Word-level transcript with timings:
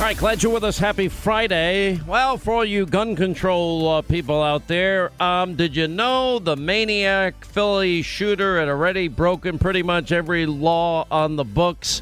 All 0.00 0.06
right, 0.06 0.16
glad 0.16 0.42
you're 0.42 0.50
with 0.50 0.64
us. 0.64 0.78
Happy 0.78 1.08
Friday. 1.08 2.00
Well, 2.06 2.38
for 2.38 2.54
all 2.54 2.64
you 2.64 2.86
gun 2.86 3.14
control 3.14 3.86
uh, 3.86 4.00
people 4.00 4.42
out 4.42 4.66
there, 4.66 5.12
um, 5.22 5.56
did 5.56 5.76
you 5.76 5.88
know 5.88 6.38
the 6.38 6.56
maniac 6.56 7.44
Philly 7.44 8.00
shooter 8.00 8.58
had 8.58 8.70
already 8.70 9.08
broken 9.08 9.58
pretty 9.58 9.82
much 9.82 10.10
every 10.10 10.46
law 10.46 11.06
on 11.10 11.36
the 11.36 11.44
books? 11.44 12.00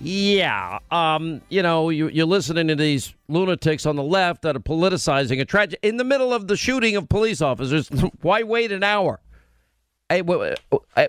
Yeah. 0.00 0.80
Um, 0.90 1.42
you 1.48 1.62
know, 1.62 1.90
you, 1.90 2.08
you're 2.08 2.26
listening 2.26 2.66
to 2.66 2.74
these 2.74 3.14
lunatics 3.28 3.86
on 3.86 3.94
the 3.94 4.02
left 4.02 4.42
that 4.42 4.56
are 4.56 4.60
politicizing 4.60 5.40
a 5.40 5.44
tragedy 5.44 5.78
in 5.80 5.98
the 5.98 6.04
middle 6.04 6.34
of 6.34 6.48
the 6.48 6.56
shooting 6.56 6.96
of 6.96 7.08
police 7.08 7.40
officers. 7.40 7.88
Why 8.20 8.42
wait 8.42 8.72
an 8.72 8.82
hour? 8.82 9.20
Hey, 10.08 10.22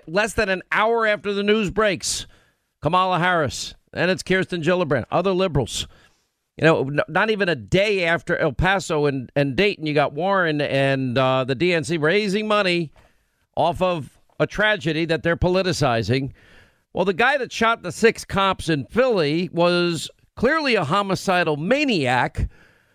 less 0.06 0.34
than 0.34 0.48
an 0.48 0.62
hour 0.70 1.08
after 1.08 1.32
the 1.32 1.42
news 1.42 1.72
breaks, 1.72 2.28
Kamala 2.80 3.18
Harris 3.18 3.74
and 3.94 4.10
it's 4.10 4.22
Kirsten 4.22 4.62
Gillibrand, 4.62 5.04
other 5.10 5.32
liberals 5.32 5.86
you 6.56 6.64
know, 6.64 6.88
not 7.08 7.30
even 7.30 7.48
a 7.48 7.56
day 7.56 8.04
after 8.04 8.36
El 8.36 8.52
Paso 8.52 9.06
and, 9.06 9.30
and 9.34 9.56
Dayton, 9.56 9.86
you 9.86 9.94
got 9.94 10.12
Warren 10.12 10.60
and 10.60 11.18
uh, 11.18 11.44
the 11.44 11.56
DNC 11.56 12.00
raising 12.00 12.46
money 12.46 12.92
off 13.56 13.82
of 13.82 14.20
a 14.38 14.46
tragedy 14.46 15.04
that 15.06 15.22
they're 15.22 15.36
politicizing. 15.36 16.32
Well, 16.92 17.04
the 17.04 17.12
guy 17.12 17.38
that 17.38 17.52
shot 17.52 17.82
the 17.82 17.90
six 17.90 18.24
cops 18.24 18.68
in 18.68 18.86
Philly 18.86 19.50
was 19.52 20.08
clearly 20.36 20.76
a 20.76 20.84
homicidal 20.84 21.56
maniac 21.56 22.48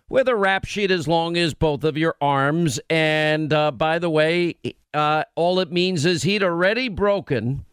with 0.07 0.27
a 0.27 0.35
rap 0.35 0.65
sheet 0.65 0.89
as 0.89 1.07
long 1.07 1.37
as 1.37 1.53
both 1.53 1.83
of 1.83 1.97
your 1.97 2.15
arms. 2.21 2.79
And 2.89 3.51
uh, 3.51 3.71
by 3.71 3.99
the 3.99 4.09
way, 4.09 4.55
uh, 4.93 5.25
all 5.35 5.59
it 5.59 5.71
means 5.71 6.05
is 6.05 6.23
he'd 6.23 6.43
already 6.43 6.87
broken 6.87 7.65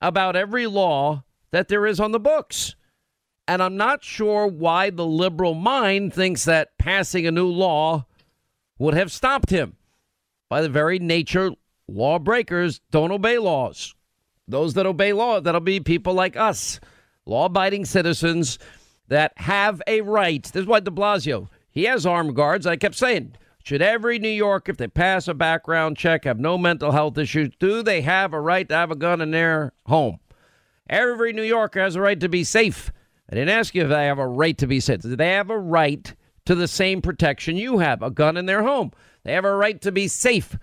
about 0.00 0.36
every 0.36 0.66
law 0.66 1.24
that 1.50 1.68
there 1.68 1.86
is 1.86 1.98
on 1.98 2.12
the 2.12 2.20
books. 2.20 2.76
And 3.46 3.62
I'm 3.62 3.76
not 3.76 4.02
sure 4.02 4.46
why 4.46 4.90
the 4.90 5.06
liberal 5.06 5.54
mind 5.54 6.14
thinks 6.14 6.44
that 6.44 6.78
passing 6.78 7.26
a 7.26 7.30
new 7.30 7.48
law 7.48 8.06
would 8.78 8.94
have 8.94 9.12
stopped 9.12 9.50
him. 9.50 9.76
By 10.48 10.62
the 10.62 10.68
very 10.68 10.98
nature, 10.98 11.50
lawbreakers 11.88 12.80
don't 12.90 13.12
obey 13.12 13.38
laws. 13.38 13.94
Those 14.48 14.74
that 14.74 14.86
obey 14.86 15.12
law, 15.12 15.40
that'll 15.40 15.60
be 15.60 15.80
people 15.80 16.14
like 16.14 16.36
us, 16.36 16.80
law 17.26 17.46
abiding 17.46 17.84
citizens 17.84 18.58
that 19.08 19.32
have 19.36 19.82
a 19.86 20.00
right. 20.02 20.42
This 20.42 20.62
is 20.62 20.66
why 20.66 20.80
de 20.80 20.90
Blasio, 20.90 21.48
he 21.70 21.84
has 21.84 22.06
armed 22.06 22.36
guards. 22.36 22.66
I 22.66 22.76
kept 22.76 22.94
saying, 22.94 23.36
should 23.62 23.80
every 23.80 24.18
New 24.18 24.28
Yorker, 24.28 24.72
if 24.72 24.76
they 24.76 24.88
pass 24.88 25.26
a 25.26 25.34
background 25.34 25.96
check, 25.96 26.24
have 26.24 26.38
no 26.38 26.58
mental 26.58 26.92
health 26.92 27.16
issues? 27.16 27.50
Do 27.58 27.82
they 27.82 28.02
have 28.02 28.34
a 28.34 28.40
right 28.40 28.68
to 28.68 28.74
have 28.74 28.90
a 28.90 28.96
gun 28.96 29.22
in 29.22 29.30
their 29.30 29.72
home? 29.86 30.18
Every 30.88 31.32
New 31.32 31.42
Yorker 31.42 31.80
has 31.80 31.96
a 31.96 32.00
right 32.00 32.20
to 32.20 32.28
be 32.28 32.44
safe. 32.44 32.92
I 33.34 33.38
didn't 33.38 33.58
ask 33.58 33.74
you 33.74 33.82
if 33.82 33.88
they 33.88 34.06
have 34.06 34.20
a 34.20 34.28
right 34.28 34.56
to 34.58 34.68
be. 34.68 34.78
Do 34.78 34.96
they 34.96 35.30
have 35.30 35.50
a 35.50 35.58
right 35.58 36.14
to 36.46 36.54
the 36.54 36.68
same 36.68 37.02
protection 37.02 37.56
you 37.56 37.78
have? 37.78 38.00
A 38.00 38.08
gun 38.08 38.36
in 38.36 38.46
their 38.46 38.62
home. 38.62 38.92
They 39.24 39.32
have 39.32 39.44
a 39.44 39.56
right 39.56 39.80
to 39.80 39.90
be 39.90 40.06
safe. 40.06 40.56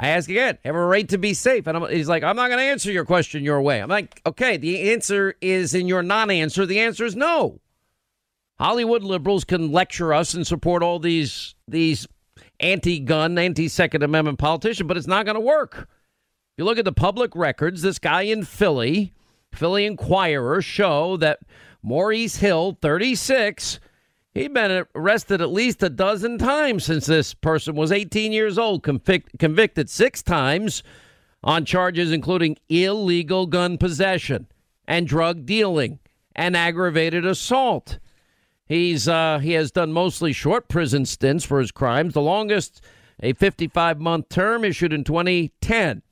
I 0.00 0.08
ask 0.08 0.28
again, 0.28 0.58
have 0.64 0.74
a 0.74 0.84
right 0.84 1.08
to 1.10 1.18
be 1.18 1.32
safe. 1.32 1.68
And 1.68 1.76
I'm, 1.76 1.88
he's 1.88 2.08
like, 2.08 2.24
I'm 2.24 2.34
not 2.34 2.48
going 2.48 2.58
to 2.58 2.64
answer 2.64 2.90
your 2.90 3.04
question 3.04 3.44
your 3.44 3.60
way. 3.60 3.80
I'm 3.80 3.88
like, 3.88 4.20
okay, 4.26 4.56
the 4.56 4.90
answer 4.90 5.36
is 5.40 5.76
in 5.76 5.86
your 5.86 6.02
non 6.02 6.28
answer. 6.32 6.66
The 6.66 6.80
answer 6.80 7.04
is 7.04 7.14
no. 7.14 7.60
Hollywood 8.58 9.04
liberals 9.04 9.44
can 9.44 9.70
lecture 9.70 10.12
us 10.12 10.34
and 10.34 10.44
support 10.44 10.82
all 10.82 10.98
these 10.98 11.54
these 11.68 12.08
anti-gun, 12.58 13.38
anti-Second 13.38 14.02
Amendment 14.02 14.40
politicians, 14.40 14.88
but 14.88 14.96
it's 14.96 15.06
not 15.06 15.24
going 15.24 15.36
to 15.36 15.40
work. 15.40 15.82
If 15.82 15.86
you 16.56 16.64
look 16.64 16.78
at 16.78 16.84
the 16.84 16.90
public 16.90 17.36
records, 17.36 17.82
this 17.82 18.00
guy 18.00 18.22
in 18.22 18.44
Philly, 18.44 19.14
Philly 19.52 19.86
Inquirer, 19.86 20.60
show 20.60 21.16
that 21.18 21.38
Maurice 21.88 22.36
Hill, 22.36 22.76
36. 22.82 23.80
He'd 24.34 24.52
been 24.52 24.84
arrested 24.94 25.40
at 25.40 25.50
least 25.50 25.82
a 25.82 25.88
dozen 25.88 26.36
times 26.36 26.84
since 26.84 27.06
this 27.06 27.32
person 27.32 27.74
was 27.76 27.90
18 27.90 28.30
years 28.30 28.58
old, 28.58 28.82
convict, 28.82 29.38
convicted 29.38 29.88
six 29.88 30.22
times 30.22 30.82
on 31.42 31.64
charges 31.64 32.12
including 32.12 32.58
illegal 32.68 33.46
gun 33.46 33.78
possession 33.78 34.48
and 34.86 35.08
drug 35.08 35.46
dealing 35.46 35.98
and 36.36 36.54
aggravated 36.54 37.24
assault. 37.24 37.98
He's 38.66 39.08
uh, 39.08 39.38
he 39.38 39.52
has 39.52 39.70
done 39.70 39.90
mostly 39.90 40.34
short 40.34 40.68
prison 40.68 41.06
stints 41.06 41.46
for 41.46 41.58
his 41.58 41.72
crimes. 41.72 42.12
The 42.12 42.20
longest, 42.20 42.84
a 43.20 43.32
55 43.32 43.98
month 43.98 44.28
term 44.28 44.62
issued 44.62 44.92
in 44.92 45.04
2010. 45.04 46.02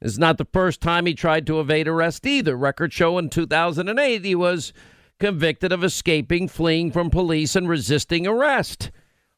It's 0.00 0.18
not 0.18 0.38
the 0.38 0.46
first 0.46 0.80
time 0.80 1.06
he 1.06 1.14
tried 1.14 1.46
to 1.46 1.60
evade 1.60 1.86
arrest 1.86 2.26
either. 2.26 2.56
Records 2.56 2.94
show 2.94 3.18
in 3.18 3.28
2008 3.28 4.24
he 4.24 4.34
was 4.34 4.72
convicted 5.18 5.72
of 5.72 5.84
escaping, 5.84 6.48
fleeing 6.48 6.90
from 6.90 7.10
police, 7.10 7.54
and 7.54 7.68
resisting 7.68 8.26
arrest. 8.26 8.90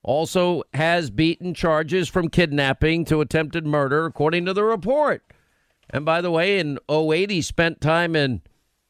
Also 0.05 0.63
has 0.75 1.11
beaten 1.11 1.55
charges 1.55 2.09
from 2.09 2.29
kidnapping 2.29 3.05
to 3.07 3.21
attempted 3.21 3.67
murder, 3.67 4.07
according 4.07 4.45
to 4.45 4.53
the 4.53 4.65
report. 4.65 5.23
And 5.91 6.05
by 6.05 6.21
the 6.21 6.31
way, 6.31 6.59
in 6.59 6.79
08, 6.89 7.31
he 7.31 7.43
spent 7.43 7.81
time 7.81 8.17
in 8.17 8.43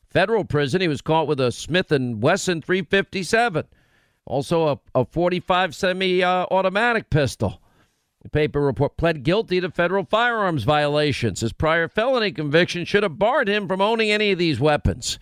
federal 0.09 0.45
prison. 0.45 0.81
He 0.81 0.89
was 0.89 1.03
caught 1.03 1.27
with 1.27 1.41
a 1.41 1.53
Smith 1.53 1.91
& 1.91 1.91
Wesson 1.91 2.63
357, 2.63 3.65
also 4.27 4.69
a, 4.69 5.01
a 5.01 5.05
45 5.05 5.75
semi-automatic 5.75 7.05
uh, 7.05 7.07
pistol. 7.11 7.63
The 8.23 8.29
paper 8.29 8.61
report 8.61 8.97
pled 8.97 9.25
guilty 9.25 9.61
to 9.61 9.71
federal 9.71 10.05
firearms 10.05 10.63
violations. 10.63 11.41
His 11.41 11.53
prior 11.53 11.89
felony 11.89 12.31
conviction 12.31 12.85
should 12.85 13.03
have 13.03 13.19
barred 13.19 13.49
him 13.49 13.67
from 13.67 13.81
owning 13.81 14.13
any 14.13 14.31
of 14.31 14.39
these 14.39 14.61
weapons. 14.61 15.19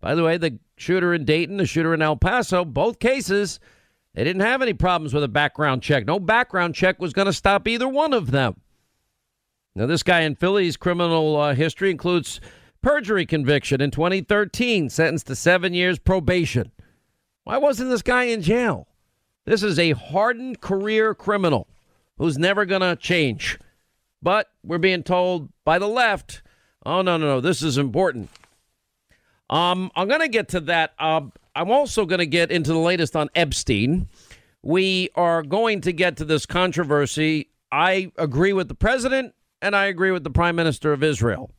By 0.00 0.14
the 0.14 0.22
way, 0.22 0.36
the 0.36 0.60
shooter 0.76 1.12
in 1.12 1.24
Dayton, 1.24 1.56
the 1.56 1.66
shooter 1.66 1.92
in 1.92 2.02
El 2.02 2.16
Paso, 2.16 2.64
both 2.64 3.00
cases, 3.00 3.58
they 4.14 4.22
didn't 4.22 4.42
have 4.42 4.62
any 4.62 4.72
problems 4.72 5.12
with 5.12 5.24
a 5.24 5.28
background 5.28 5.82
check. 5.82 6.06
No 6.06 6.20
background 6.20 6.76
check 6.76 7.00
was 7.00 7.12
going 7.12 7.26
to 7.26 7.32
stop 7.32 7.66
either 7.66 7.88
one 7.88 8.12
of 8.12 8.30
them. 8.30 8.60
Now, 9.74 9.86
this 9.86 10.04
guy 10.04 10.20
in 10.20 10.36
Philly's 10.36 10.76
criminal 10.76 11.36
uh, 11.36 11.54
history 11.54 11.90
includes 11.90 12.40
perjury 12.80 13.26
conviction 13.26 13.80
in 13.80 13.90
2013, 13.90 14.88
sentenced 14.90 15.26
to 15.26 15.34
seven 15.34 15.74
years 15.74 15.98
probation. 15.98 16.70
Why 17.42 17.56
wasn't 17.56 17.90
this 17.90 18.02
guy 18.02 18.24
in 18.24 18.42
jail? 18.42 18.86
This 19.44 19.64
is 19.64 19.80
a 19.80 19.90
hardened 19.90 20.60
career 20.60 21.16
criminal 21.16 21.66
who's 22.18 22.38
never 22.38 22.64
going 22.64 22.80
to 22.80 22.96
change. 22.96 23.58
But 24.22 24.50
we're 24.62 24.78
being 24.78 25.02
told 25.02 25.50
by 25.64 25.78
the 25.78 25.88
left, 25.88 26.42
oh, 26.86 27.02
no, 27.02 27.16
no, 27.16 27.26
no, 27.26 27.40
this 27.40 27.62
is 27.62 27.76
important. 27.78 28.30
Um, 29.50 29.90
I'm 29.94 30.08
going 30.08 30.20
to 30.20 30.28
get 30.28 30.48
to 30.50 30.60
that. 30.60 30.94
Um, 30.98 31.32
I'm 31.54 31.70
also 31.70 32.06
going 32.06 32.20
to 32.20 32.26
get 32.26 32.50
into 32.50 32.72
the 32.72 32.78
latest 32.78 33.14
on 33.14 33.28
Epstein. 33.34 34.08
We 34.62 35.10
are 35.14 35.42
going 35.42 35.82
to 35.82 35.92
get 35.92 36.16
to 36.16 36.24
this 36.24 36.46
controversy. 36.46 37.50
I 37.70 38.12
agree 38.16 38.52
with 38.52 38.68
the 38.68 38.74
president 38.74 39.34
and 39.60 39.76
I 39.76 39.86
agree 39.86 40.10
with 40.10 40.24
the 40.24 40.30
prime 40.30 40.56
minister 40.56 40.92
of 40.92 41.02
Israel. 41.02 41.50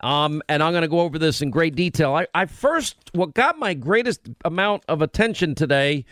Um, 0.00 0.42
and 0.48 0.62
I'm 0.62 0.72
going 0.72 0.82
to 0.82 0.88
go 0.88 1.00
over 1.00 1.18
this 1.18 1.42
in 1.42 1.50
great 1.50 1.76
detail. 1.76 2.14
I, 2.14 2.26
I 2.34 2.46
first, 2.46 2.96
what 3.12 3.34
got 3.34 3.58
my 3.58 3.74
greatest 3.74 4.28
amount 4.44 4.82
of 4.88 5.00
attention 5.02 5.54
today 5.54 6.04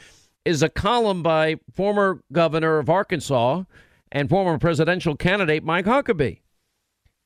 is 0.50 0.62
a 0.62 0.68
column 0.68 1.22
by 1.22 1.56
former 1.72 2.22
governor 2.32 2.78
of 2.78 2.90
Arkansas 2.90 3.62
and 4.10 4.28
former 4.28 4.58
presidential 4.58 5.16
candidate 5.16 5.62
Mike 5.62 5.86
Huckabee. 5.86 6.40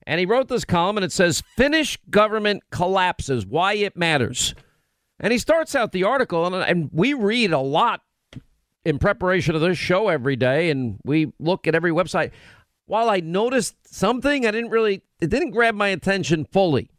And 0.06 0.20
he 0.20 0.26
wrote 0.26 0.48
this 0.48 0.66
column 0.66 0.98
and 0.98 1.04
it 1.04 1.10
says, 1.10 1.42
Finnish 1.56 1.98
government 2.10 2.62
collapses, 2.70 3.46
why 3.46 3.72
it 3.72 3.96
matters. 3.96 4.54
And 5.18 5.32
he 5.32 5.38
starts 5.38 5.74
out 5.74 5.92
the 5.92 6.04
article, 6.04 6.44
and, 6.44 6.56
and 6.56 6.90
we 6.92 7.14
read 7.14 7.52
a 7.52 7.58
lot 7.58 8.02
in 8.84 8.98
preparation 8.98 9.54
of 9.54 9.62
this 9.62 9.78
show 9.78 10.08
every 10.08 10.36
day, 10.36 10.68
and 10.68 10.98
we 11.04 11.32
look 11.38 11.66
at 11.66 11.74
every 11.74 11.92
website. 11.92 12.32
While 12.84 13.08
I 13.08 13.20
noticed 13.20 13.76
something, 13.86 14.46
I 14.46 14.50
didn't 14.50 14.70
really, 14.70 15.02
it 15.22 15.30
didn't 15.30 15.52
grab 15.52 15.74
my 15.74 15.88
attention 15.88 16.44
fully. 16.44 16.90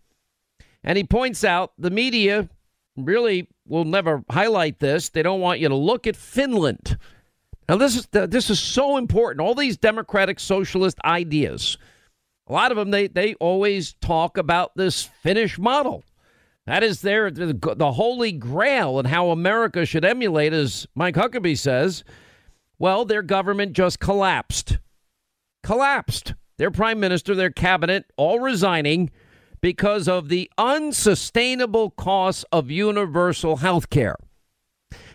And 0.83 0.97
he 0.97 1.03
points 1.03 1.43
out 1.43 1.73
the 1.77 1.91
media 1.91 2.49
really 2.97 3.49
will 3.67 3.85
never 3.85 4.23
highlight 4.29 4.79
this. 4.79 5.09
They 5.09 5.23
don't 5.23 5.41
want 5.41 5.59
you 5.59 5.69
to 5.69 5.75
look 5.75 6.07
at 6.07 6.15
Finland. 6.15 6.97
Now 7.67 7.77
this 7.77 7.95
is 7.95 8.07
this 8.11 8.49
is 8.49 8.59
so 8.59 8.97
important. 8.97 9.41
All 9.41 9.55
these 9.55 9.77
democratic 9.77 10.39
socialist 10.39 10.99
ideas, 11.03 11.77
a 12.47 12.53
lot 12.53 12.71
of 12.71 12.77
them 12.77 12.91
they 12.91 13.07
they 13.07 13.33
always 13.35 13.93
talk 13.93 14.37
about 14.37 14.75
this 14.75 15.03
Finnish 15.03 15.57
model. 15.57 16.03
That 16.65 16.83
is 16.83 17.01
their 17.01 17.29
the, 17.29 17.53
the 17.75 17.91
holy 17.93 18.31
grail 18.31 18.99
and 18.99 19.07
how 19.07 19.29
America 19.29 19.85
should 19.85 20.05
emulate, 20.05 20.53
as 20.53 20.87
Mike 20.95 21.15
Huckabee 21.15 21.57
says. 21.57 22.03
Well, 22.77 23.05
their 23.05 23.21
government 23.21 23.73
just 23.73 23.99
collapsed. 23.99 24.79
Collapsed. 25.63 26.33
Their 26.57 26.71
prime 26.71 26.99
minister, 26.99 27.35
their 27.35 27.51
cabinet, 27.51 28.05
all 28.17 28.39
resigning 28.39 29.11
because 29.65 30.07
of 30.07 30.29
the 30.29 30.47
unsustainable 30.59 31.89
costs 31.89 32.45
of 32.51 32.69
universal 32.69 33.55
health 33.55 33.89
care. 33.89 34.15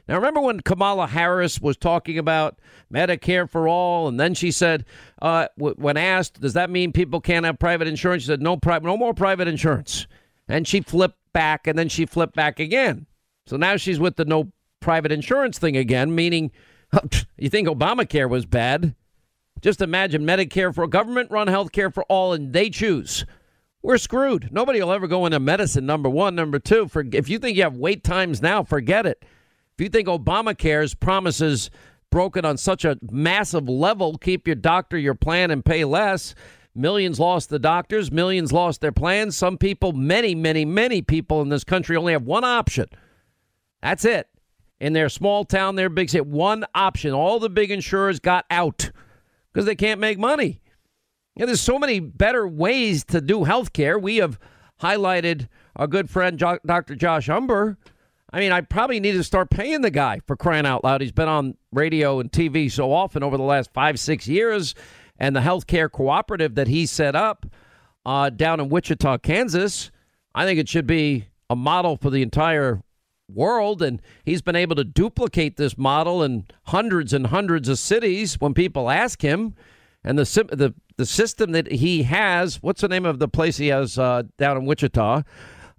Now, 0.08 0.16
remember 0.16 0.40
when 0.40 0.58
Kamala 0.58 1.06
Harris 1.06 1.60
was 1.60 1.76
talking 1.76 2.18
about 2.18 2.58
Medicare 2.92 3.48
for 3.48 3.68
all, 3.68 4.08
and 4.08 4.18
then 4.18 4.34
she 4.34 4.50
said, 4.50 4.84
uh, 5.22 5.46
w- 5.56 5.76
when 5.78 5.96
asked, 5.96 6.40
"Does 6.40 6.54
that 6.54 6.68
mean 6.68 6.90
people 6.90 7.20
can't 7.20 7.46
have 7.46 7.60
private 7.60 7.86
insurance?" 7.86 8.24
She 8.24 8.26
said, 8.26 8.42
"No, 8.42 8.56
pri- 8.56 8.80
no 8.80 8.96
more 8.96 9.14
private 9.14 9.46
insurance." 9.46 10.08
And 10.48 10.66
she 10.66 10.80
flipped 10.80 11.20
back, 11.32 11.68
and 11.68 11.78
then 11.78 11.88
she 11.88 12.04
flipped 12.04 12.34
back 12.34 12.58
again. 12.58 13.06
So 13.46 13.56
now 13.56 13.76
she's 13.76 14.00
with 14.00 14.16
the 14.16 14.24
no 14.24 14.50
private 14.80 15.12
insurance 15.12 15.60
thing 15.60 15.76
again, 15.76 16.12
meaning 16.12 16.50
you 17.38 17.48
think 17.48 17.68
Obamacare 17.68 18.28
was 18.28 18.46
bad? 18.46 18.96
Just 19.60 19.80
imagine 19.80 20.26
Medicare 20.26 20.74
for 20.74 20.88
government-run 20.88 21.46
health 21.46 21.70
care 21.70 21.92
for 21.92 22.02
all, 22.08 22.32
and 22.32 22.52
they 22.52 22.68
choose 22.68 23.24
we're 23.82 23.98
screwed. 23.98 24.50
Nobody 24.52 24.82
will 24.82 24.92
ever 24.92 25.06
go 25.06 25.26
into 25.26 25.40
medicine. 25.40 25.86
Number 25.86 26.08
one, 26.08 26.34
number 26.34 26.58
two. 26.58 26.88
For 26.88 27.04
if 27.12 27.28
you 27.28 27.38
think 27.38 27.56
you 27.56 27.62
have 27.62 27.76
wait 27.76 28.04
times 28.04 28.42
now, 28.42 28.62
forget 28.62 29.06
it. 29.06 29.24
If 29.74 29.84
you 29.84 29.88
think 29.88 30.08
Obamacare's 30.08 30.94
promises 30.94 31.70
broken 32.10 32.44
on 32.44 32.56
such 32.56 32.84
a 32.84 32.98
massive 33.10 33.68
level, 33.68 34.18
keep 34.18 34.46
your 34.46 34.56
doctor, 34.56 34.98
your 34.98 35.14
plan, 35.14 35.50
and 35.50 35.64
pay 35.64 35.84
less. 35.84 36.34
Millions 36.74 37.18
lost 37.18 37.48
the 37.48 37.58
doctors. 37.58 38.12
Millions 38.12 38.52
lost 38.52 38.80
their 38.80 38.92
plans. 38.92 39.36
Some 39.36 39.56
people, 39.56 39.92
many, 39.92 40.34
many, 40.34 40.64
many 40.64 41.02
people 41.02 41.40
in 41.40 41.48
this 41.48 41.64
country 41.64 41.96
only 41.96 42.12
have 42.12 42.22
one 42.24 42.44
option. 42.44 42.86
That's 43.82 44.04
it. 44.04 44.28
In 44.78 44.92
their 44.92 45.08
small 45.08 45.44
town, 45.44 45.76
their 45.76 45.88
big 45.88 46.10
city, 46.10 46.22
one 46.22 46.64
option. 46.74 47.12
All 47.12 47.38
the 47.38 47.50
big 47.50 47.70
insurers 47.70 48.20
got 48.20 48.44
out 48.50 48.90
because 49.52 49.66
they 49.66 49.74
can't 49.74 50.00
make 50.00 50.18
money. 50.18 50.60
Yeah, 51.40 51.46
there's 51.46 51.62
so 51.62 51.78
many 51.78 52.00
better 52.00 52.46
ways 52.46 53.02
to 53.04 53.22
do 53.22 53.44
health 53.44 53.72
care. 53.72 53.98
We 53.98 54.18
have 54.18 54.38
highlighted 54.78 55.48
our 55.74 55.86
good 55.86 56.10
friend 56.10 56.38
Dr. 56.38 56.94
Josh 56.94 57.28
Umbehr. 57.28 57.78
I 58.30 58.40
mean, 58.40 58.52
I 58.52 58.60
probably 58.60 59.00
need 59.00 59.12
to 59.12 59.24
start 59.24 59.48
paying 59.48 59.80
the 59.80 59.90
guy 59.90 60.20
for 60.26 60.36
crying 60.36 60.66
out 60.66 60.84
loud. 60.84 61.00
He's 61.00 61.12
been 61.12 61.30
on 61.30 61.56
radio 61.72 62.20
and 62.20 62.30
TV 62.30 62.70
so 62.70 62.92
often 62.92 63.22
over 63.22 63.38
the 63.38 63.42
last 63.42 63.72
five, 63.72 63.98
six 63.98 64.28
years. 64.28 64.74
And 65.18 65.34
the 65.34 65.40
healthcare 65.40 65.90
cooperative 65.90 66.56
that 66.56 66.68
he 66.68 66.84
set 66.84 67.16
up 67.16 67.46
uh, 68.04 68.28
down 68.28 68.60
in 68.60 68.68
Wichita, 68.68 69.16
Kansas, 69.16 69.90
I 70.34 70.44
think 70.44 70.60
it 70.60 70.68
should 70.68 70.86
be 70.86 71.28
a 71.48 71.56
model 71.56 71.96
for 71.96 72.10
the 72.10 72.20
entire 72.20 72.82
world. 73.32 73.80
And 73.80 74.02
he's 74.26 74.42
been 74.42 74.56
able 74.56 74.76
to 74.76 74.84
duplicate 74.84 75.56
this 75.56 75.78
model 75.78 76.22
in 76.22 76.44
hundreds 76.64 77.14
and 77.14 77.28
hundreds 77.28 77.66
of 77.70 77.78
cities 77.78 78.38
when 78.38 78.52
people 78.52 78.90
ask 78.90 79.22
him. 79.22 79.54
And 80.02 80.18
the, 80.18 80.24
the 80.52 80.74
the 81.00 81.06
system 81.06 81.52
that 81.52 81.72
he 81.72 82.02
has. 82.02 82.62
What's 82.62 82.82
the 82.82 82.88
name 82.88 83.06
of 83.06 83.18
the 83.18 83.28
place 83.28 83.56
he 83.56 83.68
has 83.68 83.98
uh, 83.98 84.24
down 84.36 84.58
in 84.58 84.66
Wichita? 84.66 85.22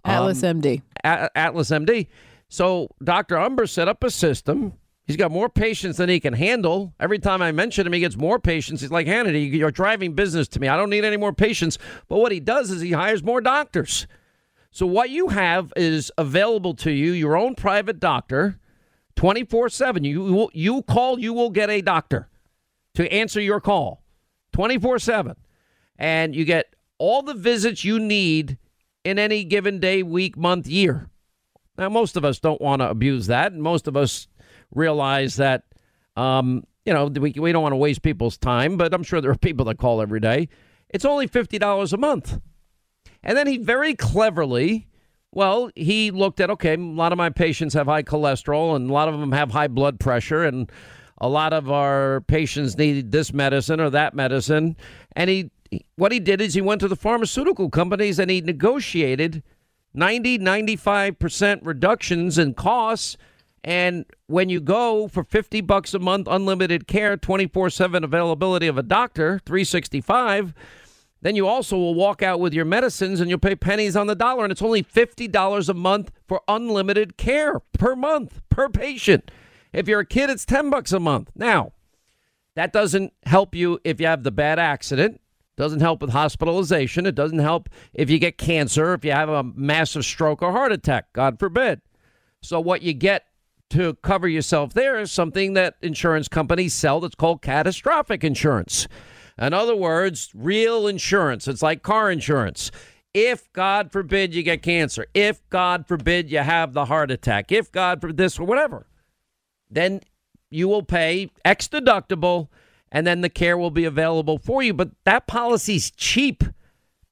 Atlas 0.04 0.44
um, 0.44 0.62
MD. 0.62 0.82
A- 1.04 1.30
Atlas 1.38 1.70
MD. 1.70 2.08
So 2.50 2.90
Dr. 3.04 3.36
Umbehr 3.36 3.70
set 3.70 3.88
up 3.88 4.04
a 4.04 4.10
system. 4.10 4.74
He's 5.06 5.18
got 5.18 5.30
more 5.32 5.48
patients 5.48 5.98
than 5.98 6.10
he 6.10 6.20
can 6.20 6.34
handle. 6.34 6.94
Every 7.00 7.20
time 7.20 7.42
I 7.42 7.52
mention 7.52 7.86
him, 7.86 7.94
he 7.94 8.00
gets 8.00 8.18
more 8.18 8.40
patients. 8.40 8.82
He's 8.82 8.92
like, 8.92 9.06
Hannity, 9.06 9.52
you're 9.52 9.70
driving 9.70 10.14
business 10.14 10.48
to 10.50 10.60
me. 10.60 10.68
I 10.68 10.76
don't 10.76 10.90
need 10.90 11.06
any 11.06 11.18
more 11.18 11.34
patients. 11.34 11.78
But 12.08 12.18
what 12.18 12.32
he 12.32 12.40
does 12.40 12.72
is 12.72 12.82
he 12.82 12.92
hires 12.92 13.24
more 13.24 13.42
doctors. 13.42 14.08
So 14.72 14.88
what 14.88 15.10
you 15.12 15.28
have 15.28 15.72
is 15.76 16.12
available 16.18 16.74
to 16.76 16.92
you, 16.92 17.12
your 17.12 17.36
own 17.36 17.56
private 17.56 18.00
doctor, 18.00 18.58
24 19.18 19.70
7. 19.70 20.04
You, 20.04 20.50
you 20.54 20.82
call, 20.84 21.20
you 21.20 21.34
will 21.34 21.50
get 21.52 21.70
a 21.70 21.82
doctor 21.82 22.30
to 22.96 23.12
answer 23.14 23.42
your 23.42 23.60
call. 23.60 24.02
24 24.54 25.00
7. 25.00 25.36
And 25.98 26.36
you 26.36 26.46
get 26.46 26.76
all 26.98 27.22
the 27.22 27.34
visits 27.34 27.84
you 27.84 28.00
need 28.00 28.58
in 29.04 29.20
any 29.20 29.44
given 29.44 29.80
day, 29.80 30.04
week, 30.04 30.38
month, 30.38 30.68
year. 30.68 31.10
Now, 31.78 31.90
most 31.90 32.18
of 32.18 32.26
us 32.26 32.40
don't 32.40 32.62
want 32.62 32.82
to 32.82 32.90
abuse 32.90 33.28
that. 33.28 33.52
And 33.52 33.62
most 33.62 33.88
of 33.88 33.98
us 33.98 34.28
realize 34.74 35.38
that, 35.38 35.64
um, 36.16 36.64
you 36.86 36.94
know, 36.94 37.08
we, 37.08 37.34
we 37.38 37.52
don't 37.52 37.64
want 37.64 37.74
to 37.74 37.78
waste 37.78 38.02
people's 38.02 38.38
time, 38.38 38.78
but 38.78 38.94
I'm 38.94 39.04
sure 39.04 39.22
there 39.22 39.32
are 39.32 39.38
people 39.38 39.66
that 39.66 39.78
call 39.78 40.02
every 40.02 40.20
day. 40.20 40.50
It's 40.90 41.06
only 41.06 41.28
$50 41.28 41.94
a 41.94 41.98
month. 41.98 42.40
And 43.24 43.38
then 43.38 43.48
he 43.48 43.58
very 43.58 43.96
cleverly, 43.96 44.88
well, 45.32 45.72
he 45.76 46.12
looked 46.12 46.40
at, 46.40 46.50
okay, 46.50 46.74
a 46.74 46.78
lot 46.78 47.12
of 47.12 47.18
my 47.18 47.30
patients 47.30 47.74
have 47.74 47.88
high 47.88 48.04
cholesterol 48.04 48.76
and 48.76 48.90
a 48.90 48.94
lot 48.94 49.08
of 49.08 49.20
them 49.20 49.32
have 49.32 49.52
high 49.52 49.68
blood 49.68 50.00
pressure. 50.00 50.44
And 50.44 50.72
a 51.22 51.30
lot 51.30 51.54
of 51.54 51.72
our 51.72 52.22
patients 52.22 52.78
need 52.78 53.12
this 53.12 53.32
medicine 53.32 53.80
or 53.80 53.92
that 53.92 54.16
medicine. 54.16 54.76
And 55.16 55.30
he, 55.30 55.52
what 55.96 56.12
he 56.12 56.20
did 56.20 56.42
is 56.42 56.56
he 56.56 56.62
went 56.62 56.82
to 56.82 56.88
the 56.88 56.96
pharmaceutical 56.96 57.70
companies 57.70 58.18
and 58.18 58.32
he 58.32 58.42
negotiated 58.42 59.44
90, 59.94 60.40
95% 60.40 61.60
reductions 61.64 62.40
in 62.40 62.56
costs. 62.56 63.18
And 63.64 64.06
when 64.26 64.50
you 64.50 64.60
go 64.60 65.08
for 65.08 65.24
50 65.24 65.62
bucks 65.62 65.94
a 65.94 66.00
month, 66.00 66.28
unlimited 66.30 66.88
care, 66.88 67.16
24 67.16 67.70
7 67.70 68.04
availability 68.04 68.66
of 68.66 68.80
a 68.80 68.84
doctor, 68.84 69.40
365, 69.46 70.56
then 71.22 71.36
you 71.36 71.46
also 71.46 71.78
will 71.78 71.94
walk 71.94 72.24
out 72.24 72.40
with 72.40 72.52
your 72.52 72.66
medicines 72.66 73.20
and 73.20 73.30
you'll 73.30 73.38
pay 73.38 73.56
pennies 73.56 73.96
on 73.96 74.08
the 74.08 74.16
dollar. 74.16 74.44
And 74.44 74.52
it's 74.52 74.64
only 74.64 74.82
$50 74.82 75.70
a 75.70 75.74
month 75.76 76.12
for 76.28 76.42
unlimited 76.48 77.16
care 77.16 77.60
per 77.74 77.96
month, 77.96 78.42
per 78.50 78.70
patient. 78.70 79.30
If 79.74 79.88
you're 79.88 80.02
a 80.02 80.06
kid, 80.06 80.30
it's 80.30 80.46
10 80.46 80.70
bucks 80.70 80.92
a 80.92 81.00
month. 81.00 81.32
Now, 81.36 81.74
that 82.56 82.74
doesn't 82.74 83.14
help 83.24 83.56
you 83.56 83.80
if 83.84 84.00
you 84.00 84.08
have 84.08 84.24
the 84.24 84.32
bad 84.32 84.60
accident. 84.60 85.22
Doesn't 85.58 85.82
help 85.82 86.02
with 86.02 86.12
hospitalization. 86.12 87.06
It 87.06 87.16
doesn't 87.16 87.40
help 87.40 87.70
if 87.94 88.10
you 88.10 88.20
get 88.20 88.38
cancer, 88.38 88.94
if 88.94 89.06
you 89.06 89.12
have 89.12 89.30
a 89.30 89.44
massive 89.44 90.06
stroke 90.06 90.42
or 90.42 90.52
heart 90.52 90.72
attack, 90.72 91.14
God 91.14 91.40
forbid. 91.40 91.82
So 92.42 92.60
what 92.60 92.82
you 92.82 92.94
get 92.94 93.26
to 93.70 93.94
cover 94.02 94.28
yourself 94.28 94.74
there 94.74 95.00
is 95.00 95.12
something 95.12 95.54
that 95.54 95.76
insurance 95.82 96.28
companies 96.28 96.74
sell 96.74 97.00
that's 97.00 97.16
called 97.16 97.42
catastrophic 97.42 98.24
insurance. 98.24 98.88
In 99.38 99.54
other 99.54 99.76
words, 99.76 100.32
real 100.34 100.88
insurance. 100.88 101.48
It's 101.48 101.62
like 101.62 101.84
car 101.84 102.12
insurance. 102.12 102.72
If 103.14 103.52
God 103.54 103.92
forbid 103.92 104.34
you 104.34 104.44
get 104.44 104.62
cancer, 104.62 105.06
if 105.14 105.48
God 105.50 105.88
forbid 105.88 106.32
you 106.32 106.40
have 106.40 106.74
the 106.74 106.86
heart 106.86 107.12
attack, 107.12 107.52
if 107.52 107.72
God 107.72 108.02
forbid 108.02 108.18
this 108.18 108.40
or 108.40 108.46
whatever, 108.46 108.88
then 109.72 110.02
you 110.50 110.68
will 110.68 110.84
pay 110.84 111.32
X 111.46 111.68
deductible 111.68 112.50
and 112.92 113.08
then 113.08 113.22
the 113.22 113.30
care 113.30 113.58
will 113.58 113.72
be 113.72 113.86
available 113.86 114.38
for 114.38 114.62
you. 114.62 114.74
But 114.74 114.92
that 115.06 115.28
policy's 115.28 115.92
cheap 115.92 116.44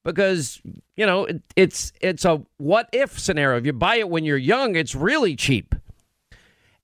because 0.04 0.60
you 0.96 1.06
know 1.06 1.24
it, 1.24 1.42
it's 1.56 1.92
it's 2.00 2.24
a 2.24 2.42
what 2.58 2.88
if 2.92 3.18
scenario. 3.18 3.58
If 3.58 3.66
you 3.66 3.72
buy 3.72 3.96
it 3.96 4.08
when 4.08 4.24
you're 4.24 4.36
young, 4.36 4.76
it's 4.76 4.94
really 4.94 5.34
cheap. 5.34 5.74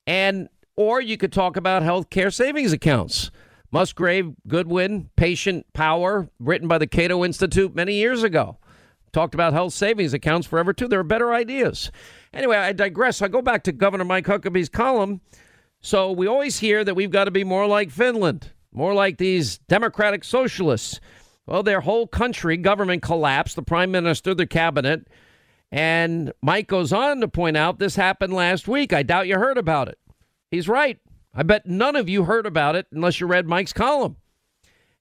And 0.06 0.48
or 0.76 1.00
you 1.00 1.16
could 1.16 1.32
talk 1.32 1.56
about 1.56 1.82
health 1.82 2.10
care 2.10 2.30
savings 2.30 2.72
accounts. 2.72 3.30
Musgrave, 3.72 4.32
Goodman, 4.46 5.10
Patient 5.16 5.66
Power, 5.72 6.30
written 6.38 6.68
by 6.68 6.78
the 6.78 6.86
Cato 6.86 7.24
Institute 7.24 7.74
many 7.74 7.94
years 7.94 8.22
ago. 8.22 8.58
Talked 9.12 9.34
about 9.34 9.52
health 9.54 9.72
savings 9.72 10.14
accounts 10.14 10.46
forever, 10.46 10.72
too. 10.72 10.88
There 10.88 11.00
are 11.00 11.04
better 11.04 11.32
ideas. 11.32 11.90
Anyway, 12.32 12.56
I 12.56 12.72
digress. 12.72 13.22
I 13.22 13.28
go 13.28 13.42
back 13.42 13.64
to 13.64 13.72
Governor 13.72 14.04
Mike 14.04 14.26
Huckabee's 14.26 14.68
column. 14.68 15.20
So 15.86 16.10
we 16.10 16.26
always 16.26 16.58
hear 16.58 16.82
that 16.82 16.96
we've 16.96 17.12
got 17.12 17.26
to 17.26 17.30
be 17.30 17.44
more 17.44 17.68
like 17.68 17.92
Finland, 17.92 18.50
more 18.72 18.92
like 18.92 19.18
these 19.18 19.58
democratic 19.68 20.24
socialists. 20.24 20.98
Well, 21.46 21.62
their 21.62 21.82
whole 21.82 22.08
country 22.08 22.56
government 22.56 23.02
collapsed, 23.02 23.54
the 23.54 23.62
prime 23.62 23.92
minister, 23.92 24.34
the 24.34 24.48
cabinet. 24.48 25.06
And 25.70 26.32
Mike 26.42 26.66
goes 26.66 26.92
on 26.92 27.20
to 27.20 27.28
point 27.28 27.56
out 27.56 27.78
this 27.78 27.94
happened 27.94 28.32
last 28.32 28.66
week. 28.66 28.92
I 28.92 29.04
doubt 29.04 29.28
you 29.28 29.38
heard 29.38 29.58
about 29.58 29.86
it. 29.86 29.96
He's 30.50 30.68
right. 30.68 30.98
I 31.32 31.44
bet 31.44 31.66
none 31.66 31.94
of 31.94 32.08
you 32.08 32.24
heard 32.24 32.46
about 32.46 32.74
it 32.74 32.88
unless 32.90 33.20
you 33.20 33.28
read 33.28 33.46
Mike's 33.46 33.72
column. 33.72 34.16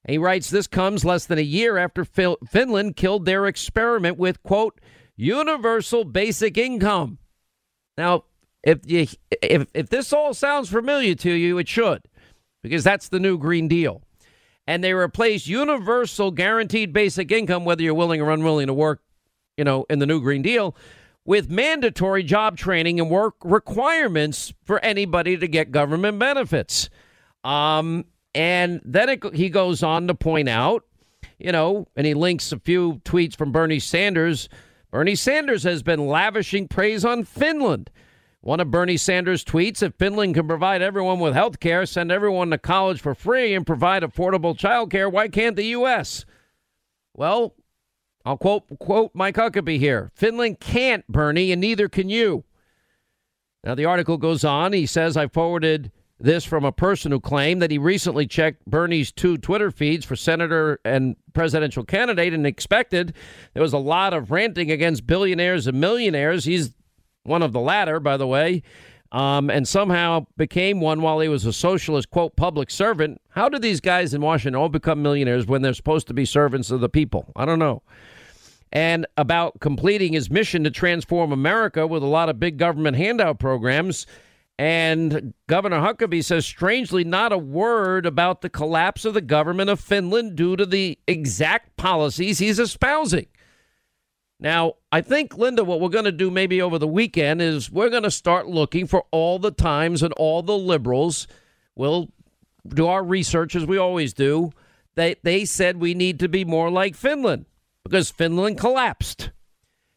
And 0.04 0.12
he 0.12 0.18
writes 0.18 0.50
this 0.50 0.68
comes 0.68 1.04
less 1.04 1.26
than 1.26 1.38
a 1.38 1.42
year 1.42 1.78
after 1.78 2.04
Finland 2.04 2.94
killed 2.94 3.24
their 3.24 3.48
experiment 3.48 4.18
with, 4.18 4.40
quote, 4.44 4.80
universal 5.16 6.04
basic 6.04 6.56
income. 6.56 7.18
Now, 7.98 8.22
if 8.66 8.80
you 8.84 9.06
if 9.40 9.66
if 9.72 9.88
this 9.88 10.12
all 10.12 10.34
sounds 10.34 10.68
familiar 10.68 11.14
to 11.14 11.30
you, 11.30 11.56
it 11.56 11.68
should, 11.68 12.02
because 12.62 12.84
that's 12.84 13.08
the 13.08 13.20
new 13.20 13.38
Green 13.38 13.68
Deal. 13.68 14.02
And 14.66 14.82
they 14.82 14.92
replace 14.92 15.46
universal 15.46 16.32
guaranteed 16.32 16.92
basic 16.92 17.30
income, 17.30 17.64
whether 17.64 17.82
you're 17.82 17.94
willing 17.94 18.20
or 18.20 18.32
unwilling 18.32 18.66
to 18.66 18.74
work, 18.74 19.00
you 19.56 19.62
know, 19.62 19.86
in 19.88 20.00
the 20.00 20.06
new 20.06 20.20
Green 20.20 20.42
Deal, 20.42 20.76
with 21.24 21.48
mandatory 21.48 22.24
job 22.24 22.56
training 22.56 22.98
and 22.98 23.08
work 23.08 23.36
requirements 23.44 24.52
for 24.64 24.84
anybody 24.84 25.36
to 25.36 25.46
get 25.46 25.70
government 25.70 26.18
benefits. 26.18 26.90
Um, 27.44 28.06
and 28.34 28.80
then 28.84 29.08
it, 29.08 29.34
he 29.34 29.48
goes 29.48 29.84
on 29.84 30.08
to 30.08 30.14
point 30.14 30.48
out, 30.48 30.82
you 31.38 31.52
know, 31.52 31.86
and 31.94 32.04
he 32.04 32.14
links 32.14 32.50
a 32.50 32.58
few 32.58 32.94
tweets 33.04 33.36
from 33.36 33.52
Bernie 33.52 33.78
Sanders. 33.78 34.48
Bernie 34.90 35.14
Sanders 35.14 35.62
has 35.62 35.84
been 35.84 36.08
lavishing 36.08 36.66
praise 36.66 37.04
on 37.04 37.22
Finland. 37.22 37.90
One 38.46 38.60
of 38.60 38.70
Bernie 38.70 38.96
Sanders' 38.96 39.42
tweets 39.42 39.82
if 39.82 39.94
Finland 39.96 40.36
can 40.36 40.46
provide 40.46 40.80
everyone 40.80 41.18
with 41.18 41.34
health 41.34 41.58
care, 41.58 41.84
send 41.84 42.12
everyone 42.12 42.50
to 42.50 42.58
college 42.58 43.00
for 43.00 43.12
free, 43.12 43.52
and 43.56 43.66
provide 43.66 44.04
affordable 44.04 44.56
child 44.56 44.92
care, 44.92 45.10
why 45.10 45.26
can't 45.26 45.56
the 45.56 45.64
U.S.? 45.64 46.24
Well, 47.12 47.56
I'll 48.24 48.36
quote 48.36 48.62
quote 48.78 49.10
Mike 49.14 49.34
Huckabee 49.34 49.80
here. 49.80 50.12
Finland 50.14 50.60
can't, 50.60 51.04
Bernie, 51.08 51.50
and 51.50 51.60
neither 51.60 51.88
can 51.88 52.08
you. 52.08 52.44
Now 53.64 53.74
the 53.74 53.86
article 53.86 54.16
goes 54.16 54.44
on. 54.44 54.72
He 54.72 54.86
says 54.86 55.16
I 55.16 55.26
forwarded 55.26 55.90
this 56.20 56.44
from 56.44 56.64
a 56.64 56.70
person 56.70 57.10
who 57.10 57.18
claimed 57.18 57.60
that 57.62 57.72
he 57.72 57.78
recently 57.78 58.28
checked 58.28 58.64
Bernie's 58.64 59.10
two 59.10 59.38
Twitter 59.38 59.72
feeds 59.72 60.04
for 60.04 60.14
senator 60.14 60.78
and 60.84 61.16
presidential 61.32 61.82
candidate 61.82 62.32
and 62.32 62.46
expected 62.46 63.12
there 63.54 63.62
was 63.62 63.72
a 63.72 63.78
lot 63.78 64.14
of 64.14 64.30
ranting 64.30 64.70
against 64.70 65.04
billionaires 65.04 65.66
and 65.66 65.80
millionaires. 65.80 66.44
He's 66.44 66.75
one 67.26 67.42
of 67.42 67.52
the 67.52 67.60
latter, 67.60 68.00
by 68.00 68.16
the 68.16 68.26
way, 68.26 68.62
um, 69.12 69.50
and 69.50 69.66
somehow 69.66 70.26
became 70.36 70.80
one 70.80 71.02
while 71.02 71.20
he 71.20 71.28
was 71.28 71.44
a 71.44 71.52
socialist, 71.52 72.10
quote, 72.10 72.36
public 72.36 72.70
servant. 72.70 73.20
How 73.30 73.48
do 73.48 73.58
these 73.58 73.80
guys 73.80 74.14
in 74.14 74.20
Washington 74.20 74.60
all 74.60 74.68
become 74.68 75.02
millionaires 75.02 75.46
when 75.46 75.62
they're 75.62 75.74
supposed 75.74 76.06
to 76.08 76.14
be 76.14 76.24
servants 76.24 76.70
of 76.70 76.80
the 76.80 76.88
people? 76.88 77.32
I 77.36 77.44
don't 77.44 77.58
know 77.58 77.82
and 78.72 79.06
about 79.16 79.60
completing 79.60 80.12
his 80.12 80.30
mission 80.30 80.64
to 80.64 80.70
transform 80.70 81.32
America 81.32 81.86
with 81.86 82.02
a 82.02 82.06
lot 82.06 82.28
of 82.28 82.40
big 82.40 82.58
government 82.58 82.96
handout 82.96 83.38
programs. 83.38 84.06
And 84.58 85.34
Governor 85.46 85.80
Huckabee 85.80 86.24
says, 86.24 86.46
strangely, 86.46 87.04
not 87.04 87.32
a 87.32 87.38
word 87.38 88.06
about 88.06 88.40
the 88.40 88.48
collapse 88.48 89.04
of 89.04 89.14
the 89.14 89.20
government 89.20 89.70
of 89.70 89.80
Finland 89.80 90.36
due 90.36 90.56
to 90.56 90.64
the 90.64 90.98
exact 91.06 91.76
policies 91.76 92.38
he's 92.38 92.58
espousing. 92.58 93.26
Now, 94.38 94.74
I 94.92 95.00
think, 95.00 95.38
Linda, 95.38 95.64
what 95.64 95.80
we're 95.80 95.88
going 95.88 96.04
to 96.04 96.12
do 96.12 96.30
maybe 96.30 96.60
over 96.60 96.78
the 96.78 96.86
weekend 96.86 97.40
is 97.40 97.70
we're 97.70 97.90
going 97.90 98.02
to 98.02 98.10
start 98.10 98.46
looking 98.46 98.86
for 98.86 99.04
all 99.10 99.38
the 99.38 99.50
times 99.50 100.02
and 100.02 100.12
all 100.14 100.42
the 100.42 100.58
liberals. 100.58 101.26
We'll 101.74 102.10
do 102.68 102.86
our 102.86 103.02
research 103.02 103.56
as 103.56 103.64
we 103.64 103.78
always 103.78 104.12
do. 104.12 104.52
They, 104.94 105.16
they 105.22 105.44
said 105.44 105.78
we 105.78 105.94
need 105.94 106.18
to 106.20 106.28
be 106.28 106.44
more 106.44 106.70
like 106.70 106.94
Finland 106.94 107.46
because 107.84 108.10
Finland 108.10 108.58
collapsed. 108.58 109.30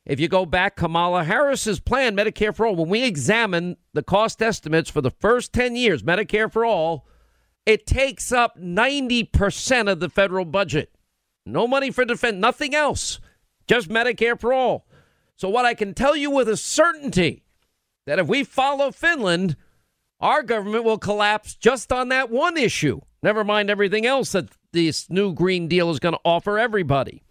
If 0.06 0.20
you 0.20 0.28
go 0.28 0.46
back, 0.46 0.76
Kamala 0.76 1.24
Harris's 1.24 1.80
plan, 1.80 2.16
Medicare 2.16 2.56
for 2.56 2.66
All, 2.66 2.76
when 2.76 2.90
we 2.90 3.04
examine 3.04 3.78
the 3.94 4.02
cost 4.02 4.42
estimates 4.42 4.90
for 4.90 5.02
the 5.02 5.12
first 5.12 5.54
10 5.54 5.76
years, 5.76 6.02
Medicare 6.02 6.52
for 6.52 6.66
All, 6.66 7.06
it 7.66 7.86
takes 7.86 8.32
up 8.32 8.60
90% 8.60 9.92
of 9.92 10.00
the 10.00 10.10
federal 10.10 10.46
budget. 10.46 10.96
No 11.46 11.68
money 11.68 11.92
for 11.92 12.06
defense, 12.06 12.38
nothing 12.38 12.74
else, 12.74 13.20
just 13.70 13.88
Medicare 13.88 14.40
for 14.40 14.52
All. 14.52 14.86
So, 15.36 15.48
what 15.48 15.66
I 15.66 15.74
can 15.74 15.94
tell 15.94 16.16
you 16.16 16.32
with 16.32 16.50
a 16.50 16.58
certainty 16.58 17.44
that 18.06 18.20
if 18.20 18.28
we 18.28 18.44
follow 18.44 18.92
Finland, 18.92 19.56
our 20.20 20.44
government 20.44 20.84
will 20.84 20.98
collapse 20.98 21.56
just 21.56 21.94
on 21.94 22.10
that 22.10 22.30
one 22.30 22.58
issue. 22.58 23.00
Never 23.22 23.44
mind 23.44 23.70
everything 23.70 24.06
else 24.06 24.32
that 24.32 24.50
this 24.74 25.10
new 25.10 25.34
Green 25.34 25.68
Deal 25.68 25.92
is 25.92 26.00
going 26.00 26.16
to 26.16 26.22
offer 26.26 26.58
everybody. 26.58 27.24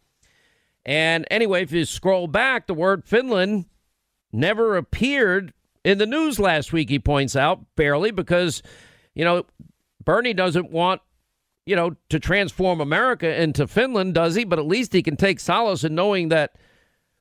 And 0.87 1.27
anyway, 1.31 1.65
if 1.65 1.73
you 1.73 1.85
scroll 1.85 2.29
back, 2.29 2.67
the 2.67 2.75
word 2.75 3.05
Finland 3.05 3.67
never 4.33 4.77
appeared 4.77 5.53
in 5.85 5.99
the 5.99 6.07
news 6.07 6.39
last 6.39 6.73
week, 6.73 6.91
he 6.91 6.99
points 6.99 7.35
out, 7.37 7.65
barely, 7.77 8.11
because, 8.11 8.63
you 9.15 9.25
know, 9.25 9.45
Bernie 10.05 10.35
doesn't 10.35 10.71
want, 10.71 11.01
you 11.69 11.77
know, 11.77 11.95
to 12.09 12.19
transform 12.19 12.81
America 12.81 13.43
into 13.43 13.67
Finland, 13.67 14.15
does 14.15 14.35
he? 14.35 14.45
But 14.45 14.59
at 14.59 14.65
least 14.65 14.95
he 14.95 15.03
can 15.03 15.19
take 15.19 15.39
solace 15.39 15.85
in 15.85 15.95
knowing 15.95 16.31
that 16.31 16.57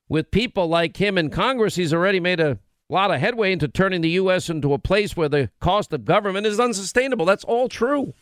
with 0.08 0.30
people 0.30 0.68
like 0.68 0.96
him 0.96 1.18
in 1.18 1.28
Congress, 1.28 1.74
he's 1.74 1.92
already 1.92 2.18
made 2.18 2.40
a 2.40 2.58
lot 2.88 3.10
of 3.10 3.20
headway 3.20 3.52
into 3.52 3.68
turning 3.68 4.00
the 4.00 4.08
U.S. 4.10 4.48
into 4.48 4.72
a 4.72 4.78
place 4.78 5.14
where 5.14 5.28
the 5.28 5.50
cost 5.60 5.92
of 5.92 6.06
government 6.06 6.46
is 6.46 6.58
unsustainable. 6.58 7.26
That's 7.26 7.44
all 7.44 7.68
true. 7.68 8.14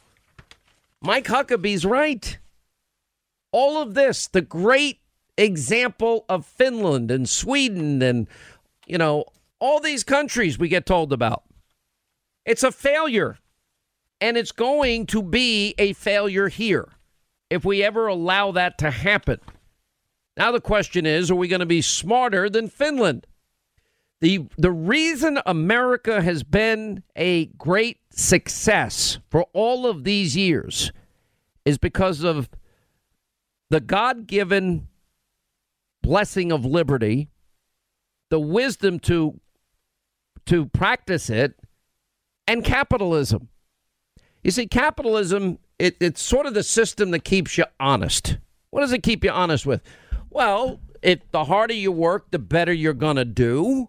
Mike 1.01 1.27
Huckabee's 1.27 1.87
right. 1.87 2.37
All 3.53 3.81
of 3.81 3.95
this, 3.95 4.27
the 4.27 4.43
great 4.43 4.99
example 5.39 6.25
of 6.29 6.45
Finland 6.45 7.13
and 7.13 7.29
Sweden 7.29 8.03
and, 8.03 8.27
you 8.85 8.99
know, 8.99 9.27
all 9.61 9.79
these 9.79 10.03
countries 10.03 10.59
we 10.59 10.67
get 10.67 10.87
told 10.87 11.13
about. 11.13 11.45
It's 12.45 12.65
a 12.65 12.73
failure. 12.73 13.39
And 14.21 14.37
it's 14.37 14.53
going 14.53 15.07
to 15.07 15.23
be 15.23 15.75
a 15.79 15.93
failure 15.93 16.49
here 16.49 16.89
if 17.51 17.65
we 17.65 17.83
ever 17.83 18.07
allow 18.07 18.53
that 18.53 18.79
to 18.79 18.91
happen. 18.91 19.41
Now, 20.37 20.53
the 20.53 20.61
question 20.61 21.07
is 21.07 21.31
are 21.31 21.35
we 21.35 21.49
going 21.49 21.61
to 21.61 21.67
be 21.67 21.83
smarter 21.83 22.49
than 22.51 22.69
Finland? 22.69 23.27
The, 24.21 24.47
the 24.57 24.71
reason 24.71 25.39
America 25.45 26.23
has 26.23 26.43
been 26.43 27.03
a 27.15 27.47
great 27.47 27.99
success 28.11 29.19
for 29.29 29.47
all 29.53 29.87
of 29.87 30.05
these 30.05 30.37
years 30.37 30.91
is 31.67 31.77
because 31.77 32.25
of 32.25 32.49
the 33.69 33.81
God 33.81 34.27
given 34.27 34.89
blessing 36.03 36.53
of 36.53 36.65
liberty, 36.65 37.29
the 38.31 38.41
wisdom 38.41 38.99
to 39.01 39.41
to 40.47 40.67
practice 40.67 41.29
it, 41.29 41.59
and 42.47 42.65
capitalism. 42.65 43.49
You 44.47 44.53
see, 44.53 44.69
capitalism 44.69 45.59
it, 45.77 45.97
it's 45.99 46.23
sort 46.23 46.47
of 46.47 46.55
the 46.55 46.63
system 46.63 47.11
that 47.11 47.25
keeps 47.25 47.59
you 47.59 47.65
honest. 47.81 48.39
What 48.71 48.83
does 48.83 48.93
it 48.93 49.03
keep 49.03 49.25
you 49.25 49.31
honest 49.31 49.67
with? 49.67 49.83
Well, 50.31 50.79
if 51.03 51.29
the 51.33 51.47
harder 51.47 51.75
you 51.75 51.91
work, 51.91 52.31
the 52.31 52.39
better 52.39 52.73
you're 52.73 52.95
gonna 52.95 53.25
do. 53.25 53.89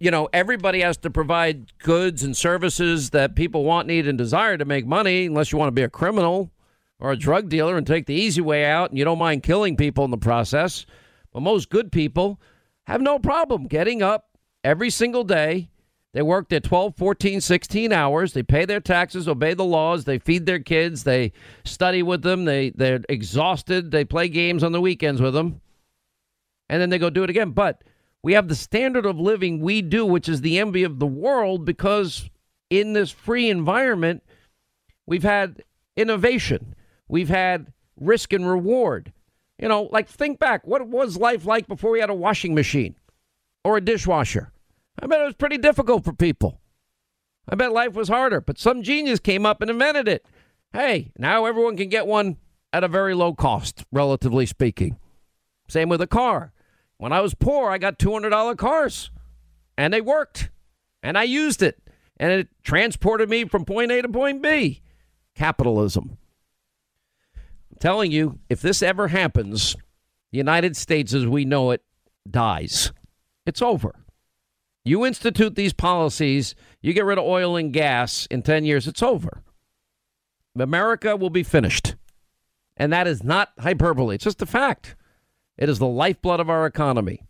You 0.00 0.10
know, 0.10 0.30
everybody 0.32 0.80
has 0.80 0.96
to 0.96 1.10
provide 1.10 1.76
goods 1.80 2.22
and 2.22 2.34
services 2.34 3.10
that 3.10 3.36
people 3.36 3.62
want, 3.64 3.86
need, 3.86 4.08
and 4.08 4.16
desire 4.16 4.56
to 4.56 4.64
make 4.64 4.86
money, 4.86 5.26
unless 5.26 5.52
you 5.52 5.58
want 5.58 5.68
to 5.68 5.72
be 5.72 5.82
a 5.82 5.90
criminal 5.90 6.50
or 6.98 7.12
a 7.12 7.16
drug 7.16 7.50
dealer 7.50 7.76
and 7.76 7.86
take 7.86 8.06
the 8.06 8.14
easy 8.14 8.40
way 8.40 8.64
out 8.64 8.88
and 8.88 8.98
you 8.98 9.04
don't 9.04 9.18
mind 9.18 9.42
killing 9.42 9.76
people 9.76 10.06
in 10.06 10.10
the 10.10 10.16
process. 10.16 10.86
But 11.30 11.42
most 11.42 11.68
good 11.68 11.92
people 11.92 12.40
have 12.84 13.02
no 13.02 13.18
problem 13.18 13.66
getting 13.66 14.00
up 14.00 14.30
every 14.64 14.88
single 14.88 15.24
day. 15.24 15.68
They 16.14 16.22
work 16.22 16.48
their 16.48 16.60
12, 16.60 16.96
14, 16.96 17.40
16 17.40 17.92
hours. 17.92 18.32
They 18.32 18.44
pay 18.44 18.64
their 18.64 18.80
taxes, 18.80 19.26
obey 19.26 19.52
the 19.52 19.64
laws. 19.64 20.04
They 20.04 20.20
feed 20.20 20.46
their 20.46 20.60
kids. 20.60 21.02
They 21.02 21.32
study 21.64 22.04
with 22.04 22.22
them. 22.22 22.44
They, 22.44 22.70
they're 22.70 23.00
exhausted. 23.08 23.90
They 23.90 24.04
play 24.04 24.28
games 24.28 24.62
on 24.62 24.70
the 24.70 24.80
weekends 24.80 25.20
with 25.20 25.34
them. 25.34 25.60
And 26.68 26.80
then 26.80 26.88
they 26.88 26.98
go 26.98 27.10
do 27.10 27.24
it 27.24 27.30
again. 27.30 27.50
But 27.50 27.82
we 28.22 28.34
have 28.34 28.46
the 28.46 28.54
standard 28.54 29.06
of 29.06 29.18
living 29.18 29.60
we 29.60 29.82
do, 29.82 30.06
which 30.06 30.28
is 30.28 30.40
the 30.40 30.60
envy 30.60 30.84
of 30.84 31.00
the 31.00 31.06
world 31.06 31.64
because 31.64 32.30
in 32.70 32.92
this 32.92 33.10
free 33.10 33.50
environment, 33.50 34.22
we've 35.06 35.24
had 35.24 35.64
innovation, 35.96 36.76
we've 37.08 37.28
had 37.28 37.72
risk 37.98 38.32
and 38.32 38.48
reward. 38.48 39.12
You 39.58 39.68
know, 39.68 39.88
like 39.90 40.08
think 40.08 40.38
back. 40.38 40.64
What 40.64 40.86
was 40.86 41.16
life 41.16 41.44
like 41.44 41.66
before 41.66 41.90
we 41.90 42.00
had 42.00 42.10
a 42.10 42.14
washing 42.14 42.54
machine 42.54 42.94
or 43.64 43.76
a 43.76 43.80
dishwasher? 43.80 44.52
I 45.00 45.06
bet 45.06 45.20
it 45.20 45.24
was 45.24 45.34
pretty 45.34 45.58
difficult 45.58 46.04
for 46.04 46.12
people. 46.12 46.60
I 47.48 47.56
bet 47.56 47.72
life 47.72 47.94
was 47.94 48.08
harder, 48.08 48.40
but 48.40 48.58
some 48.58 48.82
genius 48.82 49.20
came 49.20 49.44
up 49.44 49.60
and 49.60 49.70
invented 49.70 50.08
it. 50.08 50.24
Hey, 50.72 51.12
now 51.18 51.44
everyone 51.44 51.76
can 51.76 51.88
get 51.88 52.06
one 52.06 52.36
at 52.72 52.84
a 52.84 52.88
very 52.88 53.14
low 53.14 53.34
cost, 53.34 53.84
relatively 53.92 54.46
speaking. 54.46 54.98
Same 55.68 55.88
with 55.88 56.00
a 56.00 56.06
car. 56.06 56.52
When 56.96 57.12
I 57.12 57.20
was 57.20 57.34
poor, 57.34 57.70
I 57.70 57.78
got 57.78 57.98
$200 57.98 58.56
cars, 58.56 59.10
and 59.76 59.92
they 59.92 60.00
worked, 60.00 60.50
and 61.02 61.18
I 61.18 61.24
used 61.24 61.62
it, 61.62 61.78
and 62.16 62.32
it 62.32 62.48
transported 62.62 63.28
me 63.28 63.44
from 63.44 63.64
point 63.64 63.92
A 63.92 64.02
to 64.02 64.08
point 64.08 64.42
B. 64.42 64.82
Capitalism. 65.34 66.16
I'm 67.36 67.78
telling 67.78 68.12
you, 68.12 68.38
if 68.48 68.60
this 68.60 68.82
ever 68.82 69.08
happens, 69.08 69.76
the 70.30 70.38
United 70.38 70.76
States 70.76 71.12
as 71.12 71.26
we 71.26 71.44
know 71.44 71.72
it 71.72 71.82
dies. 72.28 72.92
It's 73.46 73.60
over. 73.60 74.03
You 74.84 75.06
institute 75.06 75.54
these 75.54 75.72
policies, 75.72 76.54
you 76.82 76.92
get 76.92 77.06
rid 77.06 77.18
of 77.18 77.24
oil 77.24 77.56
and 77.56 77.72
gas 77.72 78.26
in 78.26 78.42
10 78.42 78.64
years, 78.64 78.86
it's 78.86 79.02
over. 79.02 79.42
America 80.56 81.16
will 81.16 81.30
be 81.30 81.42
finished. 81.42 81.96
And 82.76 82.92
that 82.92 83.06
is 83.06 83.24
not 83.24 83.52
hyperbole, 83.58 84.16
it's 84.16 84.24
just 84.24 84.42
a 84.42 84.46
fact. 84.46 84.96
It 85.56 85.68
is 85.68 85.78
the 85.78 85.86
lifeblood 85.86 86.40
of 86.40 86.50
our 86.50 86.66
economy. 86.66 87.22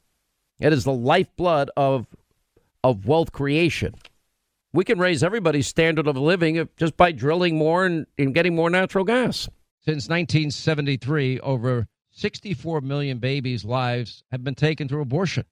It 0.58 0.72
is 0.72 0.84
the 0.84 0.92
lifeblood 0.92 1.70
of 1.76 2.06
of 2.82 3.06
wealth 3.06 3.32
creation. 3.32 3.94
We 4.72 4.84
can 4.84 4.98
raise 4.98 5.22
everybody's 5.22 5.66
standard 5.66 6.06
of 6.06 6.16
living 6.18 6.68
just 6.76 6.96
by 6.96 7.12
drilling 7.12 7.56
more 7.56 7.86
and, 7.86 8.06
and 8.18 8.34
getting 8.34 8.54
more 8.54 8.68
natural 8.68 9.04
gas. 9.04 9.48
Since 9.80 10.08
1973, 10.08 11.40
over 11.40 11.86
64 12.10 12.82
million 12.82 13.18
babies' 13.18 13.64
lives 13.64 14.22
have 14.30 14.44
been 14.44 14.54
taken 14.54 14.88
through 14.88 15.00
abortion. 15.00 15.44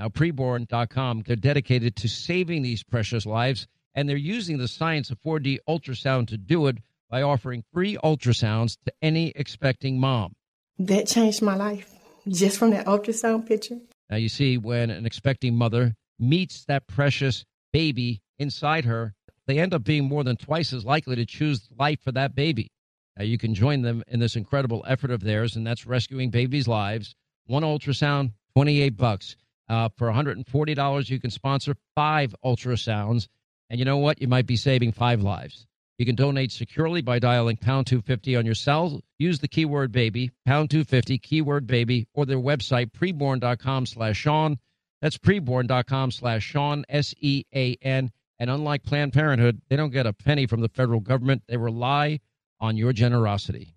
Now, 0.00 0.08
preborn.com, 0.08 1.24
they're 1.26 1.36
dedicated 1.36 1.94
to 1.96 2.08
saving 2.08 2.62
these 2.62 2.82
precious 2.82 3.26
lives, 3.26 3.66
and 3.94 4.08
they're 4.08 4.16
using 4.16 4.56
the 4.56 4.66
science 4.66 5.10
of 5.10 5.20
4D 5.20 5.58
ultrasound 5.68 6.28
to 6.28 6.38
do 6.38 6.68
it 6.68 6.78
by 7.10 7.20
offering 7.20 7.64
free 7.70 7.98
ultrasounds 8.02 8.78
to 8.86 8.92
any 9.02 9.28
expecting 9.36 10.00
mom. 10.00 10.36
That 10.78 11.06
changed 11.06 11.42
my 11.42 11.54
life 11.54 11.92
just 12.26 12.56
from 12.56 12.70
that 12.70 12.86
ultrasound 12.86 13.46
picture. 13.46 13.76
Now, 14.08 14.16
you 14.16 14.30
see, 14.30 14.56
when 14.56 14.88
an 14.88 15.04
expecting 15.04 15.54
mother 15.54 15.94
meets 16.18 16.64
that 16.64 16.86
precious 16.86 17.44
baby 17.70 18.22
inside 18.38 18.86
her, 18.86 19.12
they 19.46 19.58
end 19.58 19.74
up 19.74 19.84
being 19.84 20.04
more 20.04 20.24
than 20.24 20.36
twice 20.36 20.72
as 20.72 20.86
likely 20.86 21.16
to 21.16 21.26
choose 21.26 21.68
life 21.78 22.00
for 22.00 22.12
that 22.12 22.34
baby. 22.34 22.72
Now, 23.18 23.24
you 23.24 23.36
can 23.36 23.54
join 23.54 23.82
them 23.82 24.02
in 24.08 24.18
this 24.18 24.34
incredible 24.34 24.82
effort 24.88 25.10
of 25.10 25.20
theirs, 25.20 25.56
and 25.56 25.66
that's 25.66 25.84
rescuing 25.84 26.30
babies' 26.30 26.66
lives. 26.66 27.14
One 27.44 27.64
ultrasound, 27.64 28.32
28 28.54 28.96
bucks. 28.96 29.36
Uh, 29.70 29.88
for 29.96 30.10
$140, 30.10 31.10
you 31.10 31.20
can 31.20 31.30
sponsor 31.30 31.76
five 31.94 32.34
ultrasounds. 32.44 33.28
And 33.70 33.78
you 33.78 33.84
know 33.84 33.98
what? 33.98 34.20
You 34.20 34.26
might 34.26 34.46
be 34.46 34.56
saving 34.56 34.90
five 34.90 35.22
lives. 35.22 35.64
You 35.96 36.04
can 36.04 36.16
donate 36.16 36.50
securely 36.50 37.02
by 37.02 37.20
dialing 37.20 37.56
pound 37.56 37.86
250 37.86 38.34
on 38.34 38.44
your 38.44 38.56
cell. 38.56 39.00
Use 39.20 39.38
the 39.38 39.46
keyword 39.46 39.92
baby, 39.92 40.32
pound 40.44 40.70
250, 40.70 41.18
keyword 41.18 41.68
baby, 41.68 42.08
or 42.14 42.26
their 42.26 42.38
website, 42.38 42.90
preborn.com 42.90 43.86
slash 43.86 44.16
Sean. 44.16 44.58
That's 45.02 45.18
preborn.com 45.18 46.10
slash 46.10 46.42
Sean, 46.42 46.84
S 46.88 47.14
E 47.20 47.44
A 47.54 47.76
N. 47.80 48.10
And 48.40 48.50
unlike 48.50 48.82
Planned 48.82 49.12
Parenthood, 49.12 49.60
they 49.68 49.76
don't 49.76 49.90
get 49.90 50.06
a 50.06 50.12
penny 50.12 50.46
from 50.46 50.62
the 50.62 50.68
federal 50.68 51.00
government. 51.00 51.42
They 51.46 51.58
rely 51.58 52.18
on 52.58 52.76
your 52.76 52.92
generosity. 52.92 53.76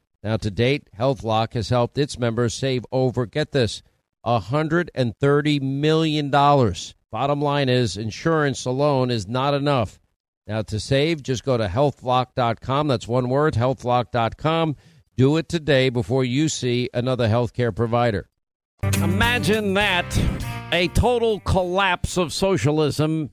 Now, 0.23 0.37
to 0.37 0.51
date, 0.51 0.87
HealthLock 0.99 1.53
has 1.53 1.69
helped 1.69 1.97
its 1.97 2.19
members 2.19 2.53
save 2.53 2.85
over, 2.91 3.25
get 3.25 3.51
this, 3.51 3.81
$130 4.25 5.61
million. 5.61 6.29
Bottom 6.29 7.41
line 7.41 7.69
is, 7.69 7.97
insurance 7.97 8.65
alone 8.65 9.09
is 9.09 9.27
not 9.27 9.53
enough. 9.53 9.99
Now, 10.45 10.61
to 10.63 10.79
save, 10.79 11.23
just 11.23 11.43
go 11.43 11.57
to 11.57 11.67
healthlock.com. 11.67 12.87
That's 12.87 13.07
one 13.07 13.29
word, 13.29 13.55
healthlock.com. 13.55 14.75
Do 15.17 15.37
it 15.37 15.49
today 15.49 15.89
before 15.89 16.23
you 16.23 16.49
see 16.49 16.89
another 16.93 17.27
healthcare 17.27 17.75
provider. 17.75 18.29
Imagine 18.95 19.73
that 19.75 20.05
a 20.71 20.87
total 20.89 21.39
collapse 21.41 22.17
of 22.17 22.33
socialism, 22.33 23.29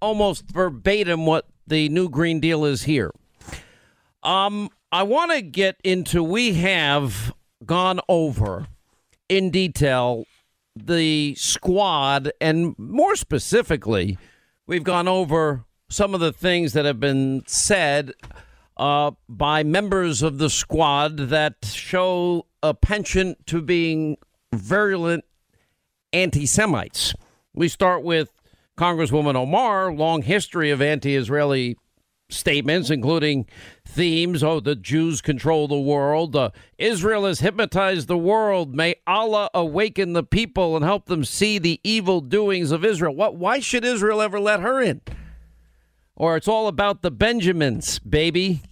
almost 0.00 0.44
verbatim 0.50 1.26
what 1.26 1.46
the 1.66 1.88
new 1.88 2.08
Green 2.08 2.40
Deal 2.40 2.64
is 2.64 2.82
here. 2.82 3.12
Um, 4.22 4.70
I 4.94 5.04
want 5.04 5.32
to 5.32 5.40
get 5.40 5.76
into, 5.82 6.22
we 6.22 6.52
have 6.52 7.32
gone 7.64 8.00
over 8.10 8.66
in 9.26 9.50
detail 9.50 10.26
the 10.76 11.34
squad, 11.34 12.30
and 12.42 12.74
more 12.78 13.16
specifically, 13.16 14.18
we've 14.66 14.84
gone 14.84 15.08
over 15.08 15.64
some 15.88 16.12
of 16.12 16.20
the 16.20 16.32
things 16.32 16.74
that 16.74 16.84
have 16.84 17.00
been 17.00 17.42
said 17.46 18.12
uh, 18.76 19.12
by 19.30 19.62
members 19.62 20.20
of 20.20 20.36
the 20.36 20.50
squad 20.50 21.16
that 21.16 21.54
show 21.64 22.44
a 22.62 22.74
penchant 22.74 23.46
to 23.46 23.62
being 23.62 24.18
virulent 24.52 25.24
anti 26.12 26.44
Semites. 26.44 27.14
We 27.54 27.68
start 27.68 28.02
with 28.02 28.30
Congresswoman 28.76 29.36
Omar, 29.36 29.90
long 29.90 30.20
history 30.20 30.70
of 30.70 30.82
anti 30.82 31.16
Israeli 31.16 31.78
statements, 32.32 32.90
including 32.90 33.46
themes 33.84 34.42
oh, 34.42 34.60
the 34.60 34.74
Jews 34.74 35.20
control 35.20 35.68
the 35.68 35.78
world, 35.78 36.34
uh, 36.34 36.50
Israel 36.78 37.24
has 37.26 37.40
hypnotized 37.40 38.08
the 38.08 38.18
world, 38.18 38.74
may 38.74 38.96
Allah 39.06 39.50
awaken 39.54 40.12
the 40.12 40.24
people 40.24 40.76
and 40.76 40.84
help 40.84 41.06
them 41.06 41.24
see 41.24 41.58
the 41.58 41.80
evil 41.84 42.20
doings 42.20 42.70
of 42.70 42.84
Israel. 42.84 43.14
What, 43.14 43.36
why 43.36 43.60
should 43.60 43.84
Israel 43.84 44.20
ever 44.20 44.40
let 44.40 44.60
her 44.60 44.80
in? 44.80 45.00
or 46.16 46.36
it's 46.36 46.48
all 46.48 46.68
about 46.68 47.02
the 47.02 47.10
Benjamins, 47.10 47.98
baby. 47.98 48.62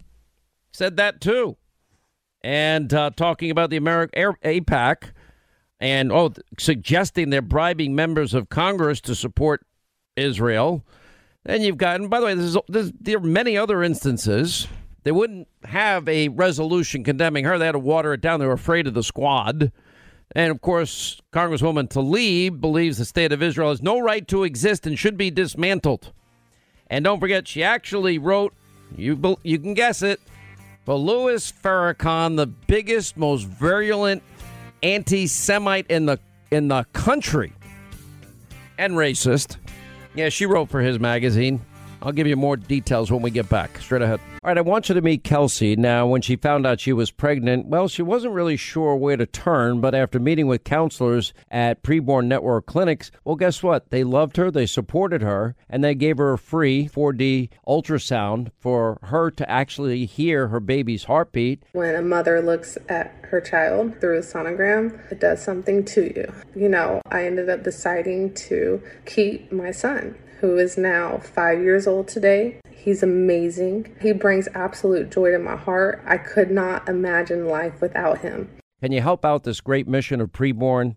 Said 0.73 0.97
that 0.97 1.21
too. 1.21 1.57
And 2.43 2.93
uh, 2.93 3.11
talking 3.17 3.51
about 3.51 3.71
the 3.71 3.77
America 3.77 4.17
AIPAC 4.45 5.13
and 5.79 6.13
oh, 6.13 6.33
suggesting 6.59 7.31
they're 7.31 7.43
bribing 7.43 7.95
members 7.95 8.35
of 8.35 8.49
Congress 8.49 9.01
to 9.03 9.15
support 9.15 9.67
Israel. 10.17 10.85
Then 11.45 11.63
you've 11.63 11.79
got, 11.79 12.01
and 12.01 12.11
by 12.11 12.21
the 12.21 12.27
way, 12.27 12.35
there's, 12.35 12.57
there's, 12.69 12.93
there 13.01 13.17
are 13.17 13.21
many 13.21 13.57
other 13.57 13.83
instances. 13.83 14.69
They 15.03 15.13
wouldn't 15.13 15.49
have 15.65 16.07
a 16.09 16.29
resolution 16.29 17.03
condemning 17.03 17.45
her. 17.45 17.59
They 17.59 17.67
had 17.67 17.73
to 17.73 17.79
water 17.79 18.13
it 18.13 18.21
down. 18.21 18.41
They 18.41 18.47
were 18.47 18.53
afraid 18.53 18.87
of 18.87 18.95
the 18.95 19.03
squad. 19.03 19.73
And 20.37 20.51
of 20.51 20.61
course, 20.61 21.21
Congresswoman 21.33 21.89
Tlaib 21.89 22.61
believes 22.61 22.99
the 22.99 23.05
state 23.05 23.33
of 23.33 23.43
Israel 23.43 23.71
has 23.71 23.83
no 23.83 23.99
right 23.99 24.29
to 24.29 24.45
exist 24.45 24.87
and 24.87 24.99
should 24.99 25.17
be 25.17 25.31
dismantled. 25.31 26.13
And 26.89 27.05
don't 27.05 27.21
forget, 27.21 27.49
she 27.49 27.63
actually 27.63 28.19
wrote, 28.19 28.53
you, 28.97 29.39
you 29.43 29.59
can 29.59 29.75
guess 29.75 30.03
it, 30.03 30.21
for 30.85 30.97
Louis 30.97 31.53
Farrakhan, 31.53 32.37
the 32.37 32.47
biggest, 32.47 33.17
most 33.17 33.45
virulent 33.45 34.23
anti-Semite 34.83 35.87
in 35.89 36.07
the 36.07 36.19
in 36.51 36.69
the 36.69 36.85
country, 36.93 37.53
and 38.77 38.95
racist. 38.95 39.57
Yeah, 40.15 40.29
she 40.29 40.47
wrote 40.47 40.69
for 40.69 40.81
his 40.81 40.99
magazine. 40.99 41.61
I'll 42.03 42.13
give 42.13 42.27
you 42.27 42.37
more 42.37 42.57
details 42.57 43.13
when 43.13 43.21
we 43.21 43.31
get 43.31 43.49
back. 43.49 43.79
Straight 43.79 44.01
ahead. 44.03 44.21
All 44.43 44.49
right, 44.49 44.57
I 44.57 44.63
want 44.63 44.89
you 44.89 44.95
to 44.95 45.03
meet 45.03 45.23
Kelsey. 45.23 45.77
Now, 45.77 46.07
when 46.07 46.23
she 46.23 46.37
found 46.37 46.67
out 46.67 46.81
she 46.81 46.95
was 46.95 47.11
pregnant, 47.11 47.67
well, 47.67 47.89
she 47.89 48.01
wasn't 48.01 48.33
really 48.33 48.57
sure 48.57 48.97
where 48.97 49.19
to 49.19 49.27
turn, 49.27 49.83
but 49.83 49.95
after 49.95 50.19
meeting 50.19 50.47
with 50.47 50.65
counselors 50.65 51.35
at 51.51 51.83
Preborn 51.83 52.27
Network 52.27 52.65
clinics, 52.65 53.11
well, 53.25 53.37
guess 53.37 53.63
what? 53.63 53.91
They 53.91 54.03
loved 54.03 54.39
her, 54.39 54.51
they 54.51 54.65
supported 54.65 55.21
her, 55.21 55.57
and 55.69 55.85
they 55.85 55.95
gave 55.95 56.17
her 56.17 56.33
a 56.33 56.39
free 56.39 56.89
4D 56.89 57.51
ultrasound 57.69 58.49
for 58.59 58.99
her 59.03 59.31
to 59.33 59.51
actually 59.51 60.07
hear 60.07 60.49
her 60.49 60.61
baby's 60.61 61.05
heartbeat. 61.05 61.65
When 61.73 61.95
a 61.95 62.03
mother 62.03 62.41
looks 62.41 62.79
at 62.89 63.20
her 63.31 63.41
child 63.41 64.01
through 64.01 64.19
a 64.19 64.23
sonogram, 64.23 65.01
it 65.11 65.21
does 65.21 65.43
something 65.43 65.85
to 65.87 66.13
you. 66.15 66.33
You 66.55 66.69
know, 66.69 67.01
I 67.11 67.27
ended 67.27 67.49
up 67.49 67.63
deciding 67.63 68.35
to 68.35 68.83
keep 69.07 69.51
my 69.51 69.71
son 69.71 70.17
who 70.41 70.57
is 70.57 70.79
now 70.79 71.19
five 71.19 71.63
years 71.63 71.87
old 71.87 72.09
today. 72.09 72.61
He's 72.71 73.03
amazing. 73.03 73.95
He 74.01 74.13
brings 74.13 74.49
absolute 74.55 75.11
joy 75.11 75.33
to 75.33 75.39
my 75.39 75.57
heart. 75.57 76.03
I 76.07 76.17
could 76.17 76.51
not 76.51 76.89
imagine 76.89 77.47
life 77.47 77.81
without 77.81 78.21
him. 78.21 78.51
Can 78.81 78.93
you 78.93 79.03
help 79.03 79.25
out 79.25 79.45
this 79.45 79.61
great 79.61 79.87
mission 79.87 80.21
of 80.21 80.33
preborn? 80.33 80.97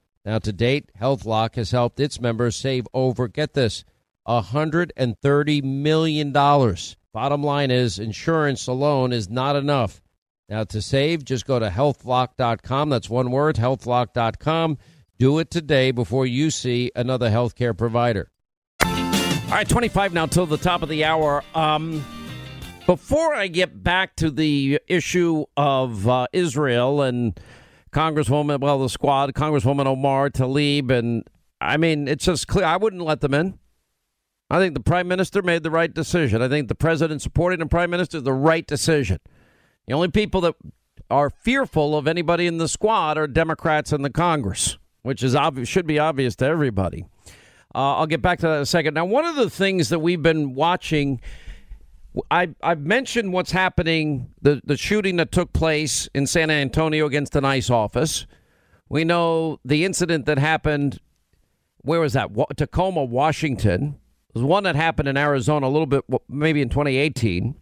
Now, 0.23 0.39
to 0.39 0.53
date, 0.53 0.91
HealthLock 0.99 1.55
has 1.55 1.71
helped 1.71 1.99
its 1.99 2.21
members 2.21 2.55
save 2.55 2.87
over, 2.93 3.27
get 3.27 3.53
this, 3.53 3.83
$130 4.27 5.63
million. 5.63 6.31
Bottom 6.31 7.43
line 7.43 7.71
is, 7.71 7.99
insurance 7.99 8.67
alone 8.67 9.13
is 9.13 9.29
not 9.29 9.55
enough. 9.55 10.01
Now, 10.47 10.63
to 10.65 10.81
save, 10.81 11.25
just 11.25 11.47
go 11.47 11.59
to 11.59 11.69
healthlock.com. 11.69 12.89
That's 12.89 13.09
one 13.09 13.31
word, 13.31 13.55
healthlock.com. 13.55 14.77
Do 15.17 15.39
it 15.39 15.49
today 15.49 15.91
before 15.91 16.25
you 16.25 16.51
see 16.51 16.91
another 16.95 17.29
healthcare 17.29 17.77
provider. 17.77 18.29
All 18.83 19.57
right, 19.57 19.67
25 19.67 20.13
now 20.13 20.25
till 20.27 20.45
the 20.45 20.57
top 20.57 20.81
of 20.81 20.89
the 20.89 21.03
hour. 21.03 21.43
Um, 21.55 22.03
before 22.85 23.33
I 23.33 23.47
get 23.47 23.83
back 23.83 24.15
to 24.17 24.31
the 24.31 24.79
issue 24.87 25.45
of 25.55 26.07
uh, 26.07 26.27
Israel 26.33 27.01
and 27.01 27.39
Congresswoman, 27.91 28.59
well, 28.59 28.79
the 28.79 28.89
squad, 28.89 29.33
Congresswoman 29.33 29.85
Omar 29.85 30.29
Tlaib, 30.29 30.91
and 30.91 31.23
I 31.59 31.77
mean, 31.77 32.07
it's 32.07 32.25
just 32.25 32.47
clear. 32.47 32.65
I 32.65 32.77
wouldn't 32.77 33.01
let 33.01 33.21
them 33.21 33.33
in. 33.33 33.59
I 34.49 34.59
think 34.59 34.73
the 34.73 34.81
prime 34.81 35.07
minister 35.07 35.41
made 35.41 35.63
the 35.63 35.71
right 35.71 35.93
decision. 35.93 36.41
I 36.41 36.49
think 36.49 36.67
the 36.67 36.75
president 36.75 37.21
supporting 37.21 37.59
the 37.59 37.65
prime 37.67 37.89
minister 37.89 38.17
is 38.17 38.23
the 38.23 38.33
right 38.33 38.65
decision. 38.65 39.19
The 39.87 39.93
only 39.93 40.09
people 40.09 40.41
that 40.41 40.55
are 41.09 41.29
fearful 41.29 41.97
of 41.97 42.07
anybody 42.07 42.47
in 42.47 42.57
the 42.57 42.67
squad 42.67 43.17
are 43.17 43.27
Democrats 43.27 43.91
in 43.93 44.01
the 44.01 44.09
Congress, 44.09 44.77
which 45.03 45.23
is 45.23 45.35
obvious, 45.35 45.69
should 45.69 45.87
be 45.87 45.99
obvious 45.99 46.35
to 46.37 46.45
everybody. 46.45 47.05
Uh, 47.73 47.95
I'll 47.97 48.07
get 48.07 48.21
back 48.21 48.39
to 48.39 48.47
that 48.47 48.55
in 48.55 48.61
a 48.61 48.65
second. 48.65 48.93
Now, 48.93 49.05
one 49.05 49.25
of 49.25 49.35
the 49.35 49.49
things 49.49 49.89
that 49.89 49.99
we've 49.99 50.21
been 50.21 50.55
watching 50.55 51.21
I, 52.29 52.49
I've 52.61 52.81
mentioned 52.81 53.31
what's 53.31 53.51
happening, 53.51 54.33
the, 54.41 54.61
the 54.65 54.75
shooting 54.75 55.15
that 55.17 55.31
took 55.31 55.53
place 55.53 56.09
in 56.13 56.27
San 56.27 56.49
Antonio 56.49 57.05
against 57.05 57.35
an 57.35 57.45
ICE 57.45 57.69
office. 57.69 58.25
We 58.89 59.05
know 59.05 59.59
the 59.63 59.85
incident 59.85 60.25
that 60.25 60.37
happened, 60.37 60.99
where 61.81 62.01
was 62.01 62.13
that? 62.13 62.29
Tacoma, 62.57 63.03
Washington. 63.03 63.97
Was 64.33 64.43
one 64.43 64.63
that 64.63 64.75
happened 64.75 65.09
in 65.09 65.17
Arizona 65.17 65.67
a 65.67 65.69
little 65.69 65.85
bit, 65.85 66.03
maybe 66.29 66.61
in 66.61 66.69
2018. 66.69 67.55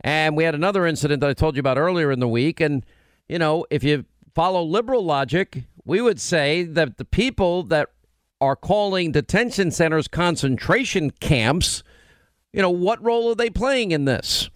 And 0.00 0.36
we 0.36 0.44
had 0.44 0.54
another 0.54 0.86
incident 0.86 1.20
that 1.20 1.30
I 1.30 1.34
told 1.34 1.56
you 1.56 1.60
about 1.60 1.78
earlier 1.78 2.12
in 2.12 2.20
the 2.20 2.28
week. 2.28 2.60
And, 2.60 2.84
you 3.28 3.38
know, 3.38 3.66
if 3.70 3.82
you 3.82 4.04
follow 4.34 4.62
liberal 4.62 5.04
logic, 5.04 5.64
we 5.84 6.00
would 6.00 6.20
say 6.20 6.62
that 6.64 6.96
the 6.96 7.04
people 7.04 7.62
that 7.64 7.88
are 8.40 8.54
calling 8.54 9.12
detention 9.12 9.70
centers 9.70 10.08
concentration 10.08 11.10
camps 11.10 11.82
You 12.56 12.62
know, 12.62 12.70
what 12.70 13.04
role 13.04 13.28
are 13.30 13.34
they 13.34 13.50
playing 13.50 13.90
in 13.90 14.06
this? 14.06 14.48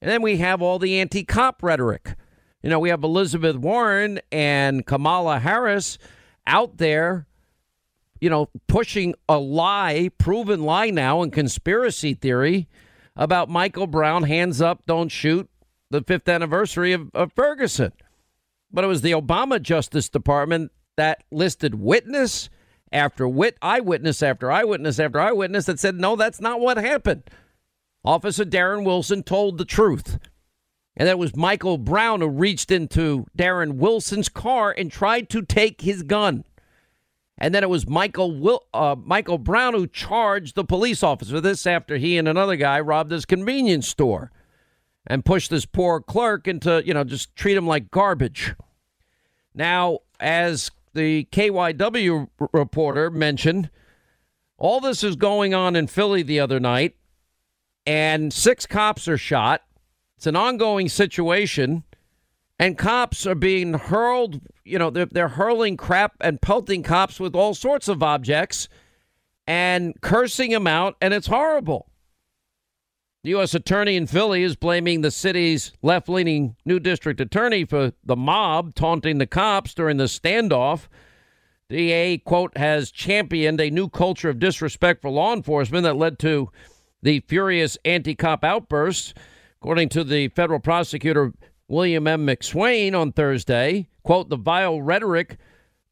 And 0.00 0.10
then 0.10 0.22
we 0.22 0.38
have 0.38 0.62
all 0.62 0.78
the 0.78 0.98
anti 0.98 1.24
cop 1.24 1.62
rhetoric. 1.62 2.16
You 2.62 2.70
know, 2.70 2.78
we 2.78 2.88
have 2.88 3.04
Elizabeth 3.04 3.56
Warren 3.56 4.18
and 4.32 4.86
Kamala 4.86 5.38
Harris 5.38 5.98
out 6.46 6.78
there, 6.78 7.26
you 8.18 8.30
know, 8.30 8.48
pushing 8.66 9.14
a 9.28 9.36
lie, 9.36 10.08
proven 10.16 10.62
lie 10.62 10.88
now, 10.88 11.20
and 11.20 11.30
conspiracy 11.30 12.14
theory 12.14 12.66
about 13.14 13.50
Michael 13.50 13.86
Brown, 13.86 14.22
hands 14.22 14.62
up, 14.62 14.86
don't 14.86 15.10
shoot, 15.10 15.50
the 15.90 16.00
fifth 16.00 16.30
anniversary 16.30 16.94
of, 16.94 17.10
of 17.12 17.34
Ferguson. 17.34 17.92
But 18.72 18.84
it 18.84 18.88
was 18.88 19.02
the 19.02 19.12
Obama 19.12 19.60
Justice 19.60 20.08
Department 20.08 20.72
that 20.96 21.24
listed 21.30 21.74
witness 21.74 22.48
after 22.92 23.28
wit, 23.28 23.56
eyewitness 23.62 24.22
after 24.22 24.50
eyewitness 24.50 24.98
after 24.98 25.20
eyewitness 25.20 25.66
that 25.66 25.78
said, 25.78 25.96
no, 25.96 26.16
that's 26.16 26.40
not 26.40 26.60
what 26.60 26.76
happened. 26.76 27.22
Officer 28.04 28.44
Darren 28.44 28.84
Wilson 28.84 29.22
told 29.22 29.58
the 29.58 29.64
truth. 29.64 30.18
And 30.96 31.06
that 31.06 31.18
was 31.18 31.36
Michael 31.36 31.78
Brown 31.78 32.20
who 32.20 32.28
reached 32.28 32.70
into 32.70 33.26
Darren 33.36 33.74
Wilson's 33.74 34.28
car 34.28 34.74
and 34.76 34.90
tried 34.90 35.28
to 35.30 35.42
take 35.42 35.82
his 35.82 36.02
gun. 36.02 36.44
And 37.36 37.54
then 37.54 37.62
it 37.62 37.70
was 37.70 37.88
Michael 37.88 38.36
Will, 38.36 38.64
uh, 38.74 38.96
Michael 38.98 39.38
Brown 39.38 39.74
who 39.74 39.86
charged 39.86 40.56
the 40.56 40.64
police 40.64 41.04
officer. 41.04 41.40
This 41.40 41.66
after 41.68 41.96
he 41.96 42.18
and 42.18 42.26
another 42.26 42.56
guy 42.56 42.80
robbed 42.80 43.12
his 43.12 43.24
convenience 43.24 43.88
store 43.88 44.32
and 45.06 45.24
pushed 45.24 45.50
this 45.50 45.64
poor 45.64 46.00
clerk 46.00 46.48
into, 46.48 46.82
you 46.84 46.94
know, 46.94 47.04
just 47.04 47.36
treat 47.36 47.56
him 47.56 47.66
like 47.66 47.92
garbage. 47.92 48.54
Now, 49.54 50.00
as 50.18 50.72
the 50.98 51.28
KYW 51.30 52.28
reporter 52.52 53.10
mentioned, 53.10 53.70
all 54.58 54.80
this 54.80 55.04
is 55.04 55.16
going 55.16 55.54
on 55.54 55.76
in 55.76 55.86
Philly 55.86 56.22
the 56.22 56.40
other 56.40 56.58
night, 56.58 56.96
and 57.86 58.32
six 58.32 58.66
cops 58.66 59.06
are 59.06 59.16
shot. 59.16 59.62
It's 60.16 60.26
an 60.26 60.34
ongoing 60.34 60.88
situation, 60.88 61.84
and 62.58 62.76
cops 62.76 63.24
are 63.24 63.36
being 63.36 63.74
hurled. 63.74 64.40
You 64.64 64.80
know, 64.80 64.90
they're, 64.90 65.06
they're 65.06 65.28
hurling 65.28 65.76
crap 65.76 66.16
and 66.20 66.42
pelting 66.42 66.82
cops 66.82 67.20
with 67.20 67.36
all 67.36 67.54
sorts 67.54 67.86
of 67.86 68.02
objects 68.02 68.68
and 69.46 69.98
cursing 70.00 70.50
them 70.50 70.66
out, 70.66 70.96
and 71.00 71.14
it's 71.14 71.28
horrible. 71.28 71.88
The 73.24 73.30
U.S. 73.30 73.52
attorney 73.52 73.96
in 73.96 74.06
Philly 74.06 74.44
is 74.44 74.54
blaming 74.54 75.00
the 75.00 75.10
city's 75.10 75.72
left 75.82 76.08
leaning 76.08 76.54
new 76.64 76.78
district 76.78 77.20
attorney 77.20 77.64
for 77.64 77.92
the 78.04 78.14
mob 78.14 78.76
taunting 78.76 79.18
the 79.18 79.26
cops 79.26 79.74
during 79.74 79.96
the 79.96 80.04
standoff. 80.04 80.86
DA, 81.68 82.18
quote, 82.18 82.56
has 82.56 82.92
championed 82.92 83.60
a 83.60 83.70
new 83.70 83.88
culture 83.88 84.28
of 84.28 84.38
disrespect 84.38 85.02
for 85.02 85.10
law 85.10 85.34
enforcement 85.34 85.82
that 85.82 85.96
led 85.96 86.20
to 86.20 86.50
the 87.02 87.18
furious 87.26 87.76
anti 87.84 88.14
cop 88.14 88.44
outbursts. 88.44 89.14
According 89.60 89.88
to 89.90 90.04
the 90.04 90.28
federal 90.28 90.60
prosecutor 90.60 91.32
William 91.66 92.06
M. 92.06 92.24
McSwain 92.24 92.94
on 92.94 93.10
Thursday, 93.10 93.88
quote, 94.04 94.28
the 94.28 94.36
vile 94.36 94.80
rhetoric 94.80 95.38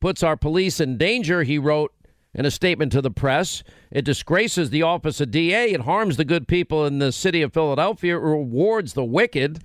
puts 0.00 0.22
our 0.22 0.36
police 0.36 0.78
in 0.78 0.96
danger, 0.96 1.42
he 1.42 1.58
wrote 1.58 1.92
in 2.36 2.44
a 2.44 2.50
statement 2.50 2.92
to 2.92 3.00
the 3.00 3.10
press. 3.10 3.64
It 3.90 4.04
disgraces 4.04 4.70
the 4.70 4.82
office 4.82 5.20
of 5.20 5.30
DA. 5.30 5.72
It 5.72 5.80
harms 5.80 6.18
the 6.18 6.24
good 6.24 6.46
people 6.46 6.84
in 6.84 6.98
the 6.98 7.10
city 7.10 7.42
of 7.42 7.54
Philadelphia. 7.54 8.16
It 8.16 8.22
rewards 8.22 8.92
the 8.92 9.04
wicked. 9.04 9.64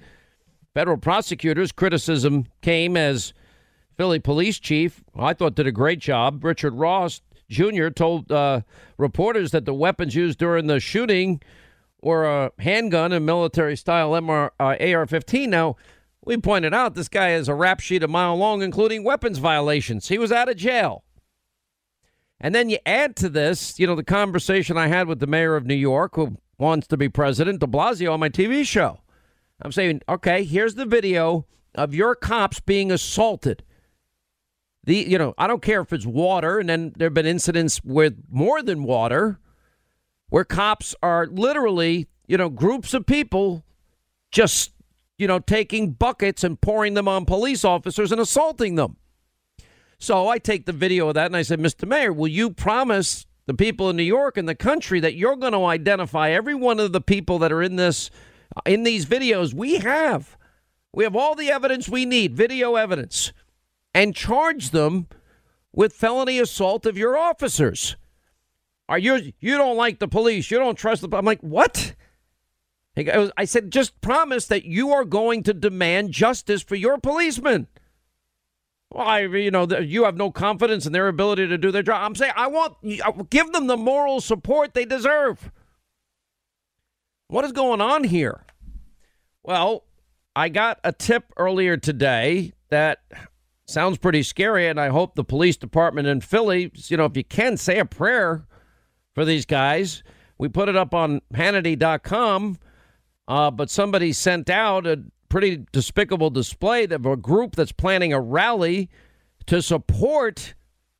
Federal 0.74 0.98
prosecutors' 0.98 1.74
criticism 1.74 2.46
came 2.62 2.96
as 2.96 3.34
Philly 3.98 4.20
police 4.20 4.58
chief, 4.58 5.04
I 5.16 5.34
thought 5.34 5.54
did 5.56 5.68
a 5.68 5.72
great 5.72 6.00
job. 6.00 6.44
Richard 6.44 6.74
Ross 6.74 7.22
Jr. 7.50 7.90
told 7.90 8.32
uh, 8.32 8.62
reporters 8.98 9.52
that 9.52 9.66
the 9.66 9.74
weapons 9.74 10.16
used 10.16 10.40
during 10.40 10.68
the 10.68 10.80
shooting 10.80 11.42
were 12.02 12.26
a 12.26 12.52
handgun 12.60 13.12
and 13.12 13.26
military 13.26 13.76
style 13.76 14.12
MR, 14.12 14.50
uh, 14.60 14.76
AR 14.80 15.06
15. 15.06 15.50
Now, 15.50 15.76
we 16.24 16.38
pointed 16.38 16.74
out 16.74 16.96
this 16.96 17.10
guy 17.10 17.30
has 17.30 17.50
a 17.50 17.54
rap 17.54 17.82
sheet 17.82 18.02
a 18.02 18.08
mile 18.08 18.38
long, 18.38 18.62
including 18.62 19.04
weapons 19.04 19.40
violations. 19.40 20.08
He 20.08 20.18
was 20.18 20.32
out 20.32 20.50
of 20.50 20.56
jail. 20.56 21.04
And 22.44 22.56
then 22.56 22.72
you 22.72 22.80
add 22.88 23.16
to 23.18 23.30
this, 23.30 23.80
you 23.80 23.86
know, 23.86 23.96
the 23.96 24.04
conversation 24.04 24.76
I 24.76 24.88
had 24.88 25.08
with 25.08 25.20
the 25.20 25.28
mayor 25.28 25.56
of 25.56 25.68
New 25.68 25.76
York, 25.76 26.16
who 26.16 26.38
wants 26.58 26.88
to 26.88 26.98
be 26.98 27.08
president, 27.08 27.60
de 27.60 27.68
Blasio, 27.68 28.12
on 28.12 28.20
my 28.20 28.30
TV 28.30 28.66
show. 28.66 29.00
I'm 29.62 29.72
saying, 29.72 30.02
okay, 30.10 30.44
here's 30.44 30.74
the 30.74 30.88
video 30.88 31.46
of 31.76 31.94
your 31.94 32.16
cops 32.16 32.60
being 32.60 32.92
assaulted. 32.92 33.64
The, 34.84 34.96
you 34.96 35.20
know, 35.20 35.36
I 35.38 35.46
don't 35.46 35.62
care 35.62 35.82
if 35.82 35.94
it's 35.94 36.08
water, 36.08 36.58
and 36.58 36.68
then 36.68 36.94
there 36.98 37.06
have 37.06 37.14
been 37.14 37.28
incidents 37.28 37.84
with 37.84 38.18
more 38.32 38.64
than 38.64 38.84
water 38.84 39.40
where 40.30 40.44
cops 40.44 40.96
are 41.04 41.28
literally, 41.28 42.08
you 42.26 42.38
know, 42.38 42.50
groups 42.50 42.96
of 42.96 43.06
people 43.06 43.64
just, 44.32 44.72
you 45.20 45.28
know, 45.28 45.38
taking 45.38 45.92
buckets 45.92 46.44
and 46.44 46.60
pouring 46.60 46.96
them 46.96 47.08
on 47.08 47.26
police 47.26 47.64
officers 47.64 48.12
and 48.12 48.20
assaulting 48.20 48.76
them. 48.76 48.98
So 50.02 50.28
I 50.28 50.40
take 50.40 50.66
the 50.66 50.74
video 50.74 51.10
of 51.10 51.14
that 51.14 51.28
and 51.28 51.38
I 51.38 51.44
said, 51.44 51.60
Mr. 51.60 51.88
Mayor, 51.88 52.12
will 52.12 52.28
you 52.28 52.50
promise 52.50 53.28
the 53.46 53.54
people 53.54 53.88
in 53.88 53.96
New 53.96 54.04
York 54.04 54.36
and 54.36 54.50
the 54.50 54.56
country 54.56 55.00
that 55.00 55.14
you're 55.14 55.36
going 55.36 55.54
to 55.54 55.66
identify 55.66 56.32
every 56.32 56.56
one 56.56 56.80
of 56.80 56.92
the 56.92 57.02
people 57.02 57.38
that 57.38 57.52
are 57.52 57.62
in 57.62 57.76
this 57.76 58.10
uh, 58.56 58.62
in 58.66 58.82
these 58.82 59.06
videos 59.06 59.54
we 59.54 59.78
have. 59.78 60.38
We 60.92 61.04
have 61.04 61.16
all 61.16 61.36
the 61.36 61.52
evidence 61.52 61.88
we 61.88 62.06
need, 62.06 62.36
video 62.36 62.76
evidence, 62.76 63.32
and 63.94 64.16
charge 64.16 64.72
them 64.72 65.08
with 65.72 65.94
felony 65.94 66.40
assault 66.40 66.88
of 66.88 66.98
your 66.98 67.16
officers. 67.16 67.96
Are 68.90 68.98
you 68.98 69.34
you 69.40 69.56
don't 69.56 69.78
like 69.78 70.00
the 70.00 70.08
police? 70.08 70.50
You 70.50 70.58
don't 70.58 70.78
trust 70.78 71.08
the 71.08 71.16
I'm 71.16 71.26
like, 71.26 71.42
"What?" 71.42 71.94
I 72.98 73.46
said, 73.46 73.70
"Just 73.70 74.02
promise 74.02 74.48
that 74.48 74.66
you 74.66 74.90
are 74.90 75.06
going 75.06 75.44
to 75.44 75.54
demand 75.54 76.12
justice 76.12 76.64
for 76.64 76.76
your 76.76 76.98
policemen." 76.98 77.68
Well, 78.92 79.08
I, 79.08 79.20
you 79.22 79.52
know, 79.52 79.66
you 79.80 80.04
have 80.04 80.18
no 80.18 80.32
confidence 80.32 80.86
in 80.86 80.92
their 80.92 81.08
ability 81.08 81.48
to 81.48 81.58
do 81.58 81.72
their 81.72 81.82
job. 81.82 82.02
I'm 82.04 82.16
saying 82.16 82.34
I 82.36 82.48
want 82.48 82.76
give 83.30 83.52
them 83.54 83.68
the 83.68 83.78
moral 83.78 84.20
support 84.20 84.74
they 84.74 84.84
deserve. 84.84 85.50
What 87.28 87.46
is 87.46 87.54
going 87.54 87.80
on 87.80 88.04
here? 88.04 88.46
Well, 89.44 89.86
I 90.36 90.50
got 90.50 90.80
a 90.84 90.92
tip 90.92 91.32
earlier 91.38 91.78
today 91.78 92.52
that 92.70 93.00
sounds 93.66 93.98
pretty 93.98 94.24
scary, 94.24 94.68
and 94.68 94.80
I 94.80 94.90
hope 94.90 95.16
the 95.16 95.24
police 95.24 95.56
department 95.56 96.10
in 96.10 96.20
Philly, 96.20 96.70
you 96.88 96.98
know, 96.98 97.06
if 97.06 97.16
you 97.16 97.24
can, 97.24 97.56
say 97.56 97.80
a 97.80 97.86
prayer 97.86 98.46
for 99.16 99.24
these 99.24 99.46
guys. 99.46 100.04
We 100.38 100.50
put 100.50 100.68
it 100.68 100.76
up 100.76 100.94
on 100.94 101.22
Hannity.com, 101.34 102.58
uh, 103.30 103.52
but 103.52 103.70
somebody 103.70 104.12
sent 104.12 104.50
out 104.50 104.86
a 104.86 105.02
pretty 105.32 105.66
despicable 105.72 106.30
display 106.30 106.84
of 106.84 107.06
a 107.06 107.16
group 107.16 107.56
that's 107.56 107.72
planning 107.72 108.12
a 108.12 108.20
rally 108.20 108.90
to 109.46 109.62
support 109.62 110.54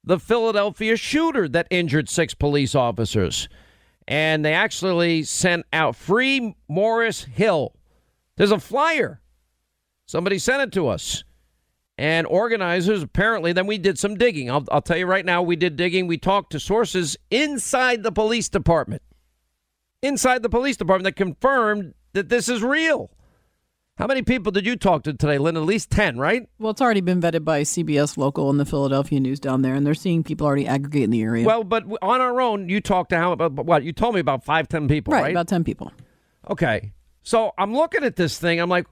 the 0.06 0.18
Philadelphia 0.18 0.96
shooter 0.96 1.50
that 1.50 1.68
injured 1.70 2.08
six 2.08 2.34
police 2.34 2.74
officers. 2.74 3.50
And 4.08 4.44
they 4.44 4.54
actually 4.54 5.24
sent 5.24 5.66
out 5.74 5.98
Free 5.98 6.56
Morris 6.70 7.26
Hill. 7.26 7.76
There's 8.38 8.52
a 8.52 8.60
flyer. 8.60 9.22
Somebody 10.06 10.40
sent 10.40 10.62
it 10.62 10.72
to 10.74 10.88
us. 10.88 11.26
And 11.98 12.26
organizers 12.26 13.04
apparently, 13.04 13.52
then 13.52 13.68
we 13.68 13.78
did 13.78 14.00
some 14.00 14.16
digging. 14.16 14.50
I'll, 14.50 14.66
I'll 14.72 14.82
tell 14.82 14.98
you 14.98 15.06
right 15.06 15.26
now, 15.26 15.42
we 15.42 15.58
did 15.58 15.76
digging. 15.76 16.08
We 16.08 16.18
talked 16.18 16.54
to 16.54 16.60
sources 16.60 17.18
inside 17.30 18.02
the 18.02 18.14
police 18.14 18.48
department, 18.48 19.04
inside 20.02 20.42
the 20.42 20.50
police 20.50 20.78
department 20.78 21.04
that 21.04 21.22
confirmed 21.22 21.94
that 22.14 22.30
this 22.30 22.48
is 22.48 22.64
real. 22.64 23.12
How 24.02 24.08
many 24.08 24.24
people 24.24 24.52
did 24.52 24.66
you 24.66 24.78
talk 24.78 25.04
to 25.04 25.14
today, 25.14 25.38
Lynn? 25.38 25.56
At 25.56 25.62
least 25.62 25.92
10, 25.92 26.18
right? 26.18 26.50
Well, 26.58 26.72
it's 26.72 26.82
already 26.82 27.02
been 27.02 27.22
vetted 27.22 27.46
by 27.46 27.62
CBS 27.62 28.18
Local 28.18 28.50
and 28.50 28.60
the 28.60 28.66
Philadelphia 28.66 29.20
News 29.20 29.40
down 29.40 29.62
there, 29.62 29.76
and 29.76 29.86
they're 29.86 29.94
seeing 29.94 30.24
people 30.24 30.48
already 30.48 30.66
aggregate 30.66 31.04
in 31.04 31.12
the 31.12 31.22
area. 31.22 31.46
Well, 31.46 31.64
but 31.64 31.84
on 32.02 32.20
our 32.20 32.42
own, 32.42 32.68
you 32.68 32.82
talked 32.82 33.12
to 33.12 33.18
how 33.18 33.32
about 33.32 33.54
what? 33.54 33.84
You 33.84 33.94
told 33.94 34.16
me 34.16 34.20
about 34.20 34.44
five, 34.44 34.68
ten 34.68 34.88
people, 34.88 35.14
right? 35.14 35.22
Right, 35.22 35.32
about 35.32 35.48
10 35.50 35.64
people. 35.64 35.94
Okay. 36.50 36.94
So 37.22 37.52
I'm 37.60 37.76
looking 37.76 38.04
at 38.04 38.16
this 38.16 38.40
thing. 38.40 38.60
I'm 38.60 38.72
like, 38.72 38.88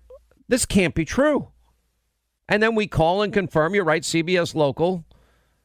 this 0.47 0.67
can't 0.67 0.93
be 0.93 1.05
true. 1.05 1.47
And 2.47 2.61
then 2.61 2.75
we 2.75 2.85
call 2.85 3.23
and 3.23 3.33
confirm. 3.33 3.73
You're 3.73 3.85
right, 3.85 4.03
CBS 4.03 4.53
Local. 4.53 5.05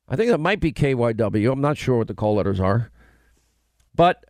I 0.08 0.16
think 0.16 0.30
that 0.30 0.38
might 0.38 0.60
be 0.60 0.72
KYW. 0.72 1.52
I'm 1.52 1.60
not 1.60 1.76
sure 1.76 1.98
what 1.98 2.08
the 2.08 2.14
call 2.14 2.36
letters 2.36 2.60
are. 2.60 2.90
But, 3.94 4.24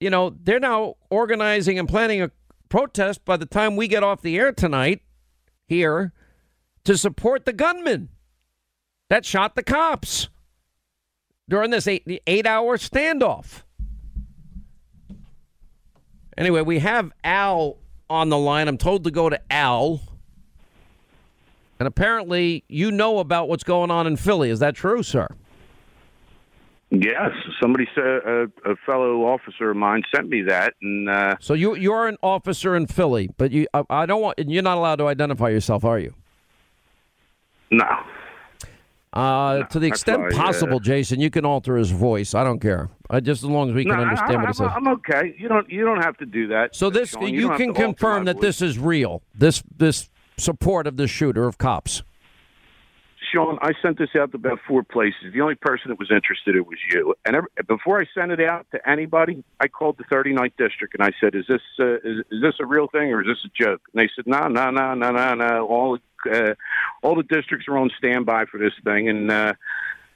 you 0.00 0.08
know, 0.08 0.34
they're 0.42 0.58
now 0.58 0.94
organizing 1.10 1.78
and 1.78 1.86
planning 1.86 2.22
a 2.22 2.30
protest 2.68 3.24
by 3.24 3.36
the 3.36 3.46
time 3.46 3.76
we 3.76 3.88
get 3.88 4.02
off 4.02 4.22
the 4.22 4.36
air 4.36 4.52
tonight 4.52 5.02
here 5.66 6.12
to 6.84 6.96
support 6.96 7.44
the 7.44 7.52
gunman 7.52 8.08
that 9.10 9.24
shot 9.24 9.54
the 9.54 9.62
cops 9.62 10.28
during 11.48 11.70
this 11.70 11.86
eight, 11.86 12.22
eight 12.26 12.46
hour 12.46 12.76
standoff. 12.76 13.62
Anyway, 16.36 16.60
we 16.62 16.78
have 16.78 17.12
Al 17.24 17.78
on 18.08 18.28
the 18.28 18.38
line. 18.38 18.68
I'm 18.68 18.78
told 18.78 19.04
to 19.04 19.10
go 19.10 19.28
to 19.28 19.40
Al. 19.52 20.00
And 21.80 21.86
apparently, 21.86 22.64
you 22.68 22.90
know 22.90 23.18
about 23.18 23.48
what's 23.48 23.64
going 23.64 23.90
on 23.90 24.06
in 24.06 24.16
Philly. 24.16 24.50
Is 24.50 24.60
that 24.60 24.74
true, 24.74 25.02
sir? 25.02 25.28
Yes, 26.90 27.32
somebody 27.60 27.86
said 27.94 28.04
a, 28.04 28.44
a 28.64 28.74
fellow 28.86 29.26
officer 29.26 29.70
of 29.70 29.76
mine 29.76 30.02
sent 30.14 30.30
me 30.30 30.40
that, 30.42 30.72
and 30.80 31.08
uh, 31.08 31.36
So 31.38 31.52
you 31.52 31.76
you're 31.76 32.08
an 32.08 32.16
officer 32.22 32.74
in 32.76 32.86
Philly, 32.86 33.28
but 33.36 33.50
you 33.52 33.66
I, 33.74 33.82
I 33.90 34.06
don't 34.06 34.22
want 34.22 34.38
you're 34.38 34.62
not 34.62 34.78
allowed 34.78 34.96
to 34.96 35.06
identify 35.06 35.50
yourself, 35.50 35.84
are 35.84 35.98
you? 35.98 36.14
no, 37.70 37.84
Uh, 39.12 39.64
to 39.64 39.78
the 39.78 39.86
extent 39.86 40.20
why, 40.20 40.28
uh, 40.28 40.32
possible, 40.32 40.80
Jason, 40.80 41.20
you 41.20 41.28
can 41.28 41.44
alter 41.44 41.76
his 41.76 41.90
voice. 41.90 42.34
I 42.34 42.42
don't 42.42 42.60
care. 42.60 42.88
I, 43.10 43.20
just 43.20 43.42
as 43.42 43.50
long 43.50 43.68
as 43.68 43.74
we 43.74 43.84
no, 43.84 43.94
can 43.94 44.00
understand 44.04 44.32
I, 44.32 44.40
what 44.40 44.48
he 44.48 44.54
says. 44.54 44.70
I'm 44.74 44.88
okay. 44.88 45.34
You 45.38 45.48
don't 45.48 45.68
you 45.70 45.84
don't 45.84 46.02
have 46.02 46.16
to 46.18 46.26
do 46.26 46.46
that. 46.48 46.74
so 46.74 46.88
this 46.88 47.10
Sean. 47.10 47.28
you, 47.28 47.48
don't 47.48 47.58
can 47.58 47.74
confirm 47.74 48.24
that 48.24 48.36
voice. 48.36 48.42
this 48.42 48.62
is 48.62 48.78
real. 48.78 49.20
This 49.34 49.62
this 49.76 50.08
support 50.38 50.86
of 50.86 50.96
the 50.96 51.06
shooter 51.06 51.46
of 51.46 51.58
cops. 51.58 52.02
Sean, 53.32 53.58
I 53.62 53.72
sent 53.82 53.98
this 53.98 54.10
out 54.18 54.30
to 54.32 54.36
about 54.36 54.60
four 54.66 54.82
places. 54.82 55.32
The 55.32 55.40
only 55.40 55.54
person 55.54 55.90
that 55.90 55.98
was 55.98 56.10
interested 56.10 56.56
it 56.56 56.66
was 56.66 56.78
you. 56.90 57.14
And 57.24 57.36
every, 57.36 57.48
before 57.66 58.00
I 58.00 58.06
sent 58.14 58.32
it 58.32 58.40
out 58.40 58.66
to 58.72 58.88
anybody, 58.88 59.44
I 59.60 59.68
called 59.68 59.98
the 59.98 60.04
39th 60.04 60.52
district 60.56 60.94
and 60.94 61.02
I 61.02 61.10
said, 61.20 61.34
"Is 61.34 61.46
this 61.48 61.60
uh, 61.78 61.96
is, 61.96 62.24
is 62.30 62.42
this 62.42 62.54
a 62.60 62.66
real 62.66 62.88
thing 62.88 63.12
or 63.12 63.22
is 63.22 63.26
this 63.26 63.44
a 63.44 63.62
joke?" 63.62 63.82
And 63.92 64.02
they 64.02 64.10
said, 64.14 64.26
"No, 64.26 64.48
no, 64.48 64.70
no, 64.70 64.94
no, 64.94 65.10
no, 65.10 65.34
no. 65.34 65.66
All 65.66 65.98
uh, 66.30 66.54
all 67.02 67.14
the 67.14 67.22
districts 67.22 67.68
are 67.68 67.78
on 67.78 67.90
standby 67.98 68.46
for 68.46 68.58
this 68.58 68.72
thing, 68.84 69.08
and 69.08 69.30
uh, 69.30 69.52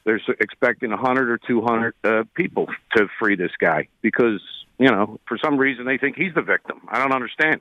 they're 0.05 0.21
expecting 0.41 0.91
100 0.91 1.31
or 1.31 1.39
200 1.39 1.95
uh, 2.05 2.25
people 2.35 2.67
to 2.97 3.09
free 3.19 3.37
this 3.37 3.53
guy 3.59 3.89
because 4.01 4.41
you 4.79 4.91
know 4.91 5.21
for 5.29 5.39
some 5.39 5.59
reason 5.59 5.85
they 5.87 5.99
think 5.99 6.17
he's 6.17 6.35
the 6.35 6.43
victim. 6.43 6.81
I 6.89 6.99
don't 6.99 7.13
understand." 7.13 7.61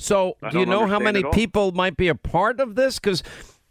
So, 0.00 0.36
I 0.42 0.50
do 0.50 0.60
you 0.60 0.66
know 0.66 0.86
how 0.86 0.98
many 0.98 1.22
people 1.32 1.72
might 1.72 1.96
be 1.96 2.08
a 2.08 2.14
part 2.14 2.58
of 2.60 2.74
this? 2.74 2.98
Because, 2.98 3.22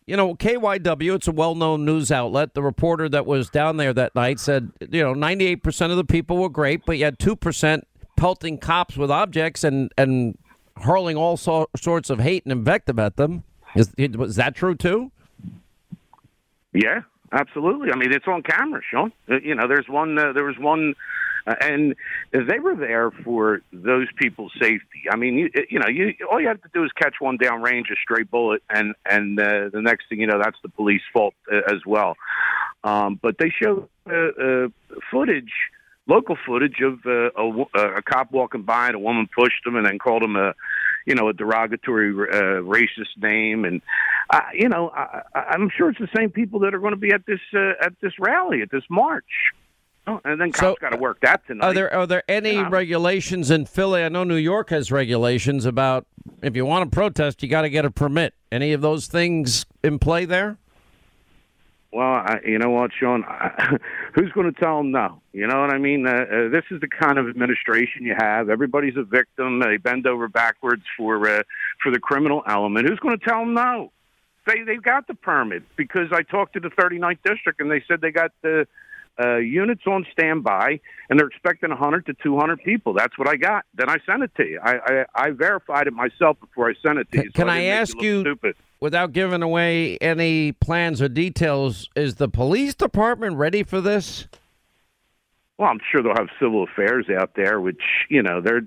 you 0.06 0.16
know, 0.16 0.36
KYW, 0.36 1.16
it's 1.16 1.28
a 1.28 1.32
well 1.32 1.56
known 1.56 1.86
news 1.86 2.12
outlet. 2.12 2.54
The 2.54 2.62
reporter 2.62 3.10
that 3.10 3.26
was 3.26 3.50
down 3.50 3.78
there 3.78 3.94
that 3.94 4.16
night 4.16 4.40
said, 4.40 4.72
you 4.80 5.04
know, 5.04 5.14
98% 5.14 5.92
of 5.92 5.98
the 5.98 6.04
people 6.04 6.38
were 6.38 6.50
great, 6.50 6.86
but 6.86 6.98
you 6.98 7.06
had 7.06 7.18
2% 7.20 7.84
pelting 8.16 8.58
cops 8.58 8.96
with 8.98 9.10
objects 9.10 9.64
and, 9.64 9.92
and 9.98 10.38
hurling 10.82 11.18
all 11.18 11.36
so- 11.38 11.70
sorts 11.76 12.10
of 12.10 12.20
hate 12.20 12.44
and 12.46 12.52
invective 12.52 13.00
at 13.00 13.16
them. 13.16 13.44
Is, 13.76 13.92
was 14.16 14.36
that 14.36 14.56
true, 14.56 14.76
too? 14.76 15.12
Yeah, 16.74 17.02
absolutely. 17.32 17.92
I 17.92 17.96
mean, 17.96 18.12
it's 18.12 18.28
on 18.28 18.44
camera, 18.44 18.82
Sean. 18.90 19.12
Uh, 19.30 19.40
You 19.40 19.56
know, 19.56 19.68
there's 19.68 19.88
one. 19.88 20.18
Uh, 20.18 20.34
there 20.34 20.44
was 20.46 20.58
one, 20.60 20.96
and 21.62 21.96
they 22.32 22.60
were 22.60 22.76
there 22.76 23.12
for 23.12 23.62
those 23.72 24.08
people's 24.18 24.52
safety. 24.60 25.04
I 25.12 25.16
mean, 25.16 25.36
you, 25.36 25.50
you 25.70 25.80
know, 25.80 25.88
you 25.88 26.14
all 26.30 26.40
you 26.40 26.48
have 26.48 26.62
to 26.62 26.70
do 26.74 26.84
is 26.84 26.92
catch 26.94 27.16
one 27.20 27.38
down 27.38 27.62
range, 27.62 27.88
a 27.92 27.96
stray 28.02 28.24
bullet, 28.24 28.62
and 28.70 28.96
and 29.10 29.40
uh, 29.40 29.70
the 29.72 29.82
next 29.82 30.10
thing 30.10 30.20
you 30.20 30.28
know, 30.28 30.40
that's 30.42 30.58
the 30.64 30.70
police 30.70 31.02
fault 31.14 31.34
uh, 31.52 31.58
as 31.74 31.86
well. 31.86 32.16
Um, 32.84 33.20
but 33.22 33.38
they 33.38 33.50
show 33.50 33.90
uh, 34.10 34.16
uh, 34.16 34.68
footage. 35.12 35.52
Local 36.08 36.36
footage 36.44 36.82
of 36.82 37.06
uh, 37.06 37.30
a, 37.38 37.62
uh, 37.78 37.98
a 37.98 38.02
cop 38.02 38.32
walking 38.32 38.64
by 38.64 38.88
and 38.88 38.96
a 38.96 39.00
woman 39.00 39.30
pushed 39.38 39.64
him 39.64 39.76
and 39.76 39.86
then 39.86 40.00
called 40.00 40.24
him 40.24 40.36
a, 40.36 40.56
you 41.06 41.14
know, 41.14 41.30
a 41.30 41.34
derogatory 41.34 42.10
uh, 42.10 42.64
racist 42.64 43.16
name, 43.22 43.64
and 43.64 43.84
uh, 44.32 44.42
you 44.54 44.70
know, 44.70 44.90
I- 44.90 45.22
I'm 45.36 45.70
sure 45.70 45.92
it's 45.92 46.00
the 46.00 46.10
same 46.16 46.32
people 46.32 46.62
that 46.62 46.74
are 46.74 46.80
going 46.80 46.96
to 46.96 47.00
be 47.00 47.12
at 47.12 47.28
this 47.28 47.42
uh, 47.54 47.74
at 47.80 47.94
this 48.02 48.14
rally 48.18 48.64
at 48.64 48.72
this 48.72 48.82
march. 48.90 49.54
Oh, 50.10 50.22
and 50.26 50.42
then 50.42 50.52
So, 50.54 50.72
cops 50.72 50.82
got 50.82 50.90
to 50.92 50.98
work 50.98 51.20
that 51.22 51.46
tonight. 51.46 51.68
Are 51.68 51.74
there 51.74 51.94
are 51.94 52.08
there 52.08 52.24
any 52.28 52.54
Yeah. 52.56 52.70
regulations 52.70 53.52
in 53.52 53.66
Philly? 53.66 54.04
I 54.04 54.10
know 54.10 54.24
New 54.24 54.36
York 54.36 54.70
has 54.72 54.92
regulations 54.92 55.66
about 55.66 56.06
if 56.42 56.56
you 56.56 56.66
want 56.66 56.90
to 56.90 56.96
protest, 56.96 57.44
you 57.44 57.50
got 57.50 57.62
to 57.64 57.70
get 57.70 57.86
a 57.86 57.92
permit. 57.92 58.34
Any 58.52 58.74
of 58.74 58.82
those 58.82 59.08
things 59.08 59.66
in 59.84 60.00
play 60.00 60.26
there? 60.26 60.58
Well, 61.92 62.06
I, 62.08 62.40
you 62.46 62.60
know 62.60 62.70
what, 62.70 62.92
Sean? 63.00 63.24
I, 63.24 63.78
who's 64.14 64.32
going 64.34 64.52
to 64.52 64.60
tell 64.60 64.78
them 64.78 64.92
no? 64.92 65.22
You 65.34 65.48
know 65.48 65.60
what 65.60 65.72
I 65.74 65.80
mean? 65.80 66.06
Uh, 66.06 66.12
uh, 66.12 66.50
this 66.50 66.64
is 66.70 66.82
the 66.82 66.88
kind 66.88 67.18
of 67.18 67.28
administration 67.28 68.04
you 68.04 68.16
have. 68.18 68.50
Everybody's 68.50 68.96
a 68.96 69.04
victim. 69.04 69.60
They 69.60 69.78
bend 69.78 70.06
over 70.06 70.28
backwards 70.28 70.84
for 70.98 71.28
uh, 71.28 71.44
for 71.82 71.92
the 71.92 72.00
criminal 72.00 72.44
element. 72.48 72.88
Who's 72.88 73.00
going 73.00 73.18
to 73.18 73.26
tell 73.26 73.40
them 73.40 73.54
no? 73.54 73.92
They 74.46 74.62
they 74.64 74.78
got 74.78 75.08
the 75.08 75.16
permit 75.16 75.64
because 75.76 76.12
I 76.12 76.22
talked 76.24 76.54
to 76.54 76.60
the 76.60 76.70
39th 76.70 77.20
district 77.24 77.60
and 77.60 77.70
they 77.72 77.84
said 77.88 78.02
they 78.02 78.12
got 78.12 78.32
the 78.42 78.68
uh, 79.20 79.38
units 79.38 79.82
on 79.86 80.06
standby 80.12 80.80
and 81.10 81.20
they're 81.20 81.28
expecting 81.28 81.70
100 81.70 82.06
to 82.06 82.14
200 82.24 82.64
people. 82.64 82.94
That's 82.94 83.18
what 83.18 83.28
I 83.28 83.36
got. 83.36 83.66
Then 83.76 83.90
I 83.90 83.98
sent 84.06 84.24
it 84.24 84.32
to 84.38 84.46
you. 84.46 84.60
I 84.64 84.78
I, 84.86 85.06
I 85.16 85.30
verified 85.32 85.88
it 85.88 85.94
myself 85.94 86.40
before 86.40 86.70
I 86.70 86.74
sent 86.86 87.00
it 87.00 87.12
to 87.12 87.18
Can- 87.18 87.24
you. 87.26 87.32
so 87.32 87.36
can 87.36 87.50
I 87.50 87.58
I 87.60 87.64
ask 87.66 88.00
you- 88.02 88.22
Stupid. 88.22 88.56
Without 88.82 89.12
giving 89.12 89.44
away 89.44 89.98
any 89.98 90.54
plans 90.54 91.02
or 91.02 91.10
details, 91.10 91.90
is 91.98 92.16
the 92.16 92.30
police 92.30 92.74
department 92.76 93.36
ready 93.36 93.62
for 93.62 93.82
this? 93.82 94.26
Well, 95.58 95.68
I'm 95.70 95.82
sure 95.92 96.02
they'll 96.02 96.16
have 96.16 96.30
civil 96.40 96.64
affairs 96.64 97.08
out 97.10 97.32
there, 97.36 97.60
which 97.60 97.82
you 98.08 98.24
know 98.24 98.40
they're, 98.40 98.62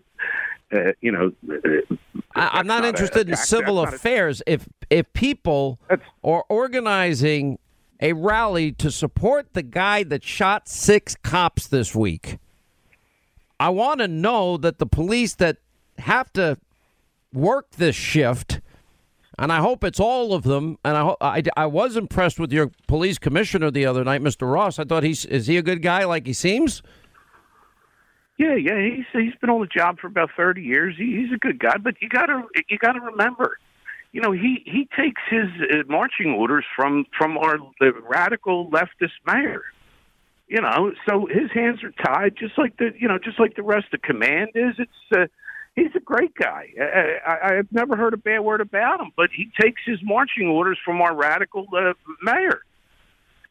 uh, 0.70 0.92
you 1.00 1.12
know. 1.12 1.32
uh, 1.50 1.94
I, 2.34 2.58
I'm 2.58 2.66
that's 2.66 2.66
not 2.66 2.84
a- 2.84 2.88
interested 2.88 3.30
in 3.30 3.36
civil 3.36 3.76
not 3.76 3.90
a- 3.90 3.96
affairs. 3.96 4.42
If 4.46 4.68
if 4.90 5.10
people 5.14 5.78
are 6.22 6.44
organizing 6.50 7.58
a 8.02 8.12
rally 8.12 8.72
to 8.72 8.90
support 8.90 9.54
the 9.54 9.62
guy 9.62 10.02
that 10.02 10.24
shot 10.24 10.68
six 10.68 11.14
cops 11.14 11.68
this 11.68 11.94
week, 11.94 12.38
I 13.60 13.70
want 13.70 14.00
to 14.00 14.08
know 14.08 14.56
that 14.56 14.78
the 14.78 14.86
police 14.86 15.34
that 15.36 15.58
have 15.98 16.32
to 16.32 16.58
work 17.32 17.70
this 17.70 17.94
shift, 17.94 18.60
and 19.38 19.52
I 19.52 19.58
hope 19.58 19.84
it's 19.84 20.00
all 20.00 20.34
of 20.34 20.42
them. 20.42 20.78
And 20.84 20.96
I 20.96 21.14
I, 21.20 21.42
I 21.56 21.66
was 21.66 21.96
impressed 21.96 22.40
with 22.40 22.52
your 22.52 22.72
police 22.88 23.18
commissioner 23.18 23.70
the 23.70 23.86
other 23.86 24.02
night, 24.02 24.20
Mr. 24.20 24.52
Ross. 24.52 24.80
I 24.80 24.84
thought 24.84 25.04
he's 25.04 25.24
is 25.24 25.46
he 25.46 25.56
a 25.56 25.62
good 25.62 25.80
guy 25.80 26.04
like 26.04 26.26
he 26.26 26.32
seems? 26.32 26.82
Yeah, 28.36 28.56
yeah, 28.56 28.80
he's 28.80 29.04
he's 29.12 29.34
been 29.40 29.50
on 29.50 29.60
the 29.60 29.68
job 29.68 30.00
for 30.00 30.08
about 30.08 30.30
thirty 30.36 30.62
years. 30.62 30.96
He, 30.98 31.22
he's 31.22 31.32
a 31.32 31.38
good 31.38 31.60
guy, 31.60 31.76
but 31.76 31.94
you 32.02 32.08
got 32.08 32.26
to 32.26 32.42
you 32.68 32.78
got 32.78 32.92
to 32.92 33.00
remember, 33.00 33.58
you 34.12 34.20
know, 34.20 34.32
he 34.32 34.62
he 34.66 34.88
takes 34.96 35.22
his 35.28 35.48
uh, 35.60 35.82
marching 35.88 36.32
orders 36.32 36.64
from 36.76 37.06
from 37.16 37.38
our 37.38 37.58
the 37.80 37.92
radical 38.06 38.70
leftist 38.70 39.18
mayor. 39.26 39.62
You 40.48 40.60
know, 40.60 40.92
so 41.08 41.26
his 41.26 41.50
hands 41.52 41.82
are 41.82 41.92
tied, 41.92 42.36
just 42.36 42.58
like 42.58 42.76
the 42.76 42.92
you 42.98 43.08
know, 43.08 43.18
just 43.18 43.40
like 43.40 43.56
the 43.56 43.62
rest 43.62 43.86
of 43.94 44.02
command 44.02 44.50
is. 44.54 44.74
It's 44.78 44.90
uh, 45.16 45.26
he's 45.74 45.94
a 45.94 46.00
great 46.00 46.34
guy. 46.34 46.68
I, 46.78 47.16
I, 47.26 47.58
I've 47.58 47.72
never 47.72 47.96
heard 47.96 48.12
a 48.12 48.18
bad 48.18 48.40
word 48.40 48.60
about 48.60 49.00
him, 49.00 49.12
but 49.16 49.30
he 49.34 49.50
takes 49.58 49.80
his 49.86 49.98
marching 50.02 50.46
orders 50.46 50.78
from 50.84 51.00
our 51.00 51.14
radical 51.14 51.66
uh, 51.74 51.94
mayor. 52.22 52.60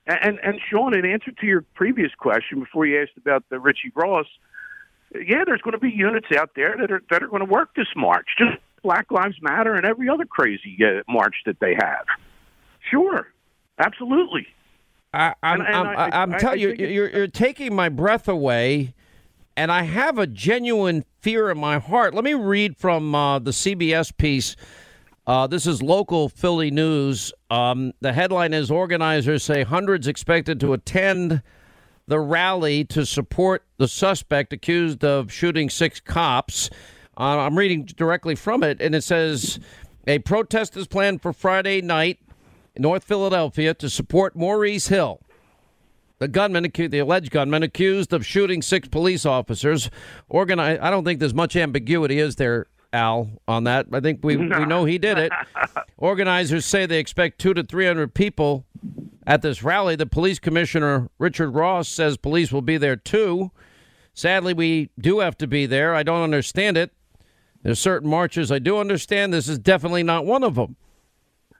And 0.06 0.40
and 0.44 0.60
Sean, 0.70 0.96
in 0.96 1.06
answer 1.06 1.32
to 1.32 1.46
your 1.48 1.62
previous 1.74 2.12
question 2.14 2.60
before 2.60 2.86
you 2.86 3.02
asked 3.02 3.18
about 3.18 3.46
the 3.50 3.60
Richie 3.60 3.92
Ross, 3.96 4.28
yeah, 5.14 5.44
there's 5.44 5.62
going 5.62 5.74
to 5.74 5.80
be 5.80 5.92
units 5.92 6.28
out 6.38 6.52
there 6.56 6.76
that 6.80 6.92
are 6.92 7.02
that 7.10 7.24
are 7.24 7.28
going 7.28 7.46
to 7.46 7.52
work 7.52 7.74
this 7.76 7.88
march, 7.96 8.28
just 8.38 8.58
Black 8.84 9.12
Lives 9.12 9.36
Matter 9.42 9.76
and 9.76 9.86
every 9.86 10.10
other 10.10 10.26
crazy 10.26 10.78
uh, 10.84 11.02
march 11.12 11.36
that 11.46 11.60
they 11.60 11.76
have. 11.76 12.06
Sure, 12.90 13.28
absolutely. 13.80 14.48
I, 15.14 15.34
I'm, 15.44 15.62
and 15.62 15.76
I'm, 15.76 15.88
I- 15.88 16.10
I, 16.10 16.24
am 16.24 16.32
telling 16.34 16.60
you, 16.60 16.74
you're, 16.78 17.10
you're 17.10 17.28
taking 17.28 17.76
my 17.76 17.90
breath 17.90 18.28
away, 18.28 18.94
and 19.58 19.72
I 19.72 19.84
have 19.84 20.18
a 20.18 20.26
genuine 20.28 21.06
fear 21.20 21.52
in 21.52 21.58
my 21.58 21.80
heart. 21.80 22.14
Let 22.14 22.24
me 22.24 22.34
read 22.34 22.78
from 22.78 23.14
uh, 23.14 23.40
the 23.40 23.52
CBS 23.52 24.16
piece. 24.16 24.56
Uh, 25.28 25.48
this 25.48 25.68
is 25.68 25.82
local 25.82 26.30
Philly 26.30 26.72
news. 26.72 27.32
Um, 27.50 27.94
the 28.02 28.14
headline 28.14 28.54
is 28.54 28.72
Organizers 28.72 29.44
say 29.44 29.64
hundreds 29.64 30.08
expected 30.08 30.60
to 30.62 30.74
attend 30.74 31.44
the 32.08 32.20
rally 32.20 32.84
to 32.86 33.06
support 33.06 33.64
the 33.78 33.88
suspect 33.88 34.52
accused 34.52 35.04
of 35.06 35.32
shooting 35.32 35.70
six 35.70 36.00
cops. 36.00 36.70
Uh, 37.18 37.40
I'm 37.40 37.58
reading 37.58 37.84
directly 37.84 38.36
from 38.36 38.64
it, 38.64 38.82
and 38.82 38.96
it 38.96 39.04
says 39.04 39.60
a 40.08 40.20
protest 40.20 40.78
is 40.78 40.88
planned 40.88 41.22
for 41.22 41.34
Friday 41.34 41.82
night 41.82 42.20
in 42.76 42.84
North 42.84 43.04
Philadelphia 43.04 43.74
to 43.76 43.90
support 43.90 44.36
Maurice 44.36 44.88
Hill, 44.88 45.20
the 46.20 46.28
gunman, 46.28 46.72
the 46.74 47.00
alleged 47.00 47.32
gunman, 47.32 47.64
accused 47.64 48.14
of 48.14 48.26
shooting 48.26 48.62
six 48.62 48.88
police 48.88 49.26
officers. 49.26 49.90
Organize. 50.30 50.80
I 50.82 50.90
don't 50.90 51.04
think 51.04 51.20
there's 51.20 51.34
much 51.34 51.56
ambiguity, 51.56 52.20
is 52.20 52.38
there, 52.38 52.68
Al, 52.94 53.30
on 53.48 53.66
that? 53.66 53.88
I 53.92 54.00
think 54.00 54.22
we 54.24 54.38
we 54.38 54.66
know 54.66 54.86
he 54.86 54.98
did 54.98 55.18
it. 55.18 55.32
Organizers 55.98 56.66
say 56.66 56.86
they 56.86 57.00
expect 57.00 57.40
two 57.40 57.54
to 57.54 57.64
three 57.64 57.88
hundred 57.88 58.14
people 58.14 58.66
at 59.28 59.42
this 59.42 59.64
rally. 59.64 59.96
The 59.96 60.06
police 60.06 60.40
commissioner 60.40 61.10
Richard 61.20 61.52
Ross 61.52 61.90
says 61.90 62.18
police 62.18 62.52
will 62.52 62.62
be 62.62 62.78
there 62.78 62.96
too. 62.96 63.52
Sadly, 64.14 64.54
we 64.54 64.90
do 65.00 65.20
have 65.20 65.38
to 65.38 65.48
be 65.48 65.66
there. 65.66 65.96
I 65.96 66.04
don't 66.04 66.24
understand 66.24 66.78
it. 66.78 66.92
There's 67.64 67.80
certain 67.80 68.10
marches 68.10 68.52
I 68.52 68.60
do 68.60 68.78
understand. 68.80 69.34
This 69.34 69.48
is 69.48 69.60
definitely 69.60 70.04
not 70.04 70.26
one 70.26 70.44
of 70.44 70.56
them. 70.56 70.76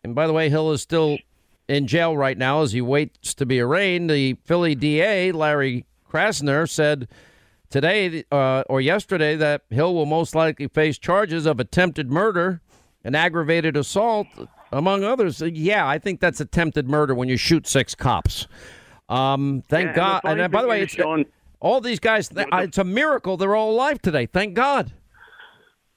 And 0.04 0.16
by 0.16 0.26
the 0.28 0.34
way, 0.34 0.50
Hill 0.50 0.72
is 0.72 0.82
still 0.82 1.18
in 1.68 1.88
jail 1.88 2.18
right 2.18 2.38
now 2.38 2.62
as 2.64 2.72
he 2.72 2.82
waits 2.82 3.34
to 3.36 3.46
be 3.46 3.60
arraigned. 3.60 4.10
The 4.10 4.36
Philly 4.46 4.74
DA, 4.76 5.32
Larry 5.32 5.86
Krasner, 6.10 6.68
said 6.68 7.08
today 7.70 8.24
uh, 8.32 8.64
or 8.68 8.82
yesterday 8.82 9.36
that 9.36 9.62
Hill 9.70 9.94
will 9.94 10.08
most 10.08 10.34
likely 10.34 10.68
face 10.68 10.98
charges 10.98 11.46
of 11.46 11.60
attempted 11.60 12.10
murder 12.12 12.62
and 13.04 13.16
aggravated 13.16 13.78
assault, 13.78 14.28
among 14.72 15.04
others. 15.04 15.42
Yeah, 15.42 15.88
I 15.88 15.98
think 16.00 16.20
that's 16.20 16.40
attempted 16.40 16.88
murder 16.90 17.14
when 17.16 17.30
you 17.30 17.38
shoot 17.38 17.68
six 17.68 17.96
cops. 17.96 18.48
Um, 19.10 19.64
thank 19.70 19.88
Yeah, 19.90 19.96
God. 19.96 20.22
funny 20.24 20.42
And, 20.42 20.52
by 20.52 20.62
the 20.62 20.68
way, 20.68 20.82
it's 20.82 20.94
Sean- 20.94 21.26
all 21.60 21.82
these 21.82 22.00
guys. 22.00 22.30
It's 22.36 22.78
a 22.78 22.84
miracle 22.84 23.38
they're 23.38 23.56
all 23.56 23.72
alive 23.72 24.02
today. 24.02 24.26
Thank 24.26 24.54
God. 24.56 24.94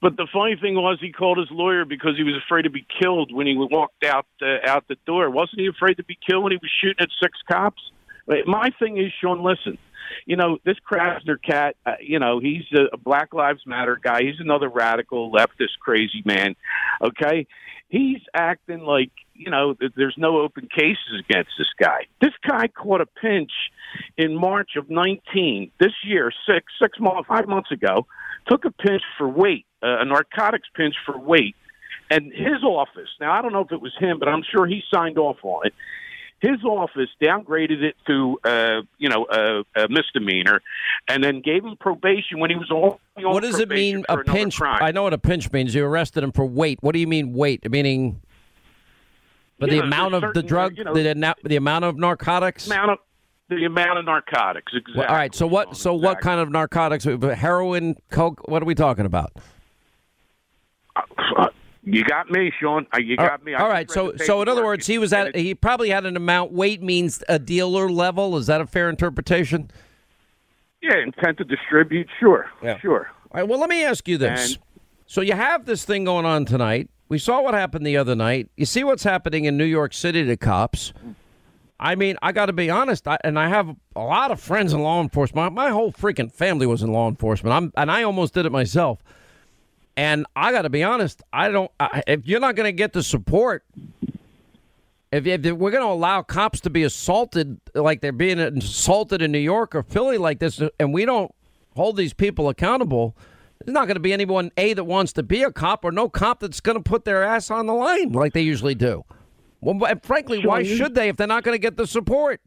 But 0.01 0.17
the 0.17 0.27
funny 0.31 0.55
thing 0.59 0.75
was, 0.75 0.97
he 1.01 1.11
called 1.11 1.37
his 1.37 1.47
lawyer 1.49 1.85
because 1.85 2.17
he 2.17 2.23
was 2.23 2.35
afraid 2.45 2.63
to 2.63 2.69
be 2.69 2.85
killed 3.01 3.33
when 3.33 3.47
he 3.47 3.55
walked 3.57 4.03
out 4.03 4.27
uh, 4.41 4.57
out 4.67 4.87
the 4.87 4.97
door. 5.05 5.29
Wasn't 5.29 5.59
he 5.59 5.67
afraid 5.67 5.95
to 5.95 6.03
be 6.03 6.17
killed 6.27 6.43
when 6.43 6.51
he 6.51 6.57
was 6.61 6.71
shooting 6.81 7.01
at 7.01 7.09
six 7.21 7.37
cops? 7.49 7.81
My 8.27 8.71
thing 8.79 8.97
is, 8.97 9.11
Sean, 9.21 9.43
listen. 9.43 9.77
You 10.25 10.35
know 10.35 10.57
this 10.63 10.77
Krasner 10.89 11.37
cat. 11.41 11.75
Uh, 11.85 11.93
you 11.99 12.19
know 12.19 12.39
he's 12.39 12.63
a, 12.73 12.97
Black 12.97 13.33
Lives 13.33 13.61
Matter 13.65 13.99
guy. 14.01 14.21
He's 14.21 14.39
another 14.39 14.69
radical 14.69 15.31
leftist 15.31 15.79
crazy 15.79 16.21
man. 16.25 16.55
Okay, 17.01 17.47
he's 17.89 18.21
acting 18.33 18.81
like 18.81 19.11
you 19.33 19.49
know 19.49 19.75
there's 19.95 20.15
no 20.17 20.39
open 20.39 20.67
cases 20.73 21.23
against 21.27 21.51
this 21.57 21.69
guy. 21.79 22.05
This 22.21 22.33
guy 22.47 22.67
caught 22.67 23.01
a 23.01 23.05
pinch 23.05 23.51
in 24.17 24.35
March 24.35 24.71
of 24.77 24.89
19 24.89 25.71
this 25.79 25.93
year, 26.03 26.31
six 26.47 26.65
six 26.81 26.99
months, 26.99 27.27
five 27.27 27.47
months 27.47 27.71
ago. 27.71 28.05
Took 28.47 28.65
a 28.65 28.71
pinch 28.71 29.01
for 29.17 29.27
weight, 29.27 29.65
uh, 29.83 29.99
a 29.99 30.05
narcotics 30.05 30.67
pinch 30.75 30.95
for 31.05 31.17
weight, 31.17 31.55
and 32.11 32.31
his 32.31 32.63
office. 32.63 33.09
Now 33.19 33.31
I 33.33 33.41
don't 33.41 33.53
know 33.53 33.61
if 33.61 33.71
it 33.71 33.81
was 33.81 33.93
him, 33.99 34.19
but 34.19 34.27
I'm 34.27 34.43
sure 34.43 34.65
he 34.67 34.81
signed 34.93 35.17
off 35.17 35.37
on 35.43 35.67
it. 35.67 35.73
His 36.41 36.63
office 36.63 37.09
downgraded 37.19 37.81
it 37.81 37.95
to, 38.07 38.37
uh, 38.43 38.81
you 38.99 39.09
know, 39.09 39.25
a, 39.31 39.63
a 39.83 39.87
misdemeanor, 39.89 40.61
and 41.07 41.23
then 41.23 41.41
gave 41.41 41.63
him 41.63 41.75
probation 41.79 42.39
when 42.39 42.49
he 42.51 42.55
was 42.55 42.69
on. 42.69 42.97
What 43.23 43.41
does 43.41 43.59
it 43.59 43.69
mean? 43.69 44.03
A 44.09 44.17
pinch. 44.17 44.57
Crime. 44.57 44.83
I 44.83 44.91
know 44.91 45.03
what 45.03 45.13
a 45.13 45.17
pinch 45.17 45.51
means. 45.51 45.73
You 45.73 45.85
arrested 45.85 46.23
him 46.23 46.31
for 46.33 46.45
weight. 46.45 46.77
What 46.81 46.91
do 46.91 46.99
you 46.99 47.07
mean 47.07 47.33
weight? 47.33 47.67
Meaning, 47.71 48.21
but 49.57 49.69
the 49.69 49.77
Yeah, 49.77 49.83
amount 49.83 50.13
of 50.13 50.33
the 50.33 50.43
drug, 50.43 50.77
you 50.77 50.83
know- 50.83 50.93
the, 50.93 51.35
the 51.45 51.55
amount 51.55 51.85
of 51.85 51.97
narcotics. 51.97 52.67
amount 52.67 52.91
of 52.91 52.97
the 53.49 53.65
amount 53.65 53.99
of 53.99 54.05
narcotics. 54.05 54.71
Exactly. 54.73 54.93
Well, 54.99 55.07
all 55.07 55.15
right. 55.15 55.33
So 55.35 55.45
what? 55.47 55.77
So 55.77 55.93
what 55.93 56.19
kind 56.21 56.39
of 56.39 56.49
narcotics? 56.49 57.03
Heroin, 57.05 57.95
coke. 58.11 58.47
What 58.47 58.61
are 58.61 58.65
we 58.65 58.75
talking 58.75 59.05
about? 59.05 59.31
Uh, 60.95 61.47
You 61.83 62.03
got 62.03 62.29
me, 62.31 62.51
Sean. 62.59 62.87
Uh, 62.93 62.99
You 62.99 63.17
got 63.17 63.43
me. 63.43 63.53
I 63.53 63.61
all 63.61 63.69
right. 63.69 63.89
So 63.91 64.15
so 64.17 64.41
in 64.41 64.49
other 64.49 64.63
words, 64.63 64.87
he 64.87 64.97
was 64.97 65.13
at. 65.13 65.35
He 65.35 65.53
probably 65.53 65.89
had 65.89 66.05
an 66.05 66.17
amount. 66.17 66.51
Weight 66.51 66.81
means 66.81 67.23
a 67.29 67.37
dealer 67.39 67.89
level. 67.89 68.37
Is 68.37 68.47
that 68.47 68.61
a 68.61 68.65
fair 68.65 68.89
interpretation? 68.89 69.69
yeah, 70.81 70.97
intent 71.01 71.37
to 71.39 71.43
distribute. 71.43 72.07
Sure, 72.19 72.45
Yeah. 72.61 72.77
sure. 72.79 73.09
All 73.31 73.39
right. 73.41 73.47
Well, 73.47 73.59
let 73.59 73.69
me 73.71 73.83
ask 73.83 74.07
you 74.07 74.17
this. 74.19 74.51
And- 74.53 74.61
so 75.07 75.21
you 75.21 75.33
have 75.33 75.65
this 75.65 75.83
thing 75.85 76.03
going 76.03 76.25
on 76.25 76.45
tonight. 76.45 76.89
We 77.09 77.17
saw 77.19 77.41
what 77.41 77.53
happened 77.55 77.85
the 77.87 77.97
other 77.97 78.13
night. 78.15 78.49
You 78.55 78.65
see 78.65 78.83
what's 78.83 79.03
happening 79.03 79.45
in 79.45 79.55
New 79.57 79.65
York 79.65 79.93
City 79.93 80.23
to 80.25 80.37
cops. 80.37 80.93
I 81.79 81.95
mean, 81.95 82.17
I 82.21 82.31
got 82.31 82.45
to 82.45 82.53
be 82.53 82.69
honest, 82.69 83.07
I, 83.07 83.17
and 83.23 83.37
I 83.37 83.49
have 83.49 83.75
a 83.95 84.01
lot 84.01 84.31
of 84.31 84.39
friends 84.39 84.71
in 84.71 84.81
law 84.81 85.01
enforcement. 85.01 85.53
My, 85.53 85.65
my 85.65 85.71
whole 85.71 85.91
freaking 85.91 86.31
family 86.31 86.65
was 86.65 86.81
in 86.81 86.91
law 86.91 87.09
enforcement. 87.09 87.53
I'm, 87.53 87.73
and 87.75 87.91
I 87.91 88.03
almost 88.03 88.33
did 88.33 88.45
it 88.45 88.51
myself. 88.51 89.03
And 89.97 90.25
I 90.35 90.51
got 90.51 90.63
to 90.63 90.69
be 90.69 90.83
honest, 90.83 91.21
I 91.31 91.49
don't. 91.49 91.71
I, 91.79 92.03
if 92.07 92.27
you're 92.27 92.39
not 92.39 92.55
going 92.55 92.67
to 92.67 92.73
get 92.73 92.93
the 92.93 93.03
support, 93.03 93.63
if, 95.11 95.25
if 95.25 95.41
we're 95.53 95.71
going 95.71 95.83
to 95.83 95.89
allow 95.89 96.21
cops 96.21 96.59
to 96.61 96.69
be 96.69 96.83
assaulted 96.83 97.59
like 97.73 98.01
they're 98.01 98.11
being 98.11 98.39
assaulted 98.39 99.21
in 99.21 99.31
New 99.31 99.39
York 99.39 99.73
or 99.73 99.83
Philly 99.83 100.17
like 100.17 100.39
this, 100.39 100.61
and 100.79 100.93
we 100.93 101.05
don't 101.05 101.33
hold 101.75 101.95
these 101.95 102.13
people 102.13 102.49
accountable, 102.49 103.15
there's 103.63 103.73
not 103.73 103.85
going 103.85 103.95
to 103.95 104.01
be 104.01 104.11
anyone 104.11 104.51
a 104.57 104.73
that 104.73 104.83
wants 104.83 105.13
to 105.13 105.23
be 105.23 105.43
a 105.43 105.51
cop 105.51 105.85
or 105.85 105.91
no 105.91 106.09
cop 106.09 106.41
that's 106.41 106.59
going 106.59 106.77
to 106.77 106.83
put 106.83 107.05
their 107.05 107.23
ass 107.23 107.49
on 107.49 107.65
the 107.65 107.73
line 107.73 108.11
like 108.11 108.33
they 108.33 108.41
usually 108.41 108.75
do. 108.75 109.05
Well, 109.65 109.83
and 109.89 110.01
frankly, 110.03 110.45
why 110.45 110.59
you- 110.59 110.75
should 110.77 110.93
they 110.95 111.09
if 111.09 111.17
they're 111.17 111.25
not 111.27 111.43
going 111.43 111.55
to 111.55 111.59
get 111.61 111.75
the 111.75 111.87
support? 111.87 112.39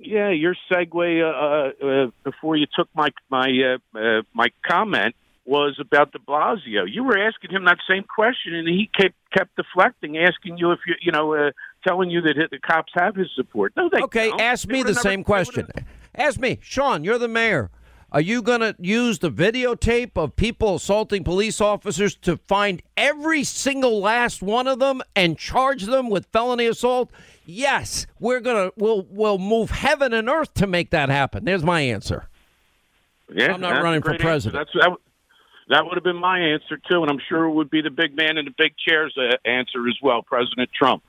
Yeah, 0.00 0.30
your 0.30 0.54
segue 0.70 1.22
uh, 1.22 1.84
uh, 1.86 2.10
before 2.24 2.56
you 2.56 2.66
took 2.74 2.88
my 2.94 3.08
my 3.30 3.48
uh, 3.94 3.98
uh, 3.98 4.22
my 4.32 4.48
comment 4.68 5.14
was 5.44 5.76
about 5.80 6.12
De 6.12 6.18
Blasio. 6.18 6.84
You 6.88 7.02
were 7.04 7.18
asking 7.18 7.50
him 7.50 7.64
that 7.64 7.78
same 7.88 8.04
question, 8.04 8.54
and 8.54 8.68
he 8.68 8.88
kept 8.96 9.14
kept 9.36 9.56
deflecting, 9.56 10.18
asking 10.18 10.58
you 10.58 10.70
if 10.72 10.80
you 10.86 10.94
you 11.00 11.10
know 11.12 11.34
uh, 11.34 11.50
telling 11.86 12.10
you 12.10 12.20
that 12.22 12.34
the 12.50 12.58
cops 12.58 12.92
have 12.94 13.14
his 13.16 13.28
support. 13.34 13.72
No, 13.76 13.88
they 13.88 14.00
Okay, 14.02 14.28
don't. 14.30 14.40
ask 14.40 14.66
They 14.68 14.74
me 14.74 14.82
the 14.82 14.90
never- 14.90 15.00
same 15.00 15.24
question. 15.24 15.68
Ask 16.14 16.38
me, 16.40 16.58
Sean, 16.62 17.02
you're 17.04 17.18
the 17.18 17.28
mayor. 17.28 17.70
Are 18.10 18.20
you 18.22 18.40
going 18.40 18.60
to 18.60 18.74
use 18.78 19.18
the 19.18 19.30
videotape 19.30 20.12
of 20.16 20.34
people 20.34 20.76
assaulting 20.76 21.24
police 21.24 21.60
officers 21.60 22.14
to 22.16 22.38
find 22.38 22.82
every 22.96 23.44
single 23.44 24.00
last 24.00 24.40
one 24.42 24.66
of 24.66 24.78
them 24.78 25.02
and 25.14 25.36
charge 25.38 25.82
them 25.84 26.08
with 26.08 26.26
felony 26.32 26.66
assault? 26.66 27.10
Yes, 27.44 28.06
we're 28.18 28.40
going 28.40 28.68
to 28.68 28.72
we'll 28.76 29.06
we'll 29.10 29.38
move 29.38 29.70
heaven 29.70 30.14
and 30.14 30.28
earth 30.28 30.54
to 30.54 30.66
make 30.66 30.90
that 30.90 31.10
happen. 31.10 31.44
There's 31.44 31.62
my 31.62 31.82
answer. 31.82 32.28
Yeah, 33.34 33.52
I'm 33.52 33.60
not 33.60 33.82
running 33.82 34.00
for 34.00 34.16
president. 34.16 34.58
That's 34.58 34.70
that. 34.84 34.90
would- 34.90 35.00
That 35.70 35.84
would 35.84 35.96
have 35.96 36.04
been 36.04 36.16
my 36.16 36.38
answer 36.40 36.78
too, 36.90 37.02
and 37.02 37.10
I'm 37.10 37.20
sure 37.28 37.44
it 37.44 37.52
would 37.52 37.68
be 37.68 37.82
the 37.82 37.90
big 37.90 38.16
man 38.16 38.38
in 38.38 38.46
the 38.46 38.54
big 38.56 38.72
chairs 38.78 39.14
uh, 39.18 39.36
answer 39.44 39.86
as 39.86 39.96
well, 40.02 40.22
President 40.22 40.70
Trump. 40.72 41.02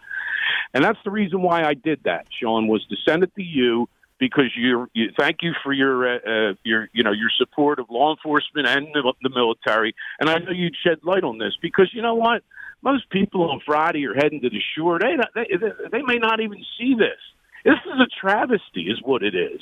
And 0.73 0.83
that's 0.83 0.99
the 1.05 1.11
reason 1.11 1.41
why 1.41 1.63
I 1.63 1.75
did 1.75 2.01
that, 2.03 2.25
Sean, 2.41 2.67
was 2.67 2.85
to 2.89 2.97
send 3.07 3.23
it 3.23 3.33
to 3.35 3.41
you 3.41 3.87
because 4.19 4.51
you're, 4.55 4.87
you 4.93 5.11
thank 5.17 5.37
you 5.41 5.53
for 5.63 5.73
your 5.73 6.15
uh, 6.15 6.17
uh, 6.17 6.53
your 6.63 6.89
you 6.93 7.03
know 7.03 7.11
your 7.11 7.29
support 7.37 7.79
of 7.79 7.87
law 7.89 8.11
enforcement 8.13 8.67
and 8.67 8.87
the, 8.93 9.13
the 9.21 9.29
military, 9.29 9.95
and 10.19 10.29
I 10.29 10.37
know 10.39 10.51
you'd 10.51 10.75
shed 10.85 10.99
light 11.03 11.23
on 11.23 11.37
this 11.37 11.53
because 11.61 11.89
you 11.93 12.01
know 12.01 12.15
what, 12.15 12.43
most 12.81 13.09
people 13.09 13.49
on 13.49 13.61
Friday 13.65 14.05
are 14.05 14.13
heading 14.13 14.41
to 14.41 14.49
the 14.49 14.61
shore. 14.77 14.99
They 14.99 15.15
not- 15.15 15.31
they 15.33 15.47
they 15.91 16.01
may 16.01 16.17
not 16.17 16.39
even 16.41 16.63
see 16.77 16.95
this. 16.95 17.17
This 17.65 17.79
is 17.85 17.99
a 17.99 18.07
travesty, 18.21 18.83
is 18.83 19.01
what 19.03 19.23
it 19.23 19.35
is. 19.35 19.61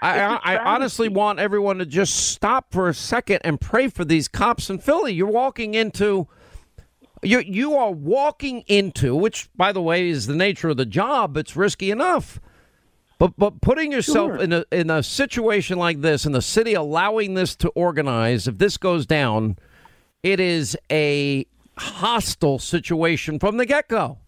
I, 0.00 0.34
It's 0.34 0.44
a 0.44 0.48
I, 0.48 0.54
I 0.54 0.74
honestly 0.74 1.08
want 1.08 1.38
everyone 1.38 1.78
to 1.78 1.86
just 1.86 2.14
stop 2.32 2.72
for 2.72 2.88
a 2.88 2.94
second 2.94 3.40
and 3.44 3.60
pray 3.60 3.88
for 3.88 4.04
these 4.04 4.26
cops 4.28 4.68
in 4.68 4.78
Philly. 4.78 5.12
You're 5.12 5.28
walking 5.28 5.74
into 5.74 6.26
you 7.22 7.38
you 7.38 7.76
are 7.76 7.92
walking 7.92 8.62
into 8.66 9.14
which 9.14 9.48
by 9.56 9.70
the 9.72 9.80
way 9.80 10.08
is 10.08 10.26
the 10.26 10.34
nature 10.34 10.70
of 10.70 10.76
the 10.76 10.84
job 10.84 11.36
it's 11.36 11.54
risky 11.54 11.90
enough 11.92 12.40
but 13.22 13.36
but 13.36 13.60
putting 13.60 13.92
yourself 13.92 14.32
Sure. 14.32 14.42
in 14.42 14.52
a 14.52 14.64
in 14.72 14.90
a 14.90 15.00
situation 15.00 15.78
like 15.78 16.00
this 16.00 16.24
and 16.24 16.34
the 16.34 16.42
city 16.42 16.74
allowing 16.74 17.34
this 17.34 17.54
to 17.54 17.68
organize 17.70 18.48
if 18.48 18.58
this 18.58 18.76
goes 18.76 19.06
down 19.06 19.56
it 20.24 20.40
is 20.40 20.76
a 20.90 21.46
hostile 21.78 22.58
situation 22.58 23.38
from 23.38 23.58
the 23.58 23.66
get-go 23.66 24.18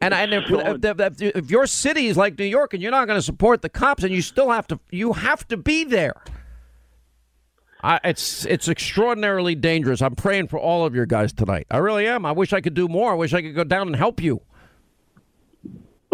and, 0.00 0.14
and 0.14 0.32
if, 0.34 0.44
if, 0.50 1.00
if, 1.20 1.22
if 1.36 1.50
your 1.50 1.66
city 1.66 2.06
is 2.08 2.16
like 2.16 2.38
New 2.38 2.44
York 2.44 2.74
and 2.74 2.82
you're 2.82 2.90
not 2.90 3.06
going 3.06 3.18
to 3.18 3.22
support 3.22 3.62
the 3.62 3.68
cops 3.68 4.04
and 4.04 4.12
you 4.12 4.22
still 4.22 4.50
have 4.50 4.66
to 4.68 4.80
you 4.90 5.12
have 5.12 5.46
to 5.48 5.58
be 5.58 5.84
there 5.84 6.14
I, 7.82 8.00
it's 8.04 8.46
it's 8.46 8.66
extraordinarily 8.66 9.54
dangerous. 9.54 10.00
I'm 10.00 10.14
praying 10.14 10.48
for 10.48 10.58
all 10.58 10.86
of 10.86 10.94
your 10.94 11.04
guys 11.04 11.34
tonight. 11.34 11.66
I 11.70 11.76
really 11.76 12.06
am. 12.06 12.24
I 12.24 12.32
wish 12.32 12.54
I 12.54 12.62
could 12.62 12.72
do 12.72 12.88
more. 12.88 13.12
I 13.12 13.14
wish 13.14 13.34
I 13.34 13.42
could 13.42 13.54
go 13.54 13.62
down 13.62 13.88
and 13.88 13.94
help 13.94 14.22
you. 14.22 14.40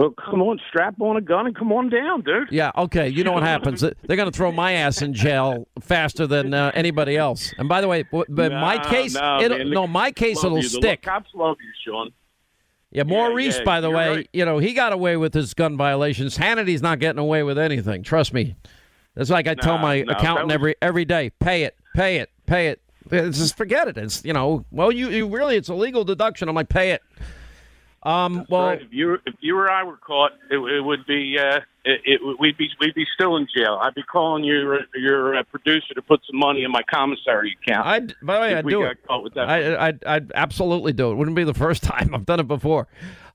Well, 0.01 0.11
come 0.13 0.41
on, 0.41 0.59
strap 0.69 1.01
on 1.01 1.17
a 1.17 1.21
gun 1.21 1.47
and 1.47 1.55
come 1.55 1.73
on 1.73 1.91
down, 1.91 2.23
dude. 2.23 2.49
Yeah, 2.51 2.73
okay. 2.77 3.09
You 3.09 3.23
know 3.23 3.33
what 3.33 3.43
happens? 3.43 3.81
They're 4.07 4.17
going 4.17 4.31
to 4.31 4.37
throw 4.37 4.51
my 4.51 4.73
ass 4.73 5.03
in 5.03 5.13
jail 5.13 5.69
faster 5.81 6.27
than 6.27 6.55
uh, 6.55 6.71
anybody 6.75 7.17
else. 7.17 7.53
And 7.59 7.69
by 7.69 7.81
the 7.81 7.89
way, 7.89 8.05
but 8.11 8.29
my 8.31 8.79
case, 8.79 9.15
man, 9.15 9.71
no, 9.71 9.87
my 9.87 10.11
case 10.11 10.43
it'll 10.43 10.57
you. 10.57 10.63
The 10.63 10.69
stick. 10.69 11.03
cops 11.03 11.31
love 11.35 11.57
you, 11.61 11.73
Sean. 11.85 12.13
Yeah, 12.93 13.05
Maurice, 13.05 13.59
yeah, 13.59 13.65
by 13.65 13.81
the 13.81 13.91
way, 13.91 14.09
right. 14.09 14.29
you 14.33 14.45
know 14.45 14.59
he 14.59 14.73
got 14.73 14.93
away 14.93 15.17
with 15.17 15.33
his 15.33 15.55
gun 15.55 15.77
violations. 15.77 16.37
Hannity's 16.37 16.83
not 16.83 16.99
getting 16.99 17.21
away 17.21 17.45
with 17.45 17.57
anything. 17.57 18.03
Trust 18.03 18.33
me. 18.33 18.57
That's 19.15 19.31
like 19.31 19.47
I 19.47 19.55
tell 19.55 19.79
my 19.79 19.97
accountant 19.97 20.47
was- 20.47 20.55
every 20.55 20.75
every 20.83 21.05
day: 21.05 21.31
pay 21.31 21.63
it, 21.63 21.77
pay 21.95 22.17
it, 22.17 22.31
pay 22.47 22.69
it. 22.69 22.81
It's 23.13 23.39
just 23.39 23.57
forget 23.57 23.87
it. 23.87 23.97
It's 23.97 24.25
you 24.25 24.33
know, 24.33 24.65
well, 24.73 24.91
you, 24.91 25.09
you 25.11 25.29
really 25.29 25.57
it's 25.57 25.69
a 25.69 25.75
legal 25.75 26.05
deduction. 26.05 26.49
I'm 26.49 26.55
like, 26.55 26.69
pay 26.69 26.91
it. 26.91 27.03
Um, 28.03 28.47
well, 28.49 28.69
Right. 28.69 28.81
If 28.81 28.89
you 28.93 29.15
if 29.27 29.35
you 29.41 29.59
or 29.59 29.71
I 29.71 29.83
were 29.85 29.99
caught, 29.99 30.33
it, 30.51 30.57
it 30.57 30.81
would 30.81 31.05
be 31.07 31.37
uh, 31.39 31.61
it, 31.85 32.01
it 32.07 32.21
we'd 32.41 32.57
be 32.57 32.69
we'd 32.81 32.95
be 32.95 33.05
still 33.15 33.37
in 33.37 33.47
jail. 33.55 33.79
I'd 33.83 33.95
be 33.95 34.03
calling 34.03 34.43
your 34.43 34.81
your 34.95 35.37
uh, 35.37 35.43
producer 35.43 35.93
to 35.95 36.01
put 36.01 36.21
some 36.31 36.39
money 36.39 36.65
in 36.65 36.71
my 36.71 36.83
commissary 36.91 37.57
account. 37.63 37.87
I'd 37.87 38.15
by 38.23 38.35
the 38.37 38.41
way, 38.41 38.55
I 38.55 38.61
we 38.63 38.73
do 38.73 38.85
it. 38.85 38.99
caught 39.07 39.23
with 39.23 39.35
that. 39.35 39.51
I, 39.51 39.89
I 39.89 39.93
I'd 40.07 40.33
absolutely 40.35 40.95
do 40.95 41.11
it. 41.11 41.17
Wouldn't 41.17 41.37
be 41.37 41.45
the 41.45 41.53
first 41.67 41.83
time. 41.83 42.15
I've 42.15 42.25
done 42.25 42.41
it 42.41 42.49
before. 42.49 42.89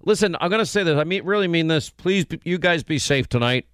Listen, 0.03 0.35
I'm 0.39 0.49
going 0.49 0.59
to 0.59 0.65
say 0.65 0.81
this. 0.83 0.97
I 0.97 1.03
mean, 1.03 1.23
really 1.25 1.47
mean 1.47 1.67
this. 1.67 1.89
Please, 1.89 2.25
you 2.43 2.57
guys, 2.57 2.83
be 2.83 2.97
safe 2.99 3.27
tonight. 3.29 3.67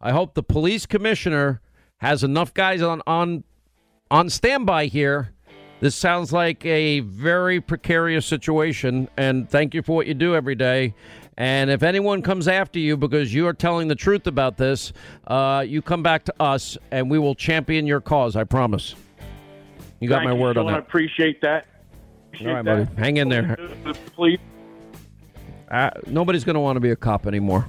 I 0.00 0.10
hope 0.12 0.34
the 0.34 0.42
police 0.42 0.84
commissioner 0.86 1.60
has 1.98 2.24
enough 2.24 2.52
guys 2.54 2.82
on 2.82 3.02
on 3.06 3.44
on 4.10 4.30
standby 4.30 4.86
here. 4.86 5.33
This 5.84 5.94
sounds 5.94 6.32
like 6.32 6.64
a 6.64 7.00
very 7.00 7.60
precarious 7.60 8.24
situation, 8.24 9.06
and 9.18 9.46
thank 9.50 9.74
you 9.74 9.82
for 9.82 9.94
what 9.94 10.06
you 10.06 10.14
do 10.14 10.34
every 10.34 10.54
day. 10.54 10.94
And 11.36 11.68
if 11.68 11.82
anyone 11.82 12.22
comes 12.22 12.48
after 12.48 12.78
you 12.78 12.96
because 12.96 13.34
you 13.34 13.46
are 13.46 13.52
telling 13.52 13.88
the 13.88 13.94
truth 13.94 14.26
about 14.26 14.56
this, 14.56 14.94
uh, 15.26 15.62
you 15.68 15.82
come 15.82 16.02
back 16.02 16.24
to 16.24 16.34
us, 16.40 16.78
and 16.90 17.10
we 17.10 17.18
will 17.18 17.34
champion 17.34 17.86
your 17.86 18.00
cause. 18.00 18.34
I 18.34 18.44
promise. 18.44 18.94
You 20.00 20.08
got 20.08 20.20
Thank 20.20 20.30
my 20.30 20.34
you, 20.36 20.40
word 20.40 20.56
on 20.56 20.64
Sean. 20.64 20.70
I 20.70 20.76
that. 20.78 20.86
appreciate 20.88 21.42
that. 21.42 21.66
Appreciate 22.28 22.48
All 22.48 22.54
right, 22.54 22.64
buddy. 22.64 22.84
that. 22.84 22.98
Hang 22.98 23.18
in 23.18 23.28
there. 23.28 23.58
Please. 24.16 24.38
Uh, 25.70 25.90
nobody's 26.06 26.44
going 26.44 26.54
to 26.54 26.60
want 26.60 26.76
to 26.76 26.80
be 26.80 26.92
a 26.92 26.96
cop 26.96 27.26
anymore. 27.26 27.68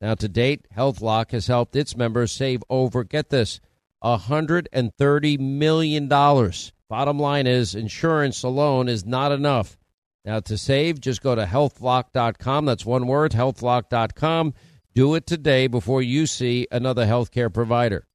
Now, 0.00 0.14
to 0.14 0.28
date, 0.28 0.66
HealthLock 0.76 1.30
has 1.30 1.46
helped 1.46 1.74
its 1.74 1.96
members 1.96 2.32
save 2.32 2.62
over, 2.68 3.02
get 3.02 3.30
this, 3.30 3.60
$130 4.04 5.38
million. 5.38 6.08
Bottom 6.08 7.18
line 7.18 7.46
is, 7.46 7.74
insurance 7.74 8.42
alone 8.42 8.88
is 8.88 9.04
not 9.06 9.32
enough. 9.32 9.78
Now, 10.24 10.40
to 10.40 10.58
save, 10.58 11.00
just 11.00 11.22
go 11.22 11.34
to 11.34 11.44
healthlock.com. 11.44 12.64
That's 12.66 12.84
one 12.84 13.06
word, 13.06 13.32
healthlock.com. 13.32 14.54
Do 14.94 15.14
it 15.14 15.26
today 15.26 15.66
before 15.66 16.02
you 16.02 16.26
see 16.26 16.66
another 16.70 17.06
healthcare 17.06 17.52
provider. 17.52 18.06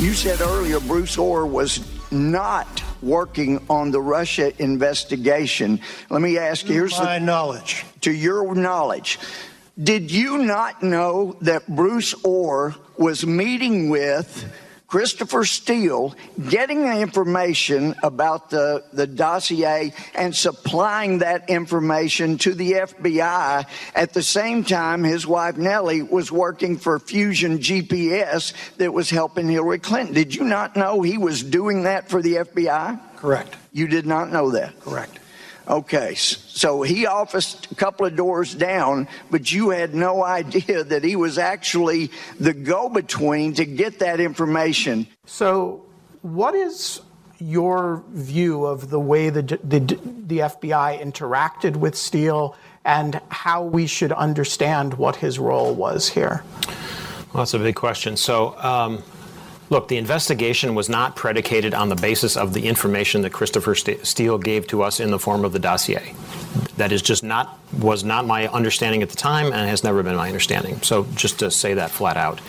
You 0.00 0.14
said 0.14 0.40
earlier 0.40 0.78
Bruce 0.78 1.18
Ohr 1.18 1.44
was 1.44 1.84
not 2.12 2.82
working 3.02 3.64
on 3.68 3.90
the 3.90 4.00
Russia 4.00 4.52
investigation. 4.62 5.80
Let 6.08 6.22
me 6.22 6.38
ask 6.38 6.68
you, 6.68 6.74
here's 6.74 6.98
my 6.98 7.18
the, 7.18 7.24
knowledge. 7.24 7.84
To 8.02 8.12
your 8.12 8.54
knowledge, 8.54 9.18
did 9.82 10.10
you 10.10 10.38
not 10.38 10.82
know 10.82 11.36
that 11.42 11.66
Bruce 11.68 12.14
Ohr 12.24 12.74
was 12.96 13.24
meeting 13.24 13.90
with 13.90 14.50
Christopher 14.88 15.44
Steele, 15.44 16.14
getting 16.48 16.82
the 16.82 17.00
information 17.00 17.94
about 18.02 18.48
the, 18.48 18.82
the 18.94 19.06
dossier 19.06 19.92
and 20.14 20.34
supplying 20.34 21.18
that 21.18 21.50
information 21.50 22.38
to 22.38 22.54
the 22.54 22.72
FBI 22.72 23.66
at 23.94 24.14
the 24.14 24.22
same 24.22 24.64
time 24.64 25.04
his 25.04 25.26
wife 25.26 25.58
Nellie 25.58 26.00
was 26.00 26.32
working 26.32 26.78
for 26.78 26.98
Fusion 26.98 27.58
GPS 27.58 28.54
that 28.78 28.94
was 28.94 29.10
helping 29.10 29.46
Hillary 29.46 29.78
Clinton. 29.78 30.14
Did 30.14 30.34
you 30.34 30.44
not 30.44 30.74
know 30.74 31.02
he 31.02 31.18
was 31.18 31.42
doing 31.42 31.82
that 31.82 32.08
for 32.08 32.22
the 32.22 32.36
FBI? 32.36 33.16
Correct. 33.16 33.56
You 33.72 33.88
did 33.88 34.06
not 34.06 34.32
know 34.32 34.52
that? 34.52 34.80
Correct. 34.80 35.18
Okay, 35.68 36.14
so 36.14 36.80
he 36.80 37.06
officed 37.06 37.70
a 37.70 37.74
couple 37.74 38.06
of 38.06 38.16
doors 38.16 38.54
down, 38.54 39.06
but 39.30 39.52
you 39.52 39.68
had 39.68 39.94
no 39.94 40.24
idea 40.38 40.82
that 40.82 41.04
he 41.04 41.14
was 41.14 41.36
actually 41.36 42.10
the 42.40 42.54
go 42.54 42.88
between 42.88 43.52
to 43.54 43.66
get 43.66 43.98
that 43.98 44.18
information. 44.18 45.06
So, 45.26 45.84
what 46.22 46.54
is 46.54 47.02
your 47.38 48.02
view 48.08 48.64
of 48.64 48.90
the 48.90 48.98
way 48.98 49.30
the, 49.30 49.42
the, 49.42 49.80
the 49.80 50.38
FBI 50.38 51.00
interacted 51.00 51.76
with 51.76 51.96
Steele 51.96 52.56
and 52.84 53.20
how 53.28 53.62
we 53.62 53.86
should 53.86 54.12
understand 54.12 54.94
what 54.94 55.16
his 55.16 55.38
role 55.38 55.74
was 55.74 56.08
here? 56.08 56.42
Well, 57.32 57.42
that's 57.42 57.54
a 57.54 57.58
big 57.58 57.76
question. 57.76 58.16
So, 58.16 58.56
um, 58.58 59.02
Look, 59.70 59.88
the 59.88 59.98
investigation 59.98 60.74
was 60.74 60.88
not 60.88 61.14
predicated 61.14 61.74
on 61.74 61.88
the 61.90 61.96
basis 61.96 62.36
of 62.36 62.54
the 62.54 62.66
information 62.66 63.22
that 63.22 63.30
Christopher 63.30 63.74
Steele 63.74 64.38
gave 64.38 64.66
to 64.68 64.82
us 64.82 64.98
in 64.98 65.10
the 65.10 65.18
form 65.18 65.44
of 65.44 65.52
the 65.52 65.58
dossier. 65.58 66.14
That 66.78 66.92
is 66.92 67.02
just 67.02 67.22
not 67.22 67.58
was 67.72 68.02
not 68.02 68.26
my 68.26 68.48
understanding 68.48 69.02
at 69.02 69.10
the 69.10 69.16
time, 69.16 69.46
and 69.46 69.68
has 69.68 69.84
never 69.84 70.02
been 70.02 70.16
my 70.16 70.28
understanding. 70.28 70.80
So, 70.80 71.04
just 71.14 71.40
to 71.40 71.50
say 71.50 71.74
that 71.74 71.90
flat 71.90 72.16
out. 72.16 72.40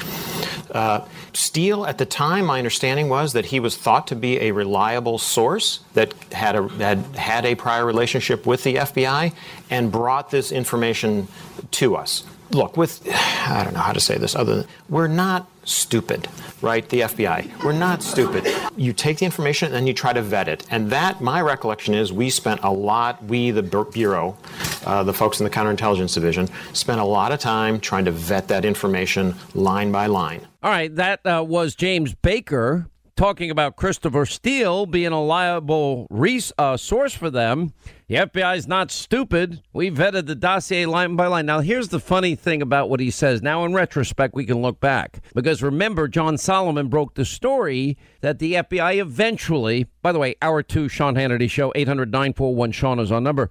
Uh, 0.71 1.05
Steele, 1.33 1.85
at 1.85 1.97
the 1.97 2.05
time, 2.05 2.45
my 2.45 2.57
understanding 2.57 3.09
was 3.09 3.33
that 3.33 3.45
he 3.45 3.59
was 3.59 3.75
thought 3.75 4.07
to 4.07 4.15
be 4.15 4.39
a 4.39 4.51
reliable 4.51 5.17
source 5.17 5.79
that 5.93 6.13
had 6.31 6.55
a, 6.55 6.67
had 6.69 6.99
had 7.15 7.45
a 7.45 7.55
prior 7.55 7.85
relationship 7.85 8.45
with 8.45 8.63
the 8.63 8.75
FBI 8.75 9.33
and 9.69 9.91
brought 9.91 10.31
this 10.31 10.51
information 10.51 11.27
to 11.71 11.95
us. 11.95 12.23
Look, 12.51 12.77
with 12.77 13.01
I 13.47 13.63
don't 13.63 13.73
know 13.73 13.81
how 13.81 13.93
to 13.93 13.99
say 13.99 14.17
this 14.17 14.35
other 14.35 14.57
than 14.57 14.67
we're 14.87 15.07
not 15.07 15.47
stupid, 15.69 16.27
right? 16.61 16.87
The 16.89 17.01
FBI. 17.01 17.63
We're 17.63 17.71
not 17.73 18.01
stupid. 18.03 18.47
You 18.75 18.93
take 18.93 19.19
the 19.19 19.25
information 19.25 19.67
and 19.67 19.75
then 19.75 19.87
you 19.87 19.93
try 19.93 20.13
to 20.13 20.21
vet 20.21 20.47
it. 20.47 20.65
And 20.71 20.89
that, 20.91 21.21
my 21.21 21.41
recollection 21.41 21.93
is, 21.93 22.11
we 22.11 22.29
spent 22.29 22.61
a 22.63 22.71
lot, 22.71 23.23
we, 23.23 23.51
the 23.51 23.63
Bureau, 23.63 24.37
uh, 24.85 25.03
the 25.03 25.13
folks 25.13 25.39
in 25.39 25.43
the 25.43 25.49
Counterintelligence 25.49 26.13
Division, 26.13 26.49
spent 26.73 26.99
a 26.99 27.03
lot 27.05 27.31
of 27.31 27.39
time 27.39 27.79
trying 27.79 28.05
to 28.05 28.11
vet 28.11 28.47
that 28.47 28.65
information 28.65 29.35
line 29.53 29.91
by 29.91 30.07
line. 30.07 30.45
All 30.61 30.71
right, 30.71 30.93
that 30.95 31.25
uh, 31.25 31.43
was 31.47 31.75
James 31.75 32.13
Baker 32.15 32.87
talking 33.19 33.51
about 33.51 33.75
Christopher 33.75 34.25
Steele 34.25 34.85
being 34.85 35.11
a 35.11 35.21
liable 35.21 36.07
res- 36.09 36.53
uh, 36.57 36.77
source 36.77 37.13
for 37.13 37.29
them. 37.29 37.73
The 38.07 38.15
FBI 38.15 38.55
is 38.55 38.65
not 38.65 38.91
stupid. 38.91 39.61
We 39.73 39.91
vetted 39.91 40.25
the 40.25 40.35
dossier 40.35 40.85
line 40.85 41.17
by 41.17 41.27
line. 41.27 41.45
Now, 41.45 41.59
here's 41.59 41.89
the 41.89 41.99
funny 41.99 42.35
thing 42.35 42.61
about 42.61 42.89
what 42.89 43.01
he 43.01 43.11
says. 43.11 43.41
Now, 43.41 43.65
in 43.65 43.73
retrospect, 43.73 44.35
we 44.35 44.45
can 44.45 44.61
look 44.61 44.79
back. 44.79 45.21
Because 45.35 45.61
remember, 45.61 46.07
John 46.07 46.37
Solomon 46.37 46.87
broke 46.87 47.15
the 47.15 47.25
story 47.25 47.97
that 48.21 48.39
the 48.39 48.53
FBI 48.53 49.01
eventually, 49.01 49.87
by 50.01 50.13
the 50.13 50.19
way, 50.19 50.35
our 50.41 50.63
two 50.63 50.87
Sean 50.87 51.15
Hannity 51.15 51.49
show, 51.49 51.73
800 51.75 52.13
941 52.13 52.71
Sean 52.71 52.99
is 52.99 53.11
our 53.11 53.19
number. 53.19 53.49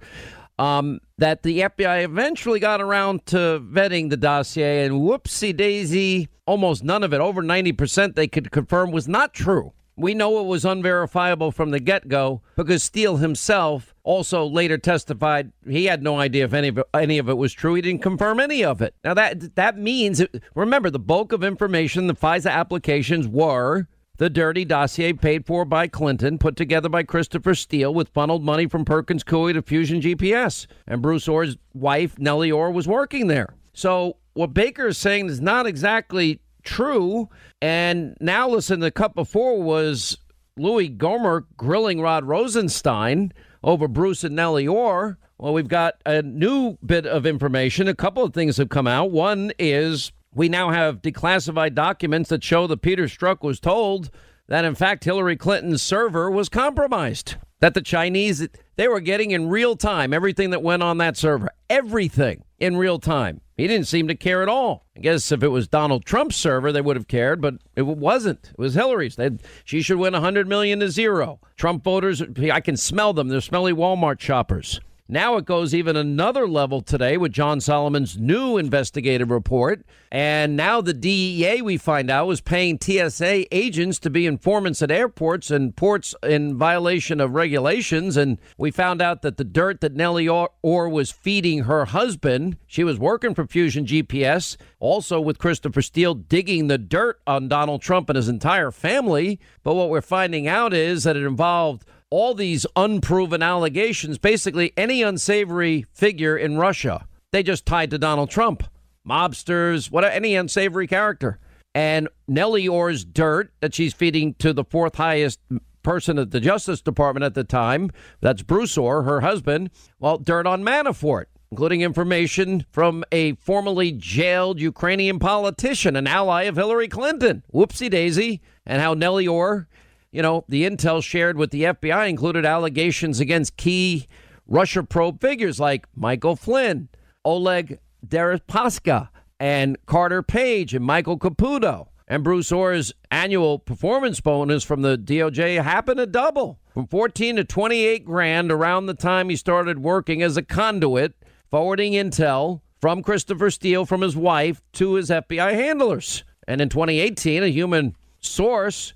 Um, 0.59 0.99
that 1.17 1.43
the 1.43 1.61
FBI 1.61 2.03
eventually 2.03 2.59
got 2.59 2.81
around 2.81 3.25
to 3.27 3.63
vetting 3.63 4.09
the 4.09 4.17
dossier, 4.17 4.83
and 4.83 4.95
whoopsie 4.95 5.55
daisy, 5.55 6.27
almost 6.45 6.83
none 6.83 7.01
of 7.01 7.13
it, 7.13 7.21
over 7.21 7.41
90%, 7.41 8.15
they 8.15 8.27
could 8.27 8.51
confirm 8.51 8.91
was 8.91 9.07
not 9.07 9.33
true. 9.33 9.71
We 9.95 10.13
know 10.13 10.39
it 10.39 10.47
was 10.47 10.65
unverifiable 10.65 11.51
from 11.51 11.71
the 11.71 11.79
get 11.79 12.09
go 12.09 12.41
because 12.55 12.83
Steele 12.83 13.17
himself 13.17 13.93
also 14.03 14.45
later 14.45 14.77
testified 14.77 15.51
he 15.67 15.85
had 15.85 16.01
no 16.01 16.19
idea 16.19 16.45
if 16.45 16.53
any 16.53 16.69
of 16.69 16.77
it, 16.77 16.87
any 16.93 17.17
of 17.17 17.27
it 17.27 17.37
was 17.37 17.51
true. 17.51 17.73
He 17.75 17.81
didn't 17.81 18.01
confirm 18.01 18.39
any 18.39 18.63
of 18.63 18.81
it. 18.81 18.95
Now 19.03 19.13
that 19.15 19.55
that 19.55 19.77
means 19.77 20.23
remember 20.55 20.89
the 20.89 20.99
bulk 20.99 21.33
of 21.33 21.43
information 21.43 22.07
the 22.07 22.15
FISA 22.15 22.49
applications 22.49 23.27
were 23.27 23.87
the 24.19 24.29
dirty 24.29 24.65
dossier 24.65 25.13
paid 25.13 25.45
for 25.45 25.63
by 25.63 25.87
Clinton, 25.87 26.37
put 26.37 26.57
together 26.57 26.89
by 26.89 27.03
Christopher 27.03 27.55
Steele 27.55 27.93
with 27.93 28.09
funneled 28.09 28.43
money 28.43 28.67
from 28.67 28.83
Perkins 28.83 29.23
Coie 29.23 29.53
to 29.53 29.61
Fusion 29.61 30.01
GPS. 30.01 30.67
And 30.85 31.01
Bruce 31.01 31.27
Ohr's 31.27 31.55
wife, 31.73 32.19
Nellie 32.19 32.51
Ohr, 32.51 32.69
was 32.69 32.85
working 32.85 33.27
there. 33.27 33.55
So 33.73 34.17
what 34.33 34.53
Baker 34.53 34.87
is 34.87 34.97
saying 34.97 35.27
is 35.27 35.39
not 35.39 35.65
exactly 35.65 36.41
true. 36.63 37.29
And 37.61 38.17
now 38.19 38.49
listen, 38.49 38.81
the 38.81 38.91
cut 38.91 39.15
before 39.15 39.63
was 39.63 40.17
Louis 40.57 40.89
Gohmert 40.89 41.45
grilling 41.55 42.01
Rod 42.01 42.25
Rosenstein 42.25 43.31
over 43.63 43.87
Bruce 43.87 44.25
and 44.25 44.35
Nellie 44.35 44.67
Ohr. 44.67 45.17
Well, 45.37 45.53
we've 45.53 45.69
got 45.69 45.93
a 46.05 46.21
new 46.21 46.77
bit 46.85 47.05
of 47.05 47.25
information. 47.25 47.87
A 47.87 47.95
couple 47.95 48.25
of 48.25 48.33
things 48.33 48.57
have 48.57 48.67
come 48.67 48.87
out. 48.87 49.11
One 49.11 49.53
is 49.57 50.11
we 50.33 50.49
now 50.49 50.69
have 50.69 51.01
declassified 51.01 51.73
documents 51.73 52.29
that 52.29 52.43
show 52.43 52.67
that 52.67 52.81
Peter 52.81 53.05
Strzok 53.05 53.41
was 53.41 53.59
told 53.59 54.11
that, 54.47 54.65
in 54.65 54.75
fact, 54.75 55.03
Hillary 55.03 55.35
Clinton's 55.35 55.81
server 55.81 56.29
was 56.29 56.49
compromised. 56.49 57.35
That 57.61 57.73
the 57.73 57.81
Chinese, 57.81 58.47
they 58.77 58.87
were 58.87 59.01
getting 59.01 59.31
in 59.31 59.49
real 59.49 59.75
time 59.75 60.13
everything 60.13 60.51
that 60.51 60.63
went 60.63 60.81
on 60.81 60.97
that 60.99 61.17
server. 61.17 61.49
Everything 61.69 62.43
in 62.57 62.77
real 62.77 62.99
time. 62.99 63.41
He 63.57 63.67
didn't 63.67 63.87
seem 63.87 64.07
to 64.07 64.15
care 64.15 64.41
at 64.41 64.47
all. 64.47 64.85
I 64.95 65.01
guess 65.01 65.31
if 65.33 65.43
it 65.43 65.49
was 65.49 65.67
Donald 65.67 66.05
Trump's 66.05 66.37
server, 66.37 66.71
they 66.71 66.79
would 66.79 66.95
have 66.95 67.09
cared, 67.09 67.41
but 67.41 67.55
it 67.75 67.81
wasn't. 67.81 68.51
It 68.51 68.57
was 68.57 68.75
Hillary's. 68.75 69.17
They'd, 69.17 69.41
she 69.65 69.81
should 69.81 69.97
win 69.97 70.13
100 70.13 70.47
million 70.47 70.79
to 70.79 70.89
zero. 70.89 71.41
Trump 71.57 71.83
voters, 71.83 72.21
I 72.21 72.61
can 72.61 72.77
smell 72.77 73.11
them. 73.11 73.27
They're 73.27 73.41
smelly 73.41 73.73
Walmart 73.73 74.21
shoppers. 74.21 74.79
Now 75.11 75.37
it 75.37 75.45
goes 75.45 75.73
even 75.73 75.97
another 75.97 76.47
level 76.47 76.81
today 76.81 77.17
with 77.17 77.33
John 77.33 77.61
Solomon's 77.61 78.19
new 78.19 78.59
investigative 78.59 79.31
report. 79.31 79.83
And 80.11 80.55
now 80.55 80.81
the 80.81 80.93
DEA, 80.93 81.63
we 81.63 81.77
find 81.77 82.11
out, 82.11 82.27
was 82.27 82.41
paying 82.41 82.77
TSA 82.79 83.47
agents 83.51 83.97
to 84.01 84.11
be 84.11 84.27
informants 84.27 84.83
at 84.83 84.91
airports 84.91 85.49
and 85.49 85.75
ports 85.75 86.13
in 86.21 86.59
violation 86.59 87.19
of 87.19 87.33
regulations. 87.33 88.17
And 88.17 88.37
we 88.55 88.69
found 88.69 89.01
out 89.01 89.23
that 89.23 89.37
the 89.37 89.43
dirt 89.43 89.81
that 89.81 89.95
Nellie 89.95 90.29
Ohr 90.29 90.89
was 90.89 91.09
feeding 91.09 91.63
her 91.63 91.85
husband, 91.85 92.57
she 92.67 92.83
was 92.83 92.99
working 92.99 93.33
for 93.33 93.47
Fusion 93.47 93.87
GPS, 93.87 94.57
also 94.79 95.19
with 95.19 95.39
Christopher 95.39 95.81
Steele 95.81 96.13
digging 96.13 96.67
the 96.67 96.77
dirt 96.77 97.19
on 97.25 97.47
Donald 97.47 97.81
Trump 97.81 98.11
and 98.11 98.15
his 98.15 98.29
entire 98.29 98.69
family. 98.69 99.39
But 99.63 99.73
what 99.73 99.89
we're 99.89 100.01
finding 100.01 100.47
out 100.47 100.71
is 100.71 101.03
that 101.05 101.17
it 101.17 101.23
involved 101.23 101.83
all 102.09 102.33
these 102.33 102.65
unproven 102.75 103.43
allegations, 103.43 104.17
basically 104.17 104.73
any 104.75 105.01
unsavory 105.03 105.85
figure 105.93 106.35
in 106.37 106.57
Russia, 106.57 107.07
they 107.31 107.43
just 107.43 107.65
tied 107.65 107.91
to 107.91 107.97
Donald 107.97 108.29
Trump. 108.29 108.63
Mobsters, 109.07 109.91
what 109.91 110.03
any 110.03 110.35
unsavory 110.35 110.87
character. 110.87 111.39
And 111.75 112.09
Nellie 112.27 112.67
Ohr's 112.67 113.05
dirt 113.05 113.51
that 113.59 113.73
she's 113.73 113.93
feeding 113.93 114.33
to 114.35 114.53
the 114.53 114.63
fourth 114.63 114.95
highest 114.95 115.39
person 115.83 116.17
at 116.17 116.31
the 116.31 116.39
Justice 116.39 116.81
Department 116.81 117.23
at 117.23 117.35
the 117.35 117.43
time, 117.43 117.91
that's 118.21 118.41
Bruce 118.41 118.77
Ohr, 118.77 119.03
her 119.03 119.21
husband, 119.21 119.69
well, 119.99 120.17
dirt 120.17 120.45
on 120.45 120.63
Manafort, 120.63 121.25
including 121.51 121.81
information 121.81 122.65
from 122.71 123.03
a 123.11 123.33
formerly 123.35 123.91
jailed 123.91 124.59
Ukrainian 124.59 125.19
politician, 125.19 125.95
an 125.95 126.07
ally 126.07 126.43
of 126.43 126.55
Hillary 126.55 126.87
Clinton. 126.87 127.43
Whoopsie 127.53 127.89
daisy. 127.89 128.41
And 128.65 128.81
how 128.81 128.93
Nellie 128.93 129.27
Ohr 129.27 129.67
you 130.11 130.21
know, 130.21 130.43
the 130.47 130.63
intel 130.65 131.03
shared 131.03 131.37
with 131.37 131.51
the 131.51 131.63
FBI 131.63 132.09
included 132.09 132.45
allegations 132.45 133.19
against 133.19 133.57
key 133.57 134.07
Russia 134.47 134.83
probe 134.83 135.21
figures 135.21 135.59
like 135.59 135.85
Michael 135.95 136.35
Flynn, 136.35 136.89
Oleg 137.23 137.79
Deripaska, 138.05 139.09
and 139.39 139.77
Carter 139.85 140.23
Page 140.23 140.73
and 140.73 140.83
Michael 140.83 141.19
Caputo. 141.19 141.87
And 142.07 142.23
Bruce 142.23 142.51
Ohr's 142.51 142.91
annual 143.11 143.59
performance 143.59 144.19
bonus 144.19 144.63
from 144.63 144.81
the 144.81 144.97
DOJ 144.97 145.61
happened 145.61 145.97
to 145.97 146.07
double 146.07 146.59
from 146.73 146.87
14 146.87 147.35
to 147.35 147.43
28 147.43 148.03
grand 148.03 148.51
around 148.51 148.87
the 148.87 148.95
time 148.95 149.29
he 149.29 149.35
started 149.35 149.77
working 149.77 150.23
as 150.23 150.35
a 150.35 150.41
conduit, 150.41 151.13
forwarding 151.51 151.93
intel 151.93 152.61
from 152.81 153.03
Christopher 153.03 153.51
Steele 153.51 153.85
from 153.85 154.01
his 154.01 154.17
wife 154.17 154.63
to 154.73 154.95
his 154.95 155.11
FBI 155.11 155.53
handlers. 155.53 156.23
And 156.47 156.61
in 156.61 156.69
2018, 156.69 157.43
a 157.43 157.47
human 157.47 157.95
source 158.19 158.93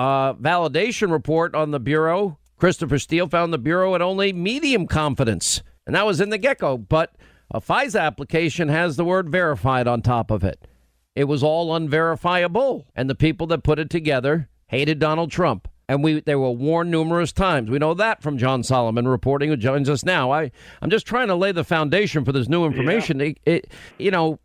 uh, 0.00 0.32
validation 0.32 1.12
report 1.12 1.54
on 1.54 1.72
the 1.72 1.78
Bureau, 1.78 2.38
Christopher 2.56 2.98
Steele 2.98 3.28
found 3.28 3.52
the 3.52 3.58
Bureau 3.58 3.94
at 3.94 4.00
only 4.00 4.32
medium 4.32 4.86
confidence. 4.86 5.62
And 5.86 5.94
that 5.94 6.06
was 6.06 6.22
in 6.22 6.30
the 6.30 6.38
get 6.38 6.58
go. 6.58 6.78
But 6.78 7.14
a 7.50 7.60
FISA 7.60 8.00
application 8.00 8.68
has 8.68 8.96
the 8.96 9.04
word 9.04 9.28
verified 9.28 9.86
on 9.86 10.00
top 10.00 10.30
of 10.30 10.42
it. 10.42 10.66
It 11.14 11.24
was 11.24 11.42
all 11.42 11.74
unverifiable. 11.74 12.86
And 12.96 13.10
the 13.10 13.14
people 13.14 13.46
that 13.48 13.62
put 13.62 13.78
it 13.78 13.90
together 13.90 14.48
hated 14.68 15.00
Donald 15.00 15.30
Trump. 15.30 15.68
And 15.86 16.02
we 16.02 16.20
they 16.20 16.36
were 16.36 16.52
warned 16.52 16.90
numerous 16.90 17.32
times. 17.32 17.68
We 17.68 17.78
know 17.78 17.92
that 17.92 18.22
from 18.22 18.38
John 18.38 18.62
Solomon 18.62 19.06
reporting, 19.06 19.50
who 19.50 19.56
joins 19.56 19.90
us 19.90 20.02
now. 20.02 20.30
I, 20.30 20.50
I'm 20.80 20.88
just 20.88 21.04
trying 21.04 21.28
to 21.28 21.34
lay 21.34 21.52
the 21.52 21.64
foundation 21.64 22.24
for 22.24 22.32
this 22.32 22.48
new 22.48 22.64
information. 22.64 23.18
Yeah. 23.18 23.26
It, 23.26 23.40
it, 23.44 23.72
you 23.98 24.10
know, 24.12 24.38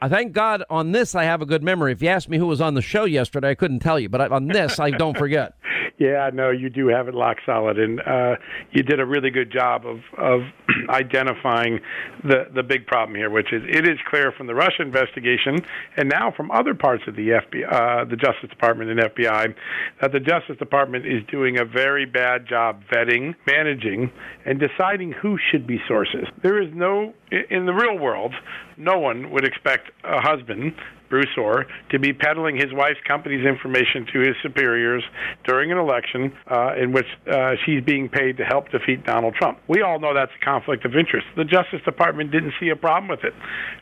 I 0.00 0.08
thank 0.08 0.32
God 0.32 0.62
on 0.68 0.92
this 0.92 1.14
I 1.14 1.24
have 1.24 1.40
a 1.40 1.46
good 1.46 1.62
memory. 1.62 1.92
If 1.92 2.02
you 2.02 2.08
asked 2.08 2.28
me 2.28 2.36
who 2.36 2.46
was 2.46 2.60
on 2.60 2.74
the 2.74 2.82
show 2.82 3.04
yesterday, 3.04 3.50
I 3.50 3.54
couldn't 3.54 3.80
tell 3.80 3.98
you, 3.98 4.08
but 4.08 4.30
on 4.30 4.48
this 4.48 4.78
I 4.78 4.90
don't 4.90 5.16
forget. 5.16 5.54
yeah, 5.98 6.28
no, 6.32 6.50
you 6.50 6.68
do 6.68 6.88
have 6.88 7.08
it 7.08 7.14
lock 7.14 7.38
solid, 7.46 7.78
and 7.78 8.00
uh, 8.00 8.36
you 8.70 8.82
did 8.82 9.00
a 9.00 9.06
really 9.06 9.30
good 9.30 9.50
job 9.50 9.86
of 9.86 10.00
of 10.18 10.40
identifying 10.90 11.80
the 12.22 12.48
the 12.54 12.62
big 12.62 12.86
problem 12.86 13.16
here, 13.16 13.30
which 13.30 13.50
is 13.52 13.62
it 13.66 13.88
is 13.88 13.98
clear 14.08 14.30
from 14.30 14.46
the 14.46 14.54
Russia 14.54 14.82
investigation 14.82 15.64
and 15.96 16.08
now 16.08 16.30
from 16.36 16.50
other 16.50 16.74
parts 16.74 17.04
of 17.06 17.16
the 17.16 17.28
FBI, 17.28 17.72
uh, 17.72 18.04
the 18.04 18.16
Justice 18.16 18.50
Department 18.50 18.90
and 18.90 19.00
FBI, 19.00 19.54
that 20.02 20.12
the 20.12 20.20
Justice 20.20 20.58
Department 20.58 21.06
is 21.06 21.22
doing 21.30 21.58
a 21.58 21.64
very 21.64 22.04
bad 22.04 22.46
job 22.46 22.82
vetting, 22.92 23.34
managing, 23.46 24.10
and 24.44 24.60
deciding 24.60 25.12
who 25.12 25.38
should 25.50 25.66
be 25.66 25.80
sources. 25.88 26.26
There 26.42 26.60
is 26.60 26.68
no 26.74 27.14
in 27.30 27.64
the 27.64 27.72
real 27.72 27.98
world, 27.98 28.34
no 28.76 28.98
one 28.98 29.30
would 29.30 29.46
expect 29.46 29.90
a 30.04 30.20
husband 30.20 30.74
Bruce 31.08 31.36
Ohr, 31.38 31.66
to 31.90 31.98
be 31.98 32.12
peddling 32.12 32.56
his 32.56 32.72
wife's 32.72 33.00
company's 33.06 33.46
information 33.46 34.06
to 34.12 34.20
his 34.20 34.34
superiors 34.42 35.02
during 35.44 35.72
an 35.72 35.78
election 35.78 36.32
uh, 36.50 36.74
in 36.80 36.92
which 36.92 37.06
uh, 37.30 37.52
she's 37.64 37.82
being 37.82 38.08
paid 38.08 38.36
to 38.38 38.44
help 38.44 38.70
defeat 38.70 39.04
Donald 39.04 39.34
Trump. 39.34 39.58
We 39.68 39.82
all 39.82 39.98
know 39.98 40.14
that's 40.14 40.32
a 40.40 40.44
conflict 40.44 40.84
of 40.84 40.96
interest. 40.96 41.26
The 41.36 41.44
Justice 41.44 41.80
Department 41.84 42.30
didn't 42.30 42.54
see 42.60 42.68
a 42.68 42.76
problem 42.76 43.08
with 43.08 43.24
it. 43.24 43.34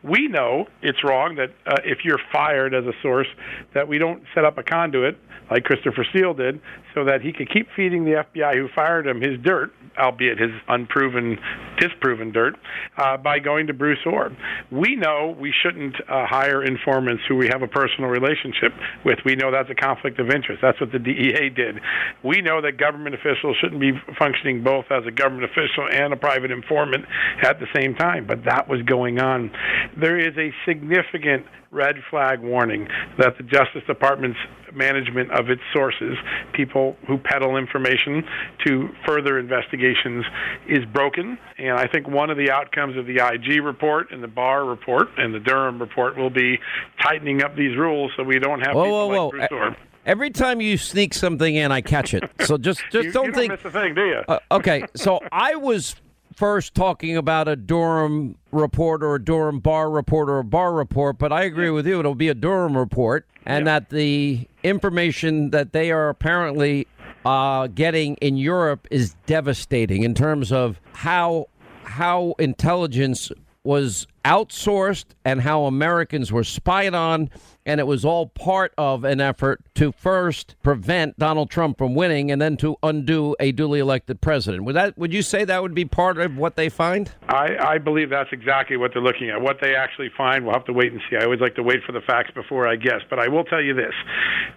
We 0.03 0.29
know 0.29 0.67
it's 0.83 1.03
wrong 1.05 1.37
that 1.37 1.51
uh, 1.67 1.81
if 1.85 1.99
you're 2.05 2.21
fired 2.33 2.75
as 2.75 2.85
a 2.85 2.93
source, 3.03 3.29
that 3.75 3.89
we 3.89 3.99
don't 3.99 4.23
set 4.35 4.45
up 4.45 4.59
a 4.59 4.63
conduit 4.63 5.19
like 5.51 5.65
Christopher 5.65 6.07
Steele 6.11 6.35
did, 6.35 6.61
so 6.95 7.05
that 7.05 7.21
he 7.21 7.33
could 7.33 7.53
keep 7.53 7.69
feeding 7.77 8.05
the 8.05 8.25
FBI 8.25 8.55
who 8.55 8.69
fired 8.75 9.07
him 9.07 9.21
his 9.21 9.39
dirt, 9.43 9.73
albeit 9.99 10.39
his 10.39 10.51
unproven, 10.69 11.39
disproven 11.79 12.33
dirt, 12.33 12.55
uh, 12.97 13.17
by 13.17 13.39
going 13.39 13.67
to 13.67 13.75
Bruce 13.75 13.99
Ohr. 14.07 14.31
We 14.71 14.97
know 14.97 15.37
we 15.39 15.53
shouldn't 15.63 15.97
uh, 16.09 16.27
hire 16.27 16.65
informants 16.65 17.14
who 17.29 17.37
we 17.37 17.49
have 17.49 17.63
a 17.63 17.69
personal 17.69 18.11
relationship 18.11 18.73
with. 19.05 19.19
We 19.25 19.37
know 19.37 19.51
that's 19.51 19.71
a 19.71 19.75
conflict 19.75 20.19
of 20.21 20.31
interest. 20.31 20.61
That's 20.63 20.81
what 20.81 20.93
the 20.93 20.99
DEA 20.99 21.51
did. 21.51 21.81
We 22.23 22.41
know 22.41 22.61
that 22.61 22.79
government 22.79 23.15
officials 23.15 23.57
shouldn't 23.61 23.81
be 23.81 23.93
functioning 24.19 24.63
both 24.63 24.87
as 24.91 25.05
a 25.07 25.11
government 25.11 25.45
official 25.45 25.89
and 25.91 26.13
a 26.13 26.17
private 26.17 26.51
informant 26.51 27.05
at 27.43 27.61
the 27.61 27.67
same 27.75 27.95
time, 27.95 28.27
but 28.27 28.45
that 28.45 28.69
was 28.69 28.83
going 28.83 29.19
on. 29.19 29.51
There 29.99 30.19
is 30.19 30.37
a 30.37 30.53
significant 30.67 31.47
red 31.71 31.97
flag 32.11 32.41
warning 32.41 32.89
that 33.19 33.37
the 33.37 33.43
Justice 33.43 33.83
Department's 33.87 34.39
management 34.75 35.31
of 35.33 35.51
its 35.51 35.63
sources, 35.73 36.17
people 36.53 36.97
who 37.07 37.19
peddle 37.19 37.57
information 37.57 38.25
to 38.67 38.89
further 39.07 39.39
investigations, 39.39 40.25
is 40.69 40.85
broken. 40.93 41.39
And 41.59 41.79
I 41.79 41.87
think 41.87 42.09
one 42.09 42.31
of 42.31 42.37
the 42.37 42.51
outcomes 42.51 42.97
of 42.97 43.07
the 43.07 43.17
IG 43.17 43.63
report 43.63 44.11
and 44.11 44.23
the 44.23 44.29
Barr 44.29 44.65
report 44.65 45.09
and 45.17 45.35
the 45.35 45.41
Durham 45.41 45.79
report 45.79 46.17
will 46.17 46.31
be 46.31 46.59
tightening 47.03 47.43
up 47.43 47.57
these 47.57 47.77
rules 47.77 48.13
so 48.17 48.23
we 48.23 48.39
don't 48.39 48.61
have 48.61 48.75
whoa, 48.75 48.85
people 48.85 49.09
whoa, 49.09 49.29
like 49.29 49.51
whoa. 49.51 49.59
Bruce 49.59 49.77
Every 50.07 50.31
time 50.31 50.61
you 50.61 50.77
sneak 50.77 51.15
something 51.15 51.55
in, 51.55 51.73
I 51.73 51.81
catch 51.81 52.13
it. 52.13 52.31
So 52.41 52.59
just 52.59 52.83
just 52.91 53.07
you, 53.07 53.13
don't 53.13 53.27
you 53.27 53.33
think. 53.33 53.53
miss 53.53 53.65
a 53.65 53.71
thing, 53.71 53.95
do 53.95 54.05
you? 54.05 54.21
Uh, 54.29 54.39
okay, 54.51 54.85
so 54.95 55.21
I 55.33 55.55
was 55.55 55.97
first 56.37 56.75
talking 56.75 57.17
about 57.17 57.49
a 57.49 57.57
Durham 57.57 58.37
report 58.53 59.03
or 59.03 59.15
a 59.15 59.25
Durham 59.25 59.61
Barr 59.61 59.91
report 59.91 60.29
or 60.29 60.39
a 60.39 60.45
Barr 60.45 60.73
report, 60.73 61.19
but 61.19 61.33
I 61.33 61.45
agree 61.45 61.71
with 61.71 61.87
you. 61.87 62.01
It'll 62.01 62.15
be 62.15 62.29
a 62.29 62.35
Durham 62.35 62.77
report, 62.77 63.27
and 63.47 63.67
that 63.67 63.91
the 63.91 64.47
information 64.65 65.51
that 65.51 65.73
they 65.73 65.93
are 65.93 66.09
apparently 66.09 66.89
uh, 67.25 67.69
getting 67.69 68.17
in 68.17 68.37
Europe 68.37 68.89
is 68.91 69.15
devastating 69.27 70.03
in 70.03 70.15
terms 70.15 70.51
of 70.51 70.81
how 70.93 71.47
how 71.85 72.35
intelligence 72.39 73.31
was 73.63 74.07
outsourced 74.25 75.05
and 75.25 75.41
how 75.41 75.65
Americans 75.65 76.33
were 76.33 76.45
spied 76.45 76.95
on. 76.95 77.31
And 77.67 77.81
it 77.81 77.87
was 77.87 78.05
all 78.05 78.27
part 78.27 78.75
of 78.77 79.05
an 79.05 79.21
effort 79.21 79.63
to 79.77 79.93
first 79.93 80.57
prevent 80.63 81.19
Donald 81.19 81.51
Trump 81.51 81.79
from 81.79 81.95
winning 81.95 82.31
and 82.31 82.41
then 82.41 82.57
to 82.59 82.77
undo 82.83 83.35
a 83.41 83.53
duly 83.53 83.81
elected 83.81 84.21
president. 84.21 84.65
Would 84.65 84.77
that 84.77 84.99
would 84.99 85.13
you 85.13 85.23
say 85.23 85.45
that 85.45 85.63
would 85.63 85.75
be 85.75 85.85
part 85.85 86.19
of 86.19 86.37
what 86.37 86.57
they 86.57 86.69
find? 86.69 87.11
I, 87.29 87.57
I 87.59 87.79
believe 87.79 88.11
that's 88.11 88.33
exactly 88.33 88.77
what 88.77 88.93
they're 88.93 89.03
looking 89.03 89.31
at. 89.31 89.41
What 89.41 89.59
they 89.61 89.75
actually 89.75 90.11
find, 90.17 90.45
we'll 90.45 90.55
have 90.55 90.67
to 90.67 90.73
wait 90.73 90.93
and 90.93 91.01
see. 91.09 91.17
I 91.17 91.25
always 91.25 91.41
like 91.41 91.55
to 91.57 91.63
wait 91.63 91.83
for 91.87 91.93
the 91.93 92.01
facts 92.03 92.31
before 92.35 92.69
I 92.69 92.77
guess. 92.77 93.01
But 93.09 93.19
I 93.19 93.29
will 93.29 93.45
tell 93.45 93.63
you 93.63 93.75
this: 93.75 93.95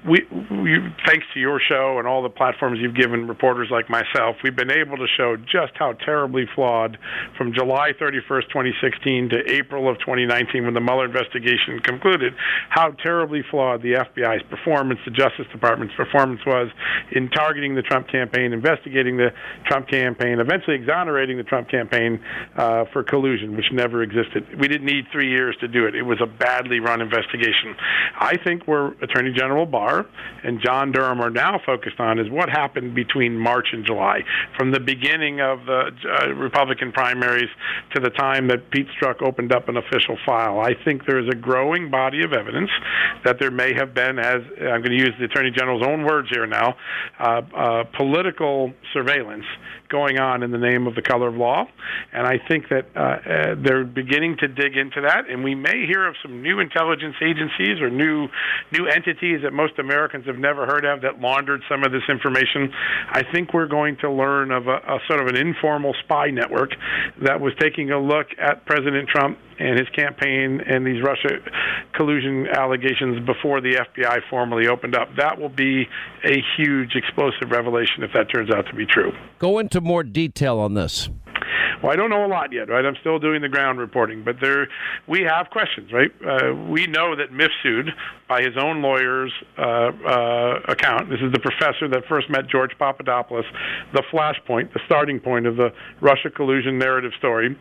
we, 0.08 0.26
we 0.52 0.78
thanks 1.06 1.26
to 1.34 1.40
your 1.40 1.60
show 1.60 2.00
and 2.00 2.08
all 2.08 2.24
the 2.24 2.30
platforms 2.30 2.80
you've 2.82 2.96
given 2.96 3.28
reporters 3.28 3.70
like 3.72 3.90
myself, 3.90 4.36
we've 4.44 4.56
been 4.56 4.72
able 4.72 4.98
to 4.98 5.08
show 5.16 5.38
just 5.38 5.74
how 5.76 5.94
terribly 5.94 6.46
flawed, 6.56 6.98
from 7.38 7.54
July 7.54 7.92
31st, 8.00 8.48
2016 8.50 9.30
to 9.30 9.52
April 9.52 9.90
of 9.90 9.98
2019, 10.00 10.66
when 10.66 10.74
the 10.74 10.82
Mueller 10.82 11.06
investigation 11.06 11.80
concluded, 11.84 12.34
how 12.70 12.92
terribly 13.04 13.44
flawed 13.50 13.82
the 13.82 13.94
FBI's 13.94 14.44
performance, 14.50 15.00
the 15.06 15.12
Justice 15.12 15.46
Department's 15.52 15.94
performance 15.96 16.42
was 16.46 16.70
in 17.12 17.30
targeting 17.30 17.76
the 17.76 17.82
Trump 17.82 18.08
campaign, 18.08 18.54
investigating 18.54 19.18
the 19.18 19.30
Trump 19.66 19.88
campaign, 19.88 20.40
eventually 20.40 20.76
exonerating 20.76 21.38
the 21.38 21.44
Trump 21.44 21.70
campaign 21.70 22.20
uh, 22.56 22.86
for 22.92 23.04
collusion, 23.04 23.56
which 23.56 23.66
never 23.72 24.04
existed. 24.04 24.46
We 24.60 24.68
didn't 24.68 24.86
need 24.86 25.06
three 25.12 25.30
years 25.30 25.56
to 25.62 25.68
do 25.68 25.86
it. 25.86 25.96
It 25.96 26.04
was 26.04 26.20
a 26.22 26.28
badly 26.28 26.80
run 26.80 27.02
investigation. 27.02 27.76
I 28.20 28.38
think 28.44 28.68
where 28.68 28.88
Attorney 29.02 29.34
General 29.34 29.66
Barr 29.66 30.06
and 30.44 30.62
John 30.64 30.92
Durham 30.92 31.22
are 31.22 31.30
now 31.30 31.60
focused 31.66 32.00
on 32.00 32.20
is 32.20 32.30
what 32.30 32.50
happened 32.50 32.96
between 32.96 33.38
March 33.38 33.68
and 33.74 33.86
July, 33.86 34.22
from 34.58 34.72
the 34.72 34.80
beginning 34.80 35.42
of 35.42 35.66
the 35.66 35.92
uh, 36.06 36.34
Republican 36.34 36.92
primaries 36.92 37.50
to 37.94 38.02
the 38.02 38.10
time 38.10 38.48
that 38.48 38.70
Pete 38.72 38.88
Strzok 39.00 39.22
opened 39.22 39.52
up 39.52 39.70
an 39.70 39.78
official 39.78 40.18
file. 40.26 40.60
I 40.60 40.74
think 40.84 41.06
there 41.06 41.20
is 41.20 41.28
a 41.30 41.36
growing 41.36 41.90
body 41.90 42.24
of 42.24 42.34
evidence 42.34 42.70
that 43.26 43.38
there 43.40 43.52
may 43.52 43.74
have 43.74 43.94
been, 43.94 44.20
as 44.20 44.42
I'm 44.60 44.82
going 44.82 44.92
to 44.92 44.98
use 44.98 45.14
the 45.20 45.26
Attorney 45.26 45.52
General's 45.52 45.86
own 45.86 46.06
words 46.06 46.30
here 46.30 46.46
now, 46.46 46.76
uh, 47.20 47.42
uh, 47.56 47.84
political 47.98 48.74
surveillance 48.94 49.46
going 49.90 50.20
on 50.20 50.44
in 50.44 50.52
the 50.52 50.58
name 50.58 50.88
of 50.88 50.96
the 50.96 51.02
color 51.02 51.30
of 51.30 51.36
law. 51.36 51.66
And 52.12 52.28
I 52.28 52.40
think 52.48 52.70
that 52.70 52.86
uh, 52.96 53.00
uh, 53.00 53.56
they're 53.64 53.86
beginning 53.86 54.38
to 54.40 54.48
dig 54.48 54.76
into 54.76 55.02
that, 55.02 55.30
and 55.30 55.44
we 55.44 55.56
may 55.56 55.86
hear 55.86 56.08
of 56.08 56.16
some 56.22 56.42
new 56.42 56.60
intelligence 56.60 57.16
agencies 57.22 57.80
or 57.82 57.90
new 57.90 58.28
new 58.72 58.88
entities 58.88 59.42
that 59.44 59.54
most 59.54 59.80
Americans 59.80 60.26
have 60.26 60.38
never 60.38 60.66
heard 60.66 60.86
of 60.86 61.02
that 61.02 61.20
laundered 61.20 61.62
some 61.70 61.84
of 61.84 61.92
this 61.92 62.04
information. 62.10 62.72
I 63.10 63.24
think 63.32 63.54
we're 63.54 63.68
going 63.68 63.98
to 64.02 64.12
learn 64.12 64.52
of 64.52 64.68
a, 64.68 64.78
a 64.78 65.00
sort 65.08 65.22
of 65.22 65.28
an 65.28 65.38
informal 65.38 65.94
spy 66.04 66.30
network 66.30 66.72
that 67.24 67.40
was 67.40 67.54
taking 67.60 67.92
a 67.92 68.00
look 68.00 68.28
at 68.40 68.66
President 68.66 69.08
Trump 69.10 69.38
and 69.60 69.78
his 69.78 69.88
campaign 69.90 70.62
and 70.66 70.86
these 70.86 71.02
Russia 71.04 71.40
collusion 71.94 72.48
allegations 72.48 73.26
before 73.26 73.62
the 73.62 73.76
FBI 73.96 74.20
formally 74.30 74.68
opened 74.68 74.96
up. 74.96 75.10
That 75.18 75.40
will 75.40 75.50
be 75.50 75.88
a 76.24 76.44
huge 76.58 76.96
explosive 76.96 77.52
revelation 77.52 78.04
if 78.04 78.12
that 78.14 78.32
turns 78.34 78.52
out 78.52 78.68
to 78.68 78.76
be 78.76 78.86
true. 78.86 79.12
Go 79.40 79.60
into 79.60 79.82
more 79.82 80.04
detail 80.04 80.60
on 80.60 80.74
this. 80.74 81.10
Well, 81.82 81.92
I 81.92 81.96
don't 81.96 82.10
know 82.10 82.26
a 82.26 82.28
lot 82.28 82.52
yet, 82.52 82.70
right? 82.70 82.84
I'm 82.84 82.96
still 83.02 83.20
doing 83.20 83.42
the 83.42 83.50
ground 83.50 83.80
reporting, 83.80 84.24
but 84.24 84.38
there 84.42 84.68
we 85.08 85.22
have 85.22 85.50
questions, 85.52 85.92
right? 85.94 86.12
Uh, 86.26 86.56
we 86.56 86.88
know 86.88 87.16
that 87.16 87.32
Mifsud, 87.32 87.90
by 88.28 88.42
his 88.42 88.58
own 88.60 88.82
lawyer's 88.82 89.32
uh, 89.58 89.62
uh, 89.62 90.60
account, 90.68 91.10
this 91.10 91.20
is 91.22 91.32
the 91.32 91.40
professor 91.40 91.88
that 91.88 92.04
first 92.10 92.30
met 92.30 92.48
George 92.48 92.72
Papadopoulos, 92.80 93.46
the 93.94 94.04
flashpoint, 94.12 94.74
the 94.74 94.80
starting 94.86 95.20
point 95.20 95.46
of 95.46 95.56
the 95.56 95.72
Russia 96.02 96.30
collusion 96.30 96.80
narrative 96.80 97.12
story, 97.20 97.56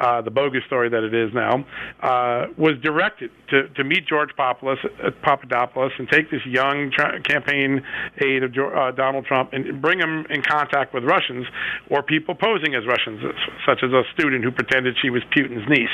uh, 0.00 0.20
the 0.20 0.30
bogus 0.30 0.64
story 0.66 0.88
that 0.88 1.04
it 1.04 1.14
is 1.14 1.32
now, 1.32 1.64
uh, 2.02 2.46
was 2.58 2.74
directed 2.82 3.30
to, 3.50 3.68
to 3.68 3.84
meet 3.84 4.06
George 4.06 4.30
Papadopoulos, 4.36 5.92
and 5.98 6.08
take 6.08 6.30
this 6.30 6.44
young 6.44 6.90
campaign 7.24 7.82
aide 8.18 8.42
of 8.42 8.52
uh, 8.52 8.90
Donald 8.92 9.26
Trump 9.26 9.52
and 9.52 9.80
bring 9.80 9.98
him 9.98 10.26
in 10.28 10.42
contact 10.42 10.92
with 10.92 11.04
Russians 11.04 11.46
or 11.88 12.02
people 12.02 12.34
posing 12.34 12.74
as 12.74 12.86
Russians 12.86 13.20
such 13.66 13.80
as 13.82 13.92
a 13.92 14.02
student 14.12 14.44
who 14.44 14.50
pretended 14.50 14.96
she 15.00 15.10
was 15.10 15.22
Putin's 15.36 15.68
niece. 15.68 15.88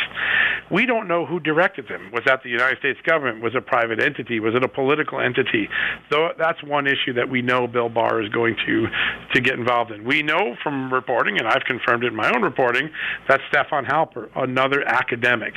We 0.70 0.86
don't 0.86 1.06
know 1.08 1.26
who 1.26 1.40
directed 1.40 1.88
them. 1.88 2.10
Was 2.12 2.22
that 2.26 2.42
the 2.42 2.50
United 2.50 2.78
States 2.78 2.98
government? 3.04 3.42
Was 3.42 3.54
it 3.54 3.58
a 3.58 3.62
private 3.62 4.02
entity? 4.02 4.40
Was 4.40 4.54
it 4.54 4.64
a 4.64 4.68
political 4.68 5.20
entity? 5.20 5.68
So 6.10 6.30
that's 6.38 6.62
one 6.62 6.86
issue 6.86 7.12
that 7.14 7.28
we 7.28 7.42
know 7.42 7.66
Bill 7.66 7.88
Barr 7.88 8.22
is 8.22 8.28
going 8.30 8.56
to 8.66 8.86
to 9.34 9.40
get 9.40 9.58
involved 9.58 9.90
in. 9.90 10.04
We 10.04 10.22
know 10.22 10.56
from 10.62 10.92
reporting, 10.92 11.38
and 11.38 11.46
I've 11.46 11.64
confirmed 11.64 12.04
it 12.04 12.08
in 12.08 12.16
my 12.16 12.30
own 12.34 12.42
reporting, 12.42 12.90
that 13.28 13.40
Stefan 13.48 13.84
Halper, 13.84 14.28
another 14.36 14.82
academic, 14.86 15.54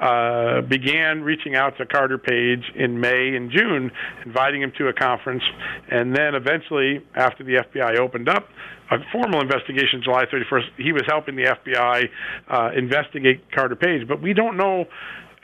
uh, 0.00 0.62
began 0.62 1.22
reaching 1.22 1.54
out 1.54 1.76
to 1.78 1.86
Carter 1.86 2.18
Page 2.18 2.64
in 2.74 3.00
May 3.00 3.34
and 3.36 3.50
June, 3.50 3.90
inviting 4.24 4.62
him 4.62 4.72
to 4.78 4.88
a 4.88 4.92
conference, 4.92 5.42
and 5.90 6.14
then 6.14 6.34
eventually, 6.34 7.04
after 7.14 7.44
the 7.44 7.54
FBI 7.54 7.98
opened 7.98 8.28
up, 8.28 8.48
a 8.92 8.98
formal 9.10 9.40
investigation 9.40 10.02
July 10.02 10.24
31st. 10.26 10.64
He 10.76 10.92
was 10.92 11.02
helping 11.06 11.36
the 11.36 11.44
FBI 11.44 12.08
uh, 12.48 12.70
investigate 12.76 13.50
Carter 13.52 13.76
Page, 13.76 14.06
but 14.06 14.20
we 14.20 14.34
don't 14.34 14.56
know. 14.56 14.86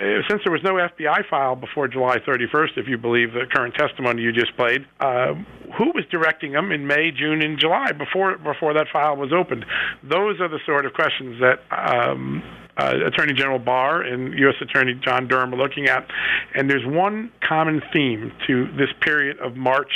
Uh, 0.01 0.23
since 0.31 0.41
there 0.45 0.53
was 0.53 0.63
no 0.63 0.75
FBI 0.75 1.29
file 1.29 1.57
before 1.57 1.89
July 1.89 2.19
31st, 2.19 2.77
if 2.77 2.87
you 2.87 2.97
believe 2.97 3.33
the 3.33 3.47
current 3.53 3.75
testimony 3.75 4.23
you 4.23 4.33
just 4.33 4.57
played, 4.57 4.87
uh, 5.01 5.35
who 5.77 5.91
was 5.93 6.05
directing 6.09 6.53
them 6.53 6.71
in 6.71 6.87
May, 6.87 7.11
June, 7.11 7.43
and 7.43 7.59
July 7.59 7.91
before 7.91 8.39
before 8.39 8.75
that 8.75 8.87
file 8.93 9.17
was 9.17 9.33
opened? 9.33 9.65
Those 10.05 10.41
are 10.41 10.49
the 10.49 10.61
sort 10.67 10.87
of 10.87 10.93
questions 10.93 11.41
that 11.41 11.59
um, 11.75 12.45
uh, 12.79 12.95
Attorney 13.07 13.33
General 13.33 13.59
Barr 13.59 14.03
and 14.03 14.39
U.S. 14.39 14.55
Attorney 14.61 14.95
John 15.05 15.27
Durham 15.27 15.53
are 15.53 15.57
looking 15.57 15.89
at. 15.89 16.07
And 16.55 16.71
there's 16.71 16.87
one 16.87 17.33
common 17.47 17.83
theme 17.93 18.33
to 18.47 18.67
this 18.77 18.91
period 19.01 19.39
of 19.41 19.57
March 19.57 19.91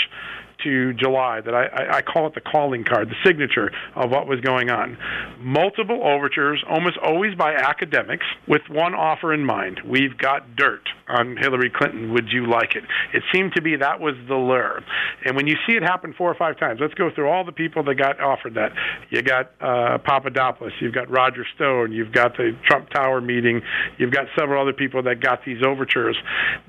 to 0.64 0.92
July 0.94 1.40
that 1.40 1.54
I, 1.54 1.98
I 1.98 2.02
call 2.02 2.26
it 2.26 2.34
the 2.34 2.40
calling 2.40 2.84
card, 2.84 3.08
the 3.08 3.16
signature 3.24 3.70
of 3.96 4.10
what 4.10 4.26
was 4.26 4.40
going 4.40 4.70
on. 4.70 4.96
Multiple 5.40 6.02
overtures, 6.02 6.62
almost 6.68 6.98
always 7.02 7.34
by 7.34 7.54
academics, 7.54 8.26
with 8.46 8.62
one 8.70 8.94
offer 8.94 9.32
in 9.32 9.44
mind. 9.44 9.80
We've 9.86 10.16
got 10.16 10.56
dirt 10.56 10.88
on 11.08 11.36
Hillary 11.36 11.70
Clinton. 11.74 12.12
Would 12.12 12.28
you 12.30 12.46
like 12.46 12.74
it? 12.74 12.84
It 13.12 13.22
seemed 13.32 13.52
to 13.54 13.62
be 13.62 13.76
that 13.76 14.00
was 14.00 14.14
the 14.28 14.34
lure. 14.34 14.82
And 15.24 15.36
when 15.36 15.46
you 15.46 15.56
see 15.66 15.74
it 15.74 15.82
happen 15.82 16.14
four 16.16 16.30
or 16.30 16.34
five 16.34 16.58
times, 16.58 16.80
let's 16.80 16.94
go 16.94 17.10
through 17.14 17.28
all 17.28 17.44
the 17.44 17.52
people 17.52 17.84
that 17.84 17.94
got 17.96 18.20
offered 18.20 18.54
that. 18.54 18.72
You 19.10 19.22
got 19.22 19.52
uh, 19.60 19.98
Papadopoulos, 19.98 20.72
you've 20.80 20.94
got 20.94 21.10
Roger 21.10 21.44
Stone, 21.54 21.92
you've 21.92 22.12
got 22.12 22.36
the 22.36 22.56
Trump 22.66 22.90
Tower 22.90 23.20
meeting, 23.20 23.60
you've 23.98 24.12
got 24.12 24.26
several 24.38 24.62
other 24.62 24.72
people 24.72 25.02
that 25.02 25.20
got 25.20 25.40
these 25.44 25.62
overtures. 25.66 26.16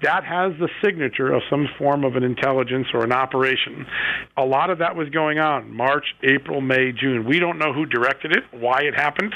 That 0.02 0.24
has 0.24 0.54
the 0.60 0.70
signature 0.84 1.34
of 1.34 1.42
some 1.50 1.68
form 1.78 2.04
of 2.04 2.16
an 2.16 2.24
intelligence 2.24 2.88
or 2.94 3.04
an 3.04 3.12
operation. 3.12 3.83
A 4.38 4.46
lot 4.46 4.70
of 4.70 4.80
that 4.80 4.96
was 4.96 5.10
going 5.10 5.40
on 5.40 5.74
March, 5.74 6.06
April, 6.24 6.62
May, 6.62 6.92
June. 6.92 7.26
We 7.26 7.40
don't 7.40 7.58
know 7.58 7.74
who 7.74 7.86
directed 7.86 8.36
it, 8.36 8.44
why 8.52 8.82
it 8.82 8.96
happened. 8.96 9.34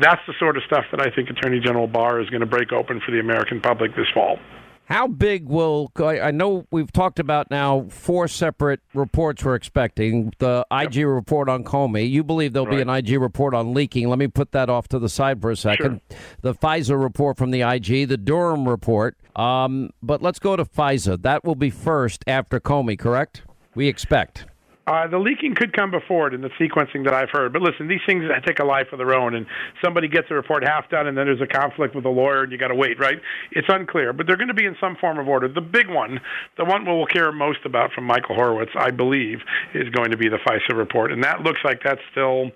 That's 0.00 0.20
the 0.26 0.34
sort 0.38 0.56
of 0.56 0.62
stuff 0.64 0.84
that 0.90 1.00
I 1.00 1.10
think 1.14 1.30
Attorney 1.30 1.60
General 1.60 1.86
Barr 1.86 2.20
is 2.20 2.28
going 2.30 2.40
to 2.40 2.46
break 2.46 2.72
open 2.72 3.00
for 3.04 3.12
the 3.12 3.20
American 3.20 3.60
public 3.60 3.94
this 3.96 4.08
fall. 4.12 4.38
How 4.86 5.06
big 5.06 5.48
will 5.48 5.90
I 5.98 6.30
know 6.30 6.66
we've 6.70 6.92
talked 6.92 7.18
about 7.18 7.50
now 7.50 7.86
four 7.88 8.28
separate 8.28 8.80
reports 8.92 9.42
we're 9.42 9.54
expecting. 9.54 10.32
The 10.38 10.66
IG 10.70 10.96
yep. 10.96 11.06
report 11.06 11.48
on 11.48 11.64
Comey. 11.64 12.08
You 12.10 12.22
believe 12.22 12.52
there'll 12.52 12.66
right. 12.66 12.76
be 12.76 12.82
an 12.82 12.90
IG 12.90 13.18
report 13.18 13.54
on 13.54 13.72
leaking. 13.72 14.08
Let 14.08 14.18
me 14.18 14.28
put 14.28 14.52
that 14.52 14.68
off 14.68 14.88
to 14.88 14.98
the 14.98 15.08
side 15.08 15.40
for 15.40 15.50
a 15.50 15.56
second. 15.56 16.02
Sure. 16.10 16.18
The 16.42 16.54
FISA 16.54 17.02
report 17.02 17.38
from 17.38 17.50
the 17.50 17.62
IG, 17.62 18.08
the 18.08 18.18
Durham 18.18 18.68
report. 18.68 19.16
Um, 19.34 19.90
but 20.02 20.20
let's 20.20 20.38
go 20.38 20.54
to 20.54 20.66
FISA. 20.66 21.22
That 21.22 21.44
will 21.44 21.54
be 21.54 21.70
first 21.70 22.22
after 22.26 22.60
Comey, 22.60 22.98
correct? 22.98 23.42
We 23.74 23.88
expect. 23.88 24.46
Uh, 24.86 25.06
the 25.08 25.18
leaking 25.18 25.54
could 25.54 25.72
come 25.72 25.90
before 25.90 26.28
it 26.28 26.34
in 26.34 26.42
the 26.42 26.50
sequencing 26.60 27.04
that 27.04 27.14
I've 27.14 27.30
heard. 27.30 27.52
But 27.52 27.62
listen, 27.62 27.88
these 27.88 28.02
things 28.06 28.24
take 28.44 28.58
a 28.58 28.64
life 28.64 28.88
of 28.92 28.98
their 28.98 29.14
own, 29.14 29.34
and 29.34 29.46
somebody 29.82 30.08
gets 30.08 30.26
a 30.30 30.34
report 30.34 30.62
half 30.62 30.90
done, 30.90 31.06
and 31.06 31.16
then 31.16 31.26
there's 31.26 31.40
a 31.40 31.46
conflict 31.46 31.94
with 31.94 32.04
a 32.04 32.10
lawyer, 32.10 32.42
and 32.42 32.52
you 32.52 32.58
got 32.58 32.68
to 32.68 32.74
wait, 32.74 32.98
right? 32.98 33.18
It's 33.52 33.68
unclear, 33.70 34.12
but 34.12 34.26
they're 34.26 34.36
going 34.36 34.48
to 34.48 34.54
be 34.54 34.66
in 34.66 34.76
some 34.80 34.96
form 35.00 35.18
of 35.18 35.26
order. 35.26 35.48
The 35.48 35.62
big 35.62 35.88
one, 35.88 36.20
the 36.58 36.64
one 36.64 36.84
we'll 36.84 37.06
care 37.06 37.32
most 37.32 37.60
about 37.64 37.92
from 37.92 38.04
Michael 38.04 38.34
Horowitz, 38.34 38.72
I 38.78 38.90
believe, 38.90 39.38
is 39.72 39.88
going 39.90 40.10
to 40.10 40.18
be 40.18 40.28
the 40.28 40.38
FISA 40.46 40.76
report, 40.76 41.12
and 41.12 41.24
that 41.24 41.40
looks 41.40 41.60
like 41.64 41.80
that's 41.82 42.02
still 42.10 42.50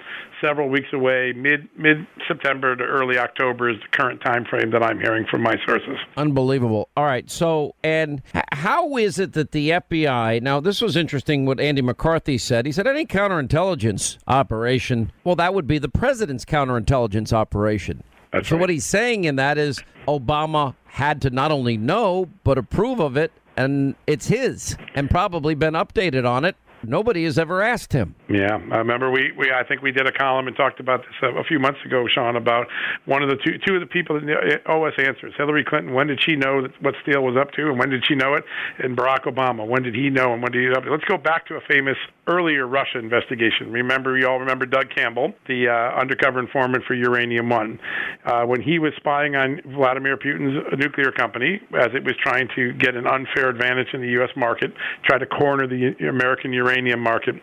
several 0.45 0.68
weeks 0.68 0.89
away. 0.93 1.33
Mid 1.35 1.68
mid 1.76 2.07
September 2.26 2.76
to 2.76 2.85
early 2.85 3.18
October 3.18 3.70
is 3.70 3.76
the 3.76 3.97
current 3.97 4.20
time 4.20 4.45
frame 4.45 4.70
that 4.72 4.83
I'm 4.83 5.01
hearing 5.01 5.26
from 5.31 5.43
my 5.43 5.57
sources. 5.66 5.97
Unbelievable. 6.16 6.91
All 6.97 7.05
right, 7.05 7.29
so 7.31 7.74
and 7.83 8.22
how 8.53 8.97
is 8.99 9.18
it 9.18 9.33
that 9.33 9.53
the 9.53 9.70
FBI? 9.70 10.43
Now, 10.43 10.61
this 10.61 10.83
was 10.83 10.95
interesting. 10.95 11.47
What 11.47 11.59
Andy 11.59 11.83
McCarthy 11.83 12.18
McCarthy 12.19 12.39
said. 12.39 12.66
He 12.66 12.73
said 12.73 12.89
any 12.89 13.07
counterintelligence 13.07 14.19
operation, 14.27 15.12
well, 15.23 15.37
that 15.37 15.55
would 15.55 15.69
be 15.69 15.79
the 15.79 15.89
president's 15.89 16.45
counterintelligence 16.45 17.33
operation. 17.33 18.03
That's 18.33 18.49
so 18.49 18.57
right. 18.57 18.62
what 18.62 18.71
he's 18.71 18.85
saying 18.85 19.23
in 19.23 19.37
that 19.37 19.57
is 19.57 19.85
Obama 20.09 20.75
had 20.87 21.23
to 21.23 21.31
not 21.31 21.53
only 21.53 21.77
know 21.77 22.29
but 22.43 22.59
approve 22.59 22.99
of 22.99 23.16
it, 23.16 23.31
and 23.57 23.95
it's 24.09 24.27
his, 24.27 24.77
and 24.97 25.09
probably 25.09 25.55
been 25.55 25.75
updated 25.75 26.29
on 26.29 26.45
it 26.45 26.57
Nobody 26.83 27.24
has 27.24 27.39
ever 27.39 27.62
asked 27.62 27.93
him. 27.93 28.14
Yeah, 28.29 28.59
I 28.72 28.79
remember 28.79 29.11
we, 29.11 29.33
we 29.37 29.51
I 29.51 29.64
think 29.64 29.83
we 29.83 29.93
did 29.93 30.07
a 30.07 30.12
column 30.12 30.47
and 30.47 30.57
talked 30.57 30.81
about 30.81 31.01
this 31.01 31.14
a, 31.22 31.39
a 31.39 31.45
few 31.45 31.59
months 31.59 31.81
ago, 31.85 32.07
Sean, 32.12 32.37
about 32.37 32.66
one 33.07 33.22
of 33.22 33.29
the 33.29 33.37
two 33.37 33.59
two 33.66 33.74
of 33.74 33.81
the 33.81 33.87
people 33.87 34.20
that 34.20 34.62
owe 34.66 34.85
us 34.85 34.95
uh, 34.99 35.03
answers. 35.03 35.33
Hillary 35.37 35.64
Clinton, 35.64 35.95
when 35.95 36.07
did 36.07 36.20
she 36.22 36.37
know 36.37 36.62
that, 36.62 36.70
what 36.83 36.95
Steele 37.03 37.22
was 37.22 37.37
up 37.37 37.53
to, 37.53 37.68
and 37.68 37.79
when 37.79 37.91
did 37.91 38.05
she 38.07 38.14
know 38.14 38.35
it? 38.35 38.45
And 38.79 38.97
Barack 38.97 39.24
Obama, 39.24 39.66
when 39.66 39.83
did 39.83 39.95
he 39.95 40.11
know, 40.11 40.33
and 40.33 40.43
when 40.43 40.53
did 40.53 40.62
he 40.62 40.68
know? 40.68 40.81
Let's 40.91 41.05
go 41.05 41.18
back 41.18 41.47
to 41.49 41.55
a 41.57 41.61
famous 41.61 41.97
earlier 42.29 42.66
Russia 42.66 42.99
investigation. 42.99 43.72
Remember, 43.72 44.16
you 44.16 44.29
all 44.29 44.39
remember 44.39 44.66
Doug 44.66 44.91
Campbell, 44.95 45.33
the 45.49 45.68
uh, 45.68 45.99
undercover 46.01 46.39
informant 46.39 46.85
for 46.85 46.95
Uranium 46.95 47.49
One, 47.49 47.81
uh, 48.24 48.45
when 48.45 48.61
he 48.61 48.79
was 48.79 48.93
spying 48.97 49.35
on 49.35 49.61
Vladimir 49.64 50.16
Putin's 50.16 50.79
nuclear 50.79 51.11
company 51.11 51.61
as 51.74 51.89
it 51.95 52.05
was 52.05 52.14
trying 52.22 52.49
to 52.55 52.72
get 52.74 52.95
an 52.95 53.07
unfair 53.07 53.49
advantage 53.49 53.89
in 53.95 54.03
the 54.03 54.09
U.S. 54.20 54.31
market, 54.37 54.72
try 55.05 55.18
to 55.18 55.26
corner 55.26 55.66
the 55.66 55.95
American 56.07 56.53
uranium 56.53 57.01
market. 57.01 57.35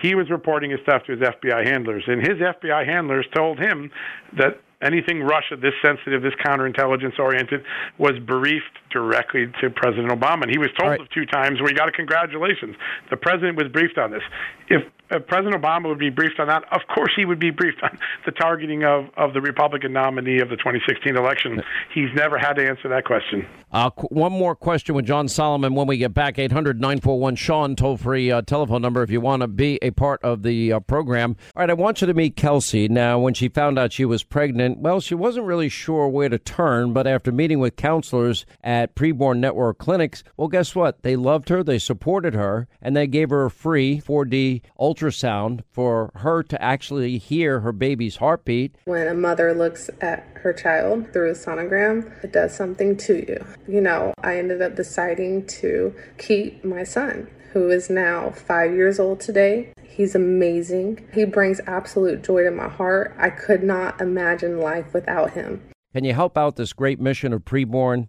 He 0.00 0.14
was 0.14 0.30
reporting 0.30 0.70
his 0.70 0.80
stuff 0.82 1.02
to 1.06 1.12
his 1.12 1.20
FBI 1.20 1.66
handlers, 1.66 2.04
and 2.06 2.20
his 2.20 2.36
FBI 2.38 2.86
handlers 2.86 3.26
told 3.34 3.58
him 3.58 3.90
that 4.36 4.60
anything 4.82 5.20
Russia 5.22 5.56
this 5.56 5.74
sensitive, 5.84 6.22
this 6.22 6.34
counterintelligence 6.44 7.18
oriented, 7.18 7.64
was 7.98 8.18
briefed 8.26 8.76
directly 8.90 9.46
to 9.60 9.70
President 9.70 10.08
Obama. 10.08 10.42
And 10.42 10.50
he 10.50 10.58
was 10.58 10.70
told 10.78 10.90
right. 10.90 11.00
of 11.00 11.10
two 11.10 11.26
times 11.26 11.60
where 11.60 11.68
he 11.68 11.74
got 11.74 11.88
a 11.88 11.92
congratulations. 11.92 12.76
The 13.10 13.16
president 13.16 13.56
was 13.56 13.68
briefed 13.72 13.98
on 13.98 14.10
this. 14.10 14.22
If 14.68 14.82
uh, 15.10 15.18
President 15.20 15.60
Obama 15.62 15.88
would 15.88 15.98
be 15.98 16.10
briefed 16.10 16.40
on 16.40 16.48
that, 16.48 16.64
of 16.72 16.80
course 16.94 17.12
he 17.16 17.24
would 17.24 17.38
be 17.38 17.50
briefed 17.50 17.82
on 17.82 17.98
the 18.24 18.32
targeting 18.32 18.84
of, 18.84 19.06
of 19.16 19.32
the 19.34 19.40
Republican 19.40 19.92
nominee 19.92 20.40
of 20.40 20.48
the 20.48 20.56
2016 20.56 21.16
election. 21.16 21.62
He's 21.94 22.10
never 22.14 22.38
had 22.38 22.54
to 22.54 22.66
answer 22.66 22.88
that 22.88 23.04
question. 23.04 23.46
Uh, 23.72 23.90
one 24.10 24.32
more 24.32 24.54
question 24.54 24.94
with 24.94 25.04
John 25.04 25.28
Solomon 25.28 25.74
when 25.74 25.86
we 25.86 25.98
get 25.98 26.14
back. 26.14 26.38
800 26.38 26.80
941 26.80 27.36
Sean, 27.36 27.76
toll 27.76 27.96
free 27.96 28.30
uh, 28.30 28.42
telephone 28.42 28.80
number 28.80 29.02
if 29.02 29.10
you 29.10 29.20
want 29.20 29.42
to 29.42 29.48
be 29.48 29.78
a 29.82 29.90
part 29.90 30.22
of 30.22 30.42
the 30.42 30.72
uh, 30.72 30.80
program. 30.80 31.36
All 31.54 31.60
right, 31.60 31.70
I 31.70 31.74
want 31.74 32.00
you 32.00 32.06
to 32.06 32.14
meet 32.14 32.36
Kelsey. 32.36 32.88
Now, 32.88 33.18
when 33.18 33.34
she 33.34 33.48
found 33.48 33.78
out 33.78 33.92
she 33.92 34.04
was 34.04 34.22
pregnant, 34.22 34.78
well, 34.78 35.00
she 35.00 35.14
wasn't 35.14 35.46
really 35.46 35.68
sure 35.68 36.08
where 36.08 36.28
to 36.28 36.38
turn, 36.38 36.92
but 36.92 37.06
after 37.06 37.32
meeting 37.32 37.58
with 37.58 37.76
counselors 37.76 38.46
at 38.62 38.94
Preborn 38.94 39.38
Network 39.38 39.78
clinics, 39.78 40.22
well, 40.36 40.48
guess 40.48 40.74
what? 40.74 41.02
They 41.02 41.16
loved 41.16 41.48
her, 41.48 41.62
they 41.62 41.78
supported 41.78 42.34
her, 42.34 42.68
and 42.80 42.96
they 42.96 43.06
gave 43.06 43.30
her 43.30 43.44
a 43.44 43.50
free 43.50 44.00
4D 44.00 44.62
ultrasound 44.96 45.62
for 45.70 46.10
her 46.16 46.42
to 46.42 46.60
actually 46.62 47.18
hear 47.18 47.60
her 47.60 47.72
baby's 47.72 48.16
heartbeat. 48.16 48.76
When 48.84 49.06
a 49.06 49.14
mother 49.14 49.54
looks 49.54 49.90
at 50.00 50.26
her 50.42 50.52
child 50.52 51.12
through 51.12 51.30
a 51.30 51.34
sonogram, 51.34 52.12
it 52.24 52.32
does 52.32 52.54
something 52.54 52.96
to 52.98 53.16
you. 53.16 53.44
You 53.68 53.80
know, 53.80 54.14
I 54.22 54.38
ended 54.38 54.62
up 54.62 54.76
deciding 54.76 55.46
to 55.46 55.94
keep 56.18 56.64
my 56.64 56.84
son, 56.84 57.28
who 57.52 57.70
is 57.70 57.90
now 57.90 58.30
five 58.30 58.72
years 58.72 58.98
old 58.98 59.20
today. 59.20 59.72
He's 59.82 60.14
amazing. 60.14 61.08
He 61.14 61.24
brings 61.24 61.60
absolute 61.66 62.22
joy 62.22 62.44
to 62.44 62.50
my 62.50 62.68
heart. 62.68 63.14
I 63.18 63.30
could 63.30 63.62
not 63.62 64.00
imagine 64.00 64.60
life 64.60 64.92
without 64.92 65.32
him. 65.32 65.62
Can 65.94 66.04
you 66.04 66.12
help 66.12 66.36
out 66.36 66.56
this 66.56 66.74
great 66.74 67.00
mission 67.00 67.32
of 67.32 67.46
preborn? 67.46 68.08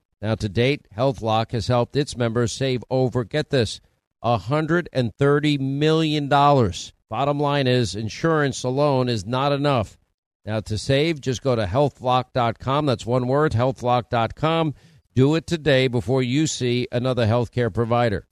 Now, 0.21 0.35
to 0.35 0.47
date, 0.47 0.85
HealthLock 0.95 1.51
has 1.51 1.67
helped 1.67 1.95
its 1.95 2.15
members 2.15 2.51
save 2.51 2.83
over, 2.89 3.23
get 3.23 3.49
this, 3.49 3.81
$130 4.23 5.59
million. 5.59 6.29
Bottom 6.29 7.39
line 7.39 7.67
is, 7.67 7.95
insurance 7.95 8.63
alone 8.63 9.09
is 9.09 9.25
not 9.25 9.51
enough. 9.51 9.97
Now, 10.45 10.59
to 10.61 10.77
save, 10.77 11.21
just 11.21 11.41
go 11.41 11.55
to 11.55 11.65
healthlock.com. 11.65 12.85
That's 12.85 13.05
one 13.05 13.27
word, 13.27 13.53
healthlock.com. 13.53 14.75
Do 15.13 15.35
it 15.35 15.45
today 15.45 15.87
before 15.87 16.23
you 16.23 16.47
see 16.47 16.87
another 16.91 17.25
healthcare 17.25 17.73
provider. 17.73 18.27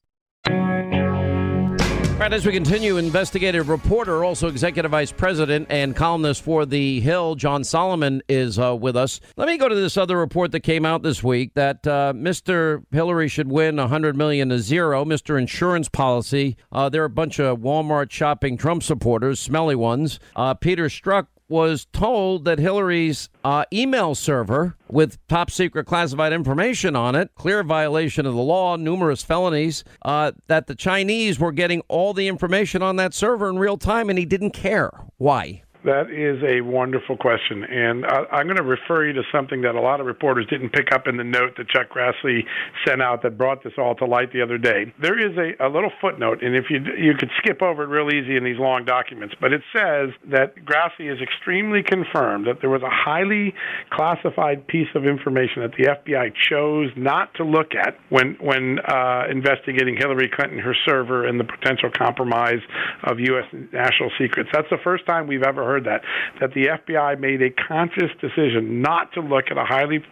Right, 2.29 2.35
as 2.35 2.45
we 2.45 2.51
continue, 2.51 2.97
investigative 2.97 3.69
reporter, 3.69 4.23
also 4.23 4.47
executive 4.47 4.91
vice 4.91 5.11
president 5.11 5.65
and 5.69 5.95
columnist 5.95 6.43
for 6.43 6.63
The 6.65 6.99
Hill, 6.99 7.33
John 7.33 7.63
Solomon, 7.63 8.21
is 8.29 8.59
uh, 8.59 8.75
with 8.75 8.95
us. 8.95 9.19
Let 9.35 9.47
me 9.47 9.57
go 9.57 9.67
to 9.67 9.73
this 9.73 9.97
other 9.97 10.17
report 10.17 10.51
that 10.51 10.59
came 10.59 10.85
out 10.85 11.01
this 11.01 11.23
week 11.23 11.55
that 11.55 11.87
uh, 11.87 12.13
Mr. 12.15 12.83
Hillary 12.91 13.29
should 13.29 13.49
win 13.49 13.77
100 13.77 14.15
million 14.15 14.49
to 14.49 14.59
zero. 14.59 15.05
Mr. 15.05 15.39
Insurance 15.39 15.89
Policy. 15.89 16.55
Uh, 16.71 16.87
there 16.89 17.01
are 17.01 17.05
a 17.05 17.09
bunch 17.09 17.39
of 17.39 17.59
Walmart 17.59 18.11
shopping 18.11 18.57
Trump 18.57 18.83
supporters, 18.83 19.39
smelly 19.39 19.75
ones. 19.75 20.19
Uh, 20.35 20.53
Peter 20.53 20.85
Strzok 20.85 21.27
was 21.49 21.87
told 21.91 22.45
that 22.45 22.59
Hillary's 22.59 23.29
uh, 23.43 23.65
email 23.73 24.15
server 24.15 24.75
with 24.87 25.17
top 25.27 25.51
secret 25.51 25.85
classified 25.85 26.31
information 26.31 26.95
on 26.95 27.15
it, 27.15 27.31
clear 27.35 27.63
violation 27.63 28.25
of 28.25 28.33
the 28.33 28.41
law, 28.41 28.75
numerous 28.75 29.23
felonies, 29.23 29.83
uh, 30.03 30.31
that 30.47 30.67
the 30.67 30.75
Chinese 30.75 31.39
were 31.39 31.51
getting 31.51 31.81
all 31.87 32.13
the 32.13 32.27
information 32.27 32.81
on 32.81 32.95
that 32.97 33.13
server 33.13 33.49
in 33.49 33.57
real 33.57 33.77
time 33.77 34.09
and 34.09 34.19
he 34.19 34.25
didn't 34.25 34.51
care. 34.51 34.91
Why? 35.17 35.63
That 35.85 36.11
is 36.11 36.43
a 36.43 36.59
wonderful 36.61 37.15
question. 37.15 37.63
And 37.63 38.05
I, 38.05 38.41
am 38.41 38.47
going 38.47 38.57
to 38.57 38.63
refer 38.63 39.07
you 39.07 39.13
to 39.13 39.23
something 39.31 39.61
that 39.61 39.75
a 39.75 39.81
lot 39.81 40.01
of 40.01 40.07
reporters 40.07 40.45
didn't 40.49 40.71
pick 40.71 40.91
up 40.91 41.07
in 41.07 41.15
the 41.15 41.23
note 41.23 41.55
that 41.57 41.69
Chuck 41.69 41.87
Grassley 41.89 42.41
sent 42.85 43.01
out 43.01 43.23
that 43.23 43.37
brought 43.37 43.63
this 43.63 43.73
all 43.77 43.95
to 43.95 44.05
light 44.05 44.33
the 44.33 44.41
other 44.41 44.57
day. 44.57 44.93
There 45.01 45.17
is 45.17 45.37
a, 45.37 45.65
a 45.65 45.69
little 45.69 45.91
footnote, 46.01 46.43
and 46.43 46.55
if 46.55 46.65
you 46.69 46.79
you 46.97 47.13
could 47.15 47.29
skip 47.37 47.61
over 47.61 47.83
it 47.83 47.87
real 47.87 48.09
easy 48.13 48.35
in 48.35 48.43
these 48.43 48.59
long 48.59 48.83
documents, 48.83 49.35
but 49.39 49.53
it 49.53 49.61
says 49.73 50.09
that 50.29 50.55
Grassley 50.65 51.11
is 51.11 51.21
extremely 51.21 51.81
confirmed 51.81 52.47
that 52.47 52.57
there 52.59 52.69
was 52.69 52.81
a 52.81 52.89
highly 52.89 53.53
classified 53.89 54.67
piece 54.67 54.89
of 54.95 55.05
information 55.05 55.61
that 55.61 55.71
the 55.77 55.95
FBI 55.95 56.33
chose 56.49 56.91
not 56.97 57.33
to 57.35 57.45
look 57.45 57.73
at 57.73 57.97
when 58.09 58.35
when 58.41 58.79
uh, 58.79 59.23
investigating 59.31 59.95
Hillary 59.95 60.29
Clinton, 60.33 60.59
her 60.59 60.75
server, 60.85 61.25
and 61.25 61.39
the 61.39 61.45
potential 61.45 61.89
compromise 61.95 62.59
of 63.03 63.19
U.S. 63.19 63.45
national 63.71 64.11
secrets. 64.19 64.49
That's 64.51 64.69
the 64.69 64.79
first 64.83 65.05
time 65.05 65.27
we've 65.27 65.43
ever 65.43 65.68
heard 65.69 65.85
that 65.85 66.01
that 66.41 66.53
the 66.53 66.67
FBI 66.67 67.19
made 67.19 67.41
a 67.41 67.49
conscious 67.49 68.11
decision 68.21 68.81
not 68.81 69.13
to 69.13 69.21
look 69.21 69.45
at 69.51 69.57
a 69.57 69.65
highly 69.65 70.03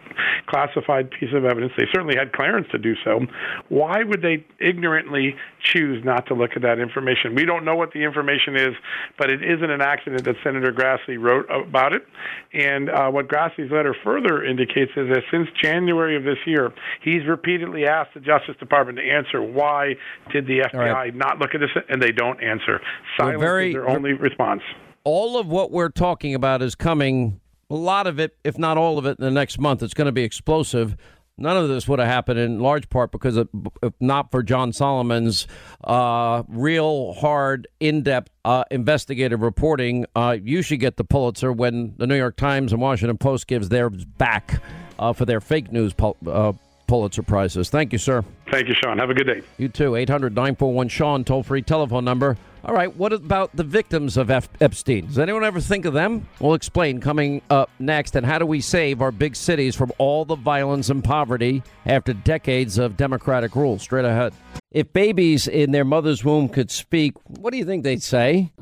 classified 0.46 1.10
piece 1.10 1.32
of 1.34 1.44
evidence. 1.44 1.72
They 1.76 1.86
certainly 1.92 2.16
had 2.16 2.32
clearance 2.32 2.66
to 2.72 2.78
do 2.78 2.94
so. 3.04 3.20
Why 3.68 4.02
would 4.04 4.22
they 4.22 4.44
ignorantly 4.60 5.36
choose 5.62 6.04
not 6.04 6.26
to 6.28 6.34
look 6.34 6.50
at 6.56 6.62
that 6.62 6.78
information? 6.78 7.34
We 7.34 7.44
don't 7.44 7.64
know 7.64 7.76
what 7.76 7.92
the 7.92 8.02
information 8.04 8.56
is, 8.56 8.74
but 9.18 9.30
it 9.30 9.42
isn't 9.42 9.70
an 9.70 9.80
accident 9.80 10.24
that 10.24 10.36
Senator 10.42 10.72
Grassley 10.72 11.20
wrote 11.20 11.46
about 11.50 11.92
it. 11.92 12.06
And 12.52 12.90
uh, 12.90 13.10
what 13.10 13.28
Grassley's 13.28 13.70
letter 13.70 13.94
further 14.04 14.44
indicates 14.44 14.92
is 14.96 15.08
that 15.08 15.22
since 15.30 15.48
January 15.62 16.16
of 16.16 16.24
this 16.24 16.38
year, 16.46 16.72
he's 17.02 17.26
repeatedly 17.26 17.86
asked 17.86 18.14
the 18.14 18.20
Justice 18.20 18.56
Department 18.58 18.98
to 18.98 19.04
answer 19.04 19.42
why 19.42 19.94
did 20.32 20.46
the 20.46 20.60
FBI 20.60 20.92
right. 20.92 21.14
not 21.14 21.38
look 21.38 21.54
at 21.54 21.60
this, 21.60 21.70
and 21.88 22.02
they 22.02 22.12
don't 22.12 22.42
answer. 22.42 22.80
Silence 23.18 23.40
very, 23.40 23.68
is 23.68 23.74
their 23.74 23.88
only 23.88 24.12
response 24.12 24.62
all 25.08 25.38
of 25.38 25.46
what 25.46 25.70
we're 25.70 25.88
talking 25.88 26.34
about 26.34 26.60
is 26.60 26.74
coming, 26.74 27.40
a 27.70 27.74
lot 27.74 28.06
of 28.06 28.20
it, 28.20 28.36
if 28.44 28.58
not 28.58 28.76
all 28.76 28.98
of 28.98 29.06
it, 29.06 29.18
in 29.18 29.24
the 29.24 29.30
next 29.30 29.58
month. 29.58 29.82
It's 29.82 29.94
going 29.94 30.04
to 30.04 30.12
be 30.12 30.22
explosive. 30.22 30.98
None 31.38 31.56
of 31.56 31.70
this 31.70 31.88
would 31.88 31.98
have 31.98 32.08
happened 32.08 32.38
in 32.38 32.60
large 32.60 32.90
part 32.90 33.10
because 33.10 33.38
of, 33.38 33.48
if 33.82 33.94
not 34.00 34.30
for 34.30 34.42
John 34.42 34.70
Solomon's 34.70 35.46
uh, 35.82 36.42
real 36.46 37.14
hard, 37.14 37.68
in 37.80 38.02
depth 38.02 38.30
uh, 38.44 38.64
investigative 38.70 39.40
reporting. 39.40 40.04
Uh, 40.14 40.36
you 40.42 40.60
should 40.60 40.80
get 40.80 40.98
the 40.98 41.04
Pulitzer 41.04 41.52
when 41.52 41.94
the 41.96 42.06
New 42.06 42.16
York 42.16 42.36
Times 42.36 42.72
and 42.74 42.82
Washington 42.82 43.16
Post 43.16 43.46
gives 43.46 43.70
theirs 43.70 44.04
back 44.04 44.60
uh, 44.98 45.14
for 45.14 45.24
their 45.24 45.40
fake 45.40 45.72
news 45.72 45.94
pul- 45.94 46.18
uh, 46.26 46.52
Pulitzer 46.86 47.22
Prizes. 47.22 47.70
Thank 47.70 47.94
you, 47.94 47.98
sir. 47.98 48.24
Thank 48.50 48.68
you, 48.68 48.74
Sean. 48.74 48.98
Have 48.98 49.08
a 49.08 49.14
good 49.14 49.26
day. 49.26 49.40
You 49.56 49.68
too. 49.68 49.94
800 49.94 50.34
941 50.34 50.88
Sean, 50.88 51.24
toll 51.24 51.42
free 51.42 51.62
telephone 51.62 52.04
number. 52.04 52.36
All 52.64 52.74
right, 52.74 52.94
what 52.96 53.12
about 53.12 53.54
the 53.54 53.62
victims 53.62 54.16
of 54.16 54.30
F- 54.30 54.48
Epstein? 54.60 55.06
Does 55.06 55.18
anyone 55.18 55.44
ever 55.44 55.60
think 55.60 55.84
of 55.84 55.94
them? 55.94 56.28
We'll 56.40 56.54
explain 56.54 57.00
coming 57.00 57.40
up 57.50 57.70
next. 57.78 58.16
And 58.16 58.26
how 58.26 58.38
do 58.38 58.46
we 58.46 58.60
save 58.60 59.00
our 59.00 59.12
big 59.12 59.36
cities 59.36 59.76
from 59.76 59.92
all 59.98 60.24
the 60.24 60.34
violence 60.34 60.90
and 60.90 61.02
poverty 61.02 61.62
after 61.86 62.12
decades 62.12 62.76
of 62.76 62.96
Democratic 62.96 63.54
rule? 63.54 63.78
Straight 63.78 64.04
ahead. 64.04 64.34
If 64.72 64.92
babies 64.92 65.46
in 65.46 65.70
their 65.70 65.84
mother's 65.84 66.24
womb 66.24 66.48
could 66.48 66.70
speak, 66.70 67.14
what 67.26 67.52
do 67.52 67.58
you 67.58 67.64
think 67.64 67.84
they'd 67.84 68.02
say? 68.02 68.52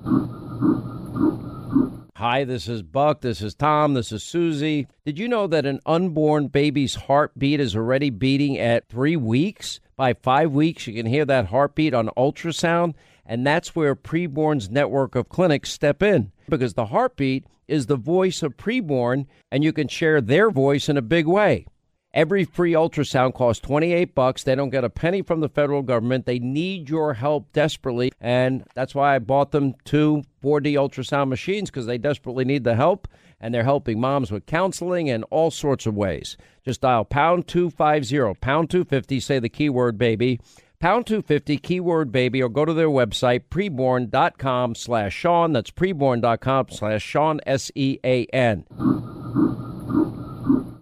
Hi, 2.16 2.44
this 2.44 2.68
is 2.68 2.82
Buck. 2.82 3.22
This 3.22 3.40
is 3.40 3.54
Tom. 3.54 3.94
This 3.94 4.12
is 4.12 4.22
Susie. 4.22 4.88
Did 5.04 5.18
you 5.18 5.26
know 5.26 5.46
that 5.46 5.66
an 5.66 5.80
unborn 5.86 6.48
baby's 6.48 6.94
heartbeat 6.94 7.60
is 7.60 7.74
already 7.74 8.10
beating 8.10 8.58
at 8.58 8.88
three 8.88 9.16
weeks? 9.16 9.80
By 9.96 10.14
five 10.14 10.52
weeks, 10.52 10.86
you 10.86 10.94
can 10.94 11.06
hear 11.06 11.24
that 11.24 11.46
heartbeat 11.46 11.94
on 11.94 12.08
ultrasound. 12.16 12.94
And 13.26 13.46
that's 13.46 13.74
where 13.74 13.96
Preborn's 13.96 14.70
network 14.70 15.14
of 15.14 15.28
clinics 15.28 15.72
step 15.72 16.02
in 16.02 16.32
because 16.48 16.74
the 16.74 16.86
heartbeat 16.86 17.44
is 17.68 17.86
the 17.86 17.96
voice 17.96 18.42
of 18.42 18.56
preborn 18.56 19.26
and 19.50 19.64
you 19.64 19.72
can 19.72 19.88
share 19.88 20.20
their 20.20 20.50
voice 20.50 20.88
in 20.88 20.96
a 20.96 21.02
big 21.02 21.26
way. 21.26 21.66
Every 22.14 22.44
free 22.44 22.72
ultrasound 22.72 23.34
costs 23.34 23.60
28 23.60 24.14
bucks. 24.14 24.42
They 24.42 24.54
don't 24.54 24.70
get 24.70 24.84
a 24.84 24.88
penny 24.88 25.20
from 25.20 25.40
the 25.40 25.50
federal 25.50 25.82
government. 25.82 26.24
They 26.24 26.38
need 26.38 26.88
your 26.88 27.12
help 27.12 27.52
desperately, 27.52 28.10
and 28.22 28.64
that's 28.74 28.94
why 28.94 29.14
I 29.14 29.18
bought 29.18 29.50
them 29.50 29.74
two 29.84 30.22
4D 30.42 30.76
ultrasound 30.76 31.28
machines 31.28 31.68
because 31.68 31.84
they 31.84 31.98
desperately 31.98 32.46
need 32.46 32.64
the 32.64 32.74
help, 32.74 33.06
and 33.38 33.52
they're 33.52 33.64
helping 33.64 34.00
moms 34.00 34.32
with 34.32 34.46
counseling 34.46 35.10
and 35.10 35.26
all 35.28 35.50
sorts 35.50 35.84
of 35.84 35.94
ways. 35.94 36.38
Just 36.64 36.80
dial 36.80 37.04
pound 37.04 37.48
250, 37.48 38.40
pound 38.40 38.70
250, 38.70 39.20
say 39.20 39.38
the 39.38 39.50
keyword 39.50 39.98
baby 39.98 40.40
pound 40.78 41.06
250 41.06 41.58
keyword 41.58 42.12
baby 42.12 42.42
or 42.42 42.48
go 42.48 42.64
to 42.64 42.72
their 42.72 42.88
website 42.88 43.44
preborn.com 43.50 44.74
slash 44.74 45.14
sean. 45.14 45.52
That's 45.52 45.70
preborn.com 45.70 46.66
slash 46.70 47.02
sean 47.02 47.40
s-e-a-n 47.46 48.64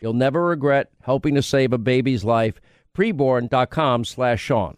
you'll 0.04 0.12
never 0.12 0.44
regret 0.44 0.90
helping 1.00 1.34
to 1.34 1.40
save 1.40 1.72
a 1.72 1.78
baby's 1.78 2.24
life. 2.24 2.60
Preborn.com 2.94 4.04
slash 4.04 4.42
sean. 4.42 4.76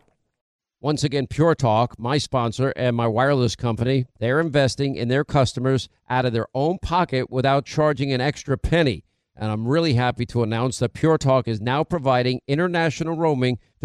Once 0.81 1.03
again 1.03 1.27
pure 1.27 1.57
talk 1.57 1.99
my 1.99 2.17
sponsor 2.17 2.73
and 2.77 2.95
my 2.95 3.09
wireless 3.09 3.57
company 3.57 4.07
they're 4.21 4.39
investing 4.39 4.95
in 4.95 5.09
their 5.09 5.25
customers 5.25 5.89
out 6.09 6.25
of 6.25 6.33
their 6.33 6.47
own 6.55 6.79
pocket 6.79 7.29
without 7.29 7.67
charging 7.67 8.12
an 8.12 8.21
extra 8.21 8.57
penny. 8.57 9.03
And 9.35 9.51
I'm 9.51 9.67
really 9.67 9.95
happy 9.95 10.25
to 10.27 10.45
announce 10.45 10.79
that 10.79 10.95
Pure 10.95 11.19
Talk 11.19 11.49
is 11.49 11.61
now 11.61 11.83
providing 11.83 12.41
international 12.47 13.17
roaming 13.17 13.59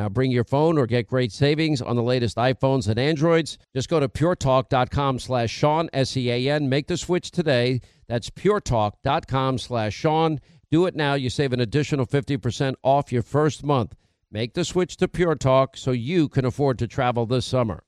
Now 0.00 0.08
bring 0.08 0.30
your 0.30 0.44
phone 0.44 0.78
or 0.78 0.86
get 0.86 1.08
great 1.08 1.30
savings 1.30 1.82
on 1.82 1.94
the 1.94 2.02
latest 2.02 2.38
iPhones 2.38 2.88
and 2.88 2.98
Androids. 2.98 3.58
Just 3.76 3.90
go 3.90 4.00
to 4.00 4.08
puretalk.com 4.08 5.18
slash 5.18 5.50
Sean, 5.50 5.90
S-E-A-N. 5.92 6.70
Make 6.70 6.86
the 6.86 6.96
switch 6.96 7.30
today. 7.30 7.82
That's 8.08 8.30
puretalk.com 8.30 9.58
slash 9.58 9.92
Sean. 9.92 10.40
Do 10.70 10.86
it 10.86 10.96
now. 10.96 11.12
You 11.12 11.28
save 11.28 11.52
an 11.52 11.60
additional 11.60 12.06
50% 12.06 12.76
off 12.82 13.12
your 13.12 13.20
first 13.20 13.62
month. 13.62 13.94
Make 14.30 14.54
the 14.54 14.64
switch 14.64 14.96
to 14.96 15.06
Pure 15.06 15.34
Talk 15.34 15.76
so 15.76 15.90
you 15.90 16.30
can 16.30 16.46
afford 16.46 16.78
to 16.78 16.86
travel 16.86 17.26
this 17.26 17.44
summer. 17.44 17.82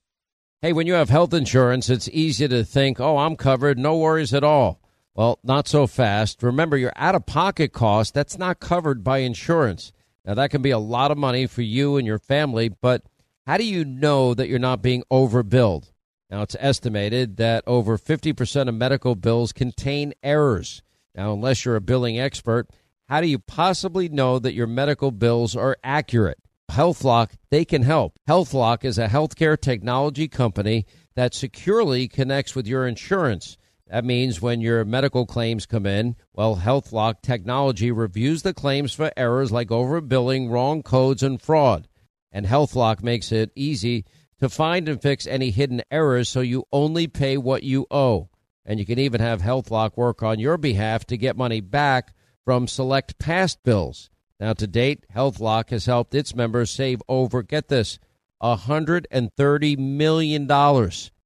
Hey, 0.61 0.71
when 0.71 0.85
you 0.85 0.93
have 0.93 1.09
health 1.09 1.33
insurance, 1.33 1.89
it's 1.89 2.09
easy 2.09 2.47
to 2.47 2.63
think, 2.63 2.99
oh, 2.99 3.17
I'm 3.17 3.35
covered, 3.35 3.79
no 3.79 3.97
worries 3.97 4.35
at 4.35 4.43
all. 4.43 4.79
Well, 5.15 5.39
not 5.43 5.67
so 5.67 5.87
fast. 5.87 6.43
Remember, 6.43 6.77
your 6.77 6.93
out 6.95 7.15
of 7.15 7.25
pocket 7.25 7.73
cost, 7.73 8.13
that's 8.13 8.37
not 8.37 8.59
covered 8.59 9.03
by 9.03 9.17
insurance. 9.17 9.91
Now, 10.25 10.35
that 10.35 10.51
can 10.51 10.61
be 10.61 10.71
a 10.71 10.79
lot 10.79 11.11
of 11.11 11.17
money 11.17 11.47
for 11.47 11.61
you 11.61 11.97
and 11.97 12.07
your 12.07 12.19
family, 12.19 12.69
but 12.69 13.03
how 13.45 13.57
do 13.57 13.65
you 13.65 13.83
know 13.83 14.33
that 14.33 14.47
you're 14.47 14.59
not 14.59 14.81
being 14.81 15.03
overbilled? 15.11 15.91
Now, 16.29 16.41
it's 16.41 16.55
estimated 16.59 17.37
that 17.37 17.63
over 17.67 17.97
50% 17.97 18.67
of 18.67 18.75
medical 18.75 19.15
bills 19.15 19.51
contain 19.51 20.13
errors. 20.23 20.81
Now, 21.13 21.33
unless 21.33 21.65
you're 21.65 21.75
a 21.75 21.81
billing 21.81 22.19
expert, 22.19 22.69
how 23.09 23.21
do 23.21 23.27
you 23.27 23.37
possibly 23.37 24.09
know 24.09 24.39
that 24.39 24.53
your 24.53 24.65
medical 24.65 25.11
bills 25.11 25.55
are 25.55 25.77
accurate? 25.83 26.39
HealthLock, 26.71 27.31
they 27.51 27.65
can 27.65 27.83
help. 27.83 28.17
HealthLock 28.27 28.83
is 28.83 28.97
a 28.97 29.07
healthcare 29.07 29.59
technology 29.59 30.27
company 30.27 30.85
that 31.15 31.35
securely 31.35 32.07
connects 32.07 32.55
with 32.55 32.65
your 32.65 32.87
insurance. 32.87 33.57
That 33.93 34.05
means 34.05 34.41
when 34.41 34.59
your 34.59 34.83
medical 34.85 35.27
claims 35.27 35.67
come 35.67 35.85
in, 35.85 36.15
well, 36.33 36.55
HealthLock 36.55 37.21
technology 37.21 37.91
reviews 37.91 38.41
the 38.41 38.51
claims 38.51 38.91
for 38.91 39.11
errors 39.15 39.51
like 39.51 39.67
overbilling, 39.67 40.49
wrong 40.49 40.81
codes, 40.81 41.21
and 41.21 41.39
fraud. 41.39 41.87
And 42.31 42.47
HealthLock 42.47 43.03
makes 43.03 43.31
it 43.31 43.51
easy 43.55 44.05
to 44.39 44.49
find 44.49 44.89
and 44.89 44.99
fix 44.99 45.27
any 45.27 45.51
hidden 45.51 45.83
errors 45.91 46.27
so 46.27 46.39
you 46.39 46.65
only 46.71 47.05
pay 47.05 47.37
what 47.37 47.61
you 47.61 47.85
owe. 47.91 48.29
And 48.65 48.79
you 48.79 48.85
can 48.87 48.97
even 48.97 49.21
have 49.21 49.43
HealthLock 49.43 49.95
work 49.95 50.23
on 50.23 50.39
your 50.39 50.57
behalf 50.57 51.05
to 51.05 51.15
get 51.15 51.37
money 51.37 51.61
back 51.61 52.15
from 52.43 52.67
select 52.67 53.19
past 53.19 53.63
bills. 53.63 54.09
Now, 54.39 54.53
to 54.53 54.65
date, 54.65 55.05
HealthLock 55.15 55.69
has 55.69 55.85
helped 55.85 56.15
its 56.15 56.33
members 56.33 56.71
save 56.71 57.03
over, 57.07 57.43
get 57.43 57.67
this, 57.67 57.99
$130 58.41 59.77
million. 59.77 60.47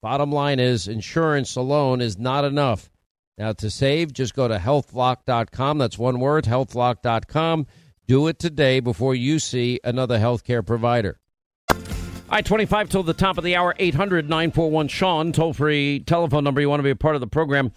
Bottom 0.08 0.32
line 0.32 0.58
is, 0.58 0.88
insurance 0.88 1.58
alone 1.58 2.00
is 2.00 2.18
not 2.18 2.46
enough. 2.46 2.90
Now, 3.38 3.52
to 3.52 3.70
save, 3.70 4.14
just 4.14 4.36
go 4.36 4.48
to 4.48 4.58
healthlock.com. 4.58 5.80
That's 5.80 5.98
one 5.98 6.22
word, 6.22 6.46
healthlock.com. 6.46 7.68
Do 8.08 8.28
it 8.28 8.40
today 8.40 8.80
before 8.80 9.16
you 9.16 9.38
see 9.38 9.82
another 9.84 10.18
healthcare 10.18 10.66
provider. 10.66 11.20
All 11.70 11.78
right, 12.32 12.46
25 12.46 12.88
till 12.88 13.04
the 13.04 13.14
top 13.14 13.38
of 13.38 13.44
the 13.44 13.58
hour, 13.58 13.76
800 13.78 14.30
941 14.30 14.88
Sean, 14.88 15.34
toll 15.34 15.52
free 15.52 16.00
telephone 16.00 16.46
number. 16.46 16.62
You 16.62 16.70
want 16.70 16.80
to 16.80 16.86
be 16.86 16.92
a 16.92 16.96
part 16.96 17.16
of 17.16 17.20
the 17.20 17.28
program. 17.28 17.74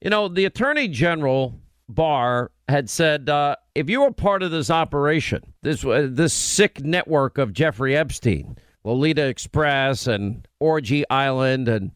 You 0.00 0.10
know, 0.10 0.26
the 0.26 0.46
Attorney 0.46 0.88
General 0.88 1.60
Barr 1.88 2.50
had 2.68 2.90
said 2.90 3.28
uh, 3.28 3.54
if 3.76 3.88
you 3.88 4.00
were 4.00 4.10
part 4.10 4.42
of 4.42 4.50
this 4.50 4.68
operation, 4.68 5.54
this, 5.62 5.84
uh, 5.84 6.08
this 6.10 6.32
sick 6.32 6.82
network 6.82 7.38
of 7.38 7.52
Jeffrey 7.52 7.96
Epstein, 7.96 8.58
Lolita 8.88 9.26
Express 9.26 10.06
and 10.06 10.48
Orgy 10.60 11.08
Island 11.10 11.68
and 11.68 11.90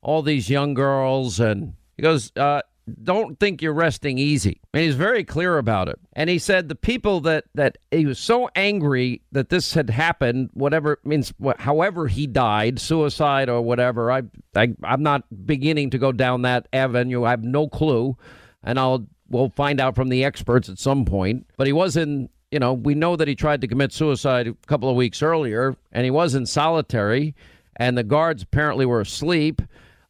all 0.00 0.22
these 0.22 0.48
young 0.48 0.74
girls, 0.74 1.40
and 1.40 1.74
he 1.96 2.02
goes, 2.02 2.30
uh, 2.36 2.62
don't 3.02 3.40
think 3.40 3.60
you're 3.60 3.72
resting 3.72 4.16
easy. 4.16 4.60
And 4.72 4.84
he's 4.84 4.94
very 4.94 5.24
clear 5.24 5.58
about 5.58 5.88
it. 5.88 5.98
And 6.12 6.30
he 6.30 6.38
said 6.38 6.68
the 6.68 6.76
people 6.76 7.20
that 7.22 7.44
that 7.54 7.78
he 7.90 8.06
was 8.06 8.20
so 8.20 8.48
angry 8.54 9.22
that 9.32 9.48
this 9.48 9.74
had 9.74 9.90
happened, 9.90 10.50
whatever 10.54 11.00
means, 11.02 11.34
however 11.58 12.06
he 12.06 12.28
died, 12.28 12.78
suicide 12.78 13.48
or 13.48 13.60
whatever. 13.62 14.12
I, 14.12 14.22
I 14.54 14.72
I'm 14.84 15.02
not 15.02 15.24
beginning 15.46 15.90
to 15.90 15.98
go 15.98 16.12
down 16.12 16.42
that 16.42 16.68
avenue. 16.72 17.24
I 17.24 17.30
have 17.30 17.42
no 17.42 17.66
clue, 17.68 18.16
and 18.62 18.78
I'll 18.78 19.08
we'll 19.28 19.50
find 19.50 19.80
out 19.80 19.96
from 19.96 20.08
the 20.08 20.22
experts 20.22 20.68
at 20.68 20.78
some 20.78 21.04
point. 21.04 21.50
But 21.56 21.66
he 21.66 21.72
was 21.72 21.96
in. 21.96 22.28
You 22.50 22.58
know, 22.58 22.74
we 22.74 22.94
know 22.94 23.16
that 23.16 23.28
he 23.28 23.34
tried 23.34 23.60
to 23.62 23.68
commit 23.68 23.92
suicide 23.92 24.46
a 24.46 24.54
couple 24.66 24.88
of 24.88 24.96
weeks 24.96 25.22
earlier, 25.22 25.76
and 25.92 26.04
he 26.04 26.10
was 26.10 26.34
in 26.34 26.46
solitary, 26.46 27.34
and 27.76 27.98
the 27.98 28.04
guards 28.04 28.42
apparently 28.42 28.86
were 28.86 29.00
asleep. 29.00 29.60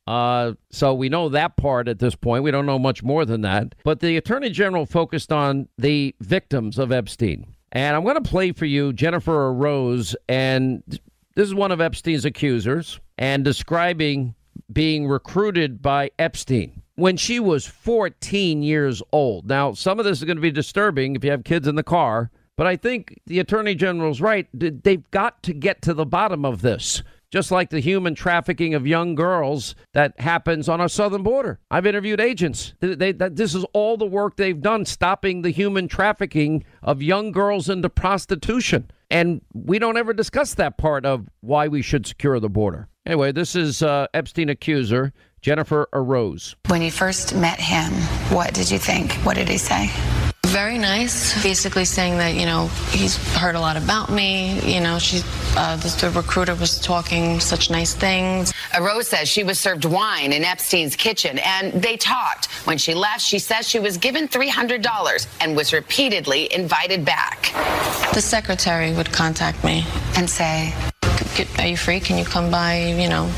Uh, 0.07 0.53
so 0.71 0.95
we 0.95 1.09
know 1.09 1.29
that 1.29 1.57
part 1.57 1.89
at 1.89 1.99
this 1.99 2.15
point. 2.15 2.45
We 2.45 2.51
don't 2.51 2.67
know 2.67 2.79
much 2.79 3.03
more 3.03 3.25
than 3.25 3.41
that. 3.41 3.75
But 3.85 4.01
the 4.01 4.17
Attorney 4.17 4.51
General 4.51 4.87
focused 4.87 5.33
on 5.33 5.69
the 5.79 6.15
victims 6.21 6.79
of 6.79 6.93
Epstein. 6.93 7.47
And 7.73 7.97
I'm 7.97 8.05
going 8.05 8.23
to 8.23 8.29
play 8.29 8.53
for 8.53 8.67
you 8.67 8.93
Jennifer 8.93 9.53
Rose. 9.53 10.15
And 10.29 10.83
this 11.35 11.49
is 11.49 11.55
one 11.55 11.73
of 11.73 11.81
Epstein's 11.81 12.25
accusers 12.25 13.01
and 13.19 13.45
describing 13.45 14.35
being 14.73 15.09
recruited 15.09 15.83
by 15.83 16.11
Epstein 16.19 16.83
when 16.97 17.17
she 17.17 17.39
was 17.39 17.67
14 17.67 18.63
years 18.63 19.03
old. 19.13 19.49
Now, 19.49 19.73
some 19.73 19.99
of 19.99 20.05
this 20.05 20.19
is 20.19 20.25
going 20.25 20.37
to 20.37 20.43
be 20.43 20.51
disturbing 20.51 21.15
if 21.15 21.25
you 21.25 21.31
have 21.31 21.45
kids 21.45 21.69
in 21.69 21.77
the 21.77 21.83
car. 21.83 22.31
But 22.57 22.67
I 22.67 22.77
think 22.77 23.21
the 23.27 23.39
Attorney 23.39 23.75
General's 23.75 24.21
right. 24.21 24.49
They've 24.53 25.11
got 25.11 25.43
to 25.43 25.53
get 25.53 25.83
to 25.83 25.95
the 25.95 26.07
bottom 26.07 26.45
of 26.45 26.63
this 26.63 27.03
just 27.31 27.51
like 27.51 27.71
the 27.71 27.81
human 27.81 28.15
trafficking 28.15 28.75
of 28.75 28.87
young 28.87 29.15
girls 29.15 29.75
that 29.93 30.19
happens 30.21 30.69
on 30.69 30.81
our 30.81 30.89
southern 30.89 31.23
border. 31.23 31.59
I've 31.71 31.87
interviewed 31.87 32.21
agents. 32.21 32.75
They, 32.81 33.13
they, 33.13 33.29
this 33.29 33.55
is 33.55 33.65
all 33.73 33.97
the 33.97 34.07
work 34.07 34.37
they've 34.37 34.61
done 34.61 34.85
stopping 34.87 35.43
the 35.43 35.51
human 35.51 35.89
trafficking 35.89 36.65
of 36.83 37.03
young 37.03 37.33
girls 37.33 37.69
into 37.69 37.91
prostitution. 37.91 38.91
And 39.11 39.43
we 39.53 39.79
don't 39.79 39.97
ever 39.97 40.13
discuss 40.13 40.55
that 40.55 40.79
part 40.79 41.05
of 41.05 41.29
why 41.41 41.69
we 41.69 41.83
should 41.83 42.07
secure 42.07 42.41
the 42.41 42.49
border. 42.49 42.89
Anyway, 43.05 43.33
this 43.33 43.55
is 43.55 43.83
uh, 43.83 44.07
Epstein 44.15 44.49
accuser 44.49 45.13
Jennifer 45.47 45.89
Araoz. 45.93 46.57
When 46.67 46.83
you 46.83 46.91
first 46.91 47.37
met 47.37 47.61
him, 47.61 47.93
what 48.35 48.53
did 48.53 48.69
you 48.69 48.81
think? 48.81 49.13
What 49.25 49.37
did 49.37 49.49
he 49.49 49.59
say? 49.59 49.89
Very 50.45 50.77
nice. 50.77 51.41
Basically 51.41 51.85
saying 51.85 52.19
that, 52.19 52.35
you 52.35 52.47
know, 52.47 52.67
he's 52.91 53.17
heard 53.37 53.55
a 53.55 53.61
lot 53.61 53.77
about 53.77 54.11
me. 54.11 54.59
You 54.63 54.81
know, 54.81 54.99
she, 54.99 55.23
uh, 55.57 55.77
the, 55.77 55.89
the, 56.01 56.11
recruiter 56.11 56.57
was 56.57 56.81
talking 56.81 57.39
such 57.39 57.71
nice 57.71 57.95
things. 57.95 58.53
Rose 58.81 59.07
says 59.07 59.29
she 59.29 59.45
was 59.45 59.61
served 59.61 59.85
wine 59.85 60.33
in 60.33 60.43
Epstein's 60.43 60.97
kitchen 60.97 61.39
and 61.39 61.81
they 61.81 61.97
talked. 61.97 62.47
When 62.67 62.77
she 62.77 62.95
left, 62.95 63.21
she 63.21 63.39
says 63.39 63.69
she 63.69 63.79
was 63.79 63.99
given 63.99 64.27
$300 64.27 65.27
and 65.41 65.55
was 65.55 65.73
repeatedly 65.73 66.53
invited 66.53 67.05
back. 67.05 67.53
The 68.15 68.21
secretary 68.21 68.93
would 68.95 69.13
contact 69.13 69.63
me 69.63 69.87
and 70.17 70.29
say, 70.29 70.75
Are 71.61 71.69
you 71.69 71.77
free? 71.77 72.01
Can 72.01 72.19
you 72.19 72.25
come 72.25 72.51
by? 72.51 72.87
You 72.87 73.09
know, 73.09 73.31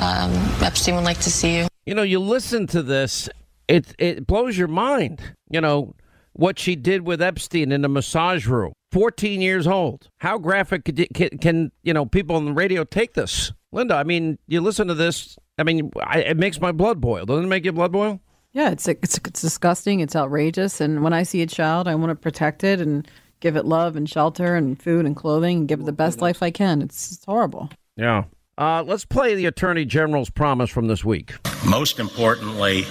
um, 0.00 0.32
Epstein 0.62 0.94
would 0.94 1.04
like 1.04 1.20
to 1.20 1.30
see 1.30 1.58
you. 1.58 1.68
You 1.86 1.94
know, 1.94 2.02
you 2.02 2.20
listen 2.20 2.66
to 2.68 2.82
this, 2.82 3.28
it, 3.66 3.94
it 3.98 4.26
blows 4.26 4.56
your 4.56 4.68
mind. 4.68 5.20
You 5.50 5.60
know, 5.60 5.94
what 6.32 6.58
she 6.58 6.76
did 6.76 7.02
with 7.02 7.20
Epstein 7.20 7.72
in 7.72 7.82
the 7.82 7.88
massage 7.88 8.46
room. 8.46 8.72
14 8.92 9.40
years 9.40 9.66
old. 9.66 10.08
How 10.18 10.38
graphic 10.38 10.84
can, 11.14 11.38
can, 11.38 11.72
you 11.82 11.92
know 11.92 12.06
people 12.06 12.36
on 12.36 12.46
the 12.46 12.52
radio 12.52 12.84
take 12.84 13.14
this? 13.14 13.52
Linda, 13.72 13.96
I 13.96 14.04
mean, 14.04 14.38
you 14.46 14.60
listen 14.60 14.88
to 14.88 14.94
this. 14.94 15.36
I 15.58 15.62
mean, 15.64 15.90
I, 16.00 16.20
it 16.20 16.36
makes 16.36 16.60
my 16.60 16.72
blood 16.72 17.00
boil. 17.00 17.26
Doesn't 17.26 17.44
it 17.44 17.48
make 17.48 17.64
your 17.64 17.74
blood 17.74 17.92
boil? 17.92 18.20
Yeah, 18.52 18.70
it's, 18.70 18.88
it's 18.88 19.18
it's 19.18 19.42
disgusting. 19.42 20.00
It's 20.00 20.16
outrageous. 20.16 20.80
And 20.80 21.02
when 21.02 21.12
I 21.12 21.22
see 21.24 21.42
a 21.42 21.46
child, 21.46 21.86
I 21.86 21.96
want 21.96 22.10
to 22.10 22.14
protect 22.14 22.64
it 22.64 22.80
and 22.80 23.06
give 23.40 23.56
it 23.56 23.66
love 23.66 23.94
and 23.94 24.08
shelter 24.08 24.54
and 24.54 24.80
food 24.80 25.04
and 25.04 25.14
clothing 25.14 25.58
and 25.58 25.68
give 25.68 25.80
it 25.80 25.86
the 25.86 25.92
best 25.92 26.20
life 26.20 26.42
I 26.42 26.50
can. 26.50 26.80
It's, 26.80 27.12
it's 27.12 27.24
horrible. 27.24 27.68
Yeah. 27.96 28.24
Uh, 28.58 28.82
let's 28.82 29.04
play 29.04 29.36
the 29.36 29.46
Attorney 29.46 29.84
General's 29.84 30.30
promise 30.30 30.68
from 30.68 30.88
this 30.88 31.04
week. 31.04 31.32
Most 31.64 32.00
importantly, 32.00 32.82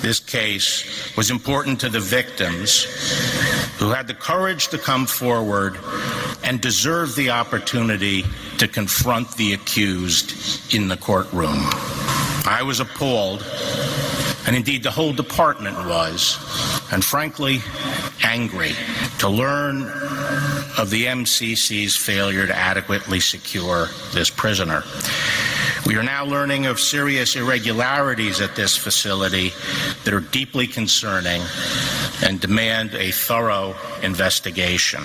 this 0.00 0.20
case 0.20 1.16
was 1.16 1.32
important 1.32 1.80
to 1.80 1.88
the 1.88 1.98
victims 1.98 2.84
who 3.80 3.90
had 3.90 4.06
the 4.06 4.14
courage 4.14 4.68
to 4.68 4.78
come 4.78 5.04
forward 5.04 5.76
and 6.44 6.60
deserve 6.60 7.16
the 7.16 7.30
opportunity 7.30 8.24
to 8.58 8.68
confront 8.68 9.36
the 9.36 9.52
accused 9.52 10.72
in 10.72 10.86
the 10.86 10.96
courtroom. 10.96 11.58
I 12.46 12.62
was 12.64 12.78
appalled, 12.78 13.44
and 14.46 14.54
indeed 14.54 14.84
the 14.84 14.92
whole 14.92 15.12
department 15.12 15.76
was, 15.88 16.38
and 16.92 17.04
frankly, 17.04 17.62
angry 18.22 18.74
to 19.18 19.28
learn 19.28 19.82
of 20.78 20.90
the 20.90 21.06
MCC's 21.06 21.96
failure 21.96 22.46
to 22.46 22.56
adequately 22.56 23.20
secure 23.20 23.88
this 24.12 24.30
prisoner. 24.30 24.82
We 25.86 25.94
are 25.96 26.02
now 26.02 26.24
learning 26.24 26.66
of 26.66 26.80
serious 26.80 27.36
irregularities 27.36 28.40
at 28.40 28.56
this 28.56 28.76
facility 28.76 29.52
that 30.02 30.12
are 30.12 30.18
deeply 30.18 30.66
concerning 30.66 31.40
and 32.24 32.40
demand 32.40 32.94
a 32.94 33.12
thorough 33.12 33.76
investigation. 34.02 35.02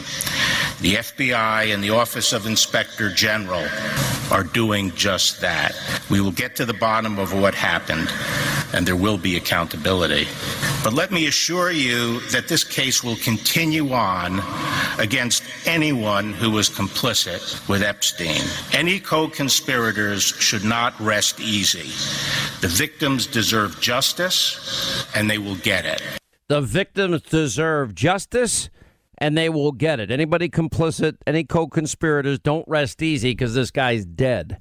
The 0.82 0.96
FBI 0.96 1.72
and 1.72 1.84
the 1.84 1.92
Office 1.92 2.34
of 2.34 2.48
Inspector 2.48 3.14
General 3.14 3.68
are 4.32 4.44
doing 4.44 4.90
just 4.96 5.40
that. 5.42 5.76
We 6.10 6.20
will 6.20 6.32
get 6.32 6.56
to 6.56 6.66
the 6.66 6.74
bottom 6.74 7.20
of 7.20 7.32
what 7.40 7.54
happened, 7.54 8.12
and 8.74 8.88
there 8.88 8.96
will 8.96 9.20
be 9.20 9.36
accountability. 9.36 10.28
But 10.84 10.94
let 10.94 11.12
me 11.12 11.28
assure 11.28 11.70
you 11.70 12.22
that 12.32 12.48
this 12.48 12.64
case 12.64 13.04
will 13.04 13.18
continue 13.18 13.94
on 13.94 14.42
against 14.98 15.44
anyone 15.68 16.34
who 16.34 16.50
was 16.50 16.72
complicit 16.72 17.68
with 17.70 17.84
Epstein. 17.84 18.42
Any 18.74 19.00
co 19.00 19.28
conspirators 19.28 20.24
should 20.24 20.64
not 20.72 20.98
rest 21.02 21.42
easy. 21.42 21.90
The 22.62 22.70
victims 22.70 23.28
deserve 23.28 23.82
justice, 23.82 25.06
and 25.14 25.30
they 25.30 25.38
will 25.38 25.58
get 25.58 25.86
it. 25.86 26.02
The 26.48 26.62
victims 26.62 27.24
deserve 27.24 27.94
justice 27.94 28.70
and 29.18 29.38
they 29.38 29.50
will 29.50 29.74
get 29.74 30.00
it. 30.00 30.10
Anybody 30.10 30.48
complicit, 30.48 31.18
any 31.28 31.44
co 31.44 31.68
conspirators, 31.68 32.40
don't 32.40 32.66
rest 32.70 33.02
easy 33.02 33.32
because 33.32 33.54
this 33.54 33.70
guy's 33.70 34.06
dead. 34.06 34.60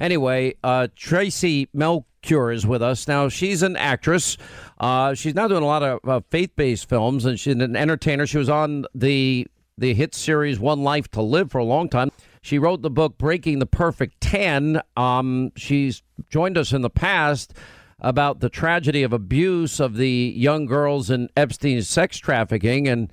Anyway, 0.00 0.54
uh, 0.64 0.88
Tracy 0.96 1.68
Melchior 1.72 2.50
is 2.50 2.66
with 2.66 2.82
us. 2.82 3.06
Now, 3.06 3.28
she's 3.28 3.62
an 3.62 3.76
actress. 3.76 4.36
Uh, 4.78 5.14
she's 5.14 5.34
now 5.34 5.46
doing 5.46 5.62
a 5.62 5.66
lot 5.66 5.82
of 5.84 6.00
uh, 6.06 6.20
faith 6.28 6.50
based 6.56 6.88
films, 6.88 7.24
and 7.24 7.38
she's 7.38 7.54
an 7.54 7.76
entertainer. 7.76 8.26
She 8.26 8.38
was 8.38 8.50
on 8.50 8.84
the, 8.94 9.46
the 9.78 9.94
hit 9.94 10.12
series 10.12 10.58
One 10.58 10.82
Life 10.82 11.08
to 11.12 11.22
Live 11.22 11.52
for 11.52 11.58
a 11.58 11.64
long 11.64 11.88
time. 11.88 12.10
She 12.46 12.60
wrote 12.60 12.82
the 12.82 12.90
book 12.90 13.18
Breaking 13.18 13.58
the 13.58 13.66
Perfect 13.66 14.20
10. 14.20 14.80
Um, 14.96 15.50
she's 15.56 16.04
joined 16.30 16.56
us 16.56 16.72
in 16.72 16.82
the 16.82 16.88
past 16.88 17.52
about 17.98 18.38
the 18.38 18.48
tragedy 18.48 19.02
of 19.02 19.12
abuse 19.12 19.80
of 19.80 19.96
the 19.96 20.32
young 20.36 20.66
girls 20.66 21.10
in 21.10 21.28
Epstein's 21.36 21.88
sex 21.88 22.18
trafficking. 22.18 22.86
And, 22.86 23.12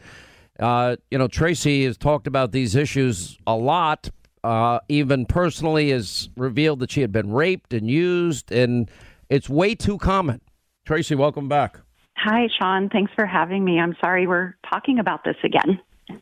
uh, 0.60 0.98
you 1.10 1.18
know, 1.18 1.28
Tracy 1.28 1.84
has 1.86 1.98
talked 1.98 2.28
about 2.28 2.52
these 2.52 2.76
issues 2.76 3.40
a 3.48 3.56
lot 3.56 4.12
uh, 4.44 4.80
even 4.88 5.26
personally 5.26 5.90
has 5.90 6.30
revealed 6.36 6.80
that 6.80 6.92
she 6.92 7.02
had 7.02 7.12
been 7.12 7.32
raped 7.32 7.74
and 7.74 7.90
used, 7.90 8.52
and 8.52 8.90
it's 9.30 9.50
way 9.50 9.74
too 9.74 9.98
common. 9.98 10.42
Tracy, 10.86 11.16
welcome 11.16 11.48
back. 11.48 11.80
Hi, 12.18 12.48
Sean. 12.60 12.90
Thanks 12.90 13.12
for 13.16 13.26
having 13.26 13.66
me. 13.66 13.80
I'm 13.80 13.96
sorry 14.04 14.28
we're 14.28 14.56
talking 14.70 15.00
about 15.00 15.24
this 15.24 15.38
again. 15.44 15.80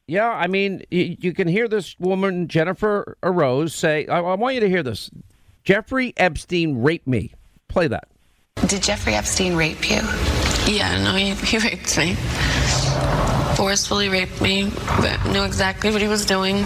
Yeah, 0.07 0.29
I 0.29 0.47
mean, 0.47 0.83
you, 0.91 1.15
you 1.19 1.33
can 1.33 1.47
hear 1.47 1.67
this 1.67 1.97
woman, 1.99 2.47
Jennifer 2.47 3.17
Araoz, 3.23 3.71
say, 3.71 4.07
I, 4.07 4.19
I 4.19 4.35
want 4.35 4.55
you 4.55 4.61
to 4.61 4.69
hear 4.69 4.83
this. 4.83 5.09
Jeffrey 5.63 6.13
Epstein 6.17 6.81
raped 6.81 7.07
me. 7.07 7.33
Play 7.67 7.87
that. 7.87 8.07
Did 8.67 8.83
Jeffrey 8.83 9.13
Epstein 9.13 9.55
rape 9.55 9.89
you? 9.89 10.01
Yeah, 10.67 11.01
no, 11.03 11.15
he, 11.15 11.33
he 11.33 11.57
raped 11.57 11.97
me. 11.97 12.15
Forcefully 13.55 14.09
raped 14.09 14.41
me, 14.41 14.69
but 14.99 15.23
knew 15.27 15.43
exactly 15.43 15.91
what 15.91 16.01
he 16.01 16.07
was 16.07 16.25
doing. 16.25 16.57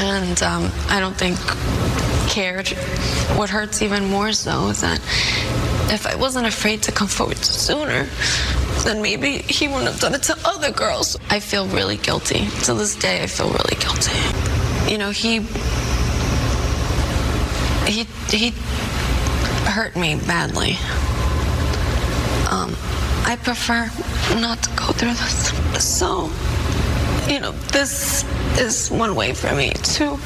And 0.00 0.42
um, 0.42 0.70
I 0.88 1.00
don't 1.00 1.16
think 1.16 1.36
cared. 2.38 2.68
What 3.36 3.50
hurts 3.50 3.82
even 3.82 4.04
more 4.04 4.30
so 4.30 4.68
is 4.68 4.80
that 4.82 5.00
if 5.90 6.06
I 6.06 6.14
wasn't 6.14 6.46
afraid 6.46 6.84
to 6.84 6.92
come 6.92 7.08
forward 7.08 7.38
sooner, 7.38 8.06
then 8.84 9.02
maybe 9.02 9.38
he 9.38 9.66
wouldn't 9.66 9.90
have 9.90 9.98
done 9.98 10.14
it 10.14 10.22
to 10.30 10.36
other 10.44 10.70
girls. 10.70 11.18
I 11.30 11.40
feel 11.40 11.66
really 11.66 11.96
guilty. 11.96 12.46
To 12.66 12.74
this 12.74 12.94
day, 12.94 13.24
I 13.24 13.26
feel 13.26 13.48
really 13.48 13.74
guilty. 13.84 14.20
You 14.88 14.98
know, 14.98 15.10
he 15.10 15.40
he 17.90 18.06
he 18.30 18.50
hurt 19.76 19.96
me 19.96 20.14
badly. 20.14 20.72
Um, 22.54 22.70
I 23.26 23.36
prefer 23.42 23.90
not 24.40 24.62
to 24.62 24.70
go 24.76 24.86
through 24.98 25.14
this. 25.22 25.38
So, 25.84 26.30
you 27.28 27.40
know, 27.40 27.52
this 27.72 28.24
is 28.58 28.90
one 28.90 29.14
way 29.14 29.34
for 29.34 29.54
me 29.54 29.70
to 29.70 30.18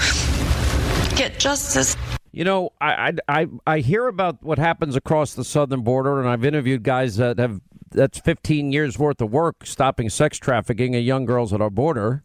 get 1.16 1.38
justice. 1.38 1.96
You 2.30 2.44
know, 2.44 2.70
I, 2.80 3.14
I 3.28 3.46
I 3.66 3.78
hear 3.80 4.06
about 4.06 4.42
what 4.42 4.58
happens 4.58 4.96
across 4.96 5.34
the 5.34 5.44
southern 5.44 5.82
border, 5.82 6.20
and 6.20 6.28
I've 6.28 6.44
interviewed 6.44 6.82
guys 6.82 7.16
that 7.16 7.38
have 7.38 7.60
that's 7.90 8.18
15 8.20 8.72
years 8.72 8.98
worth 8.98 9.20
of 9.20 9.30
work 9.32 9.66
stopping 9.66 10.08
sex 10.08 10.38
trafficking 10.38 10.96
of 10.96 11.02
young 11.02 11.26
girls 11.26 11.52
at 11.52 11.60
our 11.60 11.70
border. 11.70 12.22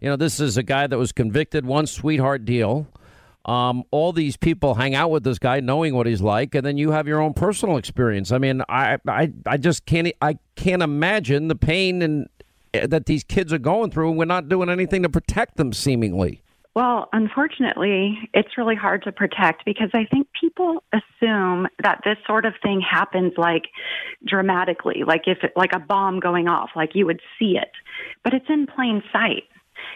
You 0.00 0.08
know, 0.08 0.16
this 0.16 0.40
is 0.40 0.56
a 0.56 0.62
guy 0.62 0.86
that 0.86 0.98
was 0.98 1.12
convicted, 1.12 1.66
one 1.66 1.86
sweetheart 1.86 2.44
deal. 2.44 2.86
Um, 3.44 3.82
all 3.90 4.12
these 4.12 4.36
people 4.36 4.74
hang 4.74 4.94
out 4.94 5.10
with 5.10 5.24
this 5.24 5.38
guy, 5.38 5.60
knowing 5.60 5.94
what 5.94 6.06
he's 6.06 6.22
like, 6.22 6.54
and 6.54 6.64
then 6.64 6.78
you 6.78 6.92
have 6.92 7.08
your 7.08 7.20
own 7.20 7.34
personal 7.34 7.76
experience. 7.76 8.30
I 8.30 8.38
mean, 8.38 8.62
I 8.68 8.98
I, 9.06 9.32
I 9.46 9.56
just 9.56 9.84
can't 9.84 10.12
I 10.22 10.38
can't 10.54 10.82
imagine 10.82 11.48
the 11.48 11.56
pain 11.56 12.02
and 12.02 12.28
that 12.72 13.06
these 13.06 13.24
kids 13.24 13.52
are 13.52 13.58
going 13.58 13.90
through, 13.90 14.10
and 14.10 14.18
we're 14.18 14.24
not 14.24 14.48
doing 14.48 14.68
anything 14.68 15.02
to 15.02 15.08
protect 15.08 15.56
them, 15.56 15.72
seemingly. 15.72 16.42
Well, 16.74 17.10
unfortunately, 17.12 18.18
it's 18.32 18.56
really 18.56 18.76
hard 18.76 19.02
to 19.02 19.12
protect 19.12 19.66
because 19.66 19.90
I 19.92 20.06
think 20.06 20.28
people 20.40 20.82
assume 20.92 21.68
that 21.82 22.00
this 22.04 22.16
sort 22.26 22.46
of 22.46 22.54
thing 22.62 22.80
happens 22.80 23.34
like 23.36 23.64
dramatically, 24.26 25.04
like 25.06 25.22
if 25.26 25.38
it, 25.42 25.52
like 25.54 25.74
a 25.74 25.78
bomb 25.78 26.18
going 26.18 26.48
off, 26.48 26.70
like 26.74 26.94
you 26.94 27.04
would 27.04 27.20
see 27.38 27.58
it. 27.58 27.70
But 28.24 28.32
it's 28.32 28.48
in 28.48 28.66
plain 28.66 29.02
sight. 29.12 29.44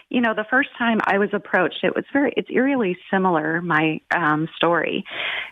You 0.09 0.21
know, 0.21 0.35
the 0.35 0.45
first 0.49 0.69
time 0.77 0.99
I 1.05 1.17
was 1.17 1.29
approached, 1.33 1.79
it 1.83 1.95
was 1.95 2.05
very 2.13 2.31
it's 2.37 2.49
eerily 2.51 2.95
similar 3.09 3.59
my 3.61 3.99
um 4.15 4.47
story 4.55 5.03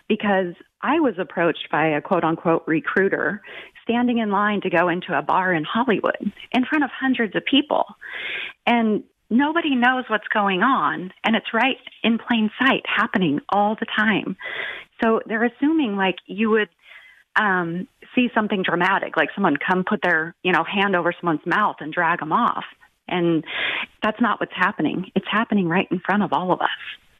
because 0.08 0.54
I 0.86 1.00
was 1.00 1.14
approached 1.18 1.66
by 1.72 1.88
a 1.88 2.00
quote 2.00 2.22
unquote 2.22 2.62
recruiter 2.66 3.42
standing 3.82 4.18
in 4.18 4.30
line 4.30 4.60
to 4.60 4.70
go 4.70 4.88
into 4.88 5.18
a 5.18 5.22
bar 5.22 5.52
in 5.52 5.64
Hollywood 5.64 6.32
in 6.52 6.64
front 6.64 6.84
of 6.84 6.90
hundreds 6.90 7.34
of 7.34 7.44
people. 7.44 7.86
And 8.66 9.02
nobody 9.28 9.74
knows 9.74 10.04
what's 10.06 10.28
going 10.28 10.62
on 10.62 11.12
and 11.24 11.34
it's 11.34 11.52
right 11.52 11.76
in 12.04 12.18
plain 12.18 12.50
sight 12.60 12.82
happening 12.86 13.40
all 13.48 13.74
the 13.74 13.86
time. 13.96 14.36
So 15.02 15.20
they're 15.26 15.44
assuming 15.44 15.96
like 15.96 16.16
you 16.26 16.50
would 16.50 16.68
um 17.34 17.88
see 18.14 18.28
something 18.32 18.62
dramatic 18.62 19.16
like 19.16 19.30
someone 19.34 19.56
come 19.56 19.82
put 19.82 20.00
their 20.02 20.36
you 20.44 20.52
know 20.52 20.62
hand 20.62 20.94
over 20.94 21.12
someone's 21.20 21.44
mouth 21.44 21.76
and 21.80 21.92
drag 21.92 22.20
them 22.20 22.32
off. 22.32 22.64
And 23.08 23.44
that's 24.04 24.20
not 24.20 24.38
what's 24.38 24.54
happening. 24.54 25.10
It's 25.16 25.26
happening 25.28 25.68
right 25.68 25.88
in 25.90 25.98
front 25.98 26.22
of 26.22 26.32
all 26.32 26.52
of 26.52 26.60
us 26.60 26.68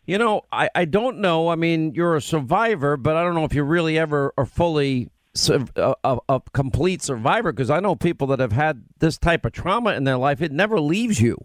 You 0.06 0.18
know, 0.18 0.42
I, 0.52 0.70
I 0.74 0.84
don't 0.84 1.18
know. 1.18 1.48
I 1.48 1.56
mean, 1.56 1.94
you're 1.94 2.14
a 2.14 2.22
survivor, 2.22 2.96
but 2.96 3.16
I 3.16 3.24
don't 3.24 3.34
know 3.34 3.44
if 3.44 3.54
you 3.54 3.64
really 3.64 3.98
ever 3.98 4.32
are 4.38 4.46
fully 4.46 5.10
a, 5.48 5.94
a, 6.04 6.18
a 6.28 6.40
complete 6.52 7.02
survivor 7.02 7.52
because 7.52 7.70
I 7.70 7.80
know 7.80 7.96
people 7.96 8.26
that 8.28 8.38
have 8.38 8.52
had 8.52 8.84
this 9.00 9.18
type 9.18 9.44
of 9.44 9.52
trauma 9.52 9.94
in 9.94 10.04
their 10.04 10.16
life. 10.16 10.40
It 10.40 10.52
never 10.52 10.80
leaves 10.80 11.20
you. 11.20 11.36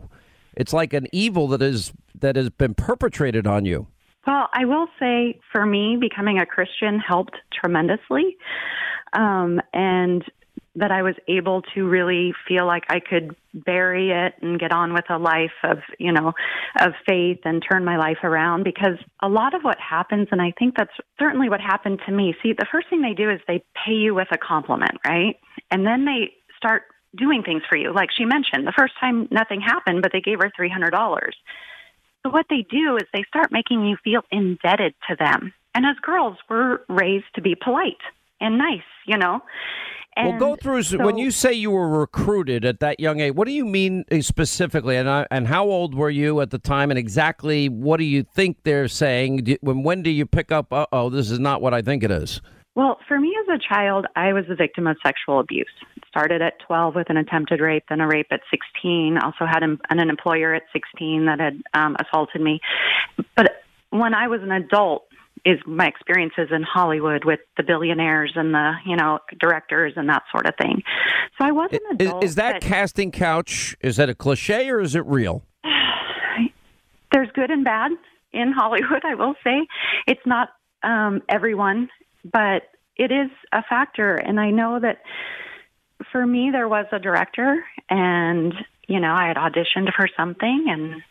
It's 0.56 0.74
like 0.74 0.94
an 0.94 1.08
evil 1.12 1.48
that 1.50 1.62
is 1.62 1.94
that 2.20 2.36
has 2.36 2.50
been 2.50 2.76
perpetrated 2.76 3.48
on 3.48 3.66
you. 3.66 3.88
Well, 4.28 4.48
I 4.54 4.66
will 4.66 4.88
say 5.00 5.40
for 5.52 5.66
me, 5.66 5.98
becoming 6.00 6.38
a 6.38 6.46
Christian 6.46 7.00
helped 7.00 7.36
tremendously. 7.52 8.38
Um, 9.14 9.60
and 9.74 10.24
that 10.76 10.92
I 10.92 11.02
was 11.02 11.16
able 11.28 11.62
to 11.76 11.88
really 11.88 12.34
feel 12.48 12.66
like 12.66 12.84
I 12.90 13.00
could 13.02 13.36
bury 13.54 14.12
it 14.12 14.36
and 14.42 14.60
get 14.60 14.72
on 14.72 14.94
with 14.94 15.04
a 15.10 15.18
life 15.18 15.52
of, 15.64 15.80
you 16.00 16.14
know, 16.14 16.32
of 16.80 16.94
faith 17.06 17.40
and 17.44 17.62
turn 17.62 17.84
my 17.84 17.98
life 17.98 18.20
around 18.24 18.64
because 18.64 18.98
a 19.22 19.28
lot 19.28 19.54
of 19.54 19.64
what 19.64 19.78
happens, 19.78 20.30
and 20.32 20.42
I 20.42 20.54
think 20.58 20.76
that's 20.78 20.94
certainly 21.20 21.50
what 21.50 21.60
happened 21.60 22.00
to 22.06 22.14
me. 22.14 22.34
See, 22.42 22.54
the 22.54 22.68
first 22.72 22.90
thing 22.90 23.02
they 23.02 23.14
do 23.14 23.30
is 23.30 23.42
they 23.48 23.64
pay 23.86 23.94
you 23.94 24.16
with 24.16 24.30
a 24.32 24.38
compliment, 24.38 24.98
right? 25.06 25.36
And 25.70 25.86
then 25.86 26.06
they 26.06 26.32
start 26.56 26.84
doing 27.18 27.44
things 27.44 27.64
for 27.70 27.78
you. 27.78 27.94
Like 27.94 28.10
she 28.18 28.24
mentioned, 28.24 28.66
the 28.66 28.74
first 28.78 28.94
time 29.00 29.28
nothing 29.30 29.60
happened, 29.60 30.02
but 30.02 30.12
they 30.14 30.22
gave 30.22 30.40
her 30.40 30.52
$300. 30.58 30.92
So 32.24 32.30
what 32.30 32.46
they 32.50 32.66
do 32.70 32.96
is 32.96 33.04
they 33.14 33.26
start 33.28 33.52
making 33.52 33.86
you 33.86 33.98
feel 34.04 34.22
indebted 34.32 34.94
to 35.10 35.16
them. 35.18 35.54
And 35.76 35.86
as 35.86 35.96
girls, 36.02 36.38
we're 36.50 36.80
raised 36.88 37.26
to 37.36 37.42
be 37.42 37.56
polite 37.56 38.02
and 38.40 38.58
nice, 38.58 38.80
you 39.06 39.18
know. 39.18 39.42
And 40.18 40.28
well, 40.28 40.40
go 40.40 40.56
through 40.58 40.84
so, 40.84 40.98
when 40.98 41.18
you 41.18 41.32
say 41.32 41.54
you 41.54 41.72
were 41.72 41.88
recruited 41.88 42.66
at 42.66 42.82
that 42.82 43.00
young 43.00 43.22
age. 43.22 43.34
What 43.34 43.48
do 43.48 43.54
you 43.54 43.66
mean 43.66 44.04
uh, 44.12 44.22
specifically? 44.22 44.98
And 44.98 45.10
I, 45.10 45.26
and 45.32 45.48
how 45.48 45.66
old 45.66 45.96
were 45.96 46.10
you 46.10 46.42
at 46.42 46.50
the 46.50 46.60
time? 46.60 46.92
And 46.92 46.98
exactly 46.98 47.70
what 47.70 47.98
do 47.98 48.04
you 48.04 48.24
think 48.24 48.58
they're 48.64 48.90
saying? 48.90 49.38
Do, 49.38 49.58
when 49.62 49.84
when 49.84 50.04
do 50.04 50.10
you 50.10 50.26
pick 50.26 50.52
up? 50.52 50.74
Uh 50.74 50.86
oh, 50.92 51.10
this 51.10 51.32
is 51.32 51.40
not 51.40 51.62
what 51.62 51.74
I 51.74 51.82
think 51.82 52.04
it 52.04 52.12
is. 52.12 52.42
Well, 52.76 53.00
for 53.08 53.20
me 53.20 53.36
as 53.42 53.56
a 53.56 53.60
child, 53.60 54.06
I 54.16 54.34
was 54.34 54.46
a 54.50 54.56
victim 54.56 54.88
of 54.88 54.98
sexual 55.04 55.40
abuse. 55.40 55.68
It 55.98 56.04
started 56.08 56.42
at 56.42 56.60
12 56.60 56.96
with 56.96 57.10
an 57.10 57.18
attempted 57.18 57.60
rape, 57.60 57.84
then 57.90 58.00
a 58.00 58.08
rape 58.08 58.28
at 58.32 58.42
16. 58.50 59.18
Also 59.18 59.46
had 59.46 59.62
an, 59.62 59.78
an 59.90 60.10
employer 60.10 60.54
at 60.54 60.64
16 60.72 61.26
that 61.26 61.40
had 61.40 61.62
um, 61.74 61.98
assaulted 62.00 62.42
me. 62.42 62.62
But 63.36 63.64
when 63.90 64.14
I 64.14 64.28
was 64.28 64.42
an 64.42 64.54
adult, 64.54 65.06
is 65.46 65.60
my 65.66 65.88
experiences 65.88 66.50
in 66.52 66.64
Hollywood 66.64 67.26
with 67.26 67.40
the 67.58 67.64
billionaires 67.64 68.34
and 68.36 68.54
the 68.54 68.74
you 68.86 68.96
know 68.96 69.20
directors 69.40 69.94
and 69.96 70.10
that 70.10 70.24
sort 70.32 70.46
of 70.46 70.54
thing. 70.62 70.84
So 71.38 71.46
I 71.46 71.52
was 71.52 71.70
an 71.72 71.80
Is, 72.00 72.08
adult. 72.08 72.24
is 72.24 72.36
that 72.36 72.62
casting 72.62 73.12
couch? 73.12 73.76
Is 73.82 73.98
that 73.98 74.10
a 74.10 74.16
cliche 74.16 74.70
or 74.70 74.80
is 74.80 74.96
it 74.96 75.06
real? 75.06 75.44
there's 77.12 77.30
good 77.34 77.52
and 77.52 77.64
bad 77.64 77.92
in 78.32 78.52
Hollywood. 78.52 79.04
I 79.04 79.16
will 79.16 79.36
say 79.44 79.68
it's 80.08 80.26
not 80.26 80.50
um, 80.84 81.22
everyone, 81.30 81.90
but 82.24 82.64
it 82.96 83.12
is 83.12 83.30
a 83.52 83.64
factor. 83.64 84.16
And 84.16 84.40
I 84.40 84.52
know 84.52 84.80
that 84.80 85.02
for 86.12 86.26
me, 86.26 86.50
there 86.52 86.68
was 86.68 86.86
a 86.92 87.00
director, 87.00 87.64
and 87.90 88.54
you 88.88 89.00
know, 89.00 89.14
I 89.14 89.28
had 89.28 89.38
auditioned 89.38 89.94
for 89.96 90.08
something, 90.18 90.66
and 90.68 91.02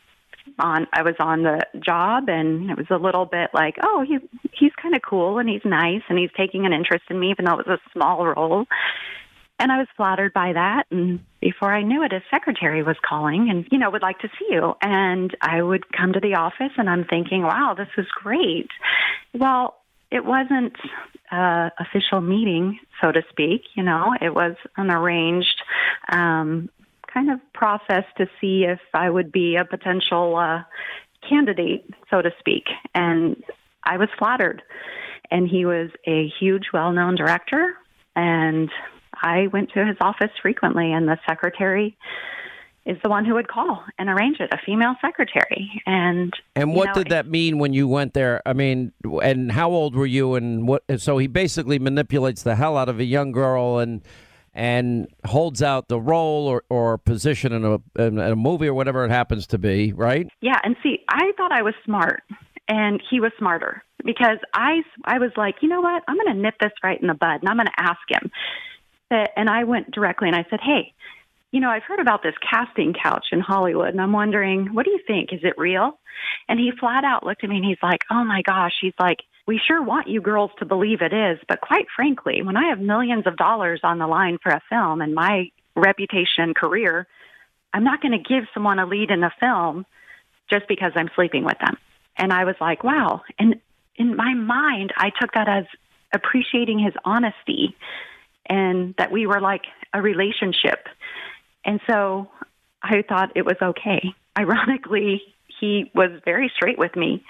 on 0.61 0.87
I 0.93 1.03
was 1.03 1.15
on 1.19 1.43
the 1.43 1.61
job, 1.85 2.29
and 2.29 2.71
it 2.71 2.77
was 2.77 2.87
a 2.91 2.97
little 2.97 3.27
bit 3.27 3.51
like, 3.53 3.77
oh, 3.83 4.05
he 4.07 4.19
he's 4.53 4.73
kind 4.81 4.95
of 4.95 5.03
cool, 5.03 5.39
and 5.39 5.49
he's 5.49 5.65
nice, 5.65 6.03
and 6.09 6.19
he's 6.19 6.31
taking 6.37 6.67
an 6.67 6.73
interest 6.73 7.05
in 7.11 7.19
me, 7.19 7.31
even 7.31 7.45
though 7.45 7.59
it 7.59 7.67
was 7.67 7.79
a 7.79 7.91
small 7.93 8.27
role. 8.27 8.67
And 9.61 9.71
I 9.71 9.77
was 9.77 9.89
flattered 9.95 10.33
by 10.33 10.55
that. 10.55 10.85
And 10.91 11.21
before 11.43 11.71
I 11.71 11.83
knew 11.83 12.03
it, 12.03 12.13
his 12.13 12.23
secretary 12.31 12.83
was 12.83 12.97
calling 13.07 13.51
and, 13.51 13.67
you 13.71 13.77
know, 13.77 13.91
would 13.91 14.01
like 14.01 14.19
to 14.21 14.29
see 14.39 14.47
you. 14.49 14.73
And 14.81 15.37
I 15.43 15.61
would 15.61 15.93
come 15.93 16.15
to 16.15 16.21
the 16.21 16.37
office 16.37 16.73
and 16.79 16.89
I'm 16.89 17.05
thinking, 17.05 17.43
wow, 17.43 17.75
this 17.77 17.89
is 17.99 18.07
great. 18.23 18.69
Well, 19.35 19.77
it 20.11 20.25
wasn't 20.25 20.77
a 21.31 21.71
official 21.79 22.23
meeting, 22.23 22.79
so 23.03 23.13
to 23.13 23.21
speak. 23.29 23.65
You 23.75 23.83
know, 23.83 24.15
it 24.19 24.35
was 24.35 24.57
an 24.79 24.91
arranged 24.91 25.61
um, 26.11 26.71
kind 27.13 27.31
of 27.31 27.41
process 27.53 28.05
to 28.19 28.27
see 28.41 28.65
if 28.65 28.81
I 28.95 29.11
would 29.11 29.33
be 29.33 29.57
a 29.57 29.65
potential 29.65 30.37
uh, 30.37 30.63
candidate, 31.29 31.89
so 32.11 32.23
to 32.23 32.31
speak. 32.39 32.65
And 32.95 33.43
I 33.85 33.97
was 33.97 34.09
flattered. 34.19 34.63
And 35.31 35.49
he 35.49 35.65
was 35.65 35.91
a 36.07 36.29
huge, 36.41 36.67
well 36.73 36.93
known 36.93 37.15
director. 37.15 37.75
And 38.17 38.69
I 39.23 39.47
went 39.53 39.71
to 39.75 39.85
his 39.85 39.97
office 40.01 40.31
frequently, 40.43 40.93
and 40.93 41.07
the 41.07 41.19
secretary 41.29 41.97
is 42.87 42.97
the 43.05 43.11
one 43.11 43.25
who 43.25 43.35
would 43.35 43.47
call 43.47 43.85
and 43.99 44.09
arrange 44.09 44.41
it, 44.41 44.53
a 44.53 44.59
female 44.65 44.95
secretary. 45.01 45.83
And 45.87 46.33
And 46.57 46.71
you 46.71 46.77
what 46.77 46.87
know, 46.87 46.95
did 46.95 47.11
that 47.11 47.29
mean 47.29 47.59
when 47.59 47.73
you 47.73 47.87
went 47.87 48.15
there? 48.15 48.43
I 48.47 48.55
mean, 48.55 48.93
and 49.23 49.53
how 49.53 49.71
old 49.71 49.95
were 49.95 50.07
you? 50.07 50.35
And 50.35 50.67
what? 50.67 50.83
So 50.99 51.19
he 51.19 51.27
basically 51.27 51.79
manipulates 51.79 52.43
the 52.43 52.57
hell 52.57 52.77
out 52.77 52.89
of 52.89 52.99
a 52.99 53.05
young 53.05 53.33
girl 53.33 53.79
and 53.79 54.03
and 54.53 55.09
holds 55.25 55.63
out 55.63 55.89
the 55.89 56.01
role 56.01 56.47
or, 56.47 56.65
or 56.69 56.99
position 56.99 57.53
in 57.53 57.65
a 57.65 58.03
in 58.03 58.19
a 58.19 58.37
movie 58.37 58.67
or 58.67 58.75
whatever 58.75 59.05
it 59.05 59.11
happens 59.11 59.47
to 59.49 59.59
be, 59.59 59.93
right? 59.93 60.29
Yeah, 60.41 60.59
and 60.65 60.77
see, 60.83 61.01
I 61.09 61.33
thought 61.37 61.53
I 61.53 61.63
was 61.63 61.75
smart, 61.85 62.23
and 62.69 63.03
he 63.11 63.21
was 63.21 63.33
smarter 63.39 63.83
because 64.05 64.39
I 64.55 64.83
I 65.05 65.19
was 65.19 65.31
like, 65.37 65.57
you 65.61 65.69
know 65.69 65.81
what, 65.81 66.03
I'm 66.09 66.17
going 66.17 66.35
to 66.35 66.41
nip 66.41 66.55
this 66.61 66.73
right 66.83 67.01
in 67.01 67.07
the 67.09 67.15
bud, 67.15 67.41
and 67.41 67.49
I'm 67.49 67.57
going 67.57 67.67
to 67.67 67.81
ask 67.81 68.01
him. 68.09 68.31
And 69.11 69.51
I 69.51 69.65
went 69.65 69.91
directly 69.91 70.29
and 70.29 70.37
I 70.37 70.47
said, 70.51 70.61
hey, 70.63 70.95
you 71.51 71.59
know, 71.59 71.69
I've 71.69 71.83
heard 71.83 71.99
about 71.99 72.23
this 72.23 72.35
casting 72.49 72.95
couch 72.95 73.27
in 73.33 73.41
Hollywood, 73.41 73.89
and 73.89 74.01
I'm 74.01 74.13
wondering, 74.13 74.73
what 74.73 74.85
do 74.85 74.93
you 74.93 75.01
think? 75.05 75.33
Is 75.33 75.41
it 75.43 75.55
real? 75.59 75.99
And 76.49 76.61
he 76.61 76.71
flat 76.79 77.03
out 77.05 77.25
looked 77.25 77.43
at 77.43 77.51
me 77.51 77.57
and 77.57 77.65
he's 77.65 77.83
like, 77.83 78.03
oh 78.11 78.25
my 78.25 78.43
gosh, 78.43 78.75
he's 78.81 78.95
like, 79.01 79.19
we 79.47 79.61
sure 79.67 79.83
want 79.83 80.09
you 80.09 80.21
girls 80.21 80.51
to 80.59 80.65
believe 80.65 81.03
it 81.03 81.13
is, 81.13 81.39
but 81.49 81.61
quite 81.61 81.87
frankly, 81.95 82.43
when 82.43 82.57
I 82.57 82.69
have 82.69 82.81
millions 82.81 83.27
of 83.27 83.37
dollars 83.37 83.81
on 83.83 83.99
the 83.99 84.07
line 84.07 84.39
for 84.43 84.51
a 84.51 84.63
film 84.69 85.01
and 85.01 85.15
my 85.15 85.51
reputation 85.75 86.45
and 86.45 86.55
career, 86.55 87.07
I'm 87.73 87.85
not 87.85 88.01
going 88.01 88.13
to 88.13 88.19
give 88.19 88.45
someone 88.53 88.79
a 88.79 88.87
lead 88.87 89.11
in 89.11 89.23
a 89.23 89.33
film 89.41 89.87
just 90.51 90.69
because 90.69 90.93
I'm 90.97 91.11
sleeping 91.15 91.45
with 91.45 91.59
them. 91.59 91.77
And 92.17 92.33
I 92.33 92.45
was 92.45 92.57
like, 92.61 92.85
wow. 92.85 93.23
And 93.39 93.61
in 93.97 94.17
my 94.17 94.35
mind, 94.35 94.93
I 94.97 95.11
took 95.21 95.33
that 95.35 95.49
as 95.49 95.65
appreciating 96.13 96.79
his 96.79 96.95
honesty 97.05 97.77
and 98.47 98.95
that 98.99 99.13
we 99.13 99.27
were 99.27 99.41
like 99.41 99.63
a 99.95 100.03
relationship. 100.03 100.89
And 101.65 101.81
so 101.89 102.29
I 102.83 103.03
thought 103.09 103.33
it 103.37 103.45
was 103.45 103.57
okay. 103.63 104.15
Ironically, 104.39 105.23
he 105.61 105.91
was 105.95 106.11
very 106.25 106.51
straight 106.55 106.79
with 106.79 106.97
me. 106.97 107.25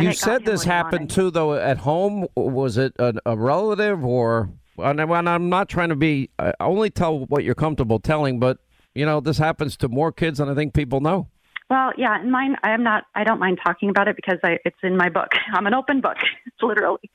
You 0.00 0.12
said 0.12 0.44
this 0.44 0.64
happened 0.64 1.10
too, 1.10 1.30
though, 1.30 1.54
at 1.54 1.78
home. 1.78 2.26
Was 2.36 2.78
it 2.78 2.94
a, 2.98 3.14
a 3.26 3.36
relative 3.36 4.04
or? 4.04 4.50
And 4.78 5.00
I'm 5.00 5.50
not 5.50 5.68
trying 5.68 5.90
to 5.90 5.96
be. 5.96 6.30
I 6.38 6.54
only 6.60 6.90
tell 6.90 7.26
what 7.26 7.44
you're 7.44 7.54
comfortable 7.54 7.98
telling, 7.98 8.40
but 8.40 8.58
you 8.94 9.04
know 9.04 9.20
this 9.20 9.36
happens 9.36 9.76
to 9.78 9.88
more 9.88 10.10
kids 10.10 10.38
than 10.38 10.48
I 10.48 10.54
think 10.54 10.72
people 10.72 11.00
know. 11.00 11.28
Well, 11.68 11.92
yeah, 11.96 12.18
and 12.18 12.32
mine. 12.32 12.56
I 12.62 12.72
am 12.72 12.82
not. 12.82 13.04
I 13.14 13.24
don't 13.24 13.38
mind 13.38 13.58
talking 13.64 13.90
about 13.90 14.08
it 14.08 14.16
because 14.16 14.38
I, 14.42 14.58
it's 14.64 14.78
in 14.82 14.96
my 14.96 15.08
book. 15.08 15.28
I'm 15.52 15.66
an 15.66 15.74
open 15.74 16.00
book, 16.00 16.16
literally. 16.62 17.10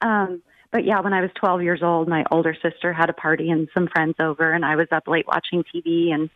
Um, 0.00 0.42
but 0.72 0.86
yeah, 0.86 1.00
when 1.00 1.12
I 1.12 1.20
was 1.20 1.30
12 1.38 1.62
years 1.62 1.80
old, 1.82 2.08
my 2.08 2.24
older 2.30 2.56
sister 2.62 2.92
had 2.94 3.10
a 3.10 3.12
party 3.12 3.50
and 3.50 3.68
some 3.74 3.88
friends 3.88 4.14
over, 4.20 4.50
and 4.50 4.64
I 4.64 4.76
was 4.76 4.88
up 4.90 5.06
late 5.06 5.26
watching 5.26 5.62
TV. 5.64 6.12
And 6.12 6.30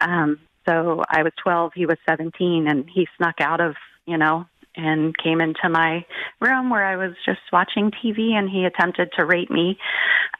um, 0.00 0.40
so 0.68 1.04
I 1.08 1.22
was 1.22 1.32
12, 1.42 1.72
he 1.76 1.86
was 1.86 1.96
17, 2.08 2.66
and 2.68 2.90
he 2.92 3.06
snuck 3.16 3.36
out 3.40 3.60
of, 3.60 3.76
you 4.04 4.18
know, 4.18 4.46
and 4.78 5.16
came 5.18 5.40
into 5.40 5.68
my 5.68 6.06
room 6.40 6.70
where 6.70 6.84
I 6.84 6.96
was 6.96 7.12
just 7.26 7.40
watching 7.52 7.90
TV, 7.90 8.32
and 8.32 8.48
he 8.48 8.64
attempted 8.64 9.10
to 9.18 9.26
rape 9.26 9.50
me. 9.50 9.76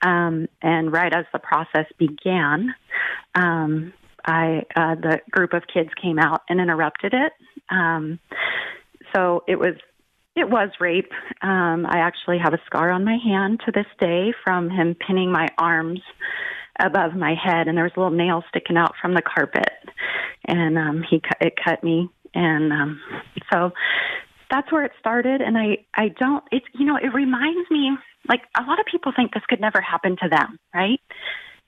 Um, 0.03 0.49
and 0.63 0.93
right 0.93 1.13
as 1.15 1.27
the 1.33 1.41
process 1.41 1.87
began, 1.99 2.75
um, 3.35 3.93
I 4.25 4.65
uh, 4.77 4.95
the 4.95 5.21
group 5.31 5.53
of 5.53 5.65
kids 5.73 5.91
came 6.01 6.19
out 6.19 6.43
and 6.49 6.61
interrupted 6.61 7.15
it. 7.15 7.33
Um, 7.71 8.19
so 9.15 9.43
it 9.49 9.59
was 9.59 9.75
it 10.37 10.49
was 10.49 10.71
rape. 10.79 11.11
Um, 11.43 11.85
I 11.87 11.99
actually 11.99 12.39
have 12.39 12.55
a 12.55 12.61
scar 12.67 12.91
on 12.91 13.05
my 13.05 13.19
hand 13.23 13.61
to 13.67 13.73
this 13.73 13.87
day 13.99 14.33
from 14.45 14.71
him 14.71 14.95
pinning 14.95 15.33
my 15.33 15.49
arms 15.59 16.01
above 16.81 17.15
my 17.15 17.35
head, 17.35 17.67
and 17.67 17.77
there 17.77 17.85
was 17.85 17.93
a 17.97 18.01
little 18.01 18.17
nail 18.17 18.45
sticking 18.49 18.77
out 18.77 18.95
from 19.01 19.15
the 19.15 19.23
carpet, 19.23 19.73
and 20.47 20.79
um, 20.79 21.05
he 21.09 21.21
it 21.41 21.55
cut 21.63 21.83
me, 21.83 22.09
and 22.35 22.73
um, 22.73 23.01
so 23.53 23.73
that's 24.51 24.71
where 24.73 24.85
it 24.85 24.93
started. 24.99 25.41
And 25.41 25.57
I 25.57 25.85
I 25.95 26.09
don't 26.09 26.45
it's 26.51 26.67
you 26.75 26.87
know 26.87 26.97
it 26.97 27.13
reminds 27.15 27.71
me 27.71 27.97
like 28.29 28.43
a 28.59 28.63
lot 28.63 28.79
of 28.81 28.87
people 28.87 29.13
think 29.15 29.33
this 29.33 29.43
could 29.49 29.61
never 29.61 29.81
happen 29.81 30.17
to 30.23 30.29
them, 30.29 30.59
right? 30.75 31.01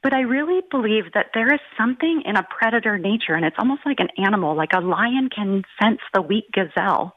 But 0.03 0.15
I 0.15 0.21
really 0.21 0.63
believe 0.71 1.13
that 1.15 1.27
there 1.35 1.53
is 1.53 1.61
something 1.77 2.23
in 2.25 2.37
a 2.37 2.47
predator 2.59 2.97
nature, 2.97 3.35
and 3.35 3.45
it's 3.45 3.57
almost 3.59 3.83
like 3.85 4.01
an 4.01 4.09
animal, 4.17 4.57
like 4.57 4.73
a 4.75 4.81
lion 4.81 5.29
can 5.35 5.63
sense 5.83 6.01
the 6.15 6.23
weak 6.23 6.47
gazelle. 6.53 7.17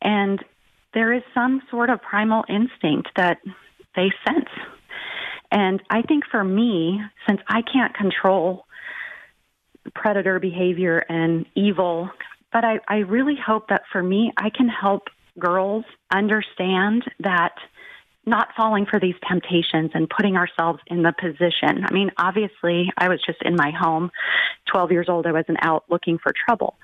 And 0.00 0.42
there 0.94 1.12
is 1.12 1.22
some 1.34 1.60
sort 1.70 1.90
of 1.90 2.00
primal 2.00 2.44
instinct 2.48 3.10
that 3.16 3.38
they 3.94 4.10
sense. 4.26 4.48
And 5.50 5.82
I 5.90 6.02
think 6.02 6.24
for 6.30 6.42
me, 6.42 7.00
since 7.26 7.40
I 7.46 7.60
can't 7.62 7.94
control 7.94 8.64
predator 9.94 10.38
behavior 10.40 10.98
and 11.08 11.46
evil, 11.54 12.10
but 12.52 12.64
I, 12.64 12.80
I 12.88 12.98
really 12.98 13.36
hope 13.36 13.68
that 13.68 13.82
for 13.92 14.02
me, 14.02 14.32
I 14.36 14.50
can 14.50 14.68
help 14.68 15.08
girls 15.38 15.84
understand 16.10 17.04
that 17.20 17.54
not 18.26 18.48
falling 18.56 18.86
for 18.86 19.00
these 19.00 19.14
temptations 19.26 19.90
and 19.94 20.08
putting 20.08 20.36
ourselves 20.36 20.80
in 20.86 21.02
the 21.02 21.12
position. 21.18 21.84
I 21.84 21.92
mean, 21.92 22.10
obviously, 22.18 22.90
I 22.96 23.08
was 23.08 23.20
just 23.24 23.42
in 23.42 23.56
my 23.56 23.70
home, 23.70 24.10
12 24.70 24.92
years 24.92 25.06
old, 25.08 25.26
I 25.26 25.32
wasn't 25.32 25.58
out 25.62 25.84
looking 25.88 26.18
for 26.18 26.32
trouble. 26.46 26.76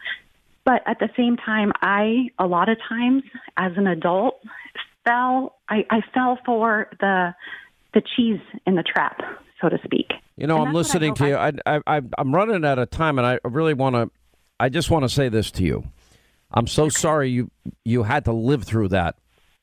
But 0.65 0.83
at 0.87 0.99
the 0.99 1.11
same 1.17 1.37
time, 1.37 1.73
I, 1.83 2.31
a 2.39 2.47
lot 2.47 2.71
of 2.71 2.79
times 2.89 3.23
as 3.57 3.73
an 3.77 3.87
adult, 3.87 4.41
fell, 5.05 5.57
I, 5.69 5.85
I 5.91 6.01
fell 6.15 6.39
for 6.45 6.89
the, 7.01 7.35
the 7.93 8.03
cheese 8.17 8.41
in 8.67 8.75
the 8.75 8.83
trap, 8.83 9.21
so 9.61 9.69
to 9.69 9.79
speak. 9.85 10.13
You 10.37 10.47
know, 10.47 10.59
And 10.59 10.69
I'm 10.69 10.75
listening 10.75 11.15
to 11.15 11.29
you. 11.29 11.37
I, 11.37 11.53
I, 11.67 12.01
I'm 12.19 12.35
running 12.35 12.65
out 12.65 12.79
of 12.79 12.91
time, 12.91 13.19
and 13.19 13.27
I 13.27 13.39
really 13.45 13.75
want 13.75 13.95
to. 13.97 14.11
I 14.61 14.69
just 14.69 14.91
want 14.91 15.05
to 15.05 15.09
say 15.09 15.29
this 15.29 15.51
to 15.53 15.65
you. 15.65 15.85
I'm 16.53 16.67
so 16.67 16.89
sorry 16.89 17.31
you 17.31 17.51
you 17.85 18.05
had 18.05 18.25
to 18.27 18.33
live 18.33 18.65
through 18.65 18.89
that. 18.89 19.17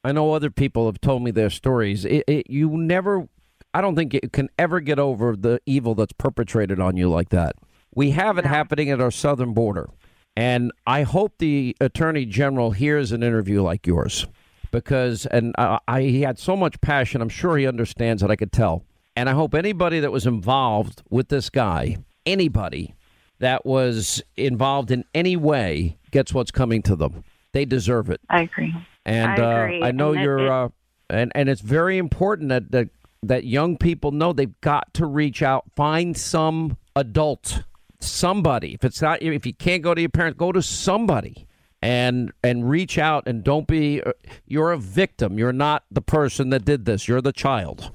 I 0.04 0.12
know 0.12 0.34
other 0.34 0.50
people 0.50 0.88
have 0.88 1.00
told 1.00 1.24
me 1.24 1.32
their 1.32 1.50
stories. 1.50 2.06
It, 2.06 2.24
it, 2.28 2.50
you 2.50 2.70
never. 2.70 3.28
I 3.74 3.80
don't 3.80 3.96
think 3.96 4.14
you 4.14 4.20
can 4.34 4.50
ever 4.60 4.82
get 4.82 5.00
over 5.00 5.36
the 5.36 5.62
evil 5.66 5.96
that's 5.96 6.14
perpetrated 6.14 6.80
on 6.80 6.98
you 6.98 7.10
like 7.10 7.30
that. 7.30 7.56
We 7.96 8.12
have 8.12 8.38
it 8.38 8.46
happening 8.46 8.90
at 8.90 9.00
our 9.00 9.12
southern 9.12 9.54
border, 9.54 9.90
and 10.36 10.72
I 10.86 11.04
hope 11.04 11.38
the 11.38 11.78
attorney 11.80 12.26
general 12.26 12.72
hears 12.72 13.14
an 13.14 13.24
interview 13.24 13.62
like 13.62 13.88
yours 13.88 14.28
because 14.72 15.26
and 15.28 15.56
I, 15.58 15.80
I 15.88 16.02
he 16.02 16.22
had 16.22 16.38
so 16.38 16.58
much 16.58 16.82
passion. 16.82 17.22
I'm 17.22 17.30
sure 17.30 17.58
he 17.58 17.68
understands 17.68 18.24
it. 18.24 18.32
I 18.32 18.36
could 18.36 18.52
tell. 18.52 18.84
And 19.16 19.30
I 19.30 19.34
hope 19.34 19.54
anybody 19.54 20.00
that 20.00 20.12
was 20.12 20.26
involved 20.26 21.04
with 21.10 21.28
this 21.28 21.50
guy, 21.50 21.98
anybody 22.26 22.96
that 23.42 23.66
was 23.66 24.22
involved 24.38 24.92
in 24.92 25.04
any 25.14 25.36
way, 25.36 25.98
gets 26.12 26.34
what's 26.34 26.52
coming 26.52 26.82
to 26.84 26.96
them. 26.96 27.24
They 27.52 27.66
deserve 27.66 28.10
it. 28.10 28.22
I 28.30 28.44
agree. 28.44 28.74
And 29.06 29.32
I 29.32 29.36
uh, 29.44 29.64
agree. 29.66 29.84
I 29.84 29.92
know 29.92 30.14
And 30.14 30.22
you're, 30.22 30.40
it- 30.46 30.50
uh, 30.50 30.70
and 31.10 31.32
and 31.36 31.50
it's 31.50 31.62
very 31.62 31.98
important 31.98 32.50
that 32.50 32.72
that 32.72 32.90
that 33.24 33.44
young 33.44 33.78
people 33.78 34.12
know 34.12 34.32
they've 34.34 34.60
got 34.62 34.94
to 34.96 35.06
reach 35.06 35.44
out, 35.44 35.66
find 35.76 36.16
some 36.18 36.78
adult, 36.96 37.64
somebody. 38.00 38.74
If 38.74 38.84
it's 38.86 39.02
not, 39.02 39.22
if 39.22 39.46
you 39.46 39.54
can't 39.54 39.84
go 39.84 39.94
to 39.94 40.02
your 40.02 40.10
parents, 40.10 40.38
go 40.38 40.52
to 40.52 40.62
somebody. 40.62 41.48
And 41.84 42.32
and 42.44 42.70
reach 42.70 43.00
out 43.00 43.28
and 43.28 43.44
don't 43.44 43.66
be. 43.66 44.04
uh, 44.04 44.12
You're 44.46 44.72
a 44.72 44.78
victim. 44.78 45.40
You're 45.40 45.52
not 45.52 45.84
the 45.90 46.02
person 46.04 46.52
that 46.52 46.64
did 46.64 46.86
this. 46.86 47.08
You're 47.08 47.22
the 47.24 47.32
child. 47.34 47.90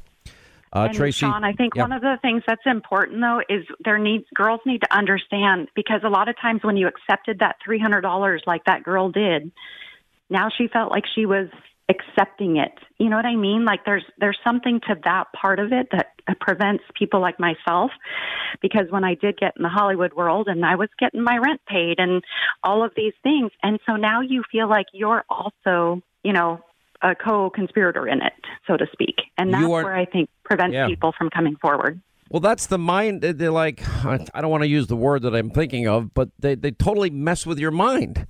Uh, 0.73 0.87
and 0.89 0.97
Tracy, 0.97 1.21
Sean, 1.21 1.45
I 1.45 1.53
think 1.53 1.75
yeah. 1.75 1.83
one 1.83 1.93
of 1.93 2.03
the 2.03 2.17
things 2.23 2.43
that's 2.47 2.63
important 2.67 3.21
though 3.21 3.41
is 3.49 3.65
there 3.85 3.99
needs 3.99 4.25
girls 4.35 4.61
need 4.67 4.81
to 4.81 4.97
understand 4.97 5.69
because 5.75 6.01
a 6.05 6.09
lot 6.09 6.29
of 6.29 6.37
times 6.41 6.61
when 6.63 6.77
you 6.77 6.89
accepted 6.89 7.39
that 7.39 7.57
three 7.65 7.79
hundred 7.79 8.03
dollars 8.03 8.43
like 8.47 8.65
that 8.65 8.83
girl 8.83 9.11
did, 9.11 9.53
now 10.29 10.49
she 10.57 10.69
felt 10.69 10.91
like 10.91 11.05
she 11.15 11.25
was 11.27 11.49
accepting 11.89 12.57
it. 12.57 12.73
You 12.99 13.09
know 13.09 13.17
what 13.17 13.27
I 13.27 13.37
mean? 13.37 13.65
Like 13.65 13.85
there's 13.85 14.05
there's 14.19 14.39
something 14.43 14.81
to 14.89 14.97
that 15.05 15.27
part 15.33 15.61
of 15.61 15.73
it 15.73 15.89
that 15.93 16.15
prevents 16.41 16.83
people 16.99 17.21
like 17.21 17.39
myself 17.39 17.93
because 18.61 18.87
when 18.91 19.05
I 19.05 19.15
did 19.15 19.39
get 19.39 19.53
in 19.57 19.63
the 19.63 19.69
Hollywood 19.69 20.13
world 20.15 20.49
and 20.49 20.65
I 20.65 20.75
was 20.75 20.89
getting 20.99 21.23
my 21.23 21.39
rent 21.39 21.61
paid 21.69 21.99
and 21.99 22.23
all 22.65 22.85
of 22.85 22.93
these 22.97 23.13
things 23.23 23.53
and 23.63 23.79
so 23.87 23.95
now 23.95 24.21
you 24.21 24.43
feel 24.51 24.69
like 24.69 24.87
you're 24.93 25.25
also, 25.29 26.03
you 26.25 26.33
know, 26.33 26.61
a 27.03 27.15
co-conspirator 27.15 28.07
in 28.09 28.23
it, 28.23 28.33
so 28.67 28.77
to 28.77 28.87
speak. 28.93 29.17
And 29.39 29.53
that's 29.53 29.67
where 29.67 29.95
I 29.95 30.05
think 30.05 30.29
prevents 30.45 30.75
Yeah. 30.75 30.87
people 30.87 31.13
from 31.17 31.31
coming 31.31 31.57
forward. 31.57 32.01
Well, 32.31 32.41
that's 32.41 32.67
the 32.67 32.79
mind. 32.79 33.25
Uh, 33.25 33.33
they're 33.37 33.51
like, 33.53 33.83
I 34.05 34.41
don't 34.41 34.51
want 34.51 34.63
to 34.65 34.69
use 34.69 34.89
the 34.89 34.97
word 34.97 35.23
that 35.23 35.35
I'm 35.35 35.51
thinking 35.51 35.87
of, 35.87 36.13
but 36.13 36.31
they, 36.39 36.55
they 36.57 36.73
totally 36.73 37.11
mess 37.11 37.47
with 37.47 37.59
your 37.59 37.71
mind. 37.71 38.27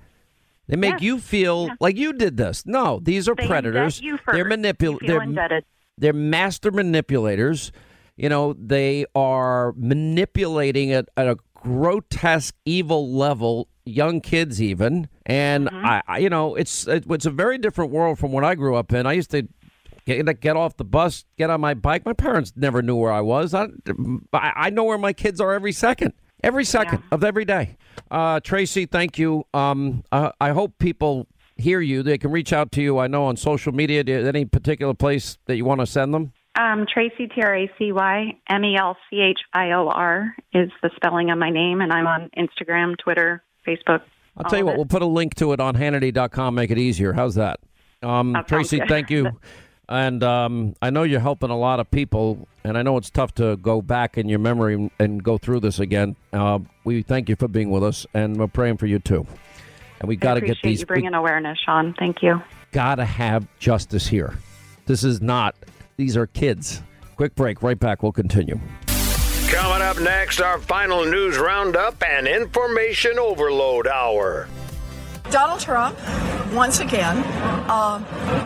They 0.67 0.75
make 0.75 1.01
you 1.01 1.17
feel 1.19 1.69
like 1.79 1.95
you 1.97 2.11
did 2.13 2.35
this. 2.37 2.63
No, 2.65 2.99
these 3.01 3.27
are 3.29 3.35
They 3.35 3.47
predators. 3.47 4.01
they're 4.01 4.17
first. 4.17 4.37
manipul- 4.49 4.99
they're, 5.05 5.23
indebted. 5.23 5.63
they're 5.97 6.11
master 6.13 6.71
manipulators. 6.71 7.71
You 8.17 8.29
know, 8.29 8.53
they 8.53 9.05
are 9.15 9.73
manipulating 9.77 10.91
at, 10.91 11.07
at 11.15 11.27
a 11.27 11.37
grotesque, 11.67 12.55
evil 12.65 13.13
level, 13.13 13.67
young 13.85 14.21
kids 14.21 14.61
even. 14.61 15.07
And 15.25 15.67
Mm-hmm. 15.67 15.85
I, 15.85 16.01
I, 16.07 16.17
you 16.19 16.29
know, 16.29 16.55
it's 16.55 16.87
it, 16.87 17.05
it's 17.09 17.25
a 17.25 17.31
very 17.31 17.57
different 17.57 17.91
world 17.91 18.17
from 18.19 18.31
what 18.31 18.43
I 18.43 18.55
grew 18.55 18.75
up 18.75 18.93
in. 18.93 19.05
I 19.05 19.13
used 19.13 19.31
to 19.31 19.47
get 20.05 20.39
get 20.39 20.55
off 20.55 20.77
the 20.77 20.85
bus, 20.85 21.25
get 21.37 21.49
on 21.49 21.59
my 21.61 21.73
bike. 21.73 22.05
My 22.05 22.13
parents 22.13 22.53
never 22.55 22.81
knew 22.81 22.95
where 22.95 23.11
I 23.11 23.21
was. 23.21 23.53
I 23.53 23.67
I 24.33 24.69
know 24.69 24.85
where 24.85 24.97
my 24.97 25.13
kids 25.13 25.41
are 25.41 25.53
every 25.53 25.73
second, 25.73 26.13
every 26.43 26.63
second 26.63 27.03
of 27.11 27.23
every 27.23 27.43
day. 27.45 27.75
Uh, 28.09 28.39
Tracy, 28.39 28.85
thank 28.85 29.17
you. 29.17 29.43
Um, 29.53 30.03
I, 30.11 30.31
I 30.39 30.49
hope 30.51 30.77
people 30.79 31.27
hear 31.57 31.81
you. 31.81 32.03
They 32.03 32.17
can 32.17 32.31
reach 32.31 32.53
out 32.53 32.71
to 32.73 32.81
you. 32.81 32.99
I 32.99 33.07
know 33.07 33.25
on 33.25 33.35
social 33.35 33.73
media. 33.73 34.03
Do 34.03 34.11
you- 34.13 34.27
Any 34.27 34.45
particular 34.45 34.93
place 34.93 35.37
that 35.47 35.57
you 35.57 35.65
want 35.65 35.81
to 35.81 35.85
send 35.87 36.13
them? 36.13 36.31
Um, 36.57 36.85
Tracy 36.91 37.27
T 37.27 37.41
R 37.41 37.55
A 37.55 37.71
C 37.77 37.91
Y 37.91 38.37
M 38.49 38.65
E 38.65 38.75
L 38.77 38.97
C 39.09 39.21
H 39.21 39.39
I 39.53 39.71
O 39.71 39.89
R 39.89 40.35
is 40.53 40.71
the 40.81 40.89
spelling 40.95 41.29
of 41.29 41.37
my 41.37 41.49
name, 41.49 41.81
and 41.81 41.93
I'm 41.93 42.07
on 42.07 42.29
Instagram, 42.37 42.97
Twitter, 42.97 43.43
Facebook. 43.65 44.01
I'll 44.35 44.49
tell 44.49 44.59
you 44.59 44.65
what. 44.65 44.75
We'll 44.75 44.85
put 44.85 45.01
a 45.01 45.07
link 45.07 45.35
to 45.35 45.53
it 45.53 45.59
on 45.59 45.75
Hannity.com. 45.75 46.55
Make 46.55 46.71
it 46.71 46.77
easier. 46.77 47.13
How's 47.13 47.35
that? 47.35 47.59
Um, 48.03 48.33
That 48.33 48.47
Tracy, 48.47 48.81
thank 48.87 49.09
you. 49.09 49.39
And 49.89 50.21
um, 50.21 50.73
I 50.81 50.89
know 50.89 51.03
you're 51.03 51.21
helping 51.21 51.49
a 51.49 51.57
lot 51.57 51.79
of 51.79 51.89
people, 51.89 52.45
and 52.65 52.77
I 52.77 52.81
know 52.81 52.97
it's 52.97 53.09
tough 53.09 53.33
to 53.35 53.55
go 53.55 53.81
back 53.81 54.17
in 54.17 54.27
your 54.27 54.39
memory 54.39 54.91
and 54.99 55.23
go 55.23 55.37
through 55.37 55.61
this 55.61 55.79
again. 55.79 56.17
Uh, 56.33 56.59
we 56.83 57.03
thank 57.03 57.29
you 57.29 57.37
for 57.37 57.47
being 57.47 57.69
with 57.69 57.85
us, 57.85 58.05
and 58.13 58.35
we're 58.37 58.47
praying 58.47 58.77
for 58.77 58.85
you 58.85 58.99
too. 58.99 59.25
And 60.01 60.09
we 60.09 60.17
got 60.17 60.33
to 60.33 60.41
get 60.41 60.57
these. 60.61 60.81
you 60.81 60.85
bringing 60.85 61.13
awareness, 61.13 61.57
Sean. 61.65 61.95
Thank 61.97 62.21
you. 62.21 62.41
got 62.73 62.95
to 62.95 63.05
have 63.05 63.47
justice 63.59 64.07
here. 64.07 64.37
This 64.87 65.05
is 65.05 65.21
not, 65.21 65.55
these 65.97 66.15
are 66.15 66.27
kids. 66.27 66.81
Quick 67.15 67.35
break, 67.35 67.61
right 67.61 67.77
back. 67.77 68.03
We'll 68.03 68.11
continue. 68.11 68.59
Coming 69.49 69.81
up 69.81 69.99
next, 69.99 70.39
our 70.39 70.59
final 70.59 71.05
news 71.05 71.37
roundup 71.37 72.01
and 72.03 72.27
information 72.27 73.17
overload 73.17 73.87
hour. 73.87 74.47
Donald 75.31 75.59
Trump, 75.59 75.97
once 76.53 76.79
again, 76.79 77.17
uh, 77.67 78.01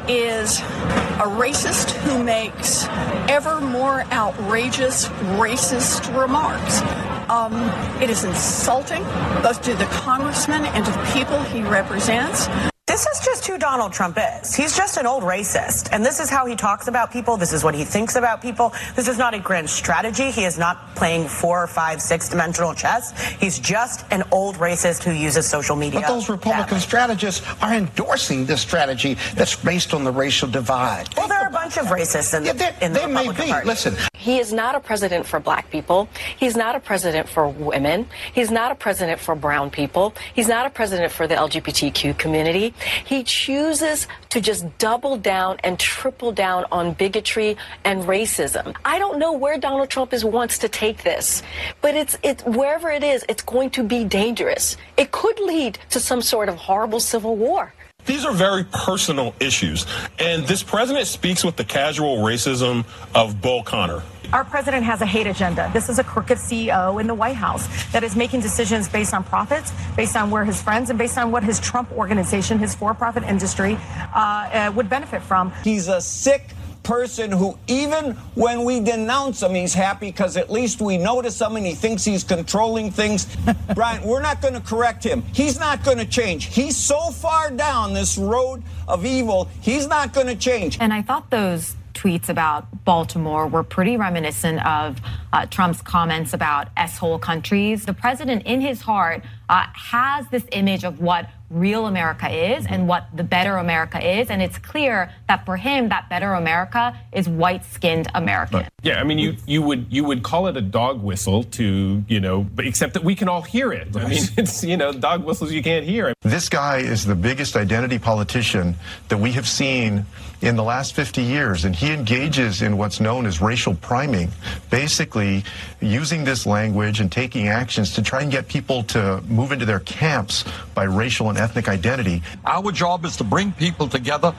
is 0.07 0.59
a 0.59 1.27
racist 1.27 1.91
who 1.91 2.23
makes 2.23 2.85
ever 3.29 3.61
more 3.61 4.01
outrageous 4.11 5.05
racist 5.37 6.15
remarks. 6.19 6.81
Um, 7.29 7.53
it 8.01 8.09
is 8.09 8.23
insulting 8.23 9.03
both 9.43 9.61
to 9.63 9.75
the 9.75 9.85
congressman 9.85 10.65
and 10.65 10.85
to 10.85 10.91
the 10.91 11.11
people 11.13 11.41
he 11.43 11.61
represents. 11.61 12.47
This 12.91 13.07
is 13.07 13.21
just 13.21 13.47
who 13.47 13.57
Donald 13.57 13.93
Trump 13.93 14.17
is. 14.19 14.53
He's 14.53 14.75
just 14.75 14.97
an 14.97 15.05
old 15.05 15.23
racist. 15.23 15.87
And 15.93 16.05
this 16.05 16.19
is 16.19 16.29
how 16.29 16.45
he 16.45 16.57
talks 16.57 16.89
about 16.89 17.09
people. 17.09 17.37
This 17.37 17.53
is 17.53 17.63
what 17.63 17.73
he 17.73 17.85
thinks 17.85 18.17
about 18.17 18.41
people. 18.41 18.73
This 18.97 19.07
is 19.07 19.17
not 19.17 19.33
a 19.33 19.39
grand 19.39 19.69
strategy. 19.69 20.29
He 20.29 20.43
is 20.43 20.57
not 20.57 20.93
playing 20.93 21.29
four, 21.29 21.67
five, 21.67 22.01
six 22.01 22.27
dimensional 22.27 22.73
chess. 22.73 23.17
He's 23.39 23.59
just 23.59 24.05
an 24.11 24.23
old 24.33 24.57
racist 24.57 25.03
who 25.03 25.13
uses 25.13 25.47
social 25.47 25.77
media. 25.77 26.01
But 26.01 26.09
those 26.09 26.27
Republican 26.27 26.65
badly. 26.65 26.79
strategists 26.81 27.47
are 27.61 27.73
endorsing 27.73 28.45
this 28.45 28.59
strategy 28.59 29.13
that's 29.35 29.55
based 29.55 29.93
on 29.93 30.03
the 30.03 30.11
racial 30.11 30.49
divide. 30.49 31.15
Well, 31.15 31.29
there 31.29 31.39
are 31.39 31.47
a 31.47 31.51
bunch 31.51 31.77
of 31.77 31.85
racists 31.85 32.35
in 32.35 32.43
the, 32.43 32.85
in 32.85 32.91
the 32.91 32.99
they 32.99 33.07
may 33.07 33.31
be. 33.31 33.51
Party. 33.51 33.67
Listen, 33.67 33.95
He 34.17 34.37
is 34.37 34.51
not 34.51 34.75
a 34.75 34.81
president 34.81 35.25
for 35.25 35.39
black 35.39 35.71
people. 35.71 36.09
He's 36.37 36.57
not 36.57 36.75
a 36.75 36.81
president 36.81 37.29
for 37.29 37.47
women. 37.47 38.07
He's 38.33 38.51
not 38.51 38.73
a 38.73 38.75
president 38.75 39.21
for 39.21 39.33
brown 39.33 39.71
people. 39.71 40.13
He's 40.33 40.49
not 40.49 40.65
a 40.65 40.69
president 40.69 41.13
for 41.13 41.25
the 41.25 41.35
LGBTQ 41.35 42.17
community. 42.17 42.73
He 43.05 43.23
chooses 43.23 44.07
to 44.29 44.41
just 44.41 44.65
double 44.77 45.17
down 45.17 45.57
and 45.63 45.79
triple 45.79 46.31
down 46.31 46.65
on 46.71 46.93
bigotry 46.93 47.57
and 47.83 48.03
racism. 48.03 48.75
I 48.85 48.99
don't 48.99 49.19
know 49.19 49.33
where 49.33 49.57
Donald 49.57 49.89
Trump 49.89 50.13
is 50.13 50.23
wants 50.23 50.57
to 50.59 50.69
take 50.69 51.03
this, 51.03 51.43
but 51.81 51.95
it's 51.95 52.17
it's 52.23 52.43
wherever 52.43 52.89
it 52.89 53.03
is, 53.03 53.25
it's 53.27 53.43
going 53.43 53.69
to 53.71 53.83
be 53.83 54.03
dangerous. 54.03 54.77
It 54.97 55.11
could 55.11 55.39
lead 55.39 55.79
to 55.89 55.99
some 55.99 56.21
sort 56.21 56.49
of 56.49 56.55
horrible 56.55 56.99
civil 56.99 57.35
war. 57.35 57.73
These 58.05 58.25
are 58.25 58.33
very 58.33 58.63
personal 58.63 59.33
issues. 59.39 59.85
And 60.19 60.45
this 60.45 60.63
president 60.63 61.07
speaks 61.07 61.43
with 61.43 61.55
the 61.55 61.63
casual 61.63 62.17
racism 62.17 62.85
of 63.13 63.41
Bull 63.41 63.63
Connor. 63.63 64.03
Our 64.33 64.45
president 64.45 64.85
has 64.85 65.01
a 65.01 65.05
hate 65.05 65.27
agenda. 65.27 65.69
This 65.73 65.89
is 65.89 65.99
a 65.99 66.05
crooked 66.05 66.37
CEO 66.37 67.01
in 67.01 67.07
the 67.07 67.13
White 67.13 67.35
House 67.35 67.67
that 67.91 68.01
is 68.01 68.15
making 68.15 68.39
decisions 68.39 68.87
based 68.87 69.13
on 69.13 69.25
profits, 69.25 69.73
based 69.97 70.15
on 70.15 70.31
where 70.31 70.45
his 70.45 70.61
friends, 70.61 70.89
and 70.89 70.97
based 70.97 71.17
on 71.17 71.31
what 71.31 71.43
his 71.43 71.59
Trump 71.59 71.91
organization, 71.91 72.57
his 72.57 72.73
for 72.73 72.93
profit 72.93 73.23
industry, 73.23 73.77
uh, 74.15 74.17
uh, 74.17 74.71
would 74.73 74.89
benefit 74.89 75.21
from. 75.21 75.51
He's 75.65 75.89
a 75.89 75.99
sick 75.99 76.53
person 76.83 77.31
who, 77.31 77.57
even 77.67 78.13
when 78.35 78.63
we 78.63 78.79
denounce 78.79 79.41
him, 79.41 79.53
he's 79.53 79.73
happy 79.73 80.07
because 80.07 80.37
at 80.37 80.49
least 80.49 80.81
we 80.81 80.97
notice 80.97 81.39
him 81.39 81.55
and 81.55 81.65
he 81.65 81.73
thinks 81.73 82.03
he's 82.03 82.23
controlling 82.23 82.91
things. 82.91 83.27
Brian, 83.75 84.03
we're 84.03 84.21
not 84.21 84.41
going 84.41 84.53
to 84.53 84.61
correct 84.61 85.03
him. 85.03 85.23
He's 85.33 85.59
not 85.59 85.83
going 85.83 85.97
to 85.97 86.05
change. 86.05 86.45
He's 86.45 86.75
so 86.75 87.11
far 87.11 87.51
down 87.51 87.93
this 87.93 88.17
road 88.17 88.63
of 88.87 89.05
evil, 89.05 89.49
he's 89.61 89.87
not 89.87 90.13
going 90.13 90.27
to 90.27 90.35
change. 90.35 90.77
And 90.79 90.93
I 90.93 91.01
thought 91.01 91.29
those 91.29 91.75
tweets 91.93 92.29
about 92.29 92.65
Baltimore 92.83 93.47
were 93.47 93.63
pretty 93.63 93.97
reminiscent 93.97 94.65
of 94.65 94.99
uh, 95.33 95.45
Trump's 95.47 95.81
comments 95.81 96.33
about 96.33 96.69
S-hole 96.77 97.19
countries. 97.19 97.85
The 97.85 97.93
president, 97.93 98.43
in 98.45 98.61
his 98.61 98.81
heart, 98.81 99.23
uh, 99.51 99.65
has 99.73 100.25
this 100.29 100.45
image 100.53 100.85
of 100.85 101.01
what 101.01 101.29
real 101.49 101.85
America 101.85 102.29
is 102.55 102.65
and 102.65 102.87
what 102.87 103.07
the 103.13 103.23
better 103.23 103.57
America 103.57 104.19
is. 104.19 104.29
And 104.29 104.41
it's 104.41 104.57
clear 104.57 105.11
that 105.27 105.45
for 105.45 105.57
him, 105.57 105.89
that 105.89 106.07
better 106.09 106.33
America 106.33 106.97
is 107.11 107.27
white 107.27 107.65
skinned 107.65 108.07
American. 108.15 108.65
Yeah, 108.81 109.01
I 109.01 109.03
mean, 109.03 109.19
you 109.19 109.35
you 109.45 109.61
would 109.61 109.87
you 109.89 110.05
would 110.05 110.23
call 110.23 110.47
it 110.47 110.55
a 110.55 110.61
dog 110.61 111.03
whistle 111.03 111.43
to 111.43 112.03
you 112.07 112.19
know, 112.21 112.43
but 112.43 112.65
except 112.65 112.93
that 112.93 113.03
we 113.03 113.13
can 113.13 113.27
all 113.27 113.41
hear 113.41 113.73
it. 113.73 113.95
I 113.95 114.07
mean, 114.07 114.23
it's 114.37 114.63
you 114.63 114.77
know, 114.77 114.93
dog 114.93 115.25
whistles 115.25 115.51
you 115.51 115.61
can't 115.61 115.85
hear. 115.85 116.13
This 116.21 116.47
guy 116.47 116.77
is 116.77 117.05
the 117.05 117.15
biggest 117.15 117.57
identity 117.57 117.99
politician 117.99 118.75
that 119.09 119.17
we 119.17 119.33
have 119.33 119.47
seen 119.47 120.05
in 120.41 120.55
the 120.55 120.63
last 120.63 120.95
50 120.95 121.21
years, 121.21 121.65
and 121.65 121.75
he 121.75 121.91
engages 121.91 122.63
in 122.63 122.77
what's 122.77 122.99
known 122.99 123.27
as 123.27 123.41
racial 123.41 123.75
priming, 123.75 124.31
basically 124.71 125.43
using 125.81 126.23
this 126.23 126.47
language 126.47 126.99
and 126.99 127.11
taking 127.11 127.47
actions 127.47 127.93
to 127.93 128.01
try 128.01 128.21
and 128.21 128.31
get 128.31 128.47
people 128.47 128.81
to 128.83 129.21
move 129.27 129.40
into 129.49 129.65
their 129.65 129.79
camps 129.79 130.45
by 130.75 130.83
racial 130.83 131.29
and 131.29 131.37
ethnic 131.37 131.67
identity. 131.67 132.21
Our 132.45 132.71
job 132.71 133.05
is 133.05 133.17
to 133.17 133.23
bring 133.23 133.51
people 133.53 133.87
together 133.87 134.35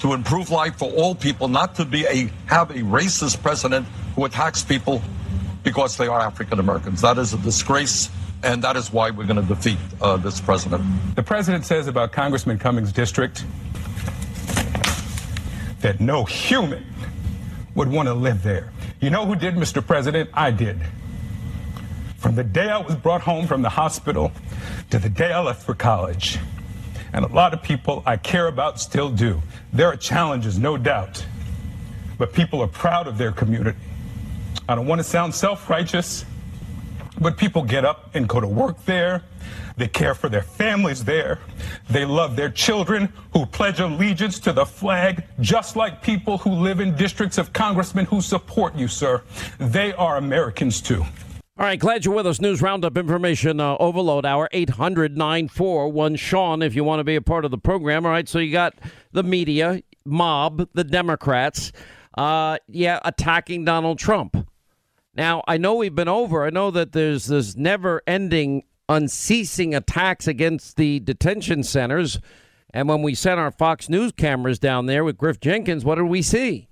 to 0.00 0.14
improve 0.14 0.50
life 0.50 0.76
for 0.76 0.90
all 0.92 1.14
people, 1.14 1.46
not 1.46 1.76
to 1.76 1.84
be 1.84 2.04
a 2.06 2.30
have 2.46 2.70
a 2.70 2.80
racist 2.80 3.40
president 3.42 3.86
who 4.16 4.24
attacks 4.24 4.64
people 4.64 5.02
because 5.62 5.96
they 5.96 6.06
are 6.06 6.20
African 6.20 6.58
Americans. 6.58 7.02
That 7.02 7.18
is 7.18 7.34
a 7.34 7.38
disgrace, 7.38 8.10
and 8.42 8.64
that 8.64 8.76
is 8.76 8.92
why 8.92 9.10
we're 9.10 9.26
going 9.26 9.40
to 9.40 9.54
defeat 9.54 9.78
uh, 10.00 10.16
this 10.16 10.40
president. 10.40 10.82
The 11.14 11.22
president 11.22 11.66
says 11.66 11.86
about 11.86 12.12
Congressman 12.12 12.58
Cummings' 12.58 12.92
district 12.92 13.44
that 15.80 16.00
no 16.00 16.24
human 16.24 16.84
would 17.74 17.88
want 17.88 18.08
to 18.08 18.14
live 18.14 18.42
there. 18.42 18.72
You 19.00 19.10
know 19.10 19.24
who 19.24 19.36
did, 19.36 19.54
Mr. 19.54 19.86
President? 19.86 20.30
I 20.34 20.50
did. 20.50 20.78
From 22.20 22.34
the 22.34 22.44
day 22.44 22.68
I 22.68 22.76
was 22.76 22.96
brought 22.96 23.22
home 23.22 23.46
from 23.46 23.62
the 23.62 23.70
hospital 23.70 24.30
to 24.90 24.98
the 24.98 25.08
day 25.08 25.32
I 25.32 25.40
left 25.40 25.62
for 25.62 25.74
college. 25.74 26.38
And 27.14 27.24
a 27.24 27.28
lot 27.28 27.54
of 27.54 27.62
people 27.62 28.02
I 28.04 28.18
care 28.18 28.46
about 28.46 28.78
still 28.78 29.08
do. 29.08 29.40
There 29.72 29.86
are 29.86 29.96
challenges, 29.96 30.58
no 30.58 30.76
doubt. 30.76 31.24
But 32.18 32.34
people 32.34 32.60
are 32.60 32.68
proud 32.68 33.06
of 33.06 33.16
their 33.16 33.32
community. 33.32 33.78
I 34.68 34.74
don't 34.74 34.86
want 34.86 34.98
to 34.98 35.02
sound 35.02 35.34
self 35.34 35.70
righteous, 35.70 36.26
but 37.18 37.38
people 37.38 37.62
get 37.62 37.86
up 37.86 38.14
and 38.14 38.28
go 38.28 38.38
to 38.38 38.46
work 38.46 38.84
there. 38.84 39.22
They 39.78 39.88
care 39.88 40.14
for 40.14 40.28
their 40.28 40.42
families 40.42 41.02
there. 41.02 41.38
They 41.88 42.04
love 42.04 42.36
their 42.36 42.50
children 42.50 43.10
who 43.32 43.46
pledge 43.46 43.80
allegiance 43.80 44.38
to 44.40 44.52
the 44.52 44.66
flag, 44.66 45.24
just 45.40 45.74
like 45.74 46.02
people 46.02 46.36
who 46.36 46.50
live 46.50 46.80
in 46.80 46.94
districts 46.96 47.38
of 47.38 47.54
congressmen 47.54 48.04
who 48.04 48.20
support 48.20 48.76
you, 48.76 48.88
sir. 48.88 49.22
They 49.56 49.94
are 49.94 50.18
Americans 50.18 50.82
too. 50.82 51.06
All 51.60 51.66
right, 51.66 51.78
glad 51.78 52.06
you're 52.06 52.14
with 52.14 52.26
us. 52.26 52.40
News 52.40 52.62
Roundup 52.62 52.96
Information 52.96 53.60
uh, 53.60 53.76
Overload 53.78 54.24
Hour, 54.24 54.48
800 54.50 55.18
941 55.18 56.16
Sean, 56.16 56.62
if 56.62 56.74
you 56.74 56.84
want 56.84 57.00
to 57.00 57.04
be 57.04 57.16
a 57.16 57.20
part 57.20 57.44
of 57.44 57.50
the 57.50 57.58
program. 57.58 58.06
All 58.06 58.12
right, 58.12 58.26
so 58.26 58.38
you 58.38 58.50
got 58.50 58.78
the 59.12 59.22
media, 59.22 59.82
mob, 60.06 60.70
the 60.72 60.84
Democrats, 60.84 61.70
uh, 62.16 62.56
yeah, 62.66 62.98
attacking 63.04 63.66
Donald 63.66 63.98
Trump. 63.98 64.48
Now, 65.14 65.44
I 65.46 65.58
know 65.58 65.74
we've 65.74 65.94
been 65.94 66.08
over, 66.08 66.46
I 66.46 66.48
know 66.48 66.70
that 66.70 66.92
there's 66.92 67.26
this 67.26 67.54
never 67.54 68.00
ending, 68.06 68.62
unceasing 68.88 69.74
attacks 69.74 70.26
against 70.26 70.78
the 70.78 70.98
detention 71.00 71.62
centers. 71.62 72.20
And 72.72 72.88
when 72.88 73.02
we 73.02 73.14
sent 73.14 73.38
our 73.38 73.50
Fox 73.50 73.90
News 73.90 74.12
cameras 74.12 74.58
down 74.58 74.86
there 74.86 75.04
with 75.04 75.18
Griff 75.18 75.40
Jenkins, 75.40 75.84
what 75.84 75.96
did 75.96 76.04
we 76.04 76.22
see? 76.22 76.70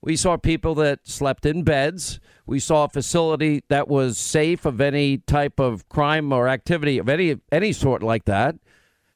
We 0.00 0.16
saw 0.16 0.38
people 0.38 0.74
that 0.76 1.06
slept 1.06 1.44
in 1.44 1.62
beds. 1.62 2.20
We 2.50 2.58
saw 2.58 2.82
a 2.82 2.88
facility 2.88 3.62
that 3.68 3.86
was 3.86 4.18
safe 4.18 4.66
of 4.66 4.80
any 4.80 5.18
type 5.18 5.60
of 5.60 5.88
crime 5.88 6.32
or 6.32 6.48
activity 6.48 6.98
of 6.98 7.08
any 7.08 7.36
any 7.52 7.72
sort 7.72 8.02
like 8.02 8.24
that, 8.24 8.56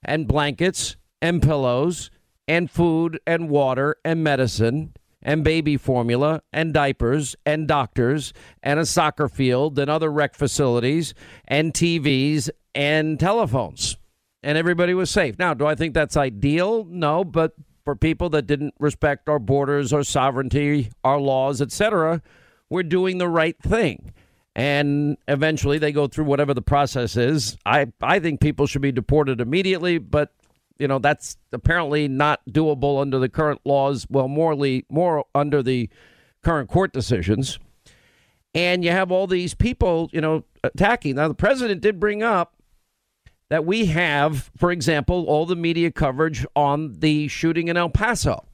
and 0.04 0.28
blankets 0.28 0.94
and 1.20 1.42
pillows 1.42 2.12
and 2.46 2.70
food 2.70 3.18
and 3.26 3.50
water 3.50 3.96
and 4.04 4.22
medicine 4.22 4.94
and 5.20 5.42
baby 5.42 5.76
formula 5.76 6.42
and 6.52 6.72
diapers 6.72 7.34
and 7.44 7.66
doctors 7.66 8.32
and 8.62 8.78
a 8.78 8.86
soccer 8.86 9.28
field 9.28 9.80
and 9.80 9.90
other 9.90 10.12
rec 10.12 10.36
facilities 10.36 11.12
and 11.48 11.74
TVs 11.74 12.50
and 12.72 13.18
telephones. 13.18 13.96
And 14.44 14.56
everybody 14.56 14.94
was 14.94 15.10
safe. 15.10 15.40
Now, 15.40 15.54
do 15.54 15.66
I 15.66 15.74
think 15.74 15.92
that's 15.92 16.16
ideal? 16.16 16.84
No, 16.88 17.24
but 17.24 17.54
for 17.84 17.96
people 17.96 18.28
that 18.28 18.46
didn't 18.46 18.74
respect 18.78 19.28
our 19.28 19.40
borders, 19.40 19.92
our 19.92 20.04
sovereignty, 20.04 20.92
our 21.02 21.18
laws, 21.18 21.60
etc., 21.60 22.22
we're 22.70 22.82
doing 22.82 23.18
the 23.18 23.28
right 23.28 23.56
thing. 23.60 24.12
And 24.56 25.16
eventually 25.26 25.78
they 25.78 25.90
go 25.90 26.06
through 26.06 26.26
whatever 26.26 26.54
the 26.54 26.62
process 26.62 27.16
is. 27.16 27.56
I, 27.66 27.92
I 28.00 28.20
think 28.20 28.40
people 28.40 28.66
should 28.66 28.82
be 28.82 28.92
deported 28.92 29.40
immediately, 29.40 29.98
but 29.98 30.32
you 30.78 30.88
know 30.88 30.98
that's 30.98 31.36
apparently 31.52 32.08
not 32.08 32.40
doable 32.48 33.00
under 33.00 33.18
the 33.18 33.28
current 33.28 33.60
laws. 33.64 34.06
Well, 34.08 34.28
morally, 34.28 34.84
more 34.88 35.24
under 35.34 35.62
the 35.62 35.88
current 36.42 36.68
court 36.68 36.92
decisions. 36.92 37.58
And 38.54 38.84
you 38.84 38.92
have 38.92 39.10
all 39.10 39.26
these 39.26 39.54
people, 39.54 40.08
you 40.12 40.20
know, 40.20 40.44
attacking. 40.62 41.16
Now, 41.16 41.26
the 41.26 41.34
president 41.34 41.80
did 41.80 41.98
bring 41.98 42.22
up 42.22 42.54
that 43.50 43.64
we 43.64 43.86
have, 43.86 44.50
for 44.56 44.70
example, 44.70 45.24
all 45.26 45.44
the 45.44 45.56
media 45.56 45.90
coverage 45.90 46.46
on 46.54 46.94
the 47.00 47.26
shooting 47.28 47.68
in 47.68 47.76
El 47.76 47.90
Paso, 47.90 48.46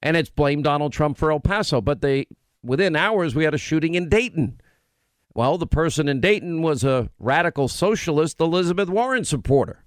and 0.00 0.16
it's 0.16 0.30
blamed 0.30 0.64
Donald 0.64 0.92
Trump 0.92 1.18
for 1.18 1.32
El 1.32 1.40
Paso. 1.40 1.80
But 1.80 2.00
they, 2.00 2.26
within 2.66 2.96
hours, 2.96 3.34
we 3.34 3.44
had 3.44 3.54
a 3.54 3.58
shooting 3.58 3.94
in 3.94 4.08
Dayton. 4.08 4.60
Well, 5.34 5.58
the 5.58 5.66
person 5.66 6.08
in 6.08 6.20
Dayton 6.20 6.62
was 6.62 6.82
a 6.82 7.10
radical 7.18 7.68
socialist, 7.68 8.40
Elizabeth 8.40 8.88
Warren 8.88 9.24
supporter. 9.24 9.84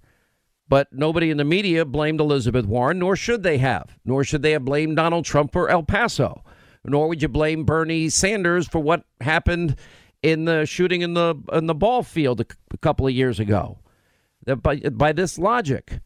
But 0.68 0.94
nobody 0.94 1.32
in 1.32 1.38
the 1.38 1.44
media 1.44 1.84
blamed 1.84 2.22
Elizabeth 2.22 2.66
Warren, 2.66 3.00
nor 3.00 3.16
should 3.16 3.42
they 3.42 3.58
have. 3.58 3.98
Nor 4.06 4.24
should 4.24 4.44
they 4.44 4.52
have 4.52 4.64
blamed 4.64 4.98
Donald 4.98 5.26
Trump 5.26 5.52
for 5.52 5.68
El 5.70 5.82
Paso. 5.84 6.44
Nor 6.86 7.08
would 7.08 7.22
you 7.22 7.28
blame 7.28 7.64
Bernie 7.66 8.10
Sanders 8.10 8.68
for 8.68 8.80
what 8.80 9.04
happened 9.22 9.76
in 10.22 10.46
the 10.46 10.66
shooting 10.66 11.02
in 11.02 11.16
the 11.16 11.36
in 11.52 11.66
the 11.66 11.74
ball 11.74 12.04
field 12.04 12.42
a, 12.42 12.46
a 12.72 12.78
couple 12.78 13.08
of 13.08 13.14
years 13.14 13.40
ago. 13.40 13.80
By, 14.46 14.78
by 14.78 15.12
this 15.12 15.38
logic. 15.38 16.00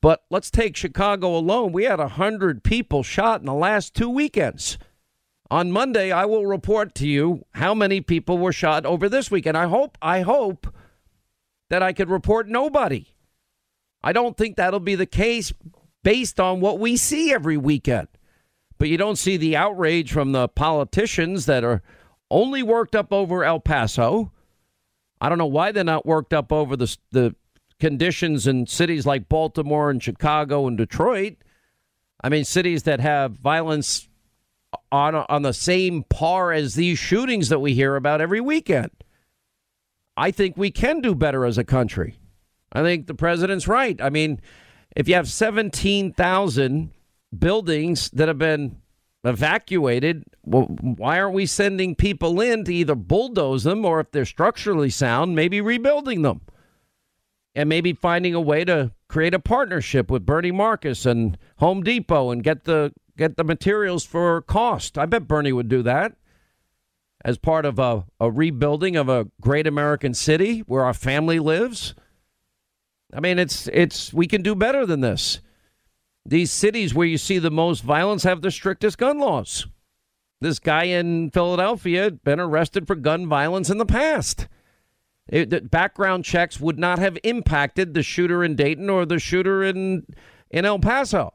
But 0.00 0.24
let's 0.30 0.50
take 0.50 0.76
Chicago 0.76 1.36
alone. 1.36 1.72
We 1.72 1.84
had 1.84 2.00
100 2.00 2.64
people 2.64 3.02
shot 3.02 3.40
in 3.40 3.46
the 3.46 3.54
last 3.54 3.94
two 3.94 4.10
weekends. 4.10 4.76
On 5.52 5.70
Monday, 5.70 6.10
I 6.10 6.24
will 6.24 6.46
report 6.46 6.94
to 6.94 7.06
you 7.06 7.44
how 7.52 7.74
many 7.74 8.00
people 8.00 8.38
were 8.38 8.54
shot 8.54 8.86
over 8.86 9.06
this 9.06 9.30
weekend. 9.30 9.54
I 9.54 9.66
hope, 9.66 9.98
I 10.00 10.22
hope 10.22 10.66
that 11.68 11.82
I 11.82 11.92
could 11.92 12.08
report 12.08 12.48
nobody. 12.48 13.08
I 14.02 14.14
don't 14.14 14.34
think 14.34 14.56
that'll 14.56 14.80
be 14.80 14.94
the 14.94 15.04
case 15.04 15.52
based 16.02 16.40
on 16.40 16.60
what 16.60 16.78
we 16.78 16.96
see 16.96 17.34
every 17.34 17.58
weekend. 17.58 18.08
But 18.78 18.88
you 18.88 18.96
don't 18.96 19.18
see 19.18 19.36
the 19.36 19.54
outrage 19.54 20.10
from 20.10 20.32
the 20.32 20.48
politicians 20.48 21.44
that 21.44 21.64
are 21.64 21.82
only 22.30 22.62
worked 22.62 22.96
up 22.96 23.12
over 23.12 23.44
El 23.44 23.60
Paso. 23.60 24.32
I 25.20 25.28
don't 25.28 25.36
know 25.36 25.44
why 25.44 25.70
they're 25.70 25.84
not 25.84 26.06
worked 26.06 26.32
up 26.32 26.50
over 26.50 26.76
the, 26.76 26.96
the 27.10 27.36
conditions 27.78 28.46
in 28.46 28.66
cities 28.68 29.04
like 29.04 29.28
Baltimore 29.28 29.90
and 29.90 30.02
Chicago 30.02 30.66
and 30.66 30.78
Detroit. 30.78 31.34
I 32.24 32.30
mean, 32.30 32.44
cities 32.46 32.84
that 32.84 33.00
have 33.00 33.32
violence 33.32 34.08
on 34.90 35.14
on 35.14 35.42
the 35.42 35.52
same 35.52 36.04
par 36.04 36.52
as 36.52 36.74
these 36.74 36.98
shootings 36.98 37.48
that 37.48 37.60
we 37.60 37.74
hear 37.74 37.96
about 37.96 38.20
every 38.20 38.40
weekend. 38.40 38.90
I 40.16 40.30
think 40.30 40.56
we 40.56 40.70
can 40.70 41.00
do 41.00 41.14
better 41.14 41.44
as 41.44 41.58
a 41.58 41.64
country. 41.64 42.16
I 42.72 42.82
think 42.82 43.06
the 43.06 43.14
president's 43.14 43.68
right. 43.68 44.00
I 44.00 44.10
mean, 44.10 44.40
if 44.94 45.08
you 45.08 45.14
have 45.14 45.28
17,000 45.28 46.90
buildings 47.38 48.10
that 48.10 48.28
have 48.28 48.38
been 48.38 48.76
evacuated, 49.24 50.24
well, 50.42 50.64
why 50.64 51.20
aren't 51.20 51.34
we 51.34 51.46
sending 51.46 51.94
people 51.94 52.40
in 52.40 52.64
to 52.64 52.74
either 52.74 52.94
bulldoze 52.94 53.64
them 53.64 53.84
or 53.84 54.00
if 54.00 54.10
they're 54.10 54.24
structurally 54.24 54.90
sound, 54.90 55.34
maybe 55.34 55.60
rebuilding 55.60 56.22
them? 56.22 56.42
And 57.54 57.68
maybe 57.68 57.92
finding 57.92 58.34
a 58.34 58.40
way 58.40 58.64
to 58.64 58.92
create 59.08 59.34
a 59.34 59.38
partnership 59.38 60.10
with 60.10 60.24
Bernie 60.24 60.50
Marcus 60.50 61.04
and 61.04 61.36
Home 61.58 61.82
Depot 61.82 62.30
and 62.30 62.42
get 62.42 62.64
the 62.64 62.94
get 63.16 63.36
the 63.36 63.44
materials 63.44 64.04
for 64.04 64.42
cost. 64.42 64.98
I 64.98 65.06
bet 65.06 65.28
Bernie 65.28 65.52
would 65.52 65.68
do 65.68 65.82
that 65.82 66.16
as 67.24 67.38
part 67.38 67.64
of 67.64 67.78
a, 67.78 68.04
a 68.20 68.30
rebuilding 68.30 68.96
of 68.96 69.08
a 69.08 69.28
great 69.40 69.66
American 69.66 70.14
city 70.14 70.60
where 70.60 70.84
our 70.84 70.94
family 70.94 71.38
lives. 71.38 71.94
I 73.14 73.20
mean, 73.20 73.38
it's 73.38 73.68
it's 73.68 74.12
we 74.12 74.26
can 74.26 74.42
do 74.42 74.54
better 74.54 74.86
than 74.86 75.00
this. 75.00 75.40
These 76.24 76.52
cities 76.52 76.94
where 76.94 77.06
you 77.06 77.18
see 77.18 77.38
the 77.38 77.50
most 77.50 77.82
violence 77.82 78.22
have 78.22 78.42
the 78.42 78.50
strictest 78.50 78.98
gun 78.98 79.18
laws. 79.18 79.66
This 80.40 80.58
guy 80.58 80.84
in 80.84 81.30
Philadelphia 81.30 82.04
had 82.04 82.24
been 82.24 82.40
arrested 82.40 82.86
for 82.86 82.96
gun 82.96 83.28
violence 83.28 83.70
in 83.70 83.78
the 83.78 83.86
past. 83.86 84.48
It, 85.28 85.50
the 85.50 85.60
background 85.60 86.24
checks 86.24 86.58
would 86.58 86.78
not 86.78 86.98
have 86.98 87.16
impacted 87.22 87.94
the 87.94 88.02
shooter 88.02 88.42
in 88.42 88.56
Dayton 88.56 88.90
or 88.90 89.06
the 89.06 89.18
shooter 89.18 89.62
in 89.62 90.06
in 90.50 90.64
El 90.64 90.78
Paso. 90.78 91.32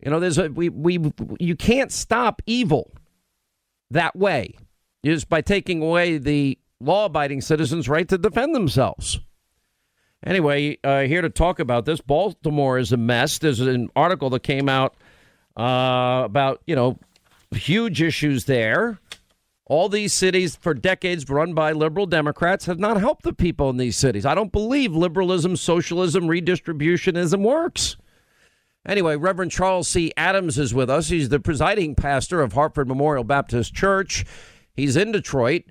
You 0.00 0.10
know, 0.10 0.20
there's 0.20 0.38
a 0.38 0.48
we 0.48 0.68
we 0.68 1.12
you 1.40 1.56
can't 1.56 1.90
stop 1.90 2.42
evil 2.46 2.92
that 3.90 4.14
way 4.16 4.56
just 5.04 5.28
by 5.28 5.40
taking 5.40 5.82
away 5.82 6.18
the 6.18 6.58
law-abiding 6.80 7.40
citizens' 7.40 7.88
right 7.88 8.08
to 8.08 8.18
defend 8.18 8.54
themselves. 8.54 9.18
Anyway, 10.24 10.78
uh, 10.82 11.02
here 11.02 11.22
to 11.22 11.30
talk 11.30 11.58
about 11.58 11.84
this, 11.84 12.00
Baltimore 12.00 12.78
is 12.78 12.92
a 12.92 12.96
mess. 12.96 13.38
There's 13.38 13.60
an 13.60 13.88
article 13.94 14.28
that 14.30 14.42
came 14.42 14.68
out 14.68 14.96
uh, 15.56 16.22
about 16.24 16.62
you 16.66 16.76
know 16.76 16.98
huge 17.52 18.02
issues 18.02 18.44
there. 18.44 18.98
All 19.68 19.88
these 19.88 20.12
cities 20.12 20.54
for 20.54 20.74
decades 20.74 21.28
run 21.28 21.52
by 21.52 21.72
liberal 21.72 22.06
Democrats 22.06 22.66
have 22.66 22.78
not 22.78 23.00
helped 23.00 23.24
the 23.24 23.32
people 23.32 23.68
in 23.68 23.78
these 23.78 23.96
cities. 23.96 24.24
I 24.24 24.34
don't 24.34 24.52
believe 24.52 24.94
liberalism, 24.94 25.56
socialism, 25.56 26.24
redistributionism 26.28 27.40
works. 27.40 27.96
Anyway, 28.86 29.16
Reverend 29.16 29.50
Charles 29.50 29.88
C. 29.88 30.12
Adams 30.16 30.58
is 30.58 30.72
with 30.72 30.88
us. 30.88 31.08
He's 31.08 31.28
the 31.28 31.40
presiding 31.40 31.96
pastor 31.96 32.40
of 32.40 32.52
Hartford 32.52 32.86
Memorial 32.86 33.24
Baptist 33.24 33.74
Church. 33.74 34.24
He's 34.74 34.96
in 34.96 35.10
Detroit. 35.10 35.64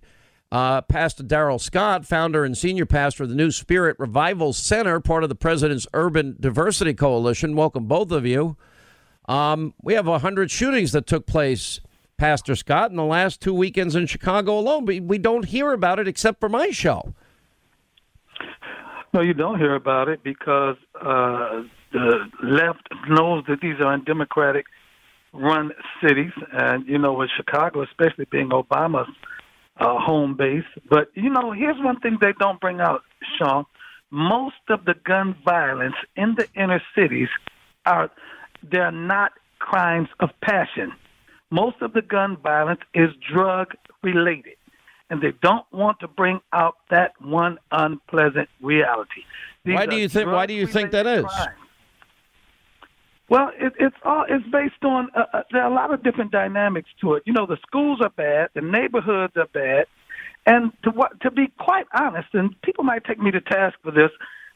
Uh, 0.52 0.82
pastor 0.82 1.24
Darrell 1.24 1.58
Scott, 1.58 2.06
founder 2.06 2.44
and 2.44 2.58
senior 2.58 2.86
pastor 2.86 3.24
of 3.24 3.30
the 3.30 3.36
New 3.36 3.52
Spirit 3.52 3.98
Revival 4.00 4.54
Center, 4.54 5.00
part 5.00 5.24
of 5.24 5.30
the 5.30 5.36
President's 5.36 5.88
Urban 5.94 6.36
Diversity 6.40 6.94
Coalition. 6.94 7.56
Welcome, 7.56 7.86
both 7.86 8.12
of 8.12 8.26
you. 8.26 8.56
Um, 9.28 9.74
we 9.82 9.96
have 9.96 10.08
100 10.08 10.52
shootings 10.52 10.92
that 10.92 11.08
took 11.08 11.26
place, 11.26 11.80
Pastor 12.18 12.56
Scott, 12.56 12.92
in 12.92 12.98
the 12.98 13.04
last 13.04 13.42
two 13.42 13.54
weekends 13.54 13.96
in 13.96 14.06
Chicago 14.08 14.60
alone, 14.60 14.86
but 14.86 15.02
we 15.02 15.18
don't 15.18 15.46
hear 15.46 15.72
about 15.74 16.00
it 16.00 16.08
except 16.08 16.40
for 16.40 16.50
my 16.50 16.70
show. 16.70 17.14
No, 19.14 19.22
you 19.22 19.34
don't 19.34 19.58
hear 19.58 19.76
about 19.76 20.10
it 20.10 20.24
because 20.24 20.76
uh, 21.02 21.64
the 21.96 22.30
left 22.44 22.88
knows 23.08 23.44
that 23.48 23.62
these 23.62 23.80
are 23.80 23.94
undemocratic 23.94 24.66
run 25.34 25.72
cities, 26.02 26.32
and 26.52 26.86
you 26.88 26.98
know, 26.98 27.14
with 27.14 27.30
Chicago, 27.36 27.84
especially 27.84 28.26
being 28.30 28.50
Obama's 28.50 29.10
uh, 29.78 29.98
home 29.98 30.36
base. 30.36 30.66
But 30.90 31.10
you 31.14 31.30
know, 31.30 31.52
here's 31.52 31.78
one 31.80 32.00
thing 32.00 32.18
they 32.20 32.34
don't 32.40 32.60
bring 32.60 32.82
out, 32.82 33.04
Sean. 33.38 33.66
Most 34.12 34.56
of 34.70 34.86
the 34.86 34.96
gun 35.06 35.36
violence 35.44 35.96
in 36.16 36.36
the 36.36 36.48
inner 36.56 36.82
cities 36.98 37.30
are 37.86 38.12
they're 38.70 38.92
not 38.92 39.32
crimes 39.60 40.10
of 40.20 40.30
passion. 40.42 40.92
Most 41.50 41.78
of 41.82 41.94
the 41.94 42.02
gun 42.02 42.38
violence 42.38 42.82
is 42.94 43.10
drug 43.32 43.74
related, 44.04 44.58
and 45.10 45.22
they 45.22 45.34
don't 45.42 45.66
want 45.72 46.00
to 46.02 46.08
bring 46.08 46.42
out 46.52 46.76
that 46.90 47.14
one 47.22 47.58
unpleasant 47.72 48.50
reality. 48.62 49.22
These 49.64 49.76
why 49.76 49.86
do 49.86 49.96
you 49.96 50.10
think? 50.10 50.28
Why 50.28 50.46
do 50.46 50.54
you 50.54 50.68
think 50.68 50.92
that 50.92 51.08
is? 51.08 51.24
Crimes. 51.26 51.65
Well, 53.30 53.50
it, 53.60 53.74
it's 53.80 53.96
all 54.04 54.26
it's 54.30 54.46
based 54.52 54.84
on 54.84 55.10
uh, 55.16 55.24
uh, 55.34 55.42
there 55.52 55.64
are 55.64 55.72
a 55.72 55.74
lot 55.74 55.94
of 55.94 56.04
different 56.04 56.32
dynamics 56.32 56.90
to 57.02 57.14
it. 57.14 57.24
You 57.26 57.34
know, 57.34 57.48
the 57.48 57.58
schools 57.66 58.00
are 58.02 58.10
bad, 58.10 58.50
the 58.54 58.62
neighborhoods 58.62 59.34
are 59.36 59.48
bad, 59.48 59.86
and 60.46 60.72
to 60.84 60.92
what 60.92 61.20
to 61.22 61.32
be 61.32 61.52
quite 61.60 61.88
honest, 62.00 62.30
and 62.34 62.60
people 62.62 62.84
might 62.84 63.04
take 63.06 63.20
me 63.20 63.32
to 63.32 63.42
task 63.42 63.78
for 63.82 63.92
this, 63.92 64.12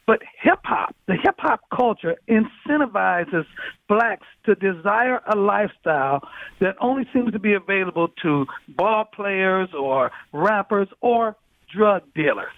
but 0.05 0.19
hip 0.41 0.59
hop, 0.63 0.95
the 1.07 1.15
hip 1.15 1.35
hop 1.39 1.61
culture 1.75 2.15
incentivizes 2.27 3.45
blacks 3.87 4.27
to 4.45 4.53
desire 4.53 5.19
a 5.31 5.35
lifestyle 5.35 6.21
that 6.59 6.75
only 6.79 7.07
seems 7.11 7.31
to 7.31 7.39
be 7.39 7.53
available 7.53 8.09
to 8.21 8.45
ball 8.69 9.05
players 9.05 9.69
or 9.77 10.11
rappers 10.31 10.87
or 11.01 11.35
drug 11.75 12.03
dealers. 12.13 12.53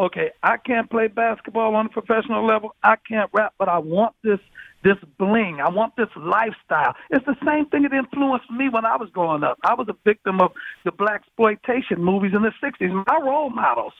Okay, 0.00 0.30
I 0.42 0.56
can't 0.56 0.90
play 0.90 1.08
basketball 1.08 1.74
on 1.74 1.86
a 1.86 1.88
professional 1.88 2.46
level. 2.46 2.74
I 2.82 2.96
can't 3.08 3.30
rap, 3.32 3.54
but 3.58 3.68
I 3.68 3.78
want 3.78 4.14
this 4.24 4.40
this 4.84 4.96
bling. 5.18 5.60
I 5.60 5.68
want 5.68 5.96
this 5.96 6.08
lifestyle. 6.16 6.94
It's 7.10 7.24
the 7.26 7.36
same 7.46 7.66
thing 7.66 7.82
that 7.82 7.92
influenced 7.92 8.50
me 8.50 8.68
when 8.68 8.84
I 8.84 8.96
was 8.96 9.08
growing 9.12 9.44
up. 9.44 9.58
I 9.64 9.74
was 9.74 9.88
a 9.88 9.96
victim 10.04 10.40
of 10.40 10.52
the 10.84 10.92
blaxploitation 10.92 11.98
movies 11.98 12.32
in 12.34 12.42
the 12.42 12.52
'60s. 12.62 13.04
My 13.06 13.18
role 13.22 13.50
models, 13.50 13.92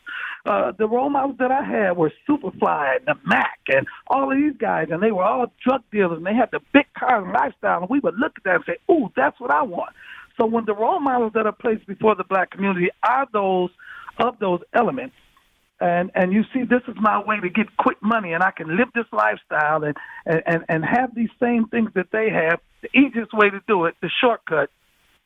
uh, 0.46 0.72
the 0.78 0.88
role 0.88 1.10
models 1.10 1.36
that 1.38 1.50
I 1.50 1.64
had 1.64 1.96
were 1.96 2.12
Superfly 2.28 2.96
and 2.96 3.06
the 3.06 3.14
Mack 3.26 3.60
and 3.68 3.86
all 4.09 4.30
of 4.30 4.36
these 4.36 4.56
guys, 4.59 4.88
and 4.90 5.02
they 5.02 5.12
were 5.12 5.24
all 5.24 5.46
drug 5.64 5.82
dealers, 5.90 6.18
and 6.18 6.26
they 6.26 6.34
had 6.34 6.50
the 6.52 6.60
big 6.72 6.86
cars 6.98 7.24
and 7.24 7.32
lifestyle, 7.32 7.80
and 7.80 7.90
we 7.90 8.00
would 8.00 8.18
look 8.18 8.32
at 8.36 8.44
that 8.44 8.54
and 8.56 8.64
say, 8.66 8.76
"Ooh, 8.92 9.10
that's 9.16 9.38
what 9.40 9.50
I 9.50 9.62
want." 9.62 9.94
So 10.36 10.46
when 10.46 10.64
the 10.64 10.74
role 10.74 11.00
models 11.00 11.32
that 11.34 11.46
are 11.46 11.52
placed 11.52 11.86
before 11.86 12.14
the 12.14 12.24
black 12.24 12.50
community 12.50 12.90
are 13.02 13.26
those 13.32 13.70
of 14.18 14.38
those 14.38 14.60
elements 14.74 15.14
and 15.82 16.10
and 16.14 16.32
you 16.32 16.44
see 16.54 16.62
this 16.62 16.82
is 16.86 16.94
my 17.00 17.22
way 17.22 17.40
to 17.40 17.48
get 17.48 17.76
quick 17.76 17.98
money 18.00 18.32
and 18.32 18.42
I 18.42 18.52
can 18.52 18.76
live 18.76 18.88
this 18.94 19.06
lifestyle 19.12 19.82
and 19.82 19.96
and 20.24 20.64
and 20.68 20.84
have 20.84 21.14
these 21.14 21.30
same 21.40 21.66
things 21.66 21.90
that 21.94 22.06
they 22.12 22.30
have. 22.30 22.60
The 22.82 22.96
easiest 22.96 23.34
way 23.34 23.50
to 23.50 23.60
do 23.66 23.86
it 23.86 23.94
the 24.00 24.10
shortcut 24.20 24.70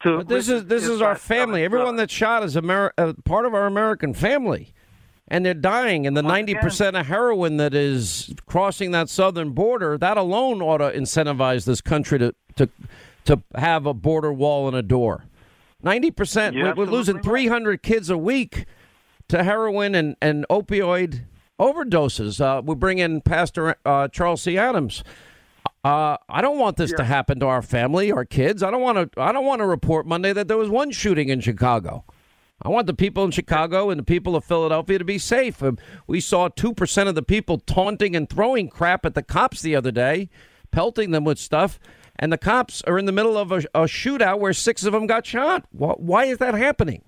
to 0.03 0.19
but 0.19 0.29
this 0.29 0.49
is 0.49 0.65
this 0.67 0.89
is 0.89 1.03
our 1.03 1.15
family. 1.15 1.63
everyone 1.63 1.97
that's 1.97 2.13
shot 2.13 2.43
is 2.43 2.57
Ameri- 2.57 2.93
uh, 2.97 3.13
part 3.25 3.45
of 3.45 3.55
our 3.55 3.67
American 3.67 4.15
family. 4.15 4.73
And 5.29 5.45
they're 5.45 5.55
dying 5.55 6.07
and 6.07 6.17
the 6.17 6.23
90% 6.23 7.01
of 7.01 7.07
heroin 7.07 7.57
that 7.57 7.75
is 7.75 8.33
crossing 8.47 8.93
that 8.93 9.09
southern 9.09 9.51
border 9.51 9.99
that 9.99 10.17
alone 10.17 10.63
ought 10.63 10.79
to 10.79 10.97
incentivize 10.97 11.65
this 11.65 11.81
country 11.81 12.19
to 12.21 12.35
to 12.57 12.69
to 13.25 13.43
have 13.57 13.87
a 13.87 13.93
border 13.93 14.33
wall 14.33 14.69
and 14.69 14.77
a 14.77 14.83
door. 14.83 15.25
90% 15.85 16.55
Yeah, 16.55 16.73
we're 16.75 16.87
losing 16.87 17.21
300 17.21 17.83
kids 17.83 18.09
a 18.09 18.17
week 18.17 18.67
to 19.29 19.43
heroin 19.43 19.95
and, 19.95 20.17
and 20.21 20.47
opioid 20.51 21.25
overdoses. 21.61 22.41
Uh, 22.41 22.63
we 22.63 22.75
bring 22.75 22.99
in 22.99 23.21
Pastor 23.21 23.77
uh, 23.85 24.09
Charles 24.09 24.43
C. 24.43 24.59
Adams. 24.59 25.03
Uh, 25.85 26.17
I 26.29 26.41
don't 26.41 26.59
want 26.59 26.77
this 26.77 26.93
to 26.95 27.05
happen 27.05 27.39
to 27.41 27.47
our 27.47 27.63
family, 27.63 28.11
our 28.11 28.25
kids. 28.25 28.63
I 28.63 28.71
don't 28.71 28.83
want 28.83 29.13
to. 29.13 29.21
I 29.21 29.31
don't 29.31 29.45
want 29.45 29.61
to 29.61 29.67
report 29.67 30.05
Monday 30.05 30.33
that 30.33 30.49
there 30.49 30.57
was 30.57 30.69
one 30.69 30.91
shooting 30.91 31.29
in 31.29 31.41
Chicago. 31.41 32.05
I 32.63 32.71
want 32.71 32.87
the 32.87 32.95
people 32.95 33.25
in 33.25 33.31
Chicago 33.31 33.91
and 33.91 34.01
the 34.01 34.05
people 34.05 34.35
of 34.35 34.45
Philadelphia 34.45 34.99
to 34.99 35.05
be 35.05 35.19
safe. 35.19 35.63
Um, 35.63 35.79
we 36.07 36.21
saw 36.21 36.49
2% 36.49 37.09
of 37.09 37.15
the 37.15 37.23
people 37.23 37.59
taunting 37.59 38.17
and 38.17 38.29
throwing 38.29 38.69
crap 38.69 39.05
at 39.05 39.15
the 39.15 39.23
cops 39.23 39.61
the 39.61 39.77
other 39.77 39.91
day, 39.91 40.31
pelting 40.71 41.11
them 41.11 41.25
with 41.25 41.39
stuff. 41.39 41.79
And 42.19 42.33
the 42.33 42.39
cops 42.39 42.81
are 42.87 42.99
in 42.99 43.05
the 43.05 43.13
middle 43.13 43.37
of 43.37 43.53
a, 43.53 43.59
a 43.75 43.85
shootout 43.85 44.41
where 44.41 44.55
six 44.55 44.85
of 44.85 44.95
them 44.95 45.07
got 45.07 45.27
shot. 45.27 45.67
Why, 45.71 45.93
why 45.99 46.25
is 46.25 46.39
that 46.39 46.55
happening? 46.55 47.05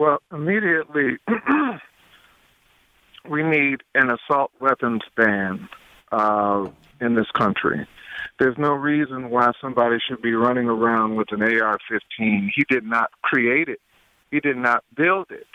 Well, 0.00 0.22
immediately, 0.32 1.18
we 3.30 3.42
need 3.42 3.82
an 3.94 4.10
assault 4.10 4.50
weapons 4.58 5.02
ban 5.14 5.68
uh, 6.10 6.68
in 7.02 7.16
this 7.16 7.26
country. 7.36 7.86
There's 8.38 8.56
no 8.56 8.72
reason 8.72 9.28
why 9.28 9.52
somebody 9.60 9.98
should 10.08 10.22
be 10.22 10.32
running 10.32 10.70
around 10.70 11.16
with 11.16 11.30
an 11.32 11.42
AR 11.42 11.76
15. 11.90 12.50
He 12.56 12.64
did 12.70 12.82
not 12.82 13.10
create 13.20 13.68
it, 13.68 13.78
he 14.30 14.40
did 14.40 14.56
not 14.56 14.84
build 14.96 15.26
it. 15.28 15.46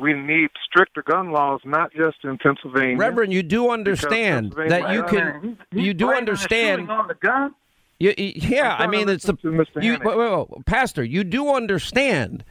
We 0.00 0.14
need 0.14 0.50
stricter 0.68 1.04
gun 1.04 1.30
laws, 1.30 1.60
not 1.64 1.92
just 1.92 2.16
in 2.24 2.38
Pennsylvania. 2.38 2.96
Reverend, 2.96 3.32
you 3.32 3.44
do 3.44 3.70
understand 3.70 4.52
that 4.56 4.92
you 4.92 5.04
can, 5.04 5.58
you 5.70 5.94
do 5.94 6.10
understand. 6.10 6.90
on 6.90 7.06
the 7.06 7.14
gun. 7.14 7.54
You, 8.00 8.14
you- 8.18 8.32
yeah, 8.34 8.74
I 8.76 8.88
mean, 8.88 9.08
it's 9.08 9.26
the 9.26 9.34
listen 9.34 9.74
to 9.74 9.78
Mr. 9.78 9.82
you, 9.84 9.92
wait, 10.02 10.18
wait, 10.18 10.48
wait, 10.50 10.66
Pastor. 10.66 11.04
You 11.04 11.22
do 11.22 11.54
understand 11.54 12.42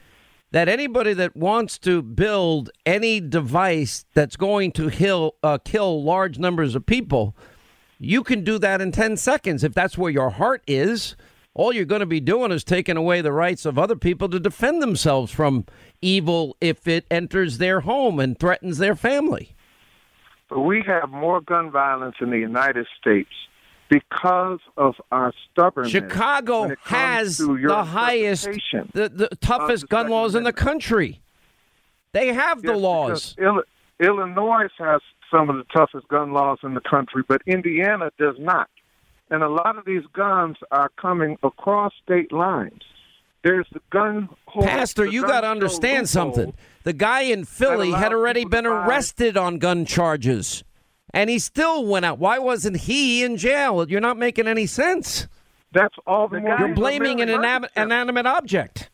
that 0.52 0.68
anybody 0.68 1.14
that 1.14 1.36
wants 1.36 1.78
to 1.80 2.02
build 2.02 2.70
any 2.86 3.20
device 3.20 4.06
that's 4.14 4.36
going 4.36 4.72
to 4.74 4.88
hill, 4.88 5.36
uh, 5.44 5.58
kill 5.64 6.04
large 6.04 6.40
numbers 6.40 6.76
of 6.76 6.86
people, 6.86 7.36
you 8.00 8.24
can 8.24 8.44
do 8.44 8.58
that 8.60 8.82
in 8.82 8.92
ten 8.92 9.18
seconds 9.18 9.64
if 9.64 9.74
that's 9.74 9.98
where 9.98 10.12
your 10.12 10.32
heart 10.32 10.64
is. 10.68 11.16
All 11.54 11.74
you're 11.74 11.86
going 11.86 12.00
to 12.00 12.06
be 12.06 12.22
doing 12.22 12.52
is 12.52 12.64
taking 12.64 12.96
away 12.96 13.22
the 13.22 13.34
rights 13.34 13.66
of 13.66 13.78
other 13.78 13.96
people 13.96 14.30
to 14.30 14.40
defend 14.40 14.82
themselves 14.82 15.32
from 15.32 15.66
evil 16.02 16.56
if 16.62 16.88
it 16.88 17.06
enters 17.12 17.58
their 17.58 17.82
home 17.82 18.20
and 18.20 18.40
threatens 18.40 18.78
their 18.78 18.96
family. 18.96 19.56
But 20.50 20.62
we 20.62 20.84
have 20.88 21.10
more 21.10 21.42
gun 21.42 21.70
violence 21.70 22.16
in 22.22 22.30
the 22.30 22.40
United 22.40 22.88
States 23.00 23.30
because 23.90 24.60
of 24.78 24.96
our 25.12 25.34
stubbornness. 25.52 25.92
Chicago 25.92 26.74
has 26.84 27.38
the 27.38 27.84
highest, 27.84 28.46
the, 28.94 29.10
the 29.10 29.30
toughest 29.42 29.90
gun 29.90 30.08
laws 30.10 30.36
in 30.36 30.44
the 30.44 30.54
country. 30.54 31.20
They 32.14 32.34
have 32.34 32.62
the 32.62 32.76
laws. 32.76 33.36
Illinois 34.00 34.68
has 34.78 35.02
some 35.32 35.50
of 35.50 35.58
the 35.58 35.66
toughest 35.76 36.08
gun 36.08 36.32
laws 36.32 36.60
in 36.64 36.74
the 36.74 36.82
country, 36.82 37.24
but 37.28 37.42
Indiana 37.46 38.12
does 38.18 38.36
not. 38.40 38.70
And 39.30 39.44
a 39.44 39.50
lot 39.50 39.78
of 39.78 39.86
these 39.86 40.04
guns 40.14 40.58
are 40.72 40.90
coming 41.00 41.38
across 41.44 41.92
state 42.04 42.32
lines. 42.32 42.82
There's 43.44 43.68
the 43.72 43.82
gun. 43.92 44.30
hole- 44.48 44.64
Pastor, 44.64 45.06
the 45.06 45.12
you 45.14 45.22
got 45.22 45.42
to 45.42 45.48
understand 45.50 46.10
something. 46.10 46.54
The 46.84 46.94
guy 46.94 47.22
in 47.22 47.46
Philly 47.46 47.92
had 47.92 48.12
already 48.14 48.44
been 48.46 48.66
arrested 48.66 49.38
on 49.38 49.60
gun 49.60 49.86
charges, 49.86 50.64
and 51.14 51.30
he 51.30 51.40
still 51.40 51.86
went 51.86 52.06
out. 52.06 52.20
Why 52.20 52.40
wasn't 52.40 52.78
he 52.78 53.24
in 53.24 53.38
jail? 53.38 53.88
You're 53.90 54.02
not 54.02 54.18
making 54.18 54.48
any 54.48 54.66
sense. 54.66 55.28
That's 55.72 55.96
all 56.08 56.28
the 56.28 56.40
more 56.40 56.58
You're 56.60 56.74
blaming 56.74 57.22
an 57.22 57.28
they're 57.28 57.38
inanimate, 57.38 57.72
inanimate 57.76 58.26
object. 58.26 58.90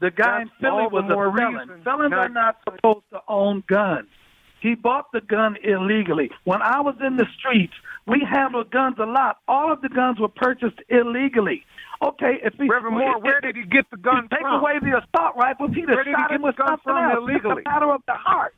The 0.00 0.10
guy 0.10 0.38
That's 0.38 0.50
in 0.50 0.56
Philly 0.60 0.86
was 0.90 1.04
a 1.04 1.08
felon. 1.08 1.54
reason 1.68 1.82
Felons 1.84 2.10
not- 2.10 2.18
are 2.18 2.28
not 2.28 2.56
supposed 2.64 3.04
to 3.10 3.20
own 3.28 3.62
guns. 3.66 4.08
He 4.60 4.74
bought 4.74 5.10
the 5.12 5.20
gun 5.20 5.56
illegally. 5.64 6.30
When 6.44 6.62
I 6.62 6.80
was 6.80 6.94
in 7.04 7.16
the 7.16 7.26
streets, 7.38 7.72
we 8.06 8.20
handled 8.28 8.70
guns 8.70 8.96
a 8.98 9.04
lot. 9.06 9.38
All 9.48 9.72
of 9.72 9.80
the 9.80 9.88
guns 9.88 10.18
were 10.20 10.28
purchased 10.28 10.78
illegally. 10.88 11.64
Okay, 12.00 12.40
if 12.42 12.54
he 12.54 12.68
Reverend 12.68 12.96
Moore, 12.96 13.18
where 13.20 13.40
did 13.40 13.54
he 13.56 13.62
get 13.64 13.88
the 13.90 13.96
gun 13.96 14.28
Take 14.28 14.40
from? 14.40 14.60
away 14.60 14.78
the 14.80 14.98
assault 14.98 15.36
rifles, 15.36 15.70
he'd 15.74 15.88
have 15.88 15.96
Where 15.96 16.04
did 16.04 16.10
he 16.10 16.12
shot 16.14 16.30
get 16.30 16.36
him 16.36 16.42
with 16.42 16.56
gun 16.56 16.68
something 16.68 16.82
from 16.84 16.96
else. 17.10 17.18
illegally? 17.18 17.58
It's 17.62 17.66
a 17.66 17.70
matter 17.70 17.92
of 17.92 18.02
the 18.06 18.14
heart. 18.14 18.54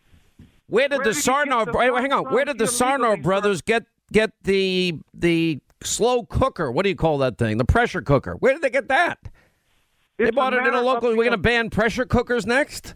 Where 0.66 0.88
did 0.88 0.98
Where 0.98 1.04
the 1.04 1.12
did 1.12 1.22
Tsarnaev? 1.22 1.72
the 1.72 2.00
hang 2.00 2.12
on. 2.12 2.24
Where 2.32 2.44
did 2.44 2.58
the 2.58 2.64
Tsarnaev 2.64 2.98
illegally, 3.06 3.22
brothers 3.22 3.60
get 3.62 3.84
get 4.12 4.32
the 4.42 4.98
the 5.12 5.60
slow 5.82 6.24
cooker? 6.24 6.70
What 6.72 6.84
do 6.84 6.88
you 6.88 6.96
call 6.96 7.18
that 7.18 7.38
thing? 7.38 7.58
The 7.58 7.64
pressure 7.64 8.00
cooker. 8.02 8.34
Where 8.34 8.52
did 8.54 8.62
they 8.62 8.70
get 8.70 8.88
that? 8.88 9.18
they 10.16 10.24
It's 10.24 10.30
a 10.30 10.32
bought 10.32 10.54
it 10.54 10.66
in 10.66 10.74
a 10.74 10.80
local. 10.80 11.10
We're 11.10 11.16
going 11.16 11.30
to 11.32 11.36
ban 11.38 11.70
pressure 11.70 12.06
cookers 12.06 12.46
next. 12.46 12.94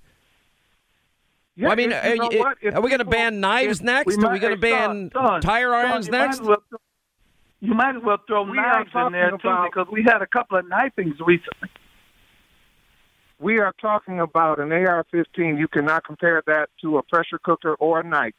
Yeah, 1.56 1.70
I 1.70 1.74
mean, 1.74 1.90
you- 1.90 1.96
you 1.96 2.02
are, 2.02 2.16
know 2.16 2.30
you- 2.30 2.38
what? 2.38 2.58
If 2.62 2.74
are 2.74 2.80
we 2.80 2.88
going 2.88 3.00
to 3.00 3.04
ban 3.04 3.40
knives 3.40 3.82
next? 3.82 4.16
we 4.16 4.24
are 4.24 4.32
we 4.32 4.38
going 4.38 4.54
to 4.54 4.60
ban 4.60 5.10
Son, 5.12 5.26
son, 5.26 5.40
tire 5.40 5.70
son, 5.72 5.86
irons 5.86 6.06
you 6.06 6.12
might 6.12 6.18
next? 6.18 6.40
as 6.40 6.46
well 6.46 6.62
you 7.60 7.74
might 7.74 7.96
as 7.96 8.02
well 8.04 8.18
throw 8.28 8.44
We 8.44 8.56
knives 8.56 8.90
in 8.94 9.10
there 9.12 9.32
too, 9.32 9.36
because 9.64 9.88
we 9.90 10.04
had 10.04 10.22
a 10.22 10.26
couple 10.28 10.56
of 10.58 10.68
knifings 10.68 11.16
recently. 11.18 11.68
We 13.40 13.60
are 13.60 13.72
talking 13.80 14.20
about 14.20 14.58
an 14.58 14.72
AR-15. 14.72 15.58
You 15.58 15.68
cannot 15.68 16.04
compare 16.04 16.42
that 16.46 16.70
to 16.82 16.98
a 16.98 17.02
pressure 17.02 17.38
cooker 17.38 17.74
or 17.74 18.00
a 18.00 18.04
knife. 18.04 18.34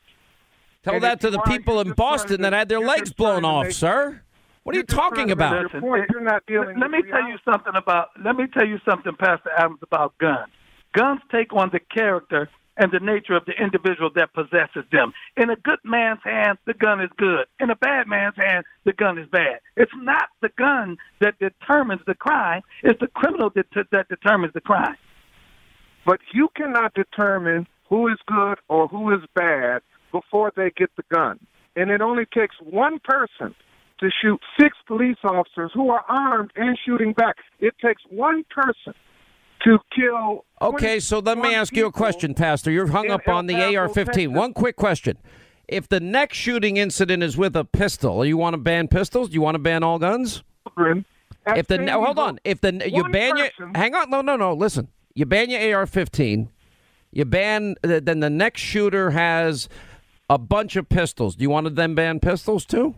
Tell 0.84 0.96
And 0.96 1.04
that 1.04 1.22
to 1.22 1.30
the 1.30 1.40
people 1.42 1.80
in 1.80 1.92
Boston 1.94 2.38
to- 2.38 2.44
that 2.44 2.54
had 2.54 2.70
their 2.70 2.80
legs 2.80 3.12
blown 3.14 3.46
off, 3.46 3.66
make- 3.66 3.74
sir. 3.74 4.22
What 4.64 4.76
are 4.76 4.78
you 4.78 4.80
You're 4.80 4.84
just 4.86 4.98
trying 4.98 5.10
talking 5.12 5.32
about? 5.32 5.64
make 5.64 5.74
your 5.74 5.82
point. 5.82 6.06
You're 6.12 6.22
not 6.22 6.46
dealing 6.46 6.68
Let, 6.80 6.92
let 6.92 6.92
with 6.92 7.06
me 7.06 7.12
tell 7.12 7.28
you 7.28 7.38
something 7.46 7.74
about. 7.76 8.10
Let 8.24 8.36
me 8.36 8.46
tell 8.48 8.68
you 8.68 8.80
something, 8.88 9.16
Pastor 9.16 9.50
Adams, 9.58 9.80
about 9.82 10.18
guns. 10.20 10.52
Guns 10.94 11.22
take 11.32 11.54
on 11.54 11.70
the 11.72 11.80
character 11.80 12.50
and 12.80 12.92
the 12.92 13.00
nature 13.00 13.36
of 13.36 13.46
the 13.46 13.52
individual 13.62 14.10
that 14.16 14.34
possesses 14.34 14.86
them. 14.92 15.14
In 15.38 15.50
a 15.50 15.56
good 15.58 15.80
man's 15.84 16.22
hand, 16.24 16.58
the 16.66 16.74
gun 16.74 17.02
is 17.02 17.10
good. 17.18 17.46
In 17.60 17.70
a 17.70 17.76
bad 17.76 18.08
man's 18.08 18.38
hand, 18.38 18.66
the 18.86 18.94
gun 18.94 19.20
is 19.20 19.28
bad. 19.30 19.60
It's 19.76 19.92
not 19.96 20.30
the 20.42 20.50
gun 20.58 20.98
that 21.20 21.38
determines 21.40 22.02
the 22.08 22.16
crime; 22.16 22.62
it's 22.82 23.00
the 23.00 23.08
criminal 23.08 23.52
that 23.56 23.68
that 23.92 24.08
determines 24.08 24.54
the 24.54 24.62
crime. 24.62 24.96
But 26.06 26.22
you 26.34 26.48
cannot 26.56 26.94
determine 26.94 27.68
who 27.90 28.08
is 28.08 28.18
good 28.26 28.58
or 28.70 28.88
who 28.88 29.14
is 29.14 29.22
bad 29.36 29.82
before 30.12 30.52
they 30.56 30.72
get 30.76 30.90
the 30.96 31.04
gun. 31.14 31.40
And 31.76 31.92
it 31.92 32.02
only 32.02 32.26
takes 32.26 32.56
one 32.62 33.00
person 33.04 33.54
to 34.00 34.10
shoot 34.22 34.40
six 34.60 34.78
police 34.88 35.18
officers 35.24 35.72
who 35.74 35.90
are 35.90 36.06
armed 36.08 36.52
and 36.56 36.80
shooting 36.86 37.14
back. 37.14 37.36
It 37.60 37.76
takes 37.84 38.02
one 38.10 38.46
person 38.50 38.94
to 39.64 39.80
kill. 39.96 40.46
Okay, 40.62 41.00
so 41.00 41.20
let 41.20 41.38
me 41.38 41.54
ask 41.54 41.76
you 41.76 41.86
a 41.86 41.92
question, 41.92 42.34
Pastor. 42.34 42.72
You're 42.72 42.88
hung 42.88 43.10
up 43.10 43.28
on 43.28 43.48
the 43.48 43.56
AR-15. 43.56 44.34
One 44.34 44.54
quick 44.54 44.76
question: 44.76 45.18
If 45.68 45.88
the 45.88 46.00
next 46.00 46.38
shooting 46.38 46.78
incident 46.78 47.24
is 47.24 47.38
with 47.38 47.56
a 47.56 47.66
pistol, 47.66 48.26
you 48.26 48.38
want 48.38 48.54
to 48.54 48.58
ban 48.58 48.88
pistols? 48.88 49.30
Do 49.30 49.36
you 49.36 49.42
want 49.42 49.56
to 49.56 49.60
ban 49.60 49.84
all 49.84 50.00
guns? 50.00 50.44
If 51.56 51.68
the 51.68 51.78
no, 51.78 52.04
hold 52.04 52.20
on, 52.20 52.40
if 52.44 52.62
the 52.62 52.90
you 52.90 53.08
ban 53.10 53.38
your 53.38 53.50
hang 53.76 53.96
on, 53.96 54.10
no, 54.10 54.22
no, 54.22 54.36
no. 54.36 54.54
Listen, 54.54 54.90
you 55.14 55.26
ban 55.26 55.50
your 55.50 55.78
AR-15. 55.78 56.50
You 57.12 57.26
ban 57.26 57.76
uh, 57.84 58.00
then 58.04 58.20
the 58.20 58.30
next 58.30 58.62
shooter 58.62 59.12
has 59.12 59.68
a 60.30 60.38
bunch 60.38 60.76
of 60.76 60.88
pistols. 60.90 61.36
Do 61.36 61.42
you 61.42 61.50
want 61.50 61.66
to 61.66 61.72
then 61.72 61.96
ban 61.96 62.20
pistols 62.20 62.66
too? 62.66 62.96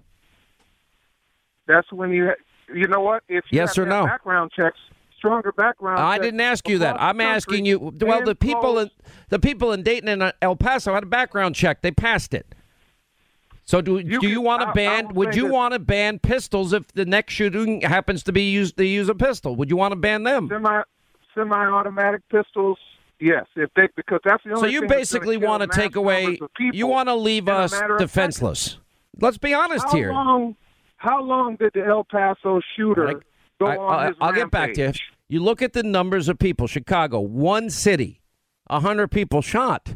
That's 1.67 1.89
when 1.91 2.11
you, 2.11 2.31
you 2.73 2.87
know 2.87 2.99
what? 2.99 3.23
If 3.29 3.45
you 3.49 3.57
Yes 3.57 3.77
have 3.77 3.85
or 3.85 3.89
no? 3.89 4.05
Background 4.05 4.51
checks, 4.53 4.79
stronger 5.21 5.51
background. 5.51 5.99
I 5.99 6.17
didn't 6.17 6.41
ask 6.41 6.67
you 6.67 6.79
that. 6.79 6.99
I'm 6.99 7.21
asking 7.21 7.65
you. 7.65 7.77
Well, 7.79 8.23
the 8.23 8.35
people 8.35 8.79
in 8.79 8.89
the 9.29 9.37
people 9.39 9.71
in 9.71 9.83
Dayton 9.83 10.09
and 10.09 10.23
uh, 10.23 10.31
El 10.41 10.55
Paso 10.55 10.93
had 10.95 11.03
a 11.03 11.05
background 11.05 11.53
check. 11.55 11.81
They 11.83 11.91
passed 11.91 12.33
it. 12.33 12.55
So 13.63 13.81
do 13.81 14.01
do 14.01 14.09
you 14.09 14.19
can- 14.19 14.43
want 14.43 14.61
to 14.63 14.71
ban? 14.73 15.13
Would 15.13 15.35
you 15.35 15.45
want 15.45 15.73
to 15.73 15.79
ban 15.79 16.17
pistols 16.19 16.73
if 16.73 16.87
the 16.89 17.05
next 17.05 17.33
shooting 17.33 17.81
happens 17.81 18.23
to 18.23 18.31
be 18.31 18.49
used 18.49 18.77
to 18.77 18.85
use 18.85 19.07
a 19.09 19.15
pistol? 19.15 19.55
Would 19.55 19.69
you 19.69 19.77
want 19.77 19.91
to 19.91 19.95
ban 19.95 20.23
them? 20.23 20.49
semi 20.49 20.81
semi-automatic 21.35 22.21
pistols. 22.29 22.77
Yes, 23.19 23.45
if 23.55 23.69
they 23.75 23.87
because 23.95 24.19
that's 24.25 24.43
the 24.43 24.49
only. 24.51 24.61
So 24.61 24.65
you 24.65 24.87
basically 24.87 25.37
want 25.37 25.61
to 25.61 25.67
take 25.67 25.95
away. 25.95 26.23
numbers 26.23 26.41
of 26.41 26.53
people 26.55 26.75
You 26.77 26.87
want 26.87 27.07
to 27.09 27.15
leave 27.15 27.47
us 27.47 27.71
defenseless. 27.99 28.77
Let's 29.19 29.37
be 29.37 29.53
honest 29.53 29.85
How 29.85 29.95
here. 29.95 30.11
long? 30.11 30.55
How 30.97 31.21
long 31.21 31.55
did 31.55 31.71
the 31.73 31.85
El 31.85 32.03
Paso 32.03 32.59
shooter 32.75 33.21
go 33.61 33.67
I, 33.67 33.77
on 33.77 34.07
his 34.07 34.19
will 34.19 34.31
get 34.33 34.51
back 34.51 34.73
to 34.73 34.81
you. 34.81 34.93
You 35.29 35.41
look 35.41 35.61
at 35.61 35.73
the 35.73 35.83
numbers 35.83 36.27
of 36.27 36.37
people. 36.37 36.67
Chicago, 36.67 37.19
one 37.19 37.69
city, 37.69 38.21
a 38.67 38.79
hundred 38.79 39.09
people 39.09 39.41
shot, 39.41 39.95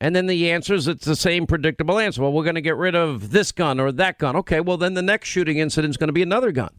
and 0.00 0.16
then 0.16 0.26
the 0.26 0.50
answer 0.50 0.74
is 0.74 0.88
it's 0.88 1.04
the 1.04 1.16
same 1.16 1.46
predictable 1.46 1.98
answer. 1.98 2.22
Well, 2.22 2.32
we're 2.32 2.44
going 2.44 2.56
to 2.56 2.60
get 2.60 2.76
rid 2.76 2.94
of 2.94 3.30
this 3.30 3.52
gun 3.52 3.78
or 3.78 3.92
that 3.92 4.18
gun. 4.18 4.36
Okay, 4.36 4.60
well 4.60 4.76
then 4.76 4.94
the 4.94 5.02
next 5.02 5.28
shooting 5.28 5.58
incident 5.58 5.92
is 5.92 5.96
going 5.96 6.08
to 6.08 6.12
be 6.12 6.22
another 6.22 6.50
gun, 6.50 6.74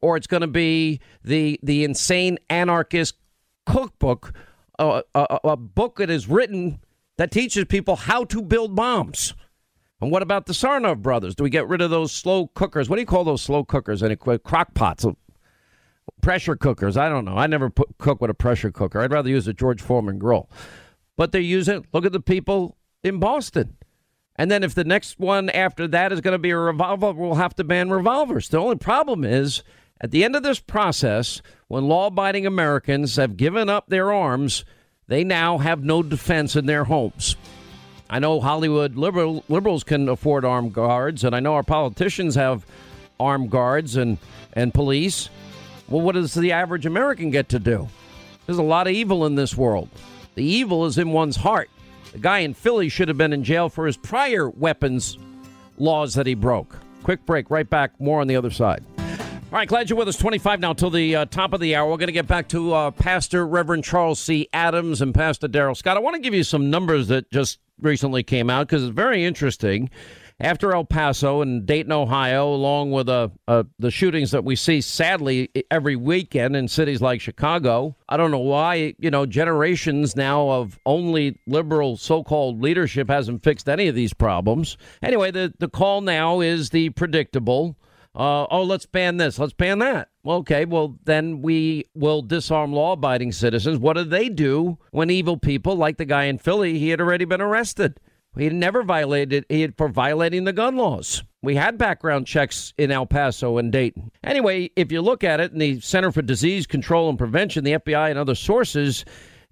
or 0.00 0.16
it's 0.16 0.26
going 0.26 0.40
to 0.40 0.46
be 0.48 1.00
the 1.22 1.60
the 1.62 1.84
insane 1.84 2.38
anarchist 2.50 3.14
cookbook, 3.66 4.32
uh, 4.78 5.02
a, 5.14 5.26
a, 5.44 5.50
a 5.50 5.56
book 5.56 5.96
that 5.98 6.10
is 6.10 6.28
written 6.28 6.80
that 7.18 7.30
teaches 7.30 7.64
people 7.66 7.96
how 7.96 8.24
to 8.24 8.42
build 8.42 8.74
bombs. 8.74 9.34
And 10.00 10.12
what 10.12 10.22
about 10.22 10.46
the 10.46 10.52
Tsarnaev 10.52 11.02
brothers? 11.02 11.34
Do 11.34 11.42
we 11.42 11.50
get 11.50 11.68
rid 11.68 11.80
of 11.80 11.90
those 11.90 12.12
slow 12.12 12.46
cookers? 12.46 12.88
What 12.88 12.96
do 12.96 13.02
you 13.02 13.06
call 13.06 13.24
those 13.24 13.42
slow 13.42 13.64
cookers? 13.64 14.02
Any 14.02 14.14
crock 14.16 14.72
pots? 14.74 15.04
Pressure 16.20 16.56
cookers. 16.56 16.96
I 16.96 17.08
don't 17.08 17.24
know. 17.24 17.36
I 17.36 17.46
never 17.46 17.70
put, 17.70 17.98
cook 17.98 18.20
with 18.20 18.30
a 18.30 18.34
pressure 18.34 18.70
cooker. 18.70 19.00
I'd 19.00 19.12
rather 19.12 19.30
use 19.30 19.46
a 19.48 19.52
George 19.52 19.80
Foreman 19.80 20.18
grill. 20.18 20.48
But 21.16 21.32
they're 21.32 21.40
using. 21.40 21.86
Look 21.92 22.04
at 22.04 22.12
the 22.12 22.20
people 22.20 22.76
in 23.02 23.18
Boston. 23.18 23.76
And 24.36 24.50
then 24.50 24.62
if 24.62 24.74
the 24.74 24.84
next 24.84 25.18
one 25.18 25.50
after 25.50 25.88
that 25.88 26.12
is 26.12 26.20
going 26.20 26.32
to 26.32 26.38
be 26.38 26.50
a 26.50 26.58
revolver, 26.58 27.12
we'll 27.12 27.34
have 27.34 27.56
to 27.56 27.64
ban 27.64 27.90
revolvers. 27.90 28.48
The 28.48 28.58
only 28.58 28.76
problem 28.76 29.24
is 29.24 29.64
at 30.00 30.12
the 30.12 30.22
end 30.22 30.36
of 30.36 30.44
this 30.44 30.60
process, 30.60 31.42
when 31.66 31.88
law-abiding 31.88 32.46
Americans 32.46 33.16
have 33.16 33.36
given 33.36 33.68
up 33.68 33.88
their 33.88 34.12
arms, 34.12 34.64
they 35.08 35.24
now 35.24 35.58
have 35.58 35.82
no 35.82 36.04
defense 36.04 36.54
in 36.54 36.66
their 36.66 36.84
homes. 36.84 37.34
I 38.08 38.20
know 38.20 38.40
Hollywood 38.40 38.96
liberal, 38.96 39.44
liberals 39.48 39.82
can 39.82 40.08
afford 40.08 40.44
armed 40.44 40.72
guards, 40.72 41.24
and 41.24 41.34
I 41.34 41.40
know 41.40 41.54
our 41.54 41.64
politicians 41.64 42.36
have 42.36 42.64
armed 43.18 43.50
guards 43.50 43.96
and, 43.96 44.18
and 44.52 44.72
police. 44.72 45.28
Well, 45.88 46.02
what 46.02 46.14
does 46.14 46.34
the 46.34 46.52
average 46.52 46.86
American 46.86 47.30
get 47.30 47.48
to 47.50 47.58
do? 47.58 47.88
There's 48.46 48.58
a 48.58 48.62
lot 48.62 48.86
of 48.86 48.92
evil 48.92 49.26
in 49.26 49.34
this 49.34 49.56
world. 49.56 49.88
The 50.34 50.44
evil 50.44 50.86
is 50.86 50.98
in 50.98 51.12
one's 51.12 51.36
heart. 51.36 51.70
The 52.12 52.18
guy 52.18 52.38
in 52.40 52.54
Philly 52.54 52.88
should 52.88 53.08
have 53.08 53.18
been 53.18 53.32
in 53.32 53.44
jail 53.44 53.68
for 53.68 53.86
his 53.86 53.96
prior 53.96 54.48
weapons 54.48 55.18
laws 55.78 56.14
that 56.14 56.26
he 56.26 56.34
broke. 56.34 56.78
Quick 57.02 57.24
break, 57.26 57.50
right 57.50 57.68
back. 57.68 57.98
More 58.00 58.20
on 58.20 58.26
the 58.26 58.36
other 58.36 58.50
side. 58.50 58.84
All 58.98 59.56
right, 59.56 59.68
glad 59.68 59.88
you're 59.88 59.98
with 59.98 60.08
us. 60.08 60.18
25 60.18 60.60
now 60.60 60.74
till 60.74 60.90
the 60.90 61.16
uh, 61.16 61.24
top 61.24 61.54
of 61.54 61.60
the 61.60 61.74
hour. 61.74 61.88
We're 61.90 61.96
going 61.96 62.08
to 62.08 62.12
get 62.12 62.26
back 62.26 62.48
to 62.48 62.74
uh, 62.74 62.90
Pastor 62.90 63.46
Reverend 63.46 63.82
Charles 63.82 64.20
C. 64.20 64.46
Adams 64.52 65.00
and 65.00 65.14
Pastor 65.14 65.48
Darrell 65.48 65.74
Scott. 65.74 65.96
I 65.96 66.00
want 66.00 66.16
to 66.16 66.20
give 66.20 66.34
you 66.34 66.44
some 66.44 66.68
numbers 66.68 67.08
that 67.08 67.30
just 67.30 67.58
recently 67.80 68.22
came 68.22 68.50
out 68.50 68.66
because 68.66 68.82
it's 68.84 68.94
very 68.94 69.24
interesting. 69.24 69.88
After 70.40 70.72
El 70.72 70.84
Paso 70.84 71.42
and 71.42 71.66
Dayton, 71.66 71.90
Ohio, 71.90 72.54
along 72.54 72.92
with 72.92 73.08
uh, 73.08 73.28
uh, 73.48 73.64
the 73.80 73.90
shootings 73.90 74.30
that 74.30 74.44
we 74.44 74.54
see 74.54 74.80
sadly 74.80 75.50
every 75.68 75.96
weekend 75.96 76.54
in 76.54 76.68
cities 76.68 77.02
like 77.02 77.20
Chicago, 77.20 77.96
I 78.08 78.16
don't 78.16 78.30
know 78.30 78.38
why, 78.38 78.94
you 79.00 79.10
know, 79.10 79.26
generations 79.26 80.14
now 80.14 80.48
of 80.48 80.78
only 80.86 81.40
liberal 81.48 81.96
so 81.96 82.22
called 82.22 82.62
leadership 82.62 83.10
hasn't 83.10 83.42
fixed 83.42 83.68
any 83.68 83.88
of 83.88 83.96
these 83.96 84.14
problems. 84.14 84.78
Anyway, 85.02 85.32
the, 85.32 85.52
the 85.58 85.68
call 85.68 86.02
now 86.02 86.40
is 86.40 86.70
the 86.70 86.90
predictable 86.90 87.76
uh, 88.14 88.46
oh, 88.50 88.64
let's 88.64 88.86
ban 88.86 89.16
this, 89.16 89.38
let's 89.38 89.52
ban 89.52 89.78
that. 89.78 90.08
Okay, 90.26 90.64
well, 90.64 90.98
then 91.04 91.40
we 91.40 91.84
will 91.94 92.20
disarm 92.20 92.72
law 92.72 92.92
abiding 92.92 93.30
citizens. 93.30 93.78
What 93.78 93.96
do 93.96 94.02
they 94.02 94.28
do 94.28 94.78
when 94.90 95.08
evil 95.08 95.36
people, 95.36 95.76
like 95.76 95.98
the 95.98 96.04
guy 96.04 96.24
in 96.24 96.38
Philly, 96.38 96.78
he 96.78 96.88
had 96.88 97.00
already 97.00 97.24
been 97.24 97.40
arrested? 97.40 98.00
He 98.36 98.44
had 98.44 98.54
never 98.54 98.82
violated 98.82 99.46
he 99.48 99.62
had, 99.62 99.76
for 99.76 99.88
violating 99.88 100.44
the 100.44 100.52
gun 100.52 100.76
laws. 100.76 101.22
We 101.42 101.54
had 101.54 101.78
background 101.78 102.26
checks 102.26 102.72
in 102.76 102.90
El 102.90 103.06
Paso 103.06 103.58
and 103.58 103.70
Dayton. 103.72 104.10
Anyway, 104.24 104.70
if 104.76 104.90
you 104.90 105.00
look 105.00 105.22
at 105.24 105.40
it 105.40 105.52
in 105.52 105.58
the 105.58 105.80
Center 105.80 106.10
for 106.10 106.22
Disease 106.22 106.66
Control 106.66 107.08
and 107.08 107.18
Prevention, 107.18 107.64
the 107.64 107.72
FBI 107.74 108.10
and 108.10 108.18
other 108.18 108.34
sources, 108.34 109.04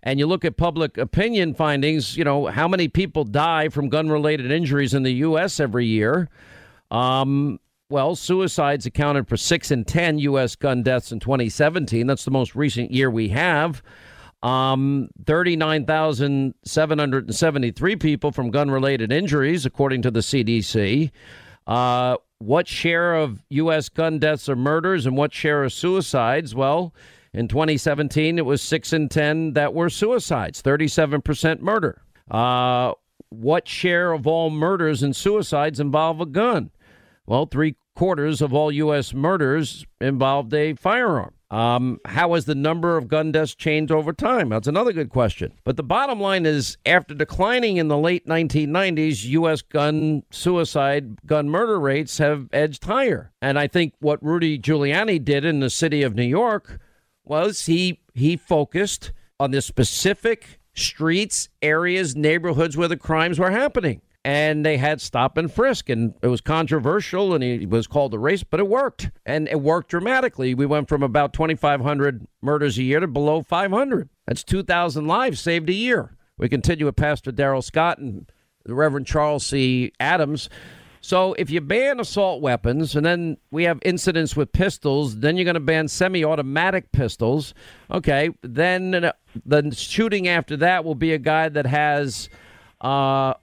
and 0.02 0.18
you 0.18 0.26
look 0.26 0.44
at 0.44 0.56
public 0.56 0.98
opinion 0.98 1.54
findings, 1.54 2.16
you 2.16 2.24
know, 2.24 2.46
how 2.46 2.68
many 2.68 2.88
people 2.88 3.24
die 3.24 3.68
from 3.68 3.88
gun 3.88 4.08
related 4.08 4.50
injuries 4.50 4.94
in 4.94 5.02
the 5.04 5.12
U.S. 5.14 5.58
every 5.58 5.86
year? 5.86 6.28
Um, 6.90 7.60
well, 7.88 8.16
suicides 8.16 8.86
accounted 8.86 9.28
for 9.28 9.36
6 9.36 9.70
in 9.70 9.84
10 9.84 10.18
U.S. 10.20 10.56
gun 10.56 10.82
deaths 10.82 11.12
in 11.12 11.20
2017. 11.20 12.06
That's 12.06 12.24
the 12.24 12.30
most 12.32 12.56
recent 12.56 12.90
year 12.90 13.10
we 13.10 13.28
have. 13.28 13.82
Um, 14.42 15.08
39,773 15.24 17.96
people 17.96 18.32
from 18.32 18.50
gun 18.50 18.70
related 18.70 19.10
injuries, 19.10 19.64
according 19.66 20.02
to 20.02 20.10
the 20.10 20.20
CDC. 20.20 21.10
Uh, 21.66 22.16
what 22.38 22.68
share 22.68 23.14
of 23.14 23.42
U.S. 23.48 23.88
gun 23.88 24.18
deaths 24.18 24.48
are 24.48 24.56
murders 24.56 25.06
and 25.06 25.16
what 25.16 25.32
share 25.32 25.64
are 25.64 25.70
suicides? 25.70 26.54
Well, 26.54 26.94
in 27.32 27.48
2017, 27.48 28.38
it 28.38 28.46
was 28.46 28.62
6 28.62 28.92
in 28.92 29.08
10 29.08 29.54
that 29.54 29.74
were 29.74 29.90
suicides, 29.90 30.62
37% 30.62 31.60
murder. 31.60 32.02
Uh, 32.30 32.92
what 33.30 33.66
share 33.66 34.12
of 34.12 34.26
all 34.26 34.50
murders 34.50 35.02
and 35.02 35.14
suicides 35.14 35.80
involve 35.80 36.20
a 36.20 36.26
gun? 36.26 36.70
Well, 37.26 37.46
three 37.46 37.76
quarters 37.94 38.42
of 38.42 38.54
all 38.54 38.70
U.S. 38.70 39.12
murders 39.12 39.84
involved 40.00 40.54
a 40.54 40.74
firearm. 40.74 41.32
Um, 41.56 42.00
how 42.04 42.34
has 42.34 42.44
the 42.44 42.54
number 42.54 42.98
of 42.98 43.08
gun 43.08 43.32
deaths 43.32 43.54
changed 43.54 43.90
over 43.90 44.12
time? 44.12 44.50
That's 44.50 44.68
another 44.68 44.92
good 44.92 45.08
question. 45.08 45.54
But 45.64 45.78
the 45.78 45.82
bottom 45.82 46.20
line 46.20 46.44
is 46.44 46.76
after 46.84 47.14
declining 47.14 47.78
in 47.78 47.88
the 47.88 47.96
late 47.96 48.26
1990s, 48.26 49.24
U.S. 49.24 49.62
gun 49.62 50.22
suicide, 50.30 51.24
gun 51.24 51.48
murder 51.48 51.80
rates 51.80 52.18
have 52.18 52.50
edged 52.52 52.84
higher. 52.84 53.32
And 53.40 53.58
I 53.58 53.68
think 53.68 53.94
what 54.00 54.22
Rudy 54.22 54.58
Giuliani 54.58 55.24
did 55.24 55.46
in 55.46 55.60
the 55.60 55.70
city 55.70 56.02
of 56.02 56.14
New 56.14 56.24
York 56.24 56.78
was 57.24 57.64
he 57.64 58.00
he 58.12 58.36
focused 58.36 59.12
on 59.40 59.50
the 59.50 59.62
specific 59.62 60.60
streets, 60.74 61.48
areas, 61.62 62.14
neighborhoods 62.14 62.76
where 62.76 62.86
the 62.86 62.98
crimes 62.98 63.38
were 63.38 63.50
happening 63.50 64.02
and 64.26 64.66
they 64.66 64.76
had 64.76 65.00
stop 65.00 65.38
and 65.38 65.52
frisk 65.52 65.88
and 65.88 66.12
it 66.20 66.26
was 66.26 66.40
controversial 66.40 67.32
and 67.32 67.44
he 67.44 67.64
was 67.64 67.86
called 67.86 68.12
a 68.12 68.18
race 68.18 68.42
but 68.42 68.58
it 68.58 68.66
worked 68.66 69.08
and 69.24 69.46
it 69.46 69.60
worked 69.60 69.88
dramatically. 69.88 70.52
We 70.52 70.66
went 70.66 70.88
from 70.88 71.04
about 71.04 71.32
2500 71.32 72.26
murders 72.42 72.76
a 72.76 72.82
year 72.82 72.98
to 72.98 73.06
below 73.06 73.42
500 73.42 74.08
that's 74.26 74.42
2000 74.42 75.06
lives 75.06 75.40
saved 75.40 75.70
a 75.70 75.72
year. 75.72 76.16
We 76.38 76.48
continue 76.48 76.86
with 76.86 76.96
pastor 76.96 77.30
darrell 77.30 77.62
scott 77.62 77.98
and 77.98 78.30
the 78.64 78.74
reverend 78.74 79.06
charles 79.06 79.46
c. 79.46 79.92
Adams. 80.00 80.50
So 81.00 81.34
if 81.34 81.48
you 81.48 81.60
ban 81.60 82.00
assault 82.00 82.42
weapons 82.42 82.96
and 82.96 83.06
then 83.06 83.36
we 83.52 83.62
have 83.62 83.78
incidents 83.82 84.34
with 84.34 84.50
pistols 84.50 85.20
then 85.20 85.36
you're 85.36 85.44
going 85.44 85.54
to 85.54 85.60
ban 85.60 85.86
semi-automatic 85.86 86.90
pistols. 86.90 87.54
Okay 87.92 88.30
then 88.42 89.12
the 89.44 89.70
shooting 89.72 90.26
after 90.26 90.56
that 90.56 90.84
will 90.84 90.96
be 90.96 91.12
a 91.12 91.18
guy 91.18 91.48
that 91.48 91.66
has 91.66 92.28
uh, 92.80 93.34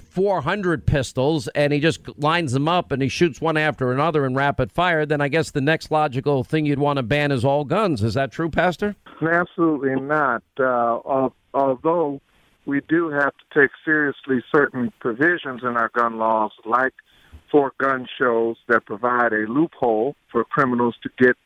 400 0.00 0.86
pistols 0.86 1.48
and 1.48 1.72
he 1.72 1.80
just 1.80 2.00
lines 2.18 2.52
them 2.52 2.68
up 2.68 2.92
and 2.92 3.02
he 3.02 3.08
shoots 3.08 3.40
one 3.40 3.56
after 3.56 3.92
another 3.92 4.24
in 4.24 4.34
rapid 4.34 4.72
fire, 4.72 5.04
then 5.06 5.20
I 5.20 5.28
guess 5.28 5.50
the 5.50 5.60
next 5.60 5.90
logical 5.90 6.44
thing 6.44 6.66
you'd 6.66 6.78
want 6.78 6.98
to 6.98 7.02
ban 7.02 7.32
is 7.32 7.44
all 7.44 7.64
guns. 7.64 8.02
Is 8.02 8.14
that 8.14 8.32
true, 8.32 8.50
Pastor? 8.50 8.96
Absolutely 9.20 10.00
not. 10.00 10.42
Uh, 10.58 11.28
although 11.54 12.20
we 12.66 12.80
do 12.88 13.10
have 13.10 13.32
to 13.36 13.60
take 13.60 13.70
seriously 13.84 14.42
certain 14.54 14.92
provisions 15.00 15.62
in 15.62 15.76
our 15.76 15.90
gun 15.94 16.18
laws, 16.18 16.52
like 16.64 16.94
for 17.50 17.72
gun 17.78 18.06
shows 18.18 18.56
that 18.68 18.86
provide 18.86 19.32
a 19.32 19.46
loophole 19.48 20.16
for 20.30 20.44
criminals 20.44 20.96
to 21.02 21.10
get 21.18 21.36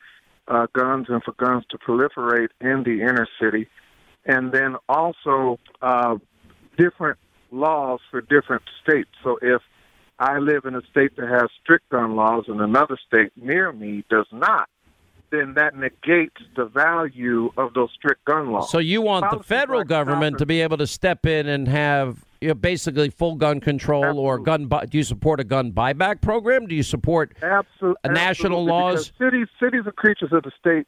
uh, 0.47 0.67
guns 0.73 1.07
and 1.09 1.21
for 1.23 1.33
guns 1.33 1.65
to 1.69 1.77
proliferate 1.77 2.49
in 2.61 2.83
the 2.83 3.01
inner 3.01 3.27
city. 3.41 3.67
And 4.25 4.51
then 4.51 4.75
also 4.87 5.59
uh, 5.81 6.17
different 6.77 7.17
laws 7.51 7.99
for 8.11 8.21
different 8.21 8.63
states. 8.83 9.09
So 9.23 9.37
if 9.41 9.61
I 10.19 10.39
live 10.39 10.65
in 10.65 10.75
a 10.75 10.81
state 10.91 11.15
that 11.17 11.27
has 11.27 11.49
strict 11.61 11.89
gun 11.89 12.15
laws 12.15 12.45
and 12.47 12.59
another 12.61 12.97
state 13.07 13.31
near 13.35 13.71
me 13.71 14.03
does 14.09 14.27
not, 14.31 14.69
then 15.29 15.55
that 15.55 15.75
negates 15.75 16.41
the 16.55 16.65
value 16.65 17.51
of 17.57 17.73
those 17.73 17.89
strict 17.93 18.23
gun 18.25 18.51
laws. 18.51 18.71
So 18.71 18.79
you 18.79 19.01
want 19.01 19.25
Policy 19.25 19.39
the 19.39 19.43
federal 19.43 19.83
government 19.83 20.37
to 20.37 20.45
be 20.45 20.61
able 20.61 20.77
to 20.77 20.87
step 20.87 21.25
in 21.25 21.47
and 21.47 21.67
have 21.67 22.25
you 22.39 22.49
know, 22.49 22.53
basically 22.53 23.09
full 23.09 23.35
gun 23.35 23.59
control 23.59 24.03
absolutely. 24.03 24.29
or 24.29 24.39
gun. 24.39 24.65
Bu- 24.67 24.85
do 24.85 24.97
you 24.97 25.03
support 25.03 25.39
a 25.39 25.43
gun 25.43 25.71
buyback 25.71 26.21
program? 26.21 26.67
Do 26.67 26.75
you 26.75 26.83
support 26.83 27.35
absolutely, 27.41 27.97
national 28.05 28.69
absolutely, 28.69 28.71
laws? 28.71 29.11
Cities, 29.17 29.47
cities 29.61 29.81
are 29.85 29.91
creatures 29.91 30.31
of 30.31 30.43
the 30.43 30.51
state. 30.59 30.87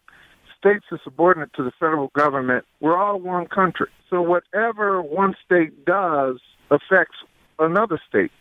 States 0.60 0.86
are 0.92 1.00
subordinate 1.04 1.54
to 1.54 1.64
the 1.64 1.72
federal 1.80 2.10
government. 2.16 2.66
We're 2.82 2.98
all 2.98 3.20
one 3.20 3.48
country. 3.48 3.88
So 4.10 4.22
whatever 4.22 5.02
one 5.02 5.36
state 5.46 5.86
does 5.86 6.40
affects 6.70 7.16
another 7.60 8.00
state. 8.08 8.32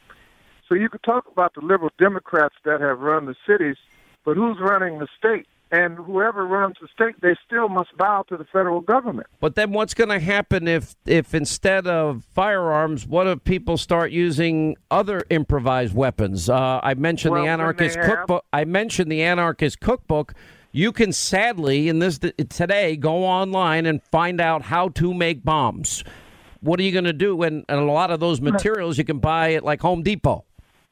So 0.68 0.74
you 0.74 0.88
could 0.88 1.02
talk 1.02 1.26
about 1.30 1.54
the 1.54 1.60
liberal 1.60 1.90
Democrats 1.98 2.54
that 2.64 2.80
have 2.80 3.00
run 3.00 3.26
the 3.26 3.34
cities, 3.46 3.76
but 4.24 4.36
who's 4.36 4.58
running 4.60 4.98
the 4.98 5.08
state? 5.16 5.46
And 5.70 5.98
whoever 5.98 6.46
runs 6.46 6.76
the 6.80 6.88
state, 6.94 7.20
they 7.20 7.36
still 7.46 7.68
must 7.68 7.94
bow 7.98 8.24
to 8.30 8.38
the 8.38 8.46
federal 8.46 8.80
government. 8.80 9.26
But 9.38 9.54
then 9.54 9.72
what's 9.72 9.92
going 9.92 10.08
to 10.08 10.18
happen 10.18 10.66
if, 10.66 10.96
if 11.04 11.34
instead 11.34 11.86
of 11.86 12.24
firearms, 12.24 13.06
what 13.06 13.26
if 13.26 13.44
people 13.44 13.76
start 13.76 14.10
using 14.10 14.76
other 14.90 15.24
improvised 15.28 15.94
weapons? 15.94 16.48
Uh, 16.48 16.80
I 16.82 16.94
mentioned 16.94 17.32
well, 17.32 17.42
the 17.42 17.50
anarchist 17.50 18.00
cookbook. 18.00 18.46
I 18.50 18.64
mentioned 18.64 19.12
the 19.12 19.22
anarchist 19.22 19.80
cookbook. 19.80 20.32
You 20.72 20.92
can 20.92 21.12
sadly, 21.12 21.88
in 21.88 21.98
this 21.98 22.18
today, 22.18 22.96
go 22.96 23.24
online 23.24 23.86
and 23.86 24.02
find 24.02 24.40
out 24.40 24.62
how 24.62 24.90
to 24.90 25.14
make 25.14 25.44
bombs. 25.44 26.04
What 26.60 26.78
are 26.78 26.82
you 26.82 26.92
going 26.92 27.04
to 27.04 27.12
do? 27.12 27.42
And, 27.42 27.64
and 27.68 27.78
a 27.78 27.84
lot 27.84 28.10
of 28.10 28.20
those 28.20 28.40
materials 28.40 28.98
you 28.98 29.04
can 29.04 29.18
buy 29.18 29.54
at 29.54 29.64
like 29.64 29.80
Home 29.80 30.02
Depot. 30.02 30.44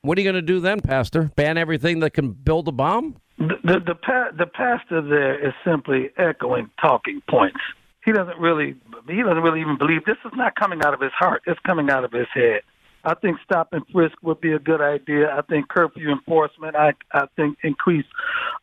What 0.03 0.17
are 0.17 0.21
you 0.21 0.25
going 0.25 0.41
to 0.41 0.43
do 0.43 0.61
then, 0.61 0.81
Pastor? 0.81 1.31
Ban 1.37 1.59
everything 1.59 2.01
that 2.01 2.11
can 2.11 2.31
build 2.31 2.69
a 2.69 2.73
bomb? 2.73 3.17
The 3.39 3.57
the 3.65 3.81
the, 3.81 3.95
pa- 3.95 4.31
the 4.39 4.47
pastor 4.47 5.03
there 5.03 5.47
is 5.47 5.53
simply 5.65 6.11
echoing 6.17 6.71
talking 6.81 7.21
points. 7.29 7.59
He 8.05 8.13
doesn't 8.13 8.39
really 8.39 8.77
he 9.09 9.23
doesn't 9.23 9.43
really 9.43 9.61
even 9.61 9.77
believe 9.77 10.05
this 10.07 10.17
is 10.25 10.33
not 10.35 10.55
coming 10.55 10.81
out 10.85 10.95
of 10.95 11.01
his 11.01 11.13
heart. 11.13 11.43
It's 11.47 11.61
coming 11.67 11.91
out 11.91 12.05
of 12.05 12.13
his 12.13 12.29
head. 12.33 12.63
I 13.05 13.15
think 13.15 13.39
stop 13.45 13.73
and 13.73 13.83
frisk 13.93 14.15
would 14.23 14.41
be 14.41 14.53
a 14.53 14.59
good 14.59 14.81
idea. 14.81 15.31
I 15.31 15.43
think 15.43 15.69
curfew 15.69 16.11
enforcement. 16.11 16.77
I 16.77 16.95
I 17.13 17.27
think 17.37 17.59
increase 17.63 18.07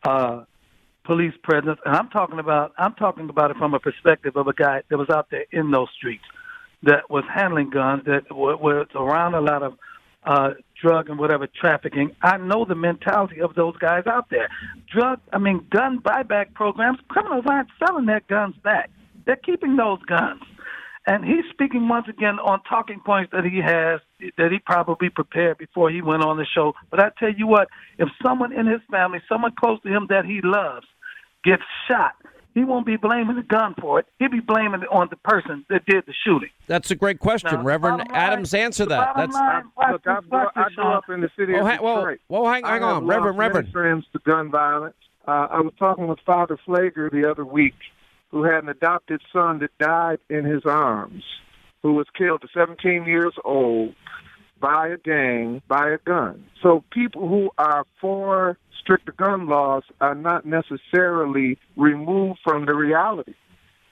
uh, 0.08 0.46
police 1.04 1.34
presence. 1.44 1.80
And 1.86 1.96
I'm 1.96 2.10
talking 2.10 2.40
about 2.40 2.74
I'm 2.78 2.94
talking 2.96 3.30
about 3.30 3.52
it 3.52 3.58
from 3.58 3.74
a 3.74 3.80
perspective 3.80 4.36
of 4.36 4.48
a 4.48 4.54
guy 4.54 4.84
that 4.90 4.98
was 4.98 5.10
out 5.10 5.28
there 5.32 5.46
in 5.52 5.72
those 5.72 5.90
streets 5.96 6.24
that 6.84 7.10
was 7.10 7.24
handling 7.34 7.70
guns 7.70 8.04
that 8.06 8.24
was 8.32 8.88
around 8.96 9.36
a 9.36 9.42
lot 9.42 9.64
of 9.64 9.78
uh, 10.26 10.52
drug 10.82 11.10
and 11.10 11.20
whatever 11.20 11.48
trafficking. 11.48 12.16
I 12.22 12.38
know 12.38 12.66
the 12.66 12.76
mentality 12.76 13.42
of 13.42 13.56
those 13.56 13.76
guys 13.78 14.04
out 14.06 14.30
there. 14.30 14.50
Drug, 14.92 15.20
I 15.32 15.38
mean, 15.38 15.66
gun 15.70 16.00
buyback 16.00 16.54
programs. 16.54 17.00
Criminals 17.08 17.46
aren't 17.48 17.70
selling 17.80 18.06
their 18.06 18.22
guns 18.30 18.56
back. 18.64 18.90
They're 19.26 19.36
keeping 19.38 19.76
those 19.76 20.02
guns. 20.04 20.42
And 21.06 21.26
he's 21.26 21.44
speaking 21.52 21.90
once 21.90 22.08
again 22.08 22.40
on 22.40 22.62
talking 22.64 23.00
points 23.06 23.32
that 23.34 23.44
he 23.44 23.60
has 23.60 24.00
that 24.38 24.52
he 24.52 24.60
probably 24.60 25.10
prepared 25.10 25.58
before 25.58 25.90
he 25.90 26.02
went 26.02 26.24
on 26.24 26.38
the 26.38 26.46
show. 26.46 26.74
But 26.90 27.02
I 27.02 27.10
tell 27.20 27.34
you 27.34 27.46
what, 27.46 27.68
if 27.98 28.08
someone 28.24 28.54
in 28.54 28.68
his 28.68 28.80
family, 28.90 29.22
someone 29.28 29.52
close 29.60 29.82
to 29.82 29.90
him 29.90 30.08
that 30.10 30.24
he 30.26 30.40
loves, 30.42 30.88
gets 31.44 31.64
shot, 31.90 32.14
he 32.54 32.64
won't 32.64 32.86
be 32.86 32.96
blaming 32.96 33.36
the 33.36 33.42
gun 33.44 33.76
for 33.82 34.00
it. 34.00 34.06
He'll 34.20 34.30
be 34.30 34.40
blaming 34.40 34.82
it 34.84 34.88
on 34.92 35.08
the 35.10 35.18
person 35.18 35.66
that 35.70 35.86
did 35.88 36.06
the 36.06 36.14
shooting. 36.24 36.50
That's 36.68 36.90
a 36.92 36.96
great 36.96 37.20
question, 37.20 37.52
Now, 37.52 37.64
Reverend 37.64 37.98
line- 37.98 38.08
Adams. 38.14 38.54
Answer 38.54 38.86
that. 38.86 39.14
That's 39.18 39.34
line, 39.34 39.64
Look, 39.92 40.08
I 40.08 40.20
grew, 40.22 40.48
I 40.56 40.70
grew 40.74 40.84
up 40.86 41.10
in 41.10 41.20
the 41.20 41.32
city 41.38 41.54
Oh, 41.56 41.62
of 41.62 41.68
hang- 41.68 41.80
whoa, 41.80 41.96
Detroit. 41.98 42.20
whoa, 42.28 42.46
hang- 42.46 42.64
hang 42.64 42.82
I 42.84 42.88
have 42.88 42.98
on, 42.98 43.08
Reverend, 43.08 43.26
lost 43.26 43.38
many 43.40 43.48
Reverend. 43.50 43.72
friends 43.74 44.06
to 44.14 44.20
gun 44.20 44.52
violence. 44.52 44.96
Uh, 45.28 45.48
I 45.52 45.60
was 45.62 45.74
talking 45.80 46.08
with 46.08 46.20
Father 46.26 46.58
Pfleger 46.66 47.12
the 47.12 47.30
other 47.30 47.44
week, 47.44 47.74
who 48.34 48.44
had 48.44 48.64
an 48.64 48.70
adopted 48.70 49.22
son 49.32 49.60
that 49.60 49.78
died 49.78 50.18
in 50.28 50.44
his 50.44 50.66
arms, 50.66 51.24
who 51.84 51.94
was 51.94 52.08
killed 52.18 52.44
at 52.44 52.50
17 52.52 53.06
years 53.06 53.34
old 53.46 53.94
by 54.60 54.88
a 54.88 54.98
gang, 54.98 55.62
by 55.68 55.92
a 55.92 56.00
gun. 56.00 56.44
So 56.64 56.84
people 56.92 57.30
who 57.30 57.52
are 57.60 57.86
for 58.02 58.58
stricter 58.82 59.12
gun 59.12 59.48
laws 59.48 59.84
are 60.02 60.16
not 60.16 60.48
necessarily 60.48 61.60
removed 61.78 62.40
from 62.44 62.66
the 62.66 62.74
reality. 62.74 63.36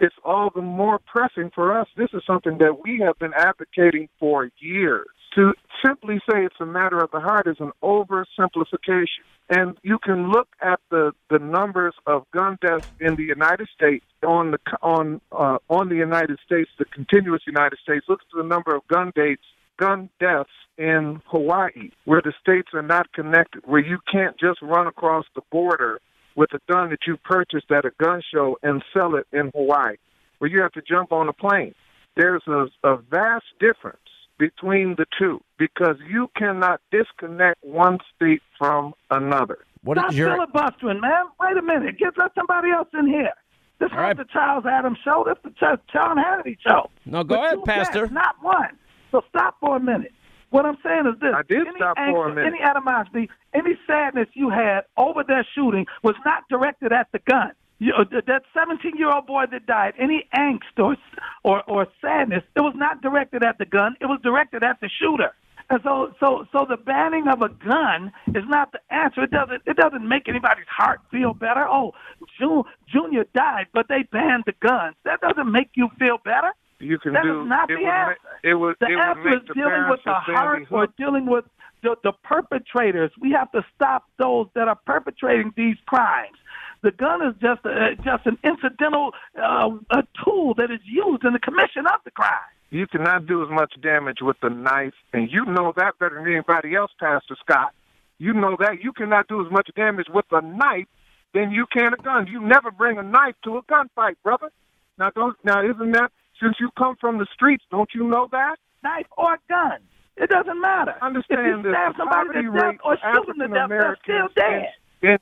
It's 0.01 0.15
all 0.25 0.49
the 0.53 0.63
more 0.63 0.97
pressing 0.97 1.51
for 1.53 1.79
us. 1.79 1.87
This 1.95 2.09
is 2.13 2.23
something 2.25 2.57
that 2.57 2.79
we 2.83 3.03
have 3.05 3.19
been 3.19 3.33
advocating 3.35 4.09
for 4.19 4.49
years. 4.57 5.05
To 5.35 5.53
simply 5.85 6.17
say 6.27 6.43
it's 6.43 6.59
a 6.59 6.65
matter 6.65 6.99
of 6.99 7.11
the 7.11 7.19
heart 7.19 7.45
is 7.47 7.57
an 7.59 7.71
oversimplification. 7.83 9.21
And 9.49 9.77
you 9.83 9.99
can 10.03 10.31
look 10.31 10.47
at 10.59 10.79
the, 10.89 11.11
the 11.29 11.37
numbers 11.37 11.93
of 12.07 12.25
gun 12.31 12.57
deaths 12.61 12.91
in 12.99 13.15
the 13.15 13.23
United 13.23 13.67
States 13.75 14.03
on 14.25 14.51
the 14.51 14.59
on 14.81 15.21
uh, 15.31 15.57
on 15.69 15.89
the 15.89 15.95
United 15.95 16.39
States, 16.43 16.69
the 16.79 16.85
continuous 16.85 17.43
United 17.45 17.77
States. 17.83 18.05
Look 18.09 18.21
at 18.21 18.37
the 18.37 18.47
number 18.47 18.75
of 18.75 18.81
gun 18.87 19.11
dates, 19.15 19.43
gun 19.77 20.09
deaths 20.19 20.49
in 20.77 21.21
Hawaii, 21.27 21.91
where 22.05 22.21
the 22.23 22.33
states 22.41 22.69
are 22.73 22.81
not 22.81 23.11
connected, 23.13 23.61
where 23.65 23.81
you 23.81 23.99
can't 24.11 24.37
just 24.39 24.61
run 24.63 24.87
across 24.87 25.25
the 25.35 25.41
border 25.51 25.99
with 26.35 26.49
a 26.53 26.59
gun 26.71 26.89
that 26.89 26.99
you 27.07 27.17
purchased 27.17 27.71
at 27.71 27.85
a 27.85 27.91
gun 28.01 28.21
show 28.33 28.57
and 28.63 28.83
sell 28.93 29.15
it 29.15 29.27
in 29.31 29.51
Hawaii, 29.55 29.95
where 30.39 30.49
you 30.49 30.61
have 30.61 30.71
to 30.73 30.81
jump 30.81 31.11
on 31.11 31.27
a 31.29 31.33
plane. 31.33 31.73
There's 32.15 32.43
a, 32.47 32.65
a 32.83 32.97
vast 32.97 33.45
difference 33.59 33.97
between 34.37 34.95
the 34.97 35.05
two 35.19 35.41
because 35.57 35.97
you 36.09 36.29
cannot 36.35 36.81
disconnect 36.91 37.63
one 37.63 37.99
state 38.15 38.41
from 38.57 38.93
another. 39.09 39.59
What 39.83 39.97
Stop 39.97 40.11
is 40.11 40.17
your 40.17 40.33
filibustering, 40.33 40.99
man. 40.99 41.25
Wait 41.39 41.57
a 41.57 41.61
minute. 41.61 41.97
Get 41.97 42.17
let 42.17 42.31
somebody 42.35 42.69
else 42.71 42.89
in 42.93 43.07
here. 43.07 43.33
This 43.79 43.87
is 43.87 43.93
not 43.95 44.17
the 44.17 44.25
Charles 44.25 44.65
Adams 44.65 44.99
show. 45.03 45.25
This 45.27 45.37
is 45.43 45.55
the 45.59 45.75
Ch- 45.77 45.91
Sean 45.91 46.17
Hannity 46.17 46.57
show. 46.67 46.89
No, 47.05 47.23
go 47.23 47.39
With 47.39 47.45
ahead, 47.45 47.63
Pastor. 47.65 47.99
guests, 48.01 48.13
not 48.13 48.35
one. 48.41 48.77
So 49.11 49.23
stop 49.29 49.57
for 49.59 49.77
a 49.77 49.79
minute. 49.79 50.11
What 50.51 50.65
I'm 50.65 50.77
saying 50.83 51.07
is 51.07 51.19
this: 51.19 51.33
I 51.35 51.43
did 51.43 51.65
any 51.67 51.77
stop 51.77 51.97
angst, 51.97 52.11
for 52.11 52.29
a 52.29 52.35
minute. 52.35 52.53
Any 52.53 52.61
animosity, 52.61 53.29
any 53.53 53.79
sadness 53.87 54.27
you 54.33 54.49
had 54.49 54.81
over 54.97 55.23
that 55.23 55.45
shooting 55.55 55.85
was 56.03 56.15
not 56.25 56.43
directed 56.49 56.91
at 56.91 57.07
the 57.11 57.19
gun. 57.19 57.51
You, 57.79 57.93
uh, 57.97 58.03
that 58.27 58.43
17 58.53 58.97
year 58.97 59.11
old 59.11 59.25
boy 59.25 59.45
that 59.51 59.65
died, 59.65 59.93
any 59.97 60.27
angst 60.37 60.77
or, 60.77 60.97
or 61.43 61.63
or 61.69 61.87
sadness, 62.01 62.43
it 62.55 62.61
was 62.61 62.73
not 62.75 63.01
directed 63.01 63.43
at 63.43 63.57
the 63.57 63.65
gun. 63.65 63.95
It 64.01 64.05
was 64.05 64.19
directed 64.21 64.61
at 64.61 64.79
the 64.81 64.89
shooter. 64.89 65.33
And 65.71 65.79
so, 65.83 66.13
so, 66.19 66.45
so 66.51 66.65
the 66.69 66.75
banning 66.75 67.29
of 67.29 67.41
a 67.41 67.47
gun 67.47 68.11
is 68.35 68.43
not 68.47 68.73
the 68.73 68.79
answer. 68.93 69.23
It 69.23 69.31
doesn't. 69.31 69.61
It 69.65 69.77
doesn't 69.77 70.05
make 70.05 70.27
anybody's 70.27 70.67
heart 70.67 70.99
feel 71.09 71.33
better. 71.33 71.65
Oh, 71.65 71.93
June, 72.37 72.63
Junior 72.91 73.23
died, 73.33 73.67
but 73.73 73.87
they 73.87 74.03
banned 74.11 74.43
the 74.45 74.53
guns. 74.61 74.95
That 75.05 75.21
doesn't 75.21 75.49
make 75.49 75.69
you 75.75 75.87
feel 75.97 76.17
better. 76.25 76.51
You 76.81 76.97
can 76.99 77.13
That 77.13 77.23
do 77.23 77.43
is 77.43 77.47
not 77.47 77.69
it 77.69 77.77
the 77.77 77.85
answer. 77.85 78.17
it 78.43 78.53
would 78.55 78.75
The 78.79 78.87
it 78.87 78.97
answer 78.99 79.33
is 79.37 79.47
the 79.47 79.53
dealing 79.53 79.89
with 79.89 79.99
the 80.03 80.13
heart 80.13 80.63
or 80.71 80.87
dealing 80.97 81.25
with 81.27 81.45
the, 81.83 81.95
the 82.03 82.11
perpetrators. 82.23 83.11
We 83.19 83.31
have 83.31 83.51
to 83.53 83.63
stop 83.75 84.05
those 84.17 84.47
that 84.55 84.67
are 84.67 84.79
perpetrating 84.85 85.53
these 85.55 85.77
crimes. 85.85 86.37
The 86.81 86.91
gun 86.91 87.21
is 87.21 87.35
just 87.41 87.63
a, 87.65 87.95
just 88.03 88.25
an 88.25 88.37
incidental 88.43 89.11
uh, 89.37 89.69
a 89.91 90.03
tool 90.23 90.55
that 90.55 90.71
is 90.71 90.79
used 90.83 91.23
in 91.23 91.33
the 91.33 91.39
commission 91.39 91.85
of 91.85 91.99
the 92.03 92.11
crime. 92.11 92.49
You 92.71 92.87
cannot 92.87 93.27
do 93.27 93.43
as 93.43 93.49
much 93.49 93.73
damage 93.81 94.19
with 94.21 94.37
a 94.41 94.49
knife, 94.49 94.93
and 95.13 95.29
you 95.31 95.45
know 95.45 95.73
that 95.75 95.99
better 95.99 96.15
than 96.15 96.31
anybody 96.31 96.73
else, 96.73 96.91
Pastor 96.99 97.35
Scott. 97.39 97.73
You 98.17 98.33
know 98.33 98.55
that 98.59 98.81
you 98.83 98.93
cannot 98.93 99.27
do 99.27 99.45
as 99.45 99.51
much 99.51 99.69
damage 99.75 100.07
with 100.13 100.25
a 100.31 100.41
knife 100.41 100.87
than 101.33 101.51
you 101.51 101.65
can 101.71 101.93
a 101.93 101.97
gun. 101.97 102.27
You 102.27 102.39
never 102.41 102.71
bring 102.71 102.97
a 102.97 103.03
knife 103.03 103.35
to 103.43 103.57
a 103.57 103.63
gunfight, 103.63 104.15
brother. 104.23 104.49
Now, 104.97 105.09
don't 105.11 105.35
now 105.43 105.63
isn't 105.63 105.91
that 105.91 106.11
since 106.41 106.55
you 106.59 106.69
come 106.77 106.95
from 106.99 107.17
the 107.17 107.27
streets? 107.33 107.63
Don't 107.71 107.89
you 107.93 108.07
know 108.07 108.27
that? 108.31 108.55
Knife 108.83 109.05
or 109.17 109.37
gun, 109.47 109.79
it 110.17 110.29
doesn't 110.29 110.59
matter. 110.59 110.95
Understand 111.01 111.41
if 111.41 111.57
you 111.57 111.63
this. 111.63 111.71
stab 111.73 111.93
somebody 111.97 112.29
to 112.33 112.41
death 112.51 112.61
rate 112.63 112.77
or 112.83 112.97
shoot 112.97 113.27
them 113.37 113.37
to 113.39 113.47
death, 113.53 113.69
they're 113.69 113.97
still 114.03 114.27
dead. 114.35 115.19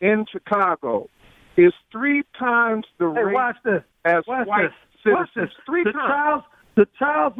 in, 0.00 0.08
in 0.08 0.24
Chicago 0.30 1.08
is 1.56 1.72
three 1.92 2.22
times 2.38 2.84
the 2.98 3.12
Hey, 3.14 3.22
rate 3.24 3.34
watch 3.34 3.56
this. 3.64 3.82
as 4.04 4.24
Watch 4.26 4.46
white 4.48 4.62
this. 5.04 5.12
Watch 5.14 5.28
citizens. 5.34 5.54
this. 5.56 5.64
Three 5.66 5.84
the 5.84 5.92
times. 5.92 6.04
Charles, 6.08 6.44
the 6.74 6.86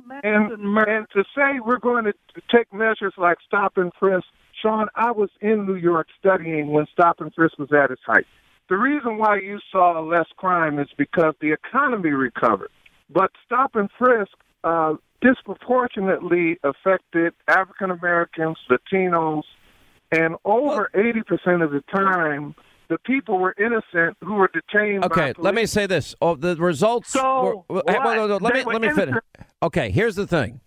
Manson 0.07 0.53
and, 0.53 0.63
murder. 0.73 0.97
and 0.99 1.07
to 1.15 1.25
say 1.35 1.61
we're 1.65 1.79
going 1.79 2.05
to 2.05 2.15
take 2.55 2.73
measures 2.73 3.13
like 3.19 3.39
stop 3.47 3.77
and 3.77 3.93
frisk, 3.99 4.25
Sean, 4.63 4.87
I 4.95 5.11
was 5.11 5.29
in 5.43 5.67
New 5.67 5.75
York 5.75 6.07
studying 6.19 6.69
when 6.69 6.87
stop 6.93 7.21
and 7.21 7.35
frisk 7.35 7.59
was 7.59 7.69
at 7.73 7.91
its 7.91 8.01
height. 8.07 8.25
The 8.69 8.77
reason 8.77 9.19
why 9.19 9.37
you 9.41 9.59
saw 9.71 10.01
less 10.01 10.27
crime 10.37 10.79
is 10.79 10.89
because 10.97 11.35
the 11.41 11.53
economy 11.53 12.11
recovered. 12.11 12.71
But 13.09 13.31
stop 13.45 13.77
and 13.77 13.89
frisk 13.99 14.33
uh, 14.65 14.95
disproportionately 15.21 16.59
affected 16.63 17.35
African 17.49 17.91
Americans, 17.91 18.57
Latinos, 18.71 19.43
and 20.13 20.37
over 20.45 20.91
80% 20.95 21.65
of 21.65 21.71
the 21.71 21.83
time, 21.95 22.55
the 22.89 22.99
people 22.99 23.39
were 23.39 23.55
innocent 23.59 24.17
who 24.23 24.35
were 24.35 24.49
detained 24.53 25.05
Okay, 25.05 25.33
let 25.39 25.55
me 25.55 25.67
say 25.67 25.87
this. 25.87 26.15
Oh, 26.21 26.37
the 26.37 26.55
results. 26.57 27.11
So 27.11 27.65
were, 27.69 27.77
what? 27.77 27.87
well, 27.87 28.15
no, 28.15 28.27
no, 28.29 28.37
let 28.37 28.55
They 28.55 28.65
me 28.65 28.73
let 28.73 28.81
me 28.83 28.89
finish. 28.89 29.03
innocent. 29.09 29.25
Okay, 29.63 29.91
here's 29.91 30.15
the 30.15 30.27
thing. 30.27 30.61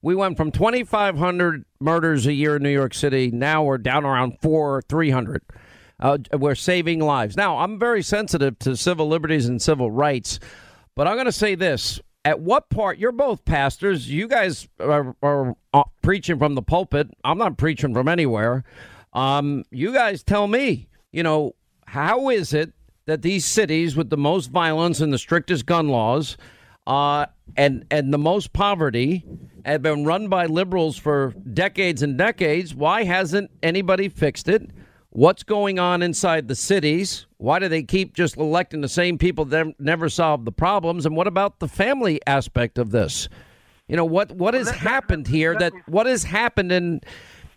We 0.00 0.14
went 0.14 0.36
from 0.36 0.52
2,500 0.52 1.64
murders 1.80 2.26
a 2.26 2.32
year 2.32 2.56
in 2.56 2.62
New 2.62 2.68
York 2.70 2.94
City. 2.94 3.30
Now 3.32 3.64
we're 3.64 3.78
down 3.78 4.04
around 4.04 4.38
four, 4.40 4.82
300. 4.82 5.42
Uh, 5.98 6.18
we're 6.34 6.54
saving 6.54 7.00
lives. 7.00 7.36
Now, 7.36 7.58
I'm 7.58 7.78
very 7.78 8.02
sensitive 8.02 8.58
to 8.60 8.76
civil 8.76 9.08
liberties 9.08 9.46
and 9.46 9.62
civil 9.62 9.90
rights, 9.90 10.38
but 10.96 11.06
I'm 11.06 11.14
going 11.14 11.26
to 11.26 11.32
say 11.32 11.54
this. 11.54 12.00
At 12.26 12.40
what 12.40 12.70
part, 12.70 12.98
you're 12.98 13.12
both 13.12 13.44
pastors. 13.44 14.10
You 14.10 14.28
guys 14.28 14.66
are, 14.80 15.14
are 15.22 15.54
uh, 15.74 15.84
preaching 16.00 16.38
from 16.38 16.54
the 16.54 16.62
pulpit. 16.62 17.10
I'm 17.22 17.36
not 17.36 17.58
preaching 17.58 17.92
from 17.92 18.08
anywhere. 18.08 18.64
Um, 19.12 19.64
you 19.70 19.92
guys 19.92 20.22
tell 20.22 20.48
me, 20.48 20.88
you 21.12 21.22
know, 21.22 21.54
how 21.86 22.30
is 22.30 22.54
it 22.54 22.72
that 23.06 23.22
these 23.22 23.44
cities 23.44 23.94
with 23.96 24.10
the 24.10 24.16
most 24.16 24.50
violence 24.50 25.00
and 25.00 25.12
the 25.12 25.18
strictest 25.18 25.66
gun 25.66 25.88
laws 25.88 26.36
uh, 26.86 27.26
and 27.56 27.84
and 27.90 28.12
the 28.12 28.18
most 28.18 28.52
poverty 28.52 29.24
have 29.64 29.82
been 29.82 30.04
run 30.04 30.28
by 30.28 30.46
liberals 30.46 30.96
for 30.96 31.34
decades 31.52 32.02
and 32.02 32.18
decades. 32.18 32.74
Why 32.74 33.04
hasn't 33.04 33.50
anybody 33.62 34.08
fixed 34.08 34.48
it? 34.48 34.70
What's 35.14 35.44
going 35.44 35.78
on 35.78 36.02
inside 36.02 36.48
the 36.48 36.56
cities? 36.56 37.26
Why 37.36 37.60
do 37.60 37.68
they 37.68 37.84
keep 37.84 38.14
just 38.14 38.36
electing 38.36 38.80
the 38.80 38.88
same 38.88 39.16
people 39.16 39.44
that 39.44 39.78
never 39.78 40.08
solve 40.08 40.44
the 40.44 40.50
problems? 40.50 41.06
And 41.06 41.14
what 41.14 41.28
about 41.28 41.60
the 41.60 41.68
family 41.68 42.20
aspect 42.26 42.78
of 42.78 42.90
this? 42.90 43.28
You 43.86 43.94
know 43.94 44.04
what 44.04 44.32
what 44.32 44.54
has 44.54 44.68
happened 44.70 45.28
here? 45.28 45.56
That 45.56 45.72
what 45.86 46.06
has 46.06 46.24
happened 46.24 46.72
in 46.72 47.00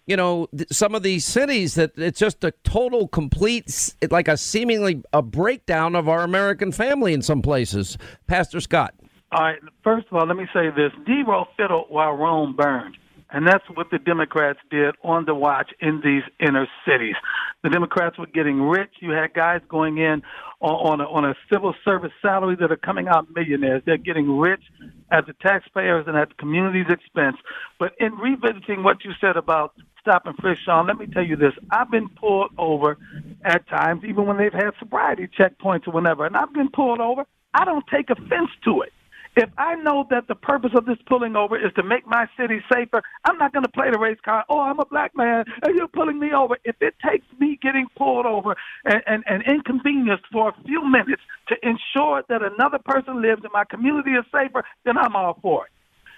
you 0.05 0.15
know 0.15 0.47
some 0.69 0.93
of 0.93 1.01
these 1.01 1.25
cities 1.25 1.73
that 1.73 1.93
it's 1.97 2.19
just 2.19 2.43
a 2.43 2.51
total 2.63 3.07
complete 3.07 3.95
like 4.11 4.27
a 4.27 4.37
seemingly 4.37 5.01
a 5.11 5.23
breakdown 5.23 5.95
of 5.95 6.07
our 6.07 6.21
American 6.21 6.71
family 6.71 7.11
in 7.11 7.23
some 7.23 7.41
places. 7.41 7.97
Pastor 8.27 8.61
Scott. 8.61 8.93
All 9.31 9.41
right. 9.41 9.57
First 9.83 10.05
of 10.11 10.17
all, 10.17 10.27
let 10.27 10.37
me 10.37 10.45
say 10.53 10.69
this: 10.69 10.91
Nero 11.07 11.47
fiddled 11.57 11.87
while 11.89 12.13
Rome 12.13 12.55
burned, 12.55 12.97
and 13.29 13.45
that's 13.45 13.63
what 13.73 13.89
the 13.91 13.99
Democrats 13.99 14.59
did 14.69 14.95
on 15.03 15.25
the 15.25 15.35
watch 15.35 15.71
in 15.81 16.01
these 16.03 16.23
inner 16.39 16.67
cities. 16.85 17.15
The 17.63 17.69
Democrats 17.69 18.17
were 18.17 18.27
getting 18.27 18.61
rich. 18.61 18.91
You 19.01 19.11
had 19.11 19.33
guys 19.33 19.61
going 19.67 19.97
in 19.97 20.21
on, 20.61 20.71
on, 20.71 21.01
a, 21.01 21.03
on 21.03 21.25
a 21.25 21.35
civil 21.51 21.75
service 21.83 22.11
salary 22.21 22.55
that 22.59 22.71
are 22.71 22.77
coming 22.77 23.07
out 23.07 23.27
millionaires. 23.35 23.83
They're 23.85 23.97
getting 23.97 24.37
rich 24.37 24.63
at 25.11 25.25
the 25.25 25.33
taxpayers 25.41 26.05
and 26.07 26.15
at 26.15 26.29
the 26.29 26.35
community's 26.35 26.87
expense. 26.89 27.37
But 27.79 27.93
in 27.99 28.13
revisiting 28.13 28.83
what 28.83 29.03
you 29.03 29.11
said 29.19 29.35
about 29.35 29.73
stop 29.99 30.25
and 30.25 30.37
frisk, 30.37 30.61
Sean, 30.63 30.87
let 30.87 30.97
me 30.97 31.07
tell 31.07 31.25
you 31.25 31.35
this: 31.35 31.53
I've 31.69 31.91
been 31.91 32.09
pulled 32.09 32.51
over 32.57 32.97
at 33.43 33.67
times, 33.67 34.03
even 34.05 34.25
when 34.25 34.37
they've 34.37 34.53
had 34.53 34.71
sobriety 34.79 35.27
checkpoints 35.27 35.87
or 35.87 35.91
whatever, 35.91 36.25
and 36.25 36.37
I've 36.37 36.53
been 36.53 36.69
pulled 36.69 37.01
over. 37.01 37.25
I 37.53 37.65
don't 37.65 37.85
take 37.87 38.09
offense 38.09 38.49
to 38.65 38.81
it 38.81 38.93
If 39.37 39.51
I 39.59 39.75
know 39.75 40.03
that 40.09 40.27
the 40.27 40.33
purpose 40.33 40.71
of 40.75 40.85
this 40.87 40.97
pulling 41.05 41.35
over 41.35 41.55
is 41.55 41.71
to 41.75 41.83
make 41.83 42.07
my 42.07 42.25
city 42.35 42.59
safer, 42.73 43.03
I'm 43.23 43.37
not 43.37 43.53
going 43.53 43.65
to 43.65 43.71
play 43.71 43.91
the 43.91 43.99
race 43.99 44.17
card. 44.25 44.45
Oh, 44.49 44.61
I'm 44.61 44.79
a 44.79 44.85
black 44.85 45.15
man 45.15 45.45
and 45.61 45.77
you're 45.77 45.87
pulling 45.87 46.19
me 46.19 46.33
over. 46.33 46.57
If 46.65 46.75
it 46.81 46.95
takes 47.07 47.25
me 47.39 47.59
getting 47.61 47.85
pulled 47.95 48.25
over 48.25 48.55
and, 48.83 49.03
and, 49.05 49.23
and 49.27 49.43
inconvenienced 49.43 50.25
for 50.31 50.49
a 50.49 50.63
few 50.65 50.83
minutes 50.83 51.21
to 51.49 51.55
ensure 51.61 52.23
that 52.29 52.41
another 52.41 52.79
person 52.79 53.21
lives 53.21 53.41
and 53.43 53.53
my 53.53 53.63
community 53.63 54.13
is 54.13 54.25
safer, 54.33 54.63
then 54.85 54.97
I'm 54.97 55.15
all 55.15 55.37
for 55.39 55.67
it. 55.67 55.71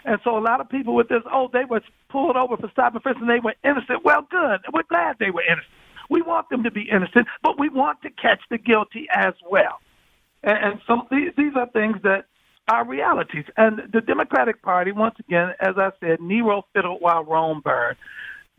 And 0.06 0.18
so 0.24 0.38
a 0.38 0.40
lot 0.40 0.62
of 0.62 0.70
people 0.70 0.96
with 0.96 1.10
this, 1.10 1.22
oh, 1.30 1.50
they 1.52 1.66
were 1.70 1.82
pulled 2.08 2.38
over 2.38 2.56
for 2.56 2.70
stopping 2.72 3.02
frisk 3.02 3.20
and 3.20 3.30
they 3.30 3.42
were 3.44 3.56
innocent. 3.66 4.06
Well, 4.06 4.26
good. 4.32 4.62
We're 4.74 4.84
glad 4.88 5.18
they 5.20 5.32
were 5.32 5.44
innocent. 5.44 5.68
We 6.10 6.22
want 6.22 6.50
them 6.50 6.64
to 6.64 6.72
be 6.72 6.88
innocent, 6.90 7.28
but 7.44 7.60
we 7.60 7.68
want 7.68 8.02
to 8.04 8.10
catch 8.12 8.40
the 8.50 8.58
guilty 8.58 9.08
as 9.14 9.34
well. 9.52 9.82
And, 10.42 10.58
and 10.58 10.82
so 10.88 11.02
these, 11.12 11.32
these 11.36 11.52
are 11.58 11.68
things 11.72 11.98
that 12.04 12.28
are 12.70 12.86
realities. 12.86 13.46
And 13.58 13.82
the 13.92 14.02
Democratic 14.02 14.62
Party, 14.62 14.92
once 14.92 15.16
again, 15.20 15.54
as 15.60 15.76
I 15.78 15.92
said, 16.00 16.22
Nero 16.22 16.64
fiddled 16.74 17.02
while 17.02 17.24
Rome 17.26 17.62
burned. 17.64 17.98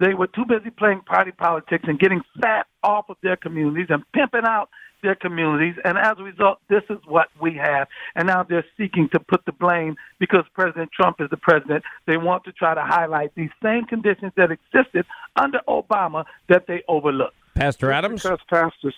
They 0.00 0.14
were 0.14 0.26
too 0.26 0.44
busy 0.46 0.70
playing 0.70 1.02
party 1.02 1.30
politics 1.30 1.84
and 1.86 1.98
getting 1.98 2.22
fat 2.40 2.66
off 2.82 3.08
of 3.08 3.16
their 3.22 3.36
communities 3.36 3.86
and 3.90 4.02
pimping 4.12 4.46
out 4.46 4.70
their 5.02 5.14
communities. 5.14 5.74
And 5.84 5.96
as 5.96 6.14
a 6.18 6.22
result, 6.22 6.58
this 6.68 6.82
is 6.90 6.98
what 7.06 7.28
we 7.40 7.54
have. 7.54 7.86
And 8.16 8.26
now 8.26 8.42
they're 8.42 8.64
seeking 8.76 9.08
to 9.12 9.20
put 9.20 9.44
the 9.44 9.52
blame 9.52 9.96
because 10.18 10.44
President 10.54 10.90
Trump 10.92 11.20
is 11.20 11.28
the 11.30 11.36
president. 11.36 11.84
They 12.06 12.16
want 12.16 12.44
to 12.44 12.52
try 12.52 12.74
to 12.74 12.82
highlight 12.82 13.34
these 13.34 13.50
same 13.62 13.84
conditions 13.84 14.32
that 14.36 14.50
existed 14.50 15.06
under 15.36 15.60
Obama 15.68 16.24
that 16.48 16.66
they 16.66 16.82
overlooked. 16.88 17.36
Pastor 17.54 17.92
Adams? 17.92 18.22
Because 18.22 18.40
Pastor, 18.48 18.92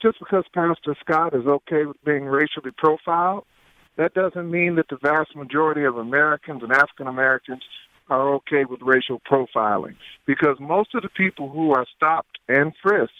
just 0.00 0.18
because 0.20 0.44
Pastor 0.54 0.96
Scott 1.00 1.34
is 1.34 1.46
okay 1.46 1.84
with 1.84 2.02
being 2.04 2.24
racially 2.24 2.70
profiled, 2.76 3.44
that 3.96 4.14
doesn't 4.14 4.50
mean 4.50 4.76
that 4.76 4.88
the 4.88 4.96
vast 4.96 5.34
majority 5.36 5.84
of 5.84 5.96
Americans 5.96 6.62
and 6.62 6.72
African 6.72 7.06
Americans 7.06 7.62
are 8.10 8.34
okay 8.34 8.64
with 8.64 8.80
racial 8.82 9.20
profiling. 9.30 9.96
Because 10.26 10.56
most 10.60 10.94
of 10.94 11.02
the 11.02 11.08
people 11.08 11.48
who 11.48 11.72
are 11.72 11.86
stopped 11.96 12.38
and 12.48 12.72
frisked 12.82 13.12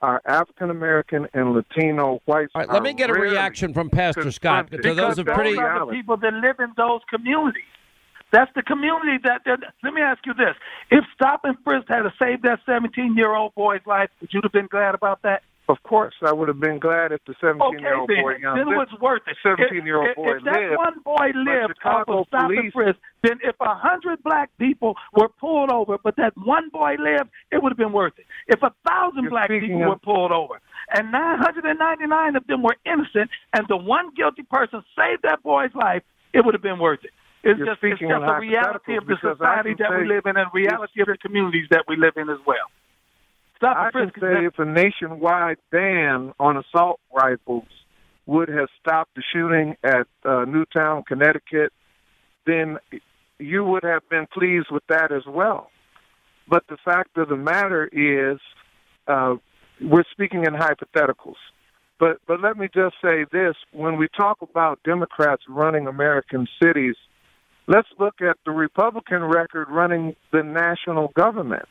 are 0.00 0.20
African 0.26 0.70
American 0.70 1.26
and 1.32 1.52
Latino 1.52 2.20
whites. 2.26 2.52
All 2.54 2.62
right, 2.62 2.70
let 2.70 2.82
me 2.82 2.92
get 2.92 3.10
a 3.10 3.14
reaction 3.14 3.72
from 3.72 3.90
Pastor 3.90 4.30
Scott. 4.30 4.70
To 4.70 4.94
those 4.94 5.18
are 5.18 5.24
pretty. 5.24 5.54
Those 5.54 5.60
are 5.60 5.86
the 5.86 5.92
people 5.92 6.16
that 6.18 6.32
live 6.34 6.56
in 6.58 6.72
those 6.76 7.00
communities. 7.08 7.62
That's 8.30 8.50
the 8.54 8.62
community 8.62 9.18
that. 9.24 9.42
that 9.46 9.60
let 9.82 9.94
me 9.94 10.02
ask 10.02 10.24
you 10.26 10.34
this: 10.34 10.54
If 10.90 11.04
Stop 11.14 11.44
and 11.44 11.56
Frisk 11.64 11.88
had 11.88 12.02
saved 12.18 12.42
that 12.42 12.60
17-year-old 12.66 13.54
boy's 13.54 13.80
life, 13.86 14.10
would 14.20 14.30
you 14.32 14.40
have 14.42 14.52
been 14.52 14.66
glad 14.66 14.94
about 14.94 15.22
that? 15.22 15.42
Of 15.66 15.82
course, 15.82 16.14
I 16.20 16.30
would 16.32 16.48
have 16.48 16.60
been 16.60 16.78
glad 16.78 17.12
if 17.12 17.24
the 17.24 17.34
17 17.40 17.78
year 17.78 17.96
old 17.96 18.10
okay, 18.10 18.20
boy, 18.20 18.32
then, 18.34 18.54
then 18.54 18.68
it 18.68 18.76
was 18.76 18.88
worth 19.00 19.22
it. 19.26 19.36
17 19.42 19.86
year 19.86 19.96
old 19.96 20.10
If- 20.10 20.16
boy 20.16 20.36
if, 20.36 20.44
that 20.44 20.60
lived. 20.60 20.76
one 20.76 20.98
boy 21.00 21.32
lived 21.34 21.78
off 21.84 22.04
of 22.06 22.26
stop 22.28 22.50
and 22.50 22.56
police- 22.56 22.72
frisk, 22.74 22.98
then 23.22 23.38
if 23.42 23.56
a 23.60 23.74
hundred 23.74 24.22
black 24.22 24.50
people 24.58 24.94
were 25.16 25.28
pulled 25.40 25.72
over, 25.72 25.96
but 25.96 26.16
that 26.16 26.36
one 26.36 26.68
boy 26.68 26.96
lived, 27.00 27.30
it 27.50 27.62
would 27.62 27.72
have 27.72 27.78
been 27.78 27.92
worth 27.92 28.12
it. 28.18 28.26
If 28.46 28.62
a 28.62 28.72
thousand 28.86 29.30
black 29.30 29.48
people 29.48 29.80
of- 29.82 29.88
were 29.88 29.96
pulled 29.96 30.32
over, 30.32 30.60
and 30.94 31.10
999 31.10 32.36
of 32.36 32.46
them 32.46 32.62
were 32.62 32.76
innocent, 32.84 33.30
and 33.54 33.66
the 33.68 33.76
one 33.78 34.10
guilty 34.14 34.42
person 34.42 34.84
saved 34.94 35.22
that 35.22 35.42
boy's 35.42 35.74
life, 35.74 36.02
it 36.34 36.44
would 36.44 36.52
have 36.54 36.62
been 36.62 36.78
worth 36.78 37.04
it. 37.04 37.12
It's 37.42 37.58
just, 37.58 37.82
it's 37.82 38.00
just 38.00 38.10
a 38.10 38.40
reality 38.40 38.96
of 38.96 39.04
the 39.04 39.04
hypotheticals 39.04 39.06
because 39.06 39.40
I 39.40 39.60
society 39.60 39.74
that 39.78 39.90
we 39.92 40.08
live 40.08 40.24
in 40.26 40.36
and 40.36 40.48
reality 40.52 41.00
of 41.00 41.08
the 41.08 41.18
communities 41.18 41.68
that 41.70 41.84
we 41.88 41.96
live 41.96 42.16
in 42.16 42.28
as 42.28 42.38
well. 42.46 42.68
I 43.62 43.90
can 43.92 44.10
say 44.20 44.44
if 44.46 44.58
a 44.58 44.64
nationwide 44.64 45.58
ban 45.70 46.32
on 46.38 46.56
assault 46.56 47.00
rifles 47.14 47.68
would 48.26 48.48
have 48.48 48.68
stopped 48.80 49.14
the 49.14 49.22
shooting 49.32 49.76
at 49.84 50.06
uh, 50.24 50.44
Newtown, 50.44 51.02
Connecticut, 51.06 51.72
then 52.46 52.78
you 53.38 53.64
would 53.64 53.82
have 53.84 54.08
been 54.08 54.26
pleased 54.32 54.68
with 54.70 54.82
that 54.88 55.12
as 55.12 55.22
well. 55.26 55.70
But 56.48 56.64
the 56.68 56.76
fact 56.84 57.16
of 57.16 57.28
the 57.28 57.36
matter 57.36 57.88
is, 57.92 58.38
uh, 59.06 59.36
we're 59.80 60.04
speaking 60.12 60.44
in 60.44 60.54
hypotheticals. 60.54 61.36
But 61.98 62.18
but 62.26 62.40
let 62.40 62.56
me 62.58 62.68
just 62.74 62.96
say 63.02 63.24
this: 63.32 63.54
when 63.72 63.96
we 63.96 64.08
talk 64.16 64.38
about 64.42 64.80
Democrats 64.84 65.42
running 65.48 65.86
American 65.86 66.46
cities, 66.62 66.96
let's 67.66 67.88
look 67.98 68.20
at 68.20 68.36
the 68.44 68.50
Republican 68.50 69.22
record 69.22 69.68
running 69.70 70.16
the 70.32 70.42
national 70.42 71.08
government. 71.16 71.68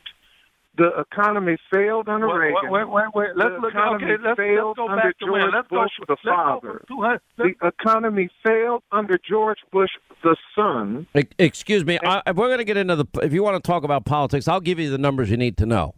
The 0.76 0.90
economy 0.98 1.56
failed 1.72 2.08
under 2.08 2.26
Wait, 2.28 2.34
Reagan. 2.52 2.70
wait, 2.70 2.88
wait, 2.88 3.04
wait. 3.14 3.28
Let's 3.36 3.50
the 3.54 3.60
look- 3.60 3.70
economy 3.74 4.04
okay, 4.12 4.22
let's- 4.24 4.38
let's 4.38 4.76
go 4.76 4.88
under 4.88 4.96
back 5.02 5.18
to 5.18 5.30
where- 5.30 5.40
George 5.42 5.54
let's 5.54 5.68
go- 5.68 5.82
Bush 5.82 5.92
the 6.00 6.04
let's 6.08 6.22
go 6.24 6.30
father. 6.34 6.68
from 6.88 6.96
200 6.96 7.20
the 7.36 7.54
economy 7.66 8.28
failed 8.44 8.82
under 8.90 9.16
George 9.18 9.58
Bush 9.70 9.90
the 10.22 10.36
son. 10.56 11.06
Excuse 11.38 11.84
me. 11.84 11.98
I, 12.04 12.22
if 12.26 12.36
we're 12.36 12.48
going 12.48 12.58
to 12.58 12.64
get 12.64 12.76
into 12.76 12.96
the, 12.96 13.04
if 13.22 13.32
you 13.32 13.42
want 13.44 13.62
to 13.62 13.66
talk 13.66 13.84
about 13.84 14.04
politics, 14.04 14.48
I'll 14.48 14.60
give 14.60 14.80
you 14.80 14.90
the 14.90 14.98
numbers 14.98 15.30
you 15.30 15.36
need 15.36 15.56
to 15.58 15.66
know. 15.66 15.94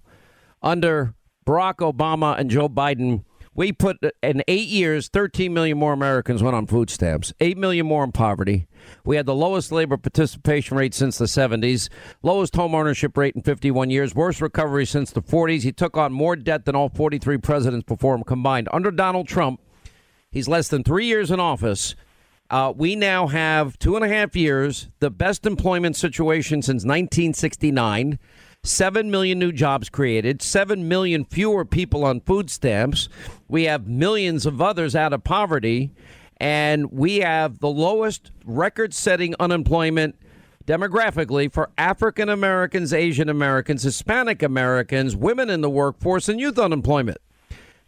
Under 0.63 1.15
Barack 1.47 1.77
Obama 1.77 2.39
and 2.39 2.51
Joe 2.51 2.69
Biden, 2.69 3.25
we 3.57 3.73
put 3.73 3.97
in 4.23 4.43
eight 4.47 4.69
years, 4.69 5.09
13 5.09 5.53
million 5.53 5.79
more 5.79 5.95
Americans 5.95 6.43
went 6.43 6.55
on 6.55 6.67
food 6.67 6.91
stamps, 6.91 7.33
8 7.41 7.57
million 7.57 7.87
more 7.87 8.05
in 8.05 8.13
poverty. 8.13 8.69
We 9.05 9.17
had 9.17 9.25
the 9.25 9.35
lowest 9.35 9.73
labor 9.73 9.97
participation 9.97 10.77
rate 10.77 10.93
since 10.93 11.17
the 11.17 11.25
70s, 11.25 11.89
lowest 12.23 12.55
home 12.55 12.75
ownership 12.75 13.17
rate 13.17 13.35
in 13.35 13.43
51 13.43 13.89
years, 13.89 14.15
worst 14.15 14.43
recovery 14.43 14.85
since 14.85 15.11
the 15.11 15.23
40s. 15.23 15.63
He 15.63 15.73
took 15.73 15.97
on 15.97 16.13
more 16.13 16.37
debt 16.37 16.67
than 16.67 16.77
all 16.77 16.91
43 16.91 17.39
presidents 17.39 17.85
before 17.87 18.15
him 18.15 18.25
combined. 18.25 18.69
Under 18.73 18.91
Donald 18.91 19.27
Trump, 19.27 19.61
he's 20.31 20.49
less 20.49 20.69
than 20.69 20.85
three 20.85 21.07
years 21.07 21.31
in 21.31 21.41
office. 21.41 21.97
Uh, 22.51 22.73
we 22.77 22.95
now 22.95 23.27
have 23.27 23.79
two 23.79 23.97
and 23.97 24.05
a 24.05 24.09
half 24.09 24.37
years, 24.37 24.89
the 25.01 25.11
best 25.11 25.47
employment 25.47 25.97
situation 25.97 26.61
since 26.61 26.85
1969. 26.85 28.19
Seven 28.67 29.13
million 29.13 29.39
new 29.39 29.53
jobs 29.53 29.89
created, 29.89 30.43
seven 30.43 30.89
million 30.89 31.25
fewer 31.25 31.65
people 31.65 32.05
on 32.05 32.21
food 32.21 32.51
stamps. 32.51 33.09
We 33.47 33.65
have 33.65 33.87
millions 33.87 34.45
of 34.45 34.61
others 34.61 34.97
out 34.97 35.13
of 35.13 35.23
poverty, 35.23 35.93
and 36.39 36.91
we 36.91 37.19
have 37.19 37.61
the 37.61 37.69
lowest 37.69 38.33
record 38.45 38.93
setting 38.93 39.37
unemployment 39.39 40.17
demographically 40.67 41.51
for 41.51 41.71
African 41.79 42.29
Americans, 42.29 42.93
Asian 42.93 43.29
Americans, 43.29 43.85
Hispanic 43.85 44.43
Americans, 44.43 45.15
women 45.15 45.49
in 45.49 45.61
the 45.61 45.71
workforce, 45.71 46.29
and 46.29 46.41
youth 46.41 46.59
unemployment. 46.59 47.19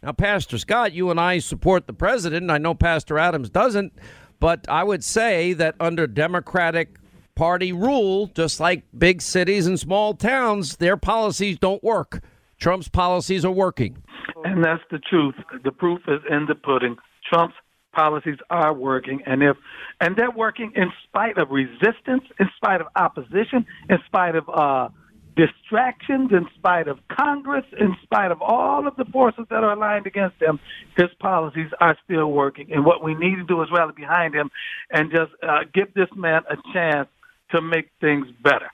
Now, 0.01 0.13
Pastor 0.13 0.57
Scott, 0.57 0.93
you 0.93 1.11
and 1.11 1.19
I 1.19 1.39
support 1.39 1.87
the 1.87 1.93
president. 1.93 2.49
I 2.49 2.57
know 2.57 2.73
Pastor 2.73 3.19
Adams 3.19 3.49
doesn't, 3.49 3.91
but 4.39 4.65
I 4.69 4.85
would 4.85 5.03
say 5.03 5.51
that 5.51 5.75
under 5.81 6.07
Democratic 6.07 6.98
Party 7.39 7.71
rule, 7.71 8.27
just 8.35 8.59
like 8.59 8.83
big 8.97 9.21
cities 9.21 9.65
and 9.65 9.79
small 9.79 10.13
towns, 10.13 10.75
their 10.75 10.97
policies 10.97 11.57
don't 11.57 11.81
work. 11.81 12.21
Trump's 12.59 12.89
policies 12.89 13.45
are 13.45 13.51
working. 13.51 14.03
And 14.43 14.61
that's 14.61 14.83
the 14.91 14.99
truth. 14.99 15.35
The 15.63 15.71
proof 15.71 16.01
is 16.09 16.19
in 16.29 16.47
the 16.49 16.55
pudding. 16.55 16.97
Trump's 17.31 17.55
policies 17.93 18.39
are 18.49 18.73
working, 18.73 19.21
and 19.25 19.41
if 19.41 19.55
and 20.01 20.17
they're 20.17 20.29
working 20.29 20.73
in 20.75 20.91
spite 21.07 21.37
of 21.37 21.49
resistance, 21.49 22.25
in 22.41 22.49
spite 22.57 22.81
of 22.81 22.87
opposition, 22.97 23.65
in 23.89 23.99
spite 24.05 24.35
of 24.35 24.43
uh, 24.49 24.89
distractions, 25.37 26.31
in 26.33 26.45
spite 26.57 26.89
of 26.89 26.99
Congress, 27.07 27.63
in 27.79 27.95
spite 28.03 28.33
of 28.33 28.41
all 28.41 28.85
of 28.85 28.97
the 28.97 29.05
forces 29.13 29.45
that 29.49 29.63
are 29.63 29.71
aligned 29.71 30.07
against 30.07 30.41
him. 30.41 30.59
His 30.97 31.07
policies 31.21 31.71
are 31.79 31.97
still 32.03 32.33
working, 32.33 32.73
and 32.73 32.83
what 32.83 33.01
we 33.01 33.13
need 33.13 33.37
to 33.37 33.45
do 33.45 33.61
is 33.61 33.69
rally 33.73 33.93
behind 33.95 34.35
him 34.35 34.51
and 34.91 35.09
just 35.09 35.31
uh, 35.41 35.59
give 35.73 35.93
this 35.93 36.09
man 36.17 36.41
a 36.49 36.57
chance 36.73 37.07
to 37.51 37.61
make 37.61 37.89
things 38.01 38.27
better. 38.43 38.69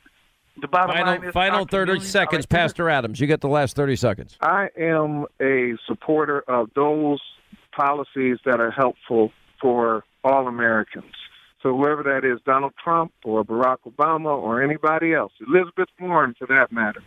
The 0.61 0.67
bottom 0.67 0.95
line 0.95 1.05
Final, 1.05 1.27
is 1.27 1.33
final 1.33 1.65
30 1.65 1.99
seconds, 1.99 2.45
Pastor 2.45 2.89
Adams. 2.89 3.19
You 3.19 3.27
get 3.27 3.41
the 3.41 3.49
last 3.49 3.75
30 3.75 3.95
seconds. 3.97 4.37
I 4.39 4.69
am 4.77 5.25
a 5.41 5.73
supporter 5.85 6.43
of 6.47 6.69
those 6.75 7.19
policies 7.75 8.37
that 8.45 8.61
are 8.61 8.71
helpful 8.71 9.31
for 9.61 10.05
all 10.23 10.47
Americans. 10.47 11.11
So 11.61 11.75
whoever 11.75 12.03
that 12.03 12.23
is, 12.23 12.39
Donald 12.45 12.73
Trump 12.81 13.11
or 13.25 13.43
Barack 13.43 13.79
Obama 13.85 14.37
or 14.37 14.61
anybody 14.63 15.13
else, 15.13 15.33
Elizabeth 15.45 15.89
Warren 15.99 16.35
for 16.37 16.47
that 16.47 16.71
matter, 16.71 17.01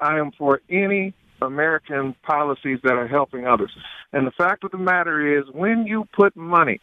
I 0.00 0.18
am 0.18 0.30
for 0.38 0.60
any 0.70 1.12
American 1.42 2.14
policies 2.22 2.78
that 2.84 2.92
are 2.92 3.08
helping 3.08 3.46
others. 3.46 3.72
And 4.12 4.26
the 4.26 4.32
fact 4.32 4.62
of 4.64 4.70
the 4.70 4.78
matter 4.78 5.38
is, 5.38 5.44
when 5.52 5.86
you 5.86 6.06
put 6.14 6.36
money 6.36 6.80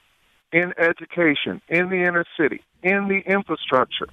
in 0.52 0.74
education, 0.78 1.62
in 1.68 1.90
the 1.90 2.04
inner 2.04 2.26
city, 2.40 2.62
in 2.84 3.08
the 3.08 3.20
infrastructure, 3.32 4.08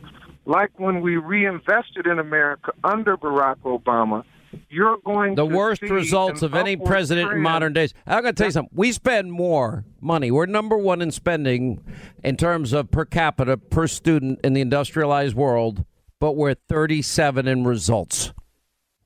like 0.47 0.79
when 0.79 1.01
we 1.01 1.17
reinvested 1.17 2.07
in 2.07 2.19
America 2.19 2.73
under 2.83 3.17
Barack 3.17 3.59
Obama, 3.65 4.25
you're 4.69 4.99
going 5.05 5.35
The 5.35 5.47
to 5.47 5.55
worst 5.55 5.83
results 5.83 6.43
of 6.43 6.55
any 6.55 6.77
president 6.77 7.33
in 7.33 7.41
modern 7.41 7.73
days. 7.73 7.93
I'm 8.07 8.23
going 8.23 8.35
to 8.35 8.39
tell 8.39 8.49
you 8.49 8.53
something. 8.53 8.77
We 8.77 8.93
spend 8.93 9.33
more 9.33 9.85
money. 10.01 10.31
We're 10.31 10.47
number 10.47 10.77
one 10.77 11.03
in 11.03 11.11
spending 11.11 11.83
in 12.23 12.37
terms 12.37 12.73
of 12.73 12.91
per 12.91 13.05
capita 13.05 13.57
per 13.57 13.87
student 13.87 14.41
in 14.45 14.53
the 14.53 14.61
industrialized 14.61 15.35
world, 15.35 15.85
but 16.21 16.37
we're 16.37 16.55
37 16.55 17.49
in 17.49 17.65
results. 17.65 18.33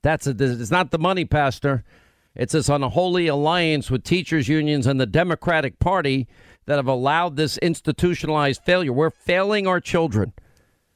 That's 0.03 0.27
a, 0.27 0.35
it's 0.39 0.71
not 0.71 0.91
the 0.91 0.99
money, 0.99 1.25
Pastor. 1.25 1.85
It's 2.35 2.53
this 2.53 2.69
unholy 2.69 3.27
alliance 3.27 3.91
with 3.91 4.05
teachers 4.05 4.49
unions 4.49 4.87
and 4.87 5.01
the 5.01 5.07
Democratic 5.07 5.79
Party 5.81 6.29
that 6.69 6.77
have 6.77 6.87
allowed 6.87 7.37
this 7.37 7.57
institutionalized 7.59 8.61
failure. 8.63 8.93
We're 8.93 9.09
failing 9.09 9.67
our 9.67 9.81
children. 9.81 10.35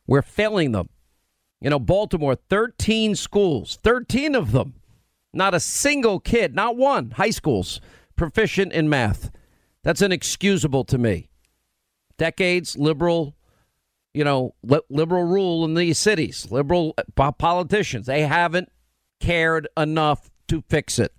We're 0.07 0.21
failing 0.21 0.73
them. 0.73 0.91
You 1.63 1.71
know, 1.71 1.79
Baltimore, 1.79 2.35
13 2.35 3.15
schools, 3.15 3.79
13 3.83 4.35
of 4.35 4.53
them. 4.53 4.75
Not 5.33 5.55
a 5.55 5.61
single 5.61 6.21
kid, 6.21 6.55
not 6.55 6.77
one, 6.77 7.13
high 7.13 7.31
schools, 7.31 7.81
proficient 8.17 8.75
in 8.75 8.91
math. 8.91 9.31
That's 9.83 10.03
inexcusable 10.03 10.85
to 10.85 10.99
me. 10.99 11.31
Decades, 12.19 12.77
liberal, 12.77 13.35
you 14.13 14.25
know, 14.25 14.55
li- 14.63 14.83
liberal 14.91 15.25
rule 15.25 15.65
in 15.65 15.73
these 15.73 15.99
cities, 15.99 16.49
liberal 16.51 16.93
uh, 17.17 17.33
politicians, 17.33 18.05
they 18.05 18.27
haven't 18.27 18.71
cared 19.21 19.69
enough 19.79 20.31
to 20.49 20.63
fix 20.69 20.99
it. 20.99 21.13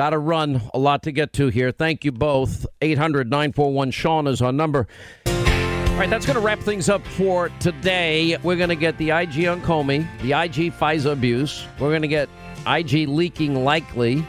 Got 0.00 0.10
to 0.10 0.18
run. 0.18 0.62
A 0.72 0.78
lot 0.78 1.02
to 1.02 1.12
get 1.12 1.34
to 1.34 1.48
here. 1.48 1.72
Thank 1.72 2.06
you 2.06 2.10
both. 2.10 2.64
800 2.80 3.28
941 3.28 3.90
Sean 3.90 4.26
is 4.28 4.40
our 4.40 4.50
number. 4.50 4.88
All 5.26 5.34
right, 5.34 6.08
that's 6.08 6.24
going 6.24 6.36
to 6.36 6.40
wrap 6.40 6.58
things 6.60 6.88
up 6.88 7.06
for 7.06 7.50
today. 7.60 8.38
We're 8.42 8.56
going 8.56 8.70
to 8.70 8.76
get 8.76 8.96
the 8.96 9.10
IG 9.10 9.44
on 9.44 9.60
Comey, 9.60 10.08
the 10.22 10.32
IG 10.32 10.72
FISA 10.72 11.12
abuse. 11.12 11.66
We're 11.78 11.90
going 11.90 12.00
to 12.00 12.08
get 12.08 12.30
IG 12.66 13.10
leaking 13.10 13.62
likely. 13.62 14.24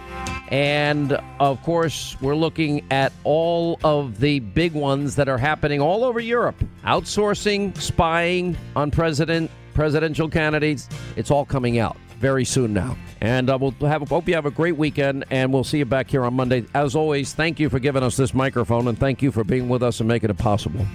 And 0.49 1.17
of 1.39 1.63
course, 1.63 2.17
we're 2.19 2.35
looking 2.35 2.85
at 2.91 3.13
all 3.23 3.79
of 3.85 4.19
the 4.19 4.41
big 4.41 4.73
ones 4.73 5.15
that 5.15 5.29
are 5.29 5.37
happening 5.37 5.79
all 5.79 6.03
over 6.03 6.19
Europe 6.19 6.61
outsourcing, 6.83 7.77
spying 7.77 8.57
on 8.75 8.91
president, 8.91 9.49
presidential 9.73 10.27
candidates. 10.27 10.89
It's 11.15 11.31
all 11.31 11.45
coming 11.45 11.79
out 11.79 11.95
very 12.21 12.45
soon 12.45 12.71
now. 12.71 12.95
And 13.19 13.49
uh, 13.49 13.57
we'll 13.59 13.73
have 13.81 14.07
hope 14.07 14.27
you 14.27 14.35
have 14.35 14.45
a 14.45 14.51
great 14.51 14.77
weekend, 14.77 15.25
and 15.31 15.51
we'll 15.51 15.63
see 15.63 15.79
you 15.79 15.85
back 15.85 16.09
here 16.09 16.23
on 16.23 16.35
Monday. 16.35 16.65
As 16.73 16.95
always, 16.95 17.33
thank 17.33 17.59
you 17.59 17.69
for 17.69 17.79
giving 17.79 18.03
us 18.03 18.15
this 18.15 18.33
microphone, 18.33 18.87
and 18.87 18.97
thank 18.97 19.21
you 19.21 19.31
for 19.31 19.43
being 19.43 19.67
with 19.67 19.83
us 19.83 19.99
and 19.99 20.07
making 20.07 20.29
it 20.29 20.37
possible. 20.37 20.85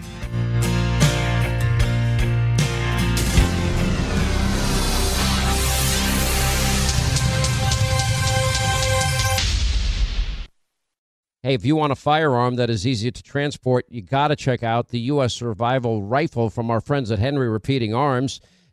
Hey, 11.43 11.55
if 11.55 11.65
you 11.65 11.77
want 11.77 11.93
a 11.93 11.97
firearm 11.97 12.57
that 12.57 12.71
is 12.71 12.85
easy 12.85 13.13
to 13.13 13.23
transport, 13.23 13.87
you 13.89 14.03
got 14.03 14.29
to 14.29 14.37
check 14.37 14.65
out 14.65 14.89
the 14.89 14.99
U.S. 15.01 15.33
Survival 15.33 16.03
Rifle 16.03 16.51
from 16.51 16.73
our 16.73 16.81
friends 16.81 17.13
at 17.13 17.21
Henry 17.21 17.49
Repeating 17.49 17.95
Arms. 17.95 18.41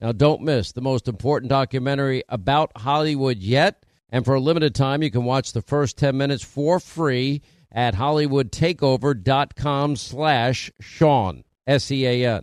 Now, 0.00 0.12
don't 0.12 0.42
miss 0.42 0.72
the 0.72 0.82
most 0.82 1.08
important 1.08 1.50
documentary 1.50 2.22
about 2.28 2.72
Hollywood 2.76 3.38
yet. 3.38 3.84
And 4.10 4.24
for 4.24 4.34
a 4.34 4.40
limited 4.40 4.74
time, 4.74 5.02
you 5.02 5.10
can 5.10 5.24
watch 5.24 5.52
the 5.52 5.62
first 5.62 5.98
10 5.98 6.16
minutes 6.16 6.44
for 6.44 6.78
free 6.78 7.42
at 7.72 7.94
hollywoodtakeover.com 7.94 9.96
slash 9.96 10.70
Sean, 10.80 11.42
S-E-A-N. 11.66 12.42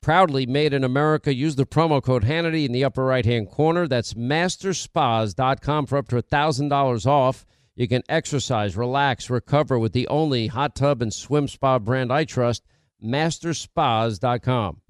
Proudly 0.00 0.46
made 0.46 0.72
in 0.72 0.84
America. 0.84 1.34
Use 1.34 1.56
the 1.56 1.66
promo 1.66 2.02
code 2.02 2.24
Hannity 2.24 2.64
in 2.64 2.72
the 2.72 2.84
upper 2.84 3.04
right 3.04 3.24
hand 3.24 3.50
corner. 3.50 3.86
That's 3.88 4.14
masterspas.com 4.14 5.86
for 5.86 5.98
up 5.98 6.08
to 6.08 6.22
$1,000 6.22 7.06
off. 7.06 7.44
You 7.74 7.86
can 7.86 8.02
exercise, 8.08 8.76
relax, 8.76 9.30
recover 9.30 9.78
with 9.78 9.92
the 9.92 10.08
only 10.08 10.48
hot 10.48 10.74
tub 10.74 11.00
and 11.02 11.12
swim 11.12 11.46
spa 11.46 11.78
brand 11.78 12.12
I 12.12 12.24
trust, 12.24 12.64
masterspas.com. 13.04 14.80